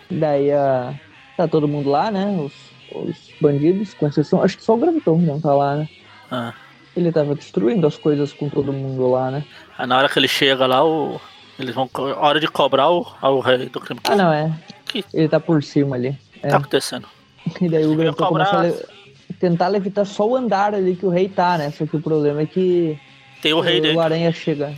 Daí 0.10 0.50
uh, 0.52 0.98
tá 1.38 1.48
todo 1.48 1.68
mundo 1.68 1.90
lá, 1.90 2.12
né? 2.12 2.26
Os, 2.38 2.54
os 2.94 3.32
bandidos, 3.40 3.94
com 3.94 4.08
exceção. 4.08 4.44
Acho 4.44 4.58
que 4.58 4.64
só 4.64 4.74
o 4.74 4.78
Graviton 4.78 5.18
não 5.20 5.40
tá 5.40 5.54
lá, 5.54 5.76
né? 5.76 5.90
Ah. 6.30 6.54
Ele 6.96 7.12
tava 7.12 7.34
destruindo 7.36 7.88
as 7.88 7.98
coisas 7.98 8.34
com 8.34 8.50
todo 8.50 8.74
mundo 8.74 9.10
lá, 9.10 9.32
né? 9.32 9.46
Aí 9.78 9.88
na 9.88 9.98
hora 9.98 10.10
que 10.10 10.20
ele 10.20 10.28
chega 10.28 10.66
lá, 10.66 10.84
o. 10.86 11.20
Eles 11.58 11.74
vão. 11.74 11.90
Hora 12.18 12.40
de 12.40 12.48
cobrar 12.48 12.90
o, 12.90 13.08
o 13.22 13.40
rei 13.40 13.70
do 13.70 13.80
crime. 13.80 14.02
Ah, 14.04 14.16
não, 14.16 14.34
é. 14.34 14.52
Que... 14.86 15.06
Ele 15.14 15.30
tá 15.30 15.40
por 15.40 15.64
cima 15.64 15.96
ali. 15.96 16.18
É. 16.44 16.50
Tá 16.50 16.58
acontecendo. 16.58 17.08
E 17.60 17.68
daí 17.68 17.86
o 17.88 17.96
Graviton 17.96 18.24
cobrar... 18.24 18.46
começa 18.46 18.78
a 18.78 18.82
le... 18.82 19.36
tentar 19.40 19.68
levitar 19.70 20.06
só 20.06 20.28
o 20.28 20.36
andar 20.36 20.76
ali 20.76 20.96
que 20.96 21.06
o 21.08 21.10
rei 21.10 21.28
tá, 21.28 21.58
né? 21.58 21.72
Só 21.72 21.88
que 21.88 21.96
o 21.96 22.02
problema 22.02 22.42
é 22.42 22.46
que. 22.46 23.00
Tem 23.42 23.54
o 23.54 23.60
rei 23.60 23.80
o, 23.80 23.82
dele. 23.82 23.98
O 23.98 24.02
aranha 24.02 24.32
chega. 24.32 24.74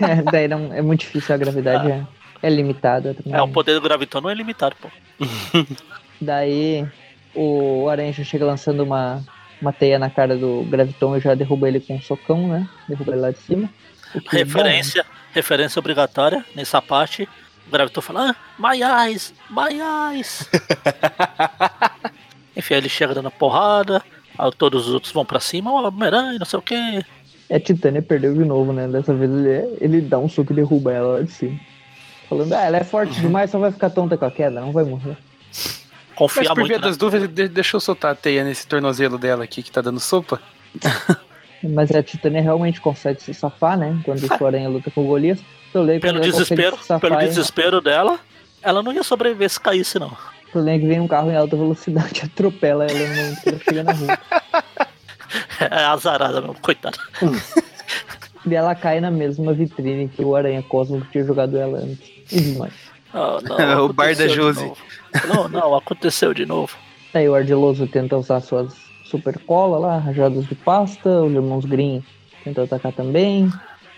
é, 0.00 0.22
daí 0.30 0.48
não, 0.48 0.72
é 0.72 0.80
muito 0.80 1.00
difícil, 1.00 1.34
a 1.34 1.38
gravidade 1.38 1.90
ah. 1.90 2.06
é, 2.42 2.46
é 2.46 2.50
limitada. 2.50 3.14
Também. 3.14 3.38
É, 3.38 3.42
o 3.42 3.48
poder 3.48 3.74
do 3.74 3.80
Graviton 3.80 4.20
não 4.20 4.30
é 4.30 4.34
limitado, 4.34 4.76
pô. 4.80 4.88
daí 6.20 6.86
o 7.34 7.88
aranha 7.88 8.12
já 8.12 8.24
chega 8.24 8.44
lançando 8.44 8.82
uma, 8.82 9.22
uma 9.60 9.72
teia 9.72 9.98
na 9.98 10.10
cara 10.10 10.36
do 10.36 10.64
Graviton 10.68 11.16
e 11.16 11.20
já 11.20 11.34
derruba 11.34 11.68
ele 11.68 11.80
com 11.80 11.96
um 11.96 12.00
socão, 12.00 12.48
né? 12.48 12.68
Derruba 12.88 13.12
ele 13.12 13.20
lá 13.20 13.30
de 13.30 13.38
cima. 13.38 13.68
Referência, 14.28 15.04
referência 15.32 15.78
obrigatória 15.78 16.44
nessa 16.54 16.80
parte. 16.80 17.28
O 17.66 17.70
Graviton 17.70 18.00
fala, 18.00 18.30
ah, 18.30 18.36
my 18.58 18.80
eyes, 18.82 19.32
my 19.48 19.80
eyes. 20.12 20.48
Enfim, 22.56 22.74
ele 22.74 22.88
chega 22.88 23.14
dando 23.14 23.30
porrada, 23.30 24.02
todos 24.58 24.88
os 24.88 24.94
outros 24.94 25.12
vão 25.12 25.24
pra 25.24 25.38
cima, 25.38 25.70
o 25.70 25.86
Homem-Aranha, 25.86 26.38
não 26.38 26.46
sei 26.46 26.58
o 26.58 26.62
que. 26.62 27.04
É, 27.50 27.56
a 27.56 27.60
Titânia 27.60 28.00
perdeu 28.00 28.32
de 28.32 28.44
novo, 28.44 28.72
né? 28.72 28.86
Dessa 28.86 29.12
vez 29.12 29.28
ele, 29.28 29.76
ele 29.80 30.00
dá 30.00 30.18
um 30.18 30.28
soco 30.28 30.52
e 30.52 30.56
derruba 30.56 30.92
ela 30.92 31.14
lá 31.14 31.22
de 31.22 31.32
cima. 31.32 31.58
Falando, 32.28 32.52
ah, 32.52 32.62
ela 32.62 32.76
é 32.76 32.84
forte 32.84 33.20
demais, 33.20 33.50
só 33.50 33.58
vai 33.58 33.72
ficar 33.72 33.90
tonta 33.90 34.16
com 34.16 34.24
a 34.24 34.30
queda, 34.30 34.60
não 34.60 34.70
vai 34.70 34.84
morrer. 34.84 35.16
Confia 36.14 36.44
Mas 36.44 36.54
por 36.54 36.68
via 36.68 36.78
né? 36.78 36.84
das 36.84 36.96
dúvidas, 36.96 37.50
deixa 37.50 37.76
eu 37.76 37.80
soltar 37.80 38.12
a 38.12 38.14
teia 38.14 38.44
nesse 38.44 38.68
tornozelo 38.68 39.18
dela 39.18 39.42
aqui 39.42 39.64
que 39.64 39.72
tá 39.72 39.80
dando 39.80 39.98
sopa. 39.98 40.40
Mas 41.62 41.90
a 41.90 42.02
Titânia 42.02 42.40
realmente 42.40 42.80
consegue 42.80 43.20
se 43.20 43.34
safar, 43.34 43.76
né? 43.76 44.00
Quando 44.04 44.22
o 44.24 44.46
Aranha 44.46 44.68
luta 44.68 44.90
com 44.90 45.02
o 45.02 45.06
Golias. 45.06 45.40
Eu 45.74 45.82
leio 45.82 46.00
pelo 46.00 46.20
desespero, 46.20 46.78
pelo 47.00 47.16
desespero 47.18 47.80
dela, 47.80 48.18
ela 48.62 48.82
não 48.82 48.92
ia 48.92 49.02
sobreviver 49.02 49.50
se 49.50 49.60
caísse, 49.60 49.98
não. 49.98 50.08
O 50.08 50.52
problema 50.52 50.76
é 50.76 50.80
que 50.80 50.86
vem 50.86 51.00
um 51.00 51.08
carro 51.08 51.30
em 51.30 51.36
alta 51.36 51.56
velocidade 51.56 52.22
atropela 52.26 52.86
ela 52.86 52.98
no 52.98 53.14
momento 53.14 53.42
que 53.42 53.48
ela 53.48 53.58
chega 53.58 53.82
na 53.82 53.92
rua. 53.92 54.18
É 55.60 55.84
azarada 55.84 56.40
mesmo, 56.40 56.56
coitada. 56.60 56.98
e 58.46 58.54
ela 58.54 58.74
cai 58.74 59.00
na 59.00 59.10
mesma 59.10 59.52
vitrine 59.52 60.08
que 60.08 60.24
o 60.24 60.34
Aranha 60.34 60.62
Cosmo 60.62 61.00
tinha 61.12 61.24
jogado 61.24 61.56
ela 61.56 61.78
antes. 61.78 62.10
E 62.32 62.40
demais. 62.40 62.72
Oh, 63.12 63.40
não, 63.42 63.86
o 63.86 63.92
bar 63.92 64.14
da 64.16 64.28
Josie. 64.28 64.72
Não, 65.28 65.48
não, 65.48 65.74
aconteceu 65.74 66.32
de 66.32 66.46
novo. 66.46 66.76
Aí 67.12 67.28
o 67.28 67.34
Ardiloso 67.34 67.86
tenta 67.86 68.16
usar 68.16 68.40
suas 68.40 68.72
super 69.04 69.38
cola 69.40 69.78
lá, 69.78 69.98
rajadas 69.98 70.46
de 70.46 70.54
pasta, 70.54 71.08
os 71.22 71.32
irmãos 71.32 71.64
Green 71.64 72.04
tentam 72.44 72.64
atacar 72.64 72.92
também. 72.92 73.46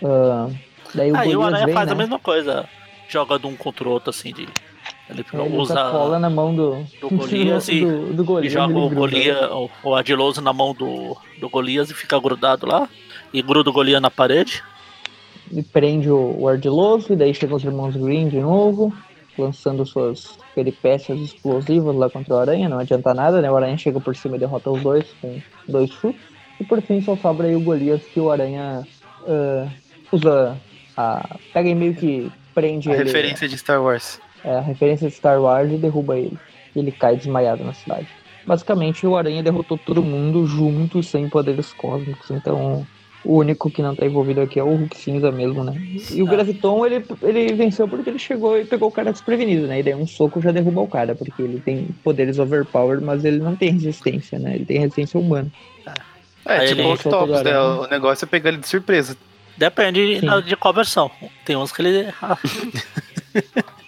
Uh, 0.01 0.53
daí 0.93 1.11
o 1.11 1.17
Aí 1.17 1.35
o 1.35 1.43
Aranha 1.43 1.65
vem, 1.65 1.75
faz 1.75 1.87
né? 1.87 1.93
a 1.93 1.95
mesma 1.95 2.19
coisa, 2.19 2.67
joga 3.07 3.37
de 3.37 3.45
um 3.45 3.55
contra 3.55 3.87
o 3.87 3.91
outro 3.91 4.09
assim 4.09 4.33
de. 4.33 4.47
Ele, 5.09 5.25
ele 5.33 5.57
usa 5.57 5.75
cola 5.91 6.17
na 6.17 6.29
mão 6.29 6.55
do, 6.55 6.85
do 7.01 7.09
Golias 7.09 7.67
e, 7.67 7.81
do, 7.81 8.13
do 8.13 8.23
Golias, 8.23 8.51
e 8.51 8.55
joga 8.55 8.77
o, 8.77 8.89
Golias, 8.89 9.51
o, 9.51 9.69
o 9.83 9.95
Ardiloso 9.95 10.41
na 10.41 10.53
mão 10.53 10.73
do, 10.73 11.17
do 11.39 11.49
Golias 11.49 11.89
e 11.89 11.93
fica 11.93 12.19
grudado 12.19 12.65
lá. 12.65 12.87
E 13.33 13.41
gruda 13.41 13.69
o 13.69 13.73
Golias 13.73 14.01
na 14.01 14.11
parede. 14.11 14.63
E 15.51 15.61
prende 15.61 16.09
o, 16.09 16.35
o 16.39 16.47
Ardiloso, 16.47 17.13
e 17.13 17.15
daí 17.15 17.33
chegam 17.33 17.57
os 17.57 17.63
irmãos 17.63 17.95
Green 17.95 18.29
de 18.29 18.39
novo 18.39 18.93
lançando 19.37 19.85
suas 19.85 20.37
peripécias 20.53 21.19
explosivas 21.19 21.95
lá 21.95 22.09
contra 22.09 22.35
o 22.35 22.37
Aranha, 22.37 22.69
não 22.69 22.79
adianta 22.79 23.13
nada, 23.13 23.41
né? 23.41 23.49
O 23.49 23.55
Aranha 23.55 23.77
chega 23.77 23.99
por 23.99 24.15
cima 24.15 24.35
e 24.35 24.39
derrota 24.39 24.69
os 24.69 24.81
dois 24.81 25.05
com 25.21 25.41
dois 25.67 25.89
chutes. 25.91 26.21
E 26.59 26.63
por 26.63 26.81
fim 26.81 27.01
só 27.01 27.15
sobra 27.17 27.47
aí 27.47 27.55
o 27.55 27.61
Golias 27.61 28.01
que 28.03 28.19
o 28.19 28.31
Aranha 28.31 28.87
uh, 29.21 29.69
usa 30.11 30.57
a. 30.95 31.37
pega 31.51 31.69
e 31.69 31.75
meio 31.75 31.95
que 31.95 32.31
prende 32.53 32.89
a 32.89 32.93
ele. 32.93 33.05
referência 33.05 33.47
de 33.47 33.57
Star 33.57 33.81
Wars. 33.81 34.19
É, 34.43 34.55
a 34.55 34.61
referência 34.61 35.07
de 35.07 35.15
Star 35.15 35.41
Wars 35.41 35.71
e 35.71 35.77
derruba 35.77 36.17
ele. 36.17 36.37
E 36.75 36.79
ele 36.79 36.91
cai 36.91 37.15
desmaiado 37.15 37.63
na 37.63 37.73
cidade. 37.73 38.07
Basicamente 38.45 39.07
o 39.07 39.15
Aranha 39.15 39.41
derrotou 39.41 39.77
todo 39.77 40.03
mundo 40.03 40.45
junto, 40.45 41.01
sem 41.01 41.29
poderes 41.29 41.71
cósmicos. 41.73 42.29
Então 42.29 42.85
o 43.23 43.37
único 43.37 43.71
que 43.71 43.81
não 43.81 43.95
tá 43.95 44.05
envolvido 44.05 44.41
aqui 44.41 44.59
é 44.59 44.63
o 44.63 44.75
Hulk 44.75 44.97
cinza 44.97 45.31
mesmo, 45.31 45.63
né? 45.63 45.73
E 46.11 46.21
o 46.21 46.27
ah. 46.27 46.29
Graviton, 46.29 46.85
ele, 46.85 47.05
ele 47.21 47.53
venceu 47.53 47.87
porque 47.87 48.09
ele 48.09 48.19
chegou 48.19 48.59
e 48.59 48.65
pegou 48.65 48.89
o 48.89 48.91
cara 48.91 49.13
desprevenido, 49.13 49.65
né? 49.65 49.79
E 49.79 49.83
daí 49.83 49.95
um 49.95 50.05
soco 50.05 50.41
já 50.41 50.51
derruba 50.51 50.81
o 50.81 50.87
cara, 50.87 51.15
porque 51.15 51.41
ele 51.41 51.61
tem 51.61 51.87
poderes 52.03 52.37
overpowered, 52.37 53.03
mas 53.03 53.23
ele 53.23 53.37
não 53.37 53.55
tem 53.55 53.71
resistência, 53.71 54.37
né? 54.37 54.55
Ele 54.55 54.65
tem 54.65 54.79
resistência 54.79 55.17
humana. 55.17 55.49
É, 56.45 56.65
é 56.65 56.65
tipo 56.65 56.81
o 56.81 56.93
Octopus, 56.93 57.41
né? 57.43 57.57
O 57.57 57.87
negócio 57.87 58.25
é 58.25 58.27
pegar 58.27 58.49
ele 58.49 58.57
de 58.57 58.67
surpresa. 58.67 59.15
Depende 59.55 60.19
Sim. 60.19 60.27
de 60.45 60.57
qual 60.57 60.73
versão. 60.73 61.09
Tem 61.45 61.55
uns 61.55 61.71
que 61.71 61.81
ele... 61.81 62.13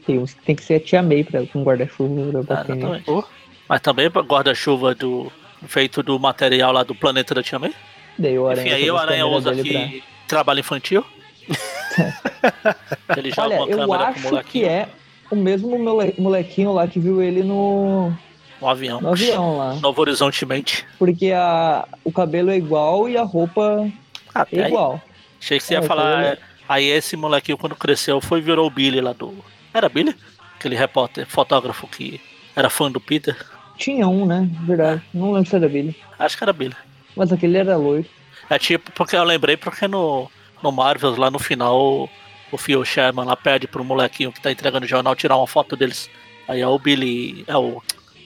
tem 0.00 0.18
uns 0.18 0.34
que 0.34 0.42
tem 0.42 0.56
que 0.56 0.64
ser 0.64 0.74
a 0.74 0.80
Tia 0.80 1.02
May 1.02 1.24
pra, 1.24 1.46
com 1.46 1.62
guarda-chuva. 1.62 2.44
Ah, 2.48 3.24
mas 3.68 3.80
também 3.80 4.08
guarda-chuva 4.08 4.94
do 4.94 5.30
feito 5.66 6.02
do 6.02 6.18
material 6.18 6.72
lá 6.72 6.82
do 6.82 6.94
planeta 6.94 7.34
da 7.34 7.42
Tia 7.42 7.58
May? 7.58 7.74
Daí 8.18 8.38
o 8.38 8.48
Aranha 8.48 8.66
Enfim, 8.66 8.74
aí 8.74 8.90
o 8.90 8.96
Aranha 8.96 9.26
usa 9.26 9.54
que 9.54 9.72
pra... 9.72 10.06
trabalho 10.26 10.60
infantil. 10.60 11.04
ele 13.16 13.30
joga 13.30 13.60
Olha, 13.60 13.76
uma 13.76 13.82
eu 13.84 13.92
acho 13.94 14.44
que 14.44 14.64
é 14.64 14.88
o 15.30 15.36
mesmo 15.36 15.78
molequinho 16.18 16.72
lá 16.72 16.86
que 16.86 16.98
viu 16.98 17.22
ele 17.22 17.42
no... 17.42 18.12
No 18.60 18.68
avião. 18.68 19.00
No 19.00 19.10
avião 19.10 19.56
lá. 19.56 19.74
Novo 19.74 20.00
Horizonte 20.02 20.44
Mente. 20.44 20.84
Porque 20.98 21.32
a, 21.32 21.88
o 22.04 22.12
cabelo 22.12 22.50
é 22.50 22.56
igual 22.56 23.08
e 23.08 23.16
a 23.16 23.22
roupa 23.22 23.90
ah, 24.34 24.46
é 24.52 24.66
igual. 24.66 25.00
Achei 25.40 25.58
que 25.58 25.64
você 25.64 25.74
ia 25.74 25.80
é, 25.80 25.82
falar... 25.82 26.24
É, 26.24 26.38
aí 26.68 26.86
esse 26.86 27.16
molequinho 27.16 27.56
quando 27.56 27.74
cresceu 27.74 28.20
foi 28.20 28.40
virou 28.40 28.66
o 28.66 28.70
Billy 28.70 29.00
lá 29.00 29.12
do... 29.12 29.34
Era 29.72 29.88
Billy? 29.88 30.14
Aquele 30.56 30.76
repórter, 30.76 31.26
fotógrafo 31.26 31.86
que 31.86 32.20
era 32.54 32.68
fã 32.68 32.90
do 32.90 33.00
Peter. 33.00 33.36
Tinha 33.76 34.06
um, 34.06 34.26
né? 34.26 34.48
Verdade. 34.62 35.02
Não 35.14 35.32
lembro 35.32 35.48
se 35.48 35.56
era 35.56 35.68
Billy. 35.68 35.96
Acho 36.18 36.36
que 36.36 36.44
era 36.44 36.52
Billy. 36.52 36.76
Mas 37.16 37.32
aquele 37.32 37.56
era 37.56 37.76
loiro. 37.76 38.06
É 38.48 38.58
tipo, 38.58 38.90
porque 38.92 39.16
eu 39.16 39.24
lembrei 39.24 39.56
porque 39.56 39.88
no, 39.88 40.30
no 40.62 40.72
Marvels, 40.72 41.16
lá 41.16 41.30
no 41.30 41.38
final, 41.38 42.10
o 42.52 42.58
Phil 42.58 42.84
Sherman 42.84 43.24
lá 43.24 43.36
pede 43.36 43.66
pro 43.66 43.84
molequinho 43.84 44.32
que 44.32 44.40
tá 44.40 44.50
entregando 44.50 44.84
o 44.84 44.88
jornal 44.88 45.14
tirar 45.14 45.36
uma 45.36 45.46
foto 45.46 45.76
deles. 45.76 46.10
Aí 46.48 46.60
é 46.60 46.66
o 46.66 46.78
Billy, 46.78 47.44
é 47.46 47.56
o, 47.56 47.80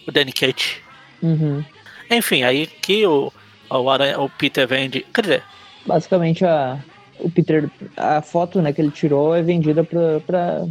o 0.06 0.12
Danny 0.12 0.32
Kate. 0.32 0.82
Uhum. 1.22 1.64
Enfim, 2.10 2.42
aí 2.42 2.66
que 2.66 3.06
o, 3.06 3.32
o, 3.70 3.90
Aranha, 3.90 4.20
o 4.20 4.28
Peter 4.28 4.66
vende. 4.66 5.06
Quer 5.14 5.20
dizer. 5.20 5.42
Basicamente 5.86 6.44
a. 6.44 6.78
O 7.18 7.30
Peter. 7.30 7.70
A 7.96 8.20
foto 8.22 8.60
né, 8.60 8.72
que 8.72 8.80
ele 8.80 8.90
tirou 8.90 9.34
é 9.34 9.42
vendida 9.42 9.84
pra. 9.84 10.20
pra... 10.26 10.66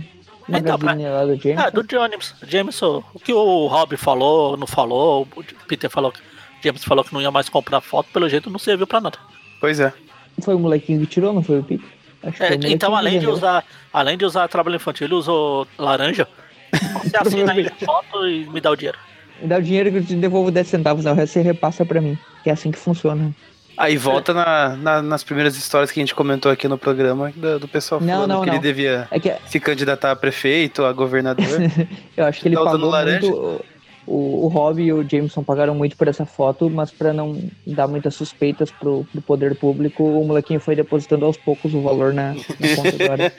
Então, 0.49 0.77
pra, 0.77 0.93
lá 0.93 1.25
do 1.25 1.35
James. 1.35 1.59
É, 1.59 1.71
do 1.71 1.85
James. 1.89 2.35
James, 2.47 2.81
o 2.81 3.03
que 3.23 3.33
o 3.33 3.67
Rob 3.67 3.95
falou, 3.97 4.57
não 4.57 4.67
falou, 4.67 5.27
o 5.35 5.43
Peter 5.67 5.89
falou 5.89 6.11
que 6.11 6.21
James 6.63 6.83
falou 6.83 7.03
que 7.03 7.13
não 7.13 7.21
ia 7.21 7.31
mais 7.31 7.49
comprar 7.49 7.81
foto, 7.81 8.09
pelo 8.11 8.29
jeito 8.29 8.49
não 8.49 8.59
serviu 8.59 8.87
pra 8.87 9.01
nada. 9.01 9.17
Pois 9.59 9.79
é. 9.79 9.93
Foi 10.41 10.55
o 10.55 10.59
molequinho 10.59 11.01
que 11.01 11.07
tirou, 11.07 11.33
não 11.33 11.43
foi 11.43 11.59
o 11.59 11.63
Peter? 11.63 11.87
É, 12.39 12.53
então, 12.69 12.95
além 12.95 13.19
de, 13.19 13.27
usar, 13.27 13.65
além 13.91 14.17
de 14.17 14.23
usar 14.23 14.47
trabalho 14.47 14.77
infantil, 14.77 15.07
ele 15.07 15.13
usou 15.13 15.67
laranja. 15.77 16.27
Você 17.03 17.17
assina 17.17 17.51
aí 17.51 17.67
a 17.67 17.85
foto 17.85 18.27
e 18.27 18.49
me 18.49 18.61
dá 18.61 18.71
o 18.71 18.75
dinheiro. 18.75 18.97
Me 19.41 19.47
dá 19.47 19.57
o 19.57 19.61
dinheiro 19.61 19.91
que 19.91 19.97
eu 19.97 20.05
te 20.05 20.15
devolvo 20.15 20.49
10 20.49 20.67
centavos, 20.67 21.05
o 21.05 21.13
resto 21.13 21.33
você 21.33 21.41
repassa 21.41 21.85
pra 21.85 21.99
mim. 21.99 22.17
Que 22.43 22.49
é 22.49 22.53
assim 22.53 22.71
que 22.71 22.79
funciona. 22.79 23.33
Aí 23.75 23.97
volta 23.97 24.33
na, 24.33 24.75
na, 24.75 25.01
nas 25.01 25.23
primeiras 25.23 25.55
histórias 25.55 25.91
que 25.91 25.99
a 25.99 26.03
gente 26.03 26.13
comentou 26.13 26.51
aqui 26.51 26.67
no 26.67 26.77
programa 26.77 27.31
do, 27.35 27.59
do 27.59 27.67
pessoal 27.67 27.99
não, 27.99 28.13
falando 28.13 28.29
não, 28.29 28.41
que 28.41 28.47
não. 28.47 28.53
ele 28.53 28.61
devia 28.61 29.07
é 29.09 29.19
que... 29.19 29.33
se 29.47 29.59
candidatar 29.59 30.11
a 30.11 30.15
prefeito, 30.15 30.85
a 30.85 30.93
governador. 30.93 31.45
eu 32.15 32.25
acho 32.25 32.41
que 32.41 32.47
ele 32.47 32.55
tá 32.55 32.63
pagou 32.63 32.91
muito. 32.91 33.65
O, 34.05 34.45
o 34.45 34.47
Rob 34.49 34.81
e 34.81 34.91
o 34.91 35.07
Jameson 35.07 35.43
pagaram 35.43 35.73
muito 35.73 35.95
por 35.95 36.09
essa 36.09 36.25
foto, 36.25 36.69
mas 36.69 36.91
para 36.91 37.13
não 37.13 37.41
dar 37.65 37.87
muitas 37.87 38.13
suspeitas 38.13 38.69
pro, 38.69 39.07
pro 39.09 39.21
poder 39.21 39.55
público, 39.55 40.03
o 40.03 40.25
molequinho 40.25 40.59
foi 40.59 40.75
depositando 40.75 41.25
aos 41.25 41.37
poucos 41.37 41.73
o 41.73 41.81
valor 41.81 42.13
na, 42.13 42.33
na 42.33 42.75
conta 42.75 43.03
agora. 43.03 43.33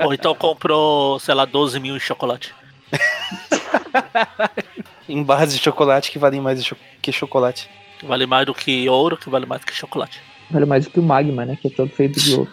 Ou 0.06 0.14
então 0.14 0.34
comprou, 0.34 1.20
sei 1.20 1.34
lá, 1.34 1.44
12 1.44 1.78
mil 1.78 1.94
em 1.94 2.00
chocolate. 2.00 2.54
em 5.06 5.22
barras 5.22 5.52
de 5.52 5.58
chocolate 5.58 6.10
que 6.10 6.18
valem 6.18 6.40
mais 6.40 6.72
que 7.02 7.12
chocolate. 7.12 7.68
Vale 8.02 8.26
mais 8.26 8.46
do 8.46 8.54
que 8.54 8.88
ouro, 8.88 9.16
que 9.16 9.30
vale 9.30 9.46
mais 9.46 9.60
do 9.60 9.66
que 9.66 9.74
chocolate. 9.74 10.20
Vale 10.50 10.66
mais 10.66 10.84
do 10.84 10.90
que 10.90 11.00
o 11.00 11.02
magma, 11.02 11.44
né? 11.44 11.58
Que 11.60 11.68
é 11.68 11.70
todo 11.70 11.88
feito 11.90 12.20
de 12.20 12.34
ouro. 12.34 12.50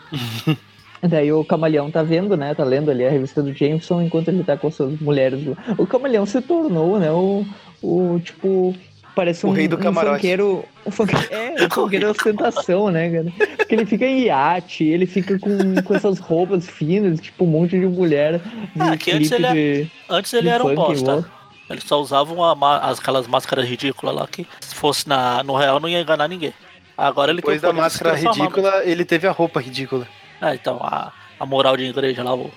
Daí 1.01 1.33
o 1.33 1.43
camaleão 1.43 1.91
tá 1.91 2.01
vendo, 2.01 2.37
né? 2.37 2.55
Tá 2.55 2.63
lendo 2.63 2.89
ali 2.89 3.05
a 3.05 3.09
revista 3.09 3.43
do 3.43 3.53
Jameson 3.53 4.01
enquanto 4.01 4.29
ele 4.29 4.43
tá 4.43 4.55
com 4.55 4.67
as 4.67 4.75
suas 4.75 4.97
mulheres. 5.01 5.41
O 5.77 5.85
camaleão 5.85 6.25
se 6.25 6.41
tornou, 6.41 6.97
né? 6.97 7.11
O, 7.11 7.45
o 7.81 8.19
tipo. 8.23 8.73
Parece 9.13 9.45
um, 9.45 9.49
o 9.49 9.53
rei 9.53 9.67
do 9.67 9.75
um 9.77 9.93
funkeiro. 9.93 10.65
Um 10.85 10.91
funkeiro 10.91 11.27
é, 11.29 11.65
um 11.65 11.69
funkeiro 11.69 12.09
ostentação, 12.09 12.89
né, 12.89 13.09
cara? 13.11 13.57
Porque 13.57 13.75
ele 13.75 13.85
fica 13.85 14.05
em 14.05 14.21
iate, 14.23 14.85
ele 14.85 15.05
fica 15.05 15.37
com, 15.37 15.83
com 15.83 15.93
essas 15.93 16.17
roupas 16.19 16.67
finas, 16.67 17.19
tipo 17.19 17.43
um 17.43 17.47
monte 17.47 17.77
de 17.77 17.85
mulher. 17.85 18.39
De 18.73 18.81
ah, 18.81 18.97
que 18.97 19.11
antes 19.11 19.31
ele, 19.31 19.45
é- 19.45 19.53
de, 19.53 19.91
antes 20.09 20.33
ele 20.33 20.49
era 20.49 20.65
um 20.65 20.73
bosta. 20.73 21.25
Ele 21.73 21.81
só 21.81 21.99
usava 21.99 22.33
uma, 22.33 22.77
aquelas 22.77 23.27
máscaras 23.27 23.65
ridículas 23.65 24.15
lá 24.15 24.27
que 24.27 24.47
se 24.61 24.75
fosse 24.75 25.07
na, 25.07 25.43
no 25.43 25.55
real 25.55 25.79
não 25.79 25.89
ia 25.89 26.01
enganar 26.01 26.27
ninguém. 26.27 26.53
Agora 26.97 27.31
ele 27.31 27.41
Depois 27.41 27.61
da 27.61 27.73
máscara 27.73 28.15
ridícula, 28.15 28.83
ele 28.85 29.03
teve 29.03 29.27
a 29.27 29.31
roupa 29.31 29.59
ridícula. 29.59 30.07
É, 30.41 30.53
então, 30.53 30.77
a, 30.81 31.11
a 31.39 31.45
moral 31.45 31.75
de 31.75 31.83
igreja 31.83 32.23
lá, 32.23 32.35
o... 32.35 32.51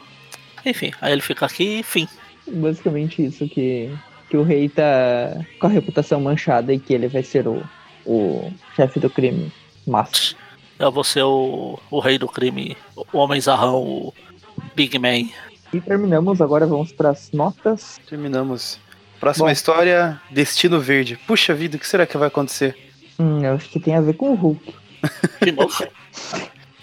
enfim, 0.65 0.93
aí 1.01 1.13
ele 1.13 1.23
fica 1.23 1.47
aqui 1.47 1.81
e 1.81 1.83
fim. 1.83 2.07
Basicamente 2.47 3.25
isso, 3.25 3.49
que, 3.49 3.91
que 4.29 4.37
o 4.37 4.43
rei 4.43 4.69
tá 4.69 5.41
com 5.59 5.67
a 5.67 5.71
reputação 5.71 6.21
manchada 6.21 6.73
e 6.73 6.79
que 6.79 6.93
ele 6.93 7.09
vai 7.09 7.23
ser 7.23 7.49
o, 7.49 7.63
o 8.05 8.53
chefe 8.75 9.01
do 9.01 9.09
crime 9.09 9.51
massa. 9.87 10.35
Eu 10.79 10.93
vou 10.93 11.05
ser 11.05 11.23
o, 11.23 11.79
o 11.91 12.01
rei 12.01 12.19
do 12.19 12.29
crime, 12.29 12.77
o 12.95 13.19
homem 13.19 13.41
zarrão, 13.41 13.83
o 13.83 14.15
Big 14.75 14.99
Man. 14.99 15.31
E 15.73 15.81
terminamos, 15.81 16.41
agora 16.41 16.67
vamos 16.67 16.93
para 16.93 17.11
as 17.11 17.33
notas. 17.33 17.99
Terminamos. 18.09 18.79
Próxima 19.21 19.47
Bom, 19.47 19.53
história, 19.53 20.21
Destino 20.31 20.81
Verde. 20.81 21.19
Puxa 21.27 21.55
vida, 21.55 21.77
o 21.77 21.81
que 21.81 21.89
será 21.89 22.07
que 22.07 22.17
vai 22.17 22.29
acontecer? 22.29 22.77
Hum, 23.19 23.43
eu 23.43 23.55
acho 23.55 23.69
que 23.69 23.81
tem 23.81 23.95
a 23.95 24.01
ver 24.01 24.15
com 24.15 24.31
o 24.31 24.35
Hulk. 24.35 24.75
De 25.43 25.53
novo? 25.53 25.87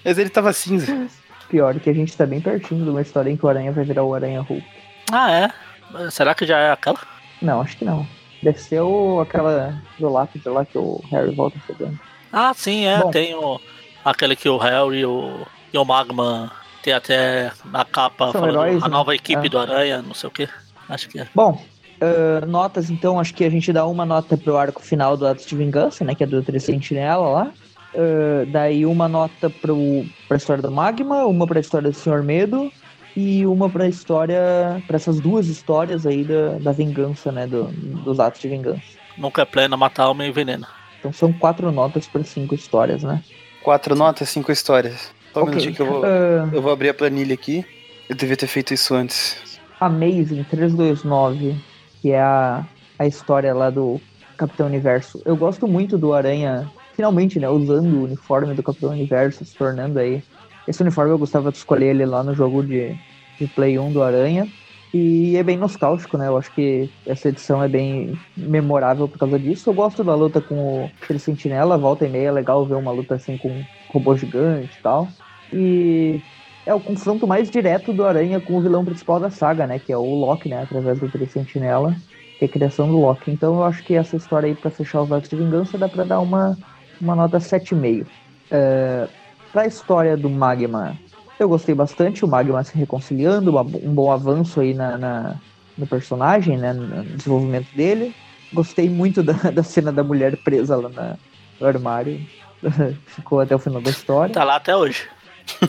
Mas 0.04 0.18
ele 0.18 0.30
tava 0.30 0.52
cinza. 0.54 1.08
Pior 1.50 1.80
que 1.80 1.90
a 1.90 1.94
gente 1.94 2.16
tá 2.16 2.26
bem 2.26 2.42
pertinho 2.42 2.84
de 2.84 2.90
uma 2.90 3.02
história 3.02 3.30
em 3.30 3.38
que 3.38 3.46
o 3.46 3.50
Aranha 3.50 3.72
vai 3.72 3.86
virar 3.86 4.04
o 4.04 4.14
Aranha 4.14 4.42
Hulk. 4.42 4.66
Ah, 5.12 5.32
é? 5.32 6.10
Será 6.10 6.34
que 6.34 6.46
já 6.46 6.58
é 6.58 6.72
aquela? 6.72 7.00
Não, 7.42 7.62
acho 7.62 7.78
que 7.78 7.86
não. 7.86 8.08
Deve 8.42 8.60
ser 8.60 8.82
o, 8.82 9.22
aquela 9.22 9.82
do 10.00 10.10
lápis 10.10 10.44
lá 10.46 10.66
que 10.66 10.78
o 10.78 11.02
Harry 11.12 11.34
volta 11.36 11.58
chegando. 11.66 12.00
Ah, 12.32 12.54
sim, 12.54 12.86
é. 12.86 13.00
Bom, 13.00 13.12
tem 13.12 13.36
o, 13.36 13.60
aquele 14.04 14.36
que 14.36 14.50
o 14.50 14.58
Harry 14.58 15.00
e 15.00 15.06
o, 15.06 15.46
e 15.72 15.78
o 15.78 15.86
Magma 15.86 16.52
tem 16.82 16.94
até 16.94 17.52
na 17.66 17.86
capa 17.86 18.32
falando 18.32 18.50
heróis, 18.50 18.84
a 18.84 18.90
nova 18.90 19.12
né? 19.12 19.16
equipe 19.16 19.46
é. 19.46 19.50
do 19.50 19.60
Aranha, 19.60 20.02
não 20.02 20.14
sei 20.14 20.28
o 20.28 20.32
que. 20.32 20.50
Acho 20.90 21.08
que 21.08 21.20
é. 21.20 21.28
Bom, 21.34 21.64
uh, 22.04 22.46
notas 22.46 22.90
então, 22.90 23.20
acho 23.20 23.34
que 23.34 23.44
a 23.44 23.50
gente 23.50 23.72
dá 23.72 23.86
uma 23.86 24.06
nota 24.06 24.38
pro 24.38 24.58
arco 24.58 24.82
final 24.82 25.16
do 25.16 25.26
Atos 25.26 25.46
de 25.46 25.56
Vingança, 25.56 26.04
né? 26.04 26.14
Que 26.14 26.24
é 26.24 26.28
do 26.28 26.60
Sentinela 26.60 27.30
lá. 27.30 27.52
Uh, 27.94 28.46
daí 28.52 28.86
uma 28.86 29.08
nota 29.08 29.50
pro, 29.50 30.06
pra 30.28 30.38
história 30.38 30.62
do 30.62 30.72
Magma, 30.72 31.26
uma 31.26 31.46
pra 31.46 31.60
história 31.60 31.90
do 31.90 31.96
Senhor 31.96 32.24
Medo 32.24 32.72
e 33.16 33.46
uma 33.46 33.70
pra 33.70 33.88
história. 33.88 34.84
para 34.88 34.96
essas 34.96 35.20
duas 35.20 35.48
histórias 35.48 36.06
aí 36.06 36.24
da, 36.24 36.58
da 36.60 36.72
vingança, 36.72 37.32
né? 37.32 37.48
Do, 37.48 37.66
dos 38.04 38.20
atos 38.20 38.42
de 38.42 38.50
vingança. 38.50 38.82
Nunca 39.18 39.44
é 39.44 39.46
plena, 39.46 39.78
matar 39.78 40.04
alma 40.04 40.26
e 40.26 40.32
veneno. 40.32 40.66
Então 41.00 41.14
são 41.14 41.32
quatro 41.32 41.72
notas 41.72 42.08
por 42.08 42.24
cinco 42.26 42.56
histórias, 42.56 43.04
né? 43.04 43.24
Quatro 43.62 43.96
notas, 43.96 44.30
cinco 44.30 44.52
histórias. 44.52 45.12
Só 45.32 45.40
um 45.40 45.44
okay. 45.44 45.56
minutinho 45.56 45.76
que 45.76 45.82
eu 45.82 45.86
vou, 45.86 46.02
uh... 46.02 46.50
eu 46.52 46.62
vou 46.62 46.72
abrir 46.72 46.90
a 46.90 46.94
planilha 46.94 47.34
aqui. 47.34 47.66
Eu 48.10 48.16
devia 48.16 48.36
ter 48.36 48.48
feito 48.48 48.74
isso 48.74 48.94
antes. 48.94 49.60
Amazing 49.80 50.44
329, 50.44 51.56
que 52.04 52.12
é 52.12 52.20
a, 52.20 52.68
a 53.00 53.08
história 53.08 53.54
lá 53.54 53.70
do 53.70 53.98
Capitão 54.38 54.68
Universo. 54.68 55.22
Eu 55.24 55.38
gosto 55.38 55.66
muito 55.66 55.98
do 55.98 56.14
Aranha 56.14 56.70
finalmente, 56.98 57.40
né, 57.40 57.48
usando 57.48 57.94
o 57.94 58.04
uniforme 58.04 58.54
do 58.54 58.62
Capitão 58.62 58.90
Universo, 58.92 59.46
se 59.46 59.56
tornando 59.56 59.98
aí. 59.98 60.22
Esse 60.68 60.82
uniforme 60.82 61.12
eu 61.12 61.18
gostava 61.18 61.50
de 61.50 61.58
escolher 61.58 61.92
ele 61.92 62.06
lá 62.06 62.22
no 62.22 62.36
jogo 62.36 62.62
de, 62.62 62.94
de 63.40 63.48
Play 63.48 63.80
1 63.80 63.94
do 63.94 64.04
Aranha. 64.04 64.46
E 64.94 65.38
é 65.38 65.44
bem 65.44 65.56
nostálgico, 65.56 66.18
né? 66.18 66.28
Eu 66.28 66.38
acho 66.38 66.54
que 66.54 66.90
essa 67.08 67.30
edição 67.30 67.64
é 67.64 67.70
bem 67.70 68.20
memorável 68.36 69.08
por 69.08 69.18
causa 69.18 69.40
disso. 69.40 69.70
Eu 69.70 69.74
gosto 69.74 70.04
da 70.04 70.14
luta 70.14 70.42
com 70.42 70.86
o 70.86 71.20
sentinela, 71.20 71.78
volta 71.78 72.06
e 72.06 72.10
meia, 72.10 72.28
é 72.28 72.32
legal 72.32 72.66
ver 72.66 72.76
uma 72.76 72.92
luta 72.92 73.16
assim 73.16 73.38
com 73.38 73.48
um 73.48 73.64
robô 73.88 74.16
gigante 74.18 74.78
e 74.78 74.84
tal. 74.84 75.08
E 75.54 76.22
é 76.66 76.74
o 76.74 76.80
confronto 76.80 77.28
mais 77.28 77.50
direto 77.50 77.92
do 77.94 78.06
Aranha 78.06 78.40
com 78.40 78.58
o 78.58 78.62
vilão 78.62 78.86
principal 78.86 79.20
da 79.20 79.30
saga, 79.30 79.68
né? 79.68 79.80
Que 79.80 79.92
é 79.92 79.98
o 79.98 80.16
Loki, 80.16 80.50
né? 80.50 80.64
Através 80.64 81.00
do 81.00 81.10
Tricentinela, 81.10 81.96
que 82.40 82.46
é 82.46 82.48
a 82.48 82.52
criação 82.52 82.88
do 82.88 82.98
Loki. 82.98 83.32
Então 83.32 83.56
eu 83.56 83.64
acho 83.64 83.84
que 83.84 83.96
essa 83.96 84.16
história 84.16 84.48
aí, 84.48 84.56
pra 84.56 84.72
fechar 84.72 85.02
os 85.02 85.12
Arcos 85.12 85.30
de 85.30 85.36
Vingança, 85.36 85.78
dá 85.78 85.90
pra 85.90 86.04
dar 86.04 86.20
uma 86.20 86.58
uma 87.04 87.16
nota 87.16 87.38
7,5. 87.38 88.06
É, 88.50 89.08
para 89.52 89.64
a 89.64 89.68
história 89.68 90.16
do 90.16 90.30
Magma, 90.30 90.98
eu 91.40 91.50
gostei 91.50 91.76
bastante, 91.76 92.24
o 92.24 92.28
Magma 92.28 92.64
se 92.64 92.78
reconciliando, 92.78 93.56
um 93.58 93.94
bom 93.94 94.12
avanço 94.12 94.62
aí 94.62 94.74
na, 94.74 94.98
na, 94.98 95.36
no 95.78 95.86
personagem, 95.86 96.58
né, 96.58 96.74
no 96.74 97.04
desenvolvimento 97.04 97.68
dele. 97.76 98.16
Gostei 98.52 98.90
muito 98.90 99.22
da, 99.22 99.34
da 99.52 99.64
cena 99.64 99.92
da 99.92 100.04
mulher 100.04 100.38
presa 100.38 100.76
lá 100.76 100.90
na, 100.90 101.16
no 101.60 101.68
armário. 101.68 102.20
Ficou 103.06 103.40
até 103.40 103.56
o 103.56 103.60
final 103.60 103.82
da 103.82 103.90
história. 103.90 104.34
Tá 104.34 104.44
lá 104.44 104.56
até 104.56 104.76
hoje. 104.76 105.08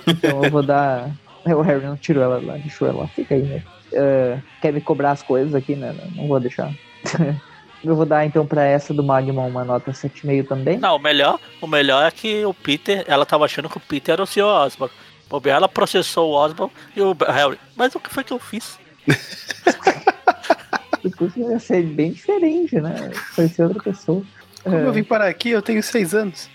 Então 0.06 0.44
eu 0.44 0.50
vou 0.50 0.62
dar. 0.62 1.10
O 1.46 1.60
Harry 1.60 1.84
não 1.84 1.94
tirou 1.94 2.22
ela 2.22 2.40
lá, 2.42 2.56
deixou 2.56 2.88
ela 2.88 3.02
lá. 3.02 3.06
Fica 3.08 3.34
aí, 3.34 3.42
né? 3.42 3.62
Uh, 3.92 4.42
quer 4.62 4.72
me 4.72 4.80
cobrar 4.80 5.10
as 5.10 5.22
coisas 5.22 5.54
aqui, 5.54 5.76
né? 5.76 5.94
Não 6.14 6.26
vou 6.26 6.40
deixar. 6.40 6.72
Eu 7.84 7.94
vou 7.94 8.06
dar 8.06 8.24
então 8.24 8.46
para 8.46 8.64
essa 8.64 8.94
do 8.94 9.04
Magma 9.04 9.42
uma 9.42 9.62
nota 9.62 9.92
7,5 9.92 10.48
também. 10.48 10.78
Não, 10.78 10.96
o 10.96 10.98
melhor, 10.98 11.38
o 11.60 11.66
melhor 11.66 12.06
é 12.06 12.10
que 12.10 12.42
o 12.46 12.54
Peter, 12.54 13.04
ela 13.06 13.26
tava 13.26 13.44
achando 13.44 13.68
que 13.68 13.76
o 13.76 13.80
Peter 13.80 14.14
era 14.14 14.22
o 14.22 14.26
Sr. 14.26 14.44
Osborn. 14.44 14.92
Ela 15.44 15.68
processou 15.68 16.30
o 16.30 16.34
Osborn 16.34 16.72
e 16.96 17.02
o 17.02 17.14
Harry. 17.28 17.58
Mas 17.76 17.94
o 17.94 18.00
que 18.00 18.08
foi 18.08 18.24
que 18.24 18.32
eu 18.32 18.38
fiz? 18.38 18.78
Depois 21.04 21.36
ia 21.36 21.58
ser 21.58 21.82
bem 21.82 22.12
diferente, 22.12 22.80
né? 22.80 23.10
Parecia 23.36 23.66
outra 23.66 23.82
pessoa. 23.82 24.22
Como 24.62 24.76
é. 24.76 24.86
eu 24.86 24.92
vim 24.92 25.04
parar 25.04 25.28
aqui, 25.28 25.50
eu 25.50 25.60
tenho 25.60 25.82
seis 25.82 26.14
anos. 26.14 26.48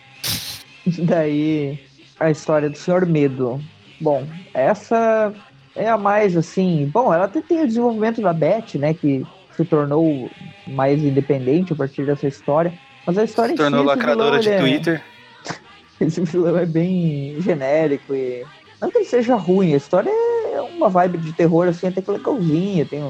Daí, 0.87 1.79
a 2.19 2.29
história 2.29 2.69
do 2.69 2.77
Senhor 2.77 3.05
Medo. 3.05 3.61
Bom, 4.01 4.25
essa 4.53 5.33
é 5.75 5.89
a 5.89 5.97
mais 5.97 6.35
assim. 6.35 6.89
Bom, 6.93 7.13
ela 7.13 7.27
tem 7.27 7.63
o 7.63 7.67
desenvolvimento 7.67 8.21
da 8.21 8.33
Beth, 8.33 8.75
né? 8.75 8.93
Que 8.93 9.25
se 9.55 9.65
tornou 9.65 10.29
mais 10.67 11.03
independente 11.03 11.73
a 11.73 11.75
partir 11.75 12.05
dessa 12.05 12.27
história. 12.27 12.73
Mas 13.05 13.17
a 13.17 13.23
história 13.23 13.51
se 13.51 13.57
tornou 13.57 13.81
si, 13.81 13.87
lacradora 13.87 14.39
vilão, 14.39 14.41
de 14.41 14.49
é... 14.49 14.59
Twitter. 14.59 15.03
Esse 15.99 16.21
vilão 16.21 16.57
é 16.57 16.65
bem 16.65 17.41
genérico 17.41 18.13
e. 18.13 18.45
Não 18.81 18.89
que 18.89 18.99
ele 18.99 19.05
seja 19.05 19.35
ruim, 19.35 19.73
a 19.73 19.77
história 19.77 20.09
é 20.09 20.61
uma 20.61 20.87
vibe 20.87 21.17
de 21.17 21.33
terror 21.33 21.67
assim, 21.67 21.87
até 21.87 22.01
que 22.01 22.09
legalzinha, 22.09 22.85
tem 22.85 23.03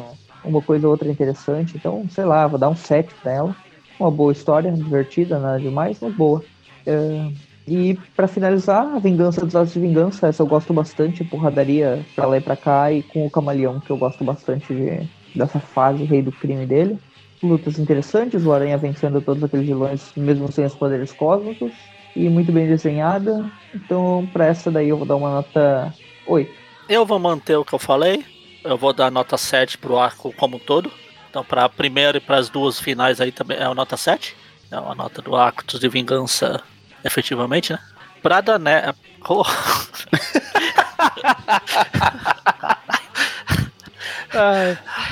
uma 0.43 0.61
coisa 0.63 0.87
ou 0.87 0.91
outra 0.91 1.07
interessante. 1.07 1.77
Então, 1.77 2.07
sei 2.09 2.25
lá, 2.25 2.47
vou 2.47 2.57
dar 2.57 2.69
um 2.69 2.75
7 2.75 3.13
pra 3.21 3.31
ela. 3.31 3.55
Uma 3.99 4.09
boa 4.09 4.31
história, 4.31 4.71
divertida, 4.71 5.37
nada 5.37 5.59
demais, 5.59 5.99
mas 6.01 6.13
boa. 6.15 6.43
É... 6.87 7.29
E 7.69 7.99
para 8.15 8.27
finalizar, 8.27 8.95
a 8.95 8.97
Vingança 8.97 9.45
dos 9.45 9.55
Atos 9.55 9.73
de 9.73 9.79
Vingança, 9.79 10.27
essa 10.27 10.41
eu 10.41 10.47
gosto 10.47 10.73
bastante, 10.73 11.23
porradaria 11.23 12.03
pra 12.15 12.25
lá 12.25 12.37
e 12.37 12.41
pra 12.41 12.55
cá, 12.55 12.91
e 12.91 13.03
com 13.03 13.27
o 13.27 13.29
Camaleão, 13.29 13.79
que 13.79 13.91
eu 13.91 13.97
gosto 13.97 14.23
bastante 14.23 14.73
de, 14.73 15.07
dessa 15.35 15.59
fase 15.59 16.03
rei 16.03 16.23
do 16.23 16.31
crime 16.31 16.65
dele. 16.65 16.97
Lutas 17.43 17.77
interessantes, 17.77 18.43
o 18.43 18.51
Aranha 18.51 18.75
vencendo 18.75 19.21
todos 19.21 19.43
aqueles 19.43 19.67
vilões, 19.67 20.11
mesmo 20.17 20.51
sem 20.51 20.65
os 20.65 20.73
poderes 20.73 21.13
cósmicos. 21.13 21.71
E 22.15 22.27
muito 22.27 22.51
bem 22.51 22.67
desenhada. 22.67 23.49
Então, 23.73 24.27
para 24.33 24.47
essa 24.47 24.71
daí 24.71 24.89
eu 24.89 24.97
vou 24.97 25.05
dar 25.05 25.15
uma 25.15 25.29
nota 25.29 25.93
8. 26.27 26.51
Eu 26.89 27.05
vou 27.05 27.19
manter 27.19 27.55
o 27.55 27.63
que 27.63 27.73
eu 27.73 27.79
falei. 27.79 28.25
Eu 28.63 28.77
vou 28.77 28.91
dar 28.91 29.11
nota 29.11 29.37
7 29.37 29.77
pro 29.77 29.99
arco 29.99 30.33
como 30.35 30.57
um 30.57 30.59
todo. 30.59 30.91
Então, 31.29 31.45
para 31.45 31.65
a 31.65 31.69
primeira 31.69 32.17
e 32.17 32.21
para 32.21 32.37
as 32.37 32.49
duas 32.49 32.79
finais 32.79 33.21
aí 33.21 33.31
também 33.31 33.57
é 33.57 33.63
a 33.63 33.75
nota 33.75 33.95
7. 33.95 34.35
É 34.71 34.79
uma 34.79 34.95
nota 34.95 35.21
do 35.21 35.35
arco 35.35 35.63
de 35.65 35.87
vingança, 35.87 36.61
efetivamente, 37.03 37.73
né? 37.73 37.79
Pra 38.21 38.41
Dané. 38.41 38.93
Oh. 39.27 39.43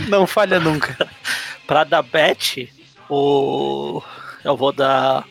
Não 0.07 0.27
falha 0.27 0.59
nunca. 0.59 0.95
pra 1.65 1.83
da 1.83 2.01
Beth, 2.01 2.69
o. 3.09 4.01
Eu 4.43 4.55
vou 4.55 4.71
dar. 4.71 5.25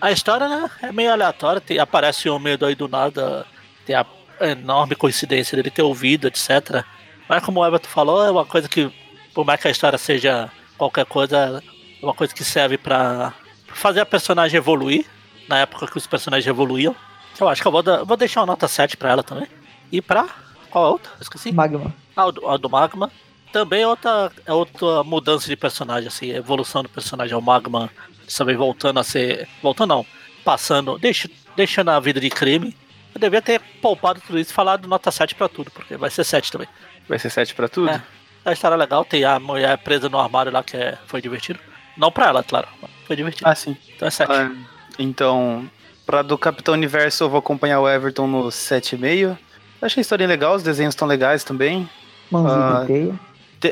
A 0.00 0.12
história 0.12 0.48
né, 0.48 0.70
é 0.82 0.92
meio 0.92 1.10
aleatória, 1.10 1.60
tem, 1.60 1.78
aparece 1.78 2.28
um 2.28 2.38
meio 2.38 2.58
aí 2.64 2.74
do 2.74 2.86
nada, 2.86 3.46
tem 3.84 3.96
a 3.96 4.04
enorme 4.40 4.94
coincidência 4.94 5.56
dele 5.56 5.70
ter 5.70 5.82
ouvido, 5.82 6.28
etc. 6.28 6.84
Mas 7.28 7.42
como 7.42 7.60
o 7.60 7.66
Everton 7.66 7.88
falou, 7.88 8.24
é 8.24 8.30
uma 8.30 8.44
coisa 8.44 8.68
que, 8.68 8.92
por 9.34 9.44
mais 9.44 9.60
que 9.60 9.68
a 9.68 9.70
história 9.70 9.98
seja 9.98 10.50
qualquer 10.76 11.06
coisa, 11.06 11.62
é 12.00 12.04
uma 12.04 12.14
coisa 12.14 12.34
que 12.34 12.44
serve 12.44 12.76
para 12.76 13.32
fazer 13.68 14.00
a 14.00 14.06
personagem 14.06 14.58
evoluir, 14.58 15.06
na 15.48 15.58
época 15.58 15.86
que 15.86 15.98
os 15.98 16.06
personagens 16.06 16.46
evoluíam. 16.46 16.94
Eu 17.38 17.48
acho 17.48 17.60
que 17.60 17.68
eu 17.68 17.72
vou, 17.72 17.82
dar, 17.82 18.04
vou 18.04 18.16
deixar 18.16 18.40
uma 18.40 18.46
nota 18.46 18.66
7 18.66 18.96
pra 18.96 19.10
ela 19.10 19.22
também. 19.22 19.46
E 19.92 20.00
pra. 20.00 20.28
Qual 20.70 20.84
a 20.84 20.90
outra? 20.90 21.12
Esqueci. 21.20 21.52
Magma. 21.52 21.94
Ah, 22.14 22.26
o 22.26 22.32
do, 22.32 22.48
a 22.48 22.56
do 22.56 22.70
Magma. 22.70 23.10
Também 23.52 23.82
é 23.82 23.86
outra, 23.86 24.32
é 24.44 24.52
outra 24.52 25.04
mudança 25.04 25.46
de 25.46 25.56
personagem, 25.56 26.08
assim, 26.08 26.30
evolução 26.30 26.82
do 26.82 26.88
personagem. 26.88 27.34
É 27.34 27.36
o 27.36 27.42
Magma 27.42 27.90
também 28.36 28.56
voltando 28.56 28.98
a 28.98 29.04
ser. 29.04 29.48
Voltando 29.62 29.90
não. 29.90 30.06
Passando. 30.44 30.98
Deixa, 30.98 31.28
deixando 31.54 31.90
a 31.90 32.00
vida 32.00 32.20
de 32.20 32.30
crime. 32.30 32.76
Eu 33.14 33.20
devia 33.20 33.40
ter 33.40 33.60
poupado 33.80 34.20
tudo 34.20 34.38
isso 34.38 34.50
e 34.50 34.54
falado 34.54 34.86
nota 34.86 35.10
7 35.10 35.34
pra 35.34 35.48
tudo, 35.48 35.70
porque 35.70 35.96
vai 35.96 36.10
ser 36.10 36.24
7 36.24 36.52
também. 36.52 36.68
Vai 37.08 37.18
ser 37.18 37.30
7 37.30 37.54
pra 37.54 37.68
tudo? 37.68 37.90
É. 37.90 38.02
A 38.44 38.52
história 38.52 38.74
é 38.74 38.78
legal, 38.78 39.04
tem 39.04 39.24
a 39.24 39.40
mulher 39.40 39.76
presa 39.78 40.08
no 40.08 40.20
armário 40.20 40.52
lá 40.52 40.62
que 40.62 40.76
é, 40.76 40.98
foi 41.06 41.20
divertido. 41.20 41.58
Não 41.96 42.12
pra 42.12 42.26
ela, 42.26 42.44
claro. 42.44 42.68
Foi 43.06 43.16
divertido. 43.16 43.48
Ah, 43.48 43.54
sim. 43.54 43.76
Então 43.88 44.06
é 44.06 44.10
7. 44.10 44.30
Ah, 44.30 44.52
então, 44.98 45.68
pra 46.04 46.22
do 46.22 46.36
Capitão 46.38 46.74
Universo 46.74 47.24
eu 47.24 47.30
vou 47.30 47.38
acompanhar 47.38 47.80
o 47.80 47.88
Everton 47.88 48.26
no 48.26 48.44
7,5. 48.44 49.36
Achei 49.80 50.00
a 50.00 50.02
história 50.02 50.26
legal, 50.26 50.54
os 50.54 50.62
desenhos 50.62 50.94
estão 50.94 51.06
legais 51.06 51.44
também. 51.44 51.88
Mãozinha 52.30 52.76
uh, 52.76 52.80
de 52.80 52.86
teia. 52.86 53.20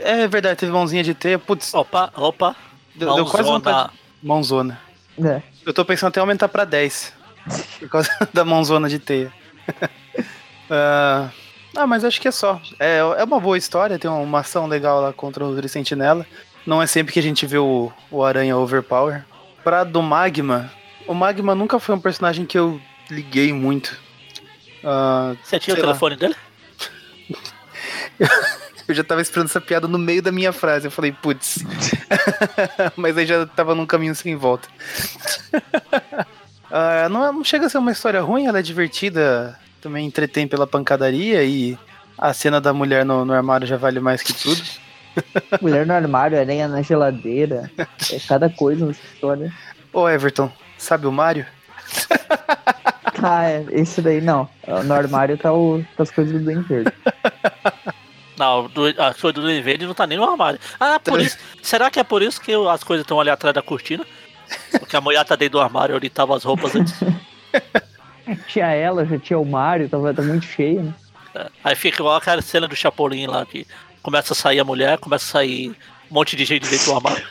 É 0.03 0.29
verdade, 0.29 0.59
teve 0.59 0.73
mãozinha 0.73 1.03
de 1.03 1.15
teia. 1.15 1.39
Putz. 1.39 1.73
Opa, 1.75 2.13
opa. 2.17 2.55
Deu, 2.95 3.15
deu 3.15 3.27
quase 3.27 3.49
vontade. 3.49 3.91
Mãozona. 4.23 4.79
É. 5.23 5.43
Eu 5.65 5.73
tô 5.73 5.85
pensando 5.85 6.09
até 6.09 6.21
aumentar 6.21 6.49
pra 6.49 6.65
10. 6.65 7.13
por 7.81 7.89
causa 7.89 8.11
da 8.33 8.45
mãozona 8.45 8.89
de 8.89 8.99
teia. 8.99 9.33
uh, 10.71 11.31
ah, 11.77 11.87
mas 11.87 12.05
acho 12.05 12.21
que 12.21 12.29
é 12.29 12.33
só. 12.33 12.61
É, 12.79 12.99
é 12.99 13.25
uma 13.25 13.41
boa 13.41 13.59
história, 13.59 13.99
tem 13.99 14.11
uma 14.11 14.41
ação 14.41 14.67
legal 14.67 15.01
lá 15.01 15.13
contra 15.13 15.45
o 15.45 15.69
Sentinela. 15.69 16.27
Não 16.67 16.81
é 16.81 16.87
sempre 16.87 17.13
que 17.13 17.19
a 17.19 17.23
gente 17.23 17.47
vê 17.47 17.59
o, 17.59 17.93
o 18.11 18.25
Aranha 18.25 18.57
Overpower. 18.57 19.25
Pra 19.63 19.85
do 19.85 20.03
Magma, 20.03 20.71
o 21.07 21.15
Magma 21.15 21.55
nunca 21.55 21.79
foi 21.79 21.95
um 21.95 22.01
personagem 22.01 22.45
que 22.47 22.59
eu 22.59 22.81
liguei 23.11 23.53
muito. 23.53 23.97
Uh, 24.83 25.37
Você 25.43 25.59
tinha 25.59 25.75
o 25.75 25.81
telefone 25.81 26.15
lá. 26.15 26.21
dele? 26.21 26.37
eu 28.89 28.95
já 28.95 29.03
tava 29.03 29.21
esperando 29.21 29.47
essa 29.47 29.61
piada 29.61 29.89
no 29.89 29.99
meio 29.99 30.23
da 30.23 30.31
minha 30.31 30.53
frase. 30.53 30.87
Eu 30.87 30.91
falei, 30.91 31.13
putz. 31.13 31.65
Mas 32.97 33.17
aí 33.17 33.27
já 33.27 33.47
tava 33.47 33.75
num 33.75 33.87
caminho 33.87 34.15
sem 34.15 34.37
volta. 34.37 34.69
uh, 35.55 37.09
não, 37.11 37.33
não 37.33 37.45
chega 37.45 37.67
a 37.67 37.69
ser 37.69 37.79
uma 37.79 37.93
história 37.93 38.21
ruim, 38.21 38.47
ela 38.47 38.59
é 38.59 38.63
divertida. 38.63 39.59
Também 39.81 40.07
entretém 40.07 40.49
pela 40.49 40.67
pancadaria 40.67 41.45
e 41.45 41.79
a 42.17 42.33
cena 42.33 42.61
da 42.61 42.73
mulher 42.73 43.05
no, 43.05 43.25
no 43.25 43.35
armário 43.35 43.67
já 43.67 43.77
vale 43.77 44.01
mais 44.01 44.23
que 44.23 44.33
tudo. 44.33 44.63
Mulher 45.61 45.87
no 45.87 45.93
armário, 45.93 46.39
aranha 46.39 46.67
na 46.67 46.81
geladeira. 46.81 47.71
É 48.11 48.19
cada 48.27 48.49
coisa 48.49 48.87
nessa 48.87 49.01
história. 49.13 49.53
Ô 49.93 50.09
Everton, 50.09 50.51
sabe 50.85 51.07
o 51.07 51.13
Mario? 51.13 51.47
ah, 53.23 53.49
é, 53.49 53.65
esse 53.71 54.01
daí 54.01 54.21
não. 54.21 54.49
No 54.85 54.95
armário 54.95 55.37
tá, 55.37 55.53
o, 55.53 55.85
tá 55.97 56.03
as 56.03 56.11
coisas 56.11 56.33
do 56.33 56.41
Duende 56.41 56.69
Verde. 56.69 56.93
Não, 58.37 58.67
do, 58.67 58.87
as 59.01 59.21
coisas 59.21 59.35
do 59.35 59.43
Duende 59.43 59.63
Verde 59.63 59.87
não 59.87 59.95
tá 59.95 60.09
nem 60.09 60.19
no 60.19 60.29
armário. 60.29 60.59
Ah, 60.81 60.99
por 60.99 61.21
isso. 61.21 61.39
Será 61.63 61.89
que 61.89 62.01
é 62.01 62.03
por 62.03 62.21
isso 62.21 62.41
que 62.41 62.53
as 62.53 62.83
coisas 62.83 63.05
estão 63.05 63.21
ali 63.21 63.31
atrás 63.31 63.55
da 63.55 63.63
cortina? 63.63 64.05
Porque 64.73 64.97
a 64.97 65.01
mulher 65.01 65.25
tá 65.25 65.37
dentro 65.37 65.53
do 65.53 65.61
armário 65.61 65.95
onde 65.95 66.11
tava 66.11 66.37
as 66.37 66.43
roupas 66.43 66.75
antes. 66.75 66.95
tinha 68.49 68.67
ela, 68.67 69.05
já 69.05 69.19
tinha 69.21 69.39
o 69.39 69.45
Mario, 69.45 69.89
tava, 69.89 70.13
tá 70.13 70.21
muito 70.21 70.47
cheio, 70.47 70.83
né? 70.83 70.95
É, 71.35 71.47
aí 71.63 71.77
fica 71.77 72.01
igual 72.01 72.17
aquela 72.17 72.43
cena 72.43 72.67
do 72.67 72.77
Chapolin 72.77 73.27
lá, 73.27 73.45
que 73.47 73.67
começa 74.03 74.33
a 74.33 74.37
sair 74.37 74.61
a 74.61 74.65
mulher, 74.65 74.99
começa 74.99 75.25
a 75.25 75.33
sair 75.33 75.71
um 76.11 76.15
monte 76.15 76.37
de 76.37 76.45
gente 76.45 76.69
dentro 76.69 76.87
do 76.87 76.95
armário. 76.97 77.27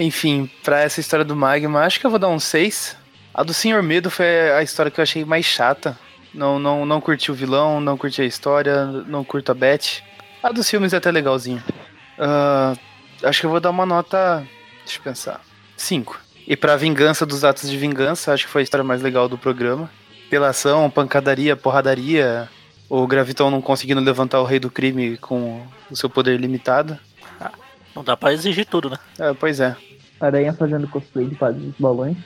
Enfim, 0.00 0.48
pra 0.62 0.80
essa 0.80 1.00
história 1.00 1.24
do 1.24 1.34
Magma, 1.34 1.80
acho 1.80 1.98
que 1.98 2.06
eu 2.06 2.10
vou 2.10 2.20
dar 2.20 2.28
um 2.28 2.38
6. 2.38 2.96
A 3.34 3.42
do 3.42 3.52
Senhor 3.52 3.82
Medo 3.82 4.08
foi 4.08 4.52
a 4.52 4.62
história 4.62 4.92
que 4.92 5.00
eu 5.00 5.02
achei 5.02 5.24
mais 5.24 5.44
chata. 5.44 5.98
Não, 6.32 6.56
não, 6.56 6.86
não 6.86 7.00
curti 7.00 7.32
o 7.32 7.34
vilão, 7.34 7.80
não 7.80 7.98
curti 7.98 8.22
a 8.22 8.24
história, 8.24 8.84
não 8.86 9.24
curto 9.24 9.50
a 9.50 9.54
Beth. 9.56 10.00
A 10.40 10.52
dos 10.52 10.70
filmes 10.70 10.92
é 10.92 10.98
até 10.98 11.10
legalzinho. 11.10 11.60
Uh, 12.16 12.78
acho 13.24 13.40
que 13.40 13.46
eu 13.46 13.50
vou 13.50 13.58
dar 13.58 13.70
uma 13.70 13.84
nota. 13.84 14.46
Deixa 14.84 15.00
eu 15.00 15.02
pensar. 15.02 15.40
5. 15.76 16.20
E 16.46 16.56
pra 16.56 16.76
Vingança 16.76 17.26
dos 17.26 17.42
Atos 17.42 17.68
de 17.68 17.76
Vingança, 17.76 18.32
acho 18.32 18.46
que 18.46 18.52
foi 18.52 18.62
a 18.62 18.64
história 18.64 18.84
mais 18.84 19.02
legal 19.02 19.28
do 19.28 19.36
programa. 19.36 19.90
Pela 20.30 20.50
ação, 20.50 20.88
pancadaria, 20.88 21.56
porradaria, 21.56 22.48
o 22.88 23.04
Gravitão 23.04 23.50
não 23.50 23.60
conseguindo 23.60 24.00
levantar 24.00 24.40
o 24.40 24.44
rei 24.44 24.60
do 24.60 24.70
crime 24.70 25.16
com 25.16 25.66
o 25.90 25.96
seu 25.96 26.08
poder 26.08 26.38
limitado. 26.38 26.96
Ah, 27.40 27.50
não 27.96 28.04
dá 28.04 28.16
pra 28.16 28.32
exigir 28.32 28.64
tudo, 28.64 28.90
né? 28.90 28.96
É, 29.18 29.34
pois 29.34 29.58
é. 29.58 29.76
Aranha 30.20 30.52
fazendo 30.52 30.88
cosplay 30.88 31.26
de 31.26 31.34
padre 31.34 31.60
dos 31.60 31.74
balões. 31.78 32.16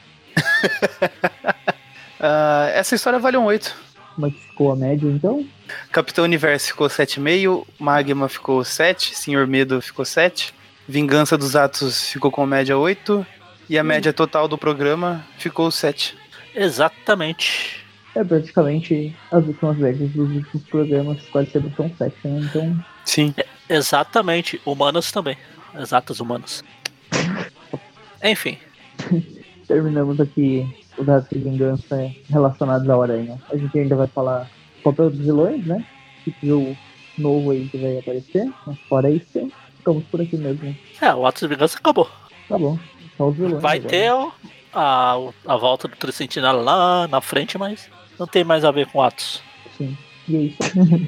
uh, 2.20 2.70
essa 2.74 2.94
história 2.94 3.18
vale 3.18 3.36
um 3.36 3.44
8. 3.44 3.92
Como 4.14 4.26
é 4.26 4.30
que 4.30 4.40
ficou 4.40 4.72
a 4.72 4.76
média 4.76 5.08
então? 5.08 5.46
Capitão 5.90 6.24
Universo 6.24 6.68
ficou 6.68 6.86
7,5, 6.86 7.66
Magma 7.78 8.28
ficou 8.28 8.62
7, 8.62 9.14
Senhor 9.16 9.46
Medo 9.46 9.80
ficou 9.80 10.04
7, 10.04 10.52
Vingança 10.86 11.38
dos 11.38 11.56
Atos 11.56 12.08
ficou 12.08 12.30
com 12.30 12.44
média 12.44 12.76
8 12.76 13.26
e 13.68 13.78
a 13.78 13.82
hum. 13.82 13.86
média 13.86 14.12
total 14.12 14.46
do 14.48 14.58
programa 14.58 15.24
ficou 15.38 15.70
7. 15.70 16.16
Exatamente. 16.54 17.82
É 18.14 18.22
praticamente 18.22 19.16
as 19.30 19.46
últimas 19.46 19.78
médias 19.78 20.10
dos 20.10 20.30
últimos 20.30 20.68
programas 20.68 21.22
quase 21.30 21.50
sempre 21.50 21.72
são 21.74 21.90
7, 21.96 22.14
né? 22.24 22.40
Então. 22.44 22.84
Sim. 23.04 23.34
É, 23.38 23.46
exatamente. 23.74 24.60
Humanas 24.66 25.10
também. 25.10 25.38
Exatas 25.74 26.20
humanas. 26.20 26.62
Enfim. 28.24 28.58
Terminamos 29.66 30.20
aqui 30.20 30.66
os 30.98 31.08
atos 31.08 31.30
de 31.30 31.38
vingança 31.38 32.10
relacionados 32.28 32.88
à 32.88 33.02
aranha. 33.02 33.38
A 33.50 33.56
gente 33.56 33.78
ainda 33.78 33.96
vai 33.96 34.06
falar 34.06 34.48
o 34.80 34.82
papel 34.82 35.10
dos 35.10 35.18
vilões, 35.18 35.66
né? 35.66 35.84
Que 36.40 36.52
o 36.52 36.76
novo 37.18 37.50
aí 37.50 37.68
que 37.68 37.78
vai 37.78 37.98
aparecer. 37.98 38.50
Mas 38.66 38.78
fora 38.88 39.10
isso, 39.10 39.50
ficamos 39.78 40.04
por 40.04 40.20
aqui 40.20 40.36
mesmo. 40.36 40.76
É, 41.00 41.14
o 41.14 41.26
ato 41.26 41.40
de 41.40 41.48
vingança 41.54 41.78
acabou. 41.78 42.08
Tá 42.48 42.58
bom. 42.58 42.78
Só 43.16 43.28
os 43.28 43.36
vilões. 43.36 43.62
Vai 43.62 43.78
agora. 43.78 43.90
ter 43.90 44.12
a, 44.72 45.16
a 45.46 45.56
volta 45.56 45.88
do 45.88 45.96
Tricentinal 45.96 46.62
lá 46.62 47.08
na 47.08 47.20
frente, 47.20 47.58
mas 47.58 47.88
não 48.18 48.26
tem 48.26 48.44
mais 48.44 48.64
a 48.64 48.70
ver 48.70 48.86
com 48.86 49.02
atos. 49.02 49.42
Sim. 49.76 49.96
E 50.28 50.36
é 50.36 50.40
isso. 50.40 50.58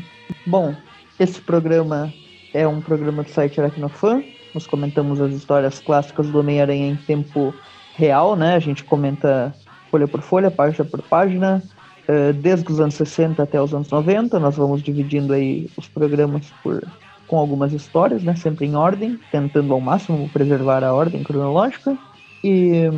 bom, 0.47 0.75
esse 1.19 1.41
programa 1.41 2.13
é 2.53 2.67
um 2.67 2.81
programa 2.81 3.23
do 3.23 3.31
site 3.31 3.61
Aracnofan 3.61 4.23
nós 4.55 4.67
comentamos 4.67 5.21
as 5.21 5.33
histórias 5.33 5.81
clássicas 5.81 6.29
do 6.29 6.39
Homem-Aranha 6.39 6.89
em 6.89 6.97
tempo 6.97 7.53
real, 7.97 8.37
né? 8.37 8.55
A 8.55 8.61
gente 8.61 8.85
comenta 8.85 9.55
folha 9.91 10.07
por 10.07 10.23
folha, 10.23 10.51
página 10.51 10.85
por 10.85 11.03
página, 11.03 11.63
uh, 12.09 12.33
desde 12.33 12.71
os 12.71 12.81
anos 12.81 12.95
60 12.95 13.43
até 13.43 13.61
os 13.61 13.75
anos 13.75 13.91
90. 13.91 14.39
Nós 14.39 14.57
vamos 14.57 14.83
dividindo 14.83 15.33
aí 15.33 15.69
os 15.77 15.89
programas 15.89 16.53
por 16.63 16.83
com 17.27 17.39
algumas 17.39 17.73
histórias, 17.73 18.23
né? 18.23 18.37
Sempre 18.37 18.67
em 18.67 18.77
ordem, 18.77 19.19
tentando 19.33 19.73
ao 19.73 19.81
máximo 19.81 20.29
preservar 20.29 20.85
a 20.85 20.93
ordem 20.93 21.25
cronológica. 21.25 21.97
E 22.43 22.91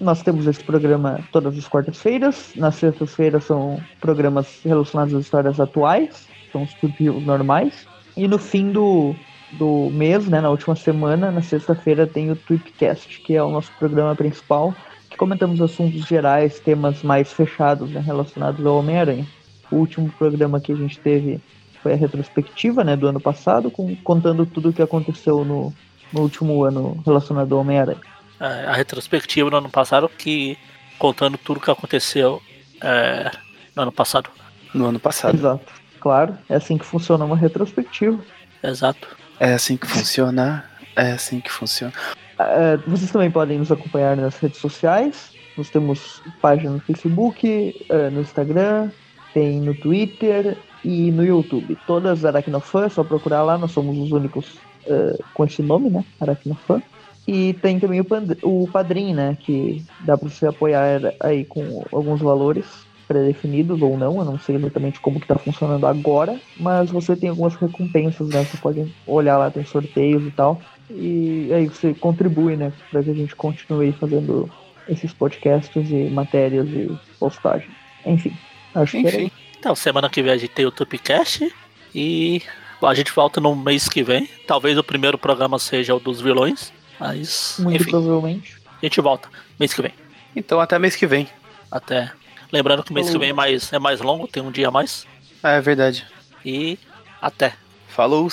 nós 0.00 0.22
temos 0.22 0.46
esse 0.46 0.64
programa 0.64 1.20
todas 1.30 1.56
as 1.56 1.68
quartas-feiras. 1.68 2.52
Nas 2.56 2.76
sextas-feiras 2.76 3.44
são 3.44 3.80
programas 4.00 4.60
relacionados 4.64 5.14
às 5.14 5.24
histórias 5.24 5.60
atuais, 5.60 6.26
são 6.50 6.62
os 6.62 7.24
normais. 7.24 7.86
E 8.16 8.26
no 8.26 8.38
fim 8.38 8.72
do, 8.72 9.14
do 9.52 9.90
mês, 9.92 10.26
né, 10.28 10.40
na 10.40 10.50
última 10.50 10.74
semana, 10.74 11.30
na 11.30 11.42
sexta-feira, 11.42 12.06
tem 12.06 12.30
o 12.30 12.36
Tweepcast, 12.36 13.20
que 13.20 13.34
é 13.34 13.42
o 13.42 13.50
nosso 13.50 13.70
programa 13.78 14.14
principal, 14.14 14.74
que 15.08 15.16
comentamos 15.16 15.60
assuntos 15.60 16.06
gerais, 16.06 16.58
temas 16.60 17.02
mais 17.02 17.32
fechados 17.32 17.90
né, 17.90 18.00
relacionados 18.00 18.64
ao 18.64 18.78
Homem-Aranha. 18.78 19.26
O 19.70 19.76
último 19.76 20.10
programa 20.18 20.60
que 20.60 20.72
a 20.72 20.76
gente 20.76 20.98
teve 20.98 21.40
foi 21.82 21.92
a 21.92 21.96
retrospectiva 21.96 22.82
né, 22.82 22.96
do 22.96 23.06
ano 23.06 23.20
passado, 23.20 23.70
com, 23.70 23.94
contando 23.96 24.44
tudo 24.44 24.70
o 24.70 24.72
que 24.72 24.82
aconteceu 24.82 25.44
no, 25.44 25.72
no 26.12 26.22
último 26.22 26.64
ano 26.64 27.00
relacionado 27.04 27.54
ao 27.54 27.60
Homem-Aranha. 27.60 28.00
É, 28.40 28.66
a 28.66 28.72
retrospectiva 28.72 29.48
do 29.48 29.56
ano 29.56 29.70
passado, 29.70 30.08
que 30.08 30.58
contando 30.98 31.38
tudo 31.38 31.58
o 31.58 31.60
que 31.60 31.70
aconteceu 31.70 32.42
é, 32.82 33.30
no 33.74 33.82
ano 33.82 33.92
passado. 33.92 34.30
No 34.74 34.86
ano 34.86 35.00
passado. 35.00 35.36
Exato. 35.36 35.72
Claro, 36.00 36.36
é 36.48 36.56
assim 36.56 36.76
que 36.76 36.84
funciona 36.84 37.24
uma 37.24 37.36
retrospectiva. 37.36 38.18
Exato. 38.62 39.08
É 39.38 39.54
assim 39.54 39.76
que 39.76 39.86
funciona. 39.86 40.64
É 40.94 41.12
assim 41.12 41.40
que 41.40 41.50
funciona. 41.50 41.92
Uh, 42.38 42.90
vocês 42.90 43.10
também 43.10 43.30
podem 43.30 43.58
nos 43.58 43.72
acompanhar 43.72 44.16
nas 44.16 44.36
redes 44.36 44.58
sociais. 44.58 45.30
Nós 45.56 45.70
temos 45.70 46.22
página 46.40 46.70
no 46.70 46.80
Facebook, 46.80 47.86
uh, 47.90 48.10
no 48.10 48.20
Instagram, 48.20 48.90
tem 49.32 49.60
no 49.60 49.74
Twitter 49.74 50.56
e 50.84 51.10
no 51.10 51.24
YouTube. 51.24 51.76
Todas 51.86 52.24
Aracnofan, 52.24 52.86
é 52.86 52.88
só 52.88 53.02
procurar 53.02 53.42
lá, 53.42 53.56
nós 53.56 53.72
somos 53.72 53.98
os 53.98 54.12
únicos 54.12 54.54
uh, 54.86 55.22
com 55.34 55.44
esse 55.44 55.62
nome, 55.62 55.90
né? 55.90 56.04
Aracnofan. 56.20 56.82
E 57.26 57.54
tem 57.54 57.80
também 57.80 58.00
o, 58.00 58.06
o 58.42 58.68
Padrim, 58.68 59.14
né? 59.14 59.36
Que 59.40 59.84
dá 60.00 60.16
para 60.16 60.28
você 60.28 60.46
apoiar 60.46 61.00
aí 61.20 61.44
com 61.44 61.84
alguns 61.90 62.20
valores 62.20 62.85
pré-definidos 63.06 63.80
ou 63.80 63.96
não, 63.96 64.18
eu 64.18 64.24
não 64.24 64.38
sei 64.38 64.56
exatamente 64.56 65.00
como 65.00 65.20
que 65.20 65.26
tá 65.26 65.36
funcionando 65.36 65.86
agora, 65.86 66.40
mas 66.58 66.90
você 66.90 67.14
tem 67.14 67.30
algumas 67.30 67.54
recompensas, 67.54 68.28
né? 68.28 68.44
Você 68.44 68.56
pode 68.56 68.92
olhar 69.06 69.38
lá, 69.38 69.50
tem 69.50 69.64
sorteios 69.64 70.26
e 70.26 70.30
tal. 70.30 70.60
E 70.90 71.50
aí 71.52 71.66
você 71.66 71.94
contribui, 71.94 72.56
né, 72.56 72.72
para 72.90 73.02
que 73.02 73.10
a 73.10 73.14
gente 73.14 73.34
continue 73.34 73.92
fazendo 73.92 74.50
esses 74.88 75.12
podcasts 75.12 75.90
e 75.90 76.08
matérias 76.10 76.68
e 76.68 76.96
postagens. 77.18 77.72
Enfim, 78.04 78.32
acho 78.74 78.96
Enfim. 78.96 79.08
que 79.08 79.16
era 79.16 79.32
Então, 79.58 79.74
semana 79.74 80.08
que 80.08 80.22
vem 80.22 80.32
a 80.32 80.36
gente 80.36 80.50
tem 80.50 80.64
o 80.64 80.70
Tupcast 80.70 81.52
e 81.94 82.40
a 82.80 82.94
gente 82.94 83.10
volta 83.12 83.40
no 83.40 83.56
mês 83.56 83.88
que 83.88 84.02
vem. 84.02 84.28
Talvez 84.46 84.78
o 84.78 84.84
primeiro 84.84 85.18
programa 85.18 85.58
seja 85.58 85.94
o 85.94 85.98
dos 85.98 86.20
vilões, 86.20 86.72
mas 87.00 87.56
muito 87.58 87.82
enfim, 87.82 87.90
provavelmente. 87.90 88.56
A 88.80 88.86
gente 88.86 89.00
volta 89.00 89.28
mês 89.58 89.74
que 89.74 89.82
vem. 89.82 89.92
Então 90.36 90.60
até 90.60 90.78
mês 90.78 90.94
que 90.94 91.06
vem. 91.06 91.28
Até. 91.70 92.12
Lembrando 92.52 92.82
que 92.82 92.90
o 92.90 92.94
mês 92.94 93.06
Falou. 93.06 93.20
que 93.20 93.24
vem 93.26 93.30
é 93.30 93.34
mais, 93.34 93.72
é 93.72 93.78
mais 93.78 94.00
longo, 94.00 94.26
tem 94.28 94.42
um 94.42 94.50
dia 94.50 94.68
a 94.68 94.70
mais. 94.70 95.06
Ah, 95.42 95.52
é 95.52 95.60
verdade. 95.60 96.06
E 96.44 96.78
até. 97.20 97.54
Falou! 97.88 98.28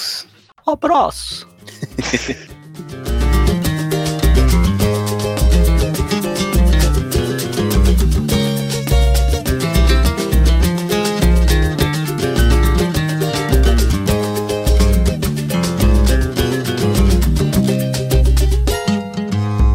Abraço! 0.65 1.47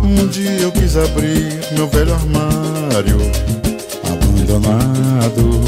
Um 0.02 0.28
dia 0.28 0.50
eu 0.62 0.72
quis 0.72 0.96
abrir 0.96 1.58
meu 1.76 1.86
velho 1.88 2.14
armário, 2.14 3.18
abandonado, 4.48 5.60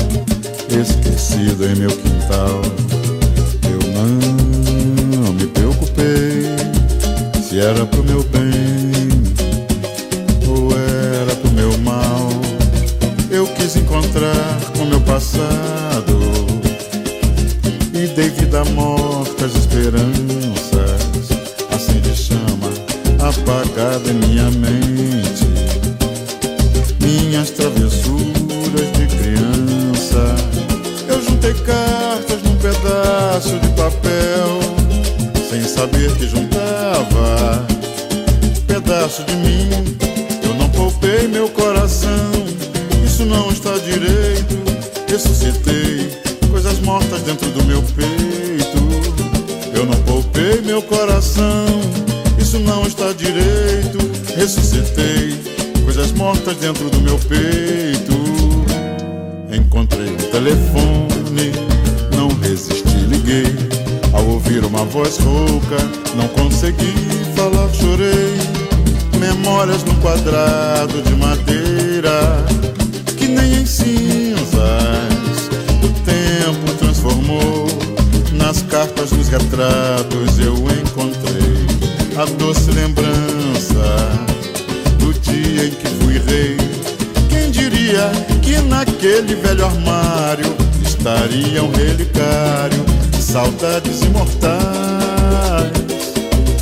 esquecido 0.71 1.67
em 1.67 1.77
meu 1.77 1.91
quintal. 1.91 2.63
Eu 3.71 3.79
não 3.93 5.33
me 5.35 5.47
preocupei 5.47 6.47
se 7.43 7.61
era 7.61 7.85
pro 7.85 8.03
meu 8.03 8.23
bem 8.25 9.11
ou 10.49 10.73
era 10.73 11.35
pro 11.37 11.51
meu 11.53 11.77
mal. 11.79 12.29
Eu 13.31 13.47
quis 13.49 13.77
encontrar 13.77 14.61
com 14.77 14.87
meu 14.87 15.01
passado 15.03 16.19
e 17.93 18.07
dei 18.09 18.31
vida 18.31 18.65
morta 18.65 19.45
às 19.45 19.55
esperanças, 19.55 21.29
assim 21.71 22.01
de 22.01 22.17
chama 22.17 22.71
apagada 23.19 24.11
em 24.11 24.15
minha 24.15 24.51
mente. 24.51 24.90
Dentro 56.61 56.91
do 56.91 57.01
meu 57.01 57.19
peito. 57.19 58.13
Encontrei 59.51 60.13
o 60.13 60.17
telefone, 60.31 61.53
não 62.15 62.29
resisti, 62.41 62.99
liguei. 63.09 63.57
Ao 64.13 64.25
ouvir 64.27 64.65
uma 64.65 64.85
voz 64.85 65.19
rouca, 65.19 65.77
não 66.15 66.29
consegui 66.29 66.95
falar, 67.35 67.69
chorei. 67.73 68.37
Memórias 69.19 69.83
num 69.85 69.95
quadrado 70.01 71.03
de 71.03 71.15
madeira, 71.17 72.45
que 73.17 73.27
nem 73.27 73.63
em 73.63 73.67
cinzas 73.67 74.55
o 75.83 75.89
tempo 76.05 76.75
transformou. 76.79 77.67
Nas 78.33 78.63
cartas 78.63 79.11
dos 79.11 79.29
retratos 79.29 79.90
naquele 89.01 89.35
velho 89.35 89.65
armário 89.65 90.55
estaria 90.85 91.63
um 91.63 91.73
relicário 91.73 92.85
de 93.11 93.23
saudades 93.23 94.03
imortais 94.03 94.51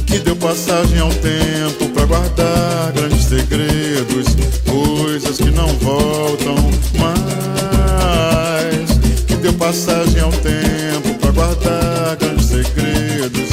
que 0.07 0.21
deu 0.21 0.37
passagem 0.37 1.01
ao 1.01 1.09
tempo 1.09 1.89
para 1.93 2.07
guardar 2.07 2.93
grandes 2.93 3.25
segredos, 3.25 4.37
coisas 4.65 5.39
que 5.39 5.51
não 5.51 5.67
voltam 5.79 6.55
mais. 6.97 8.89
Que 9.27 9.35
deu 9.35 9.53
passagem 9.55 10.21
ao 10.21 10.31
tempo 10.31 11.15
para 11.21 11.33
guardar 11.33 12.17
grandes 12.17 12.47
segredos 12.47 13.49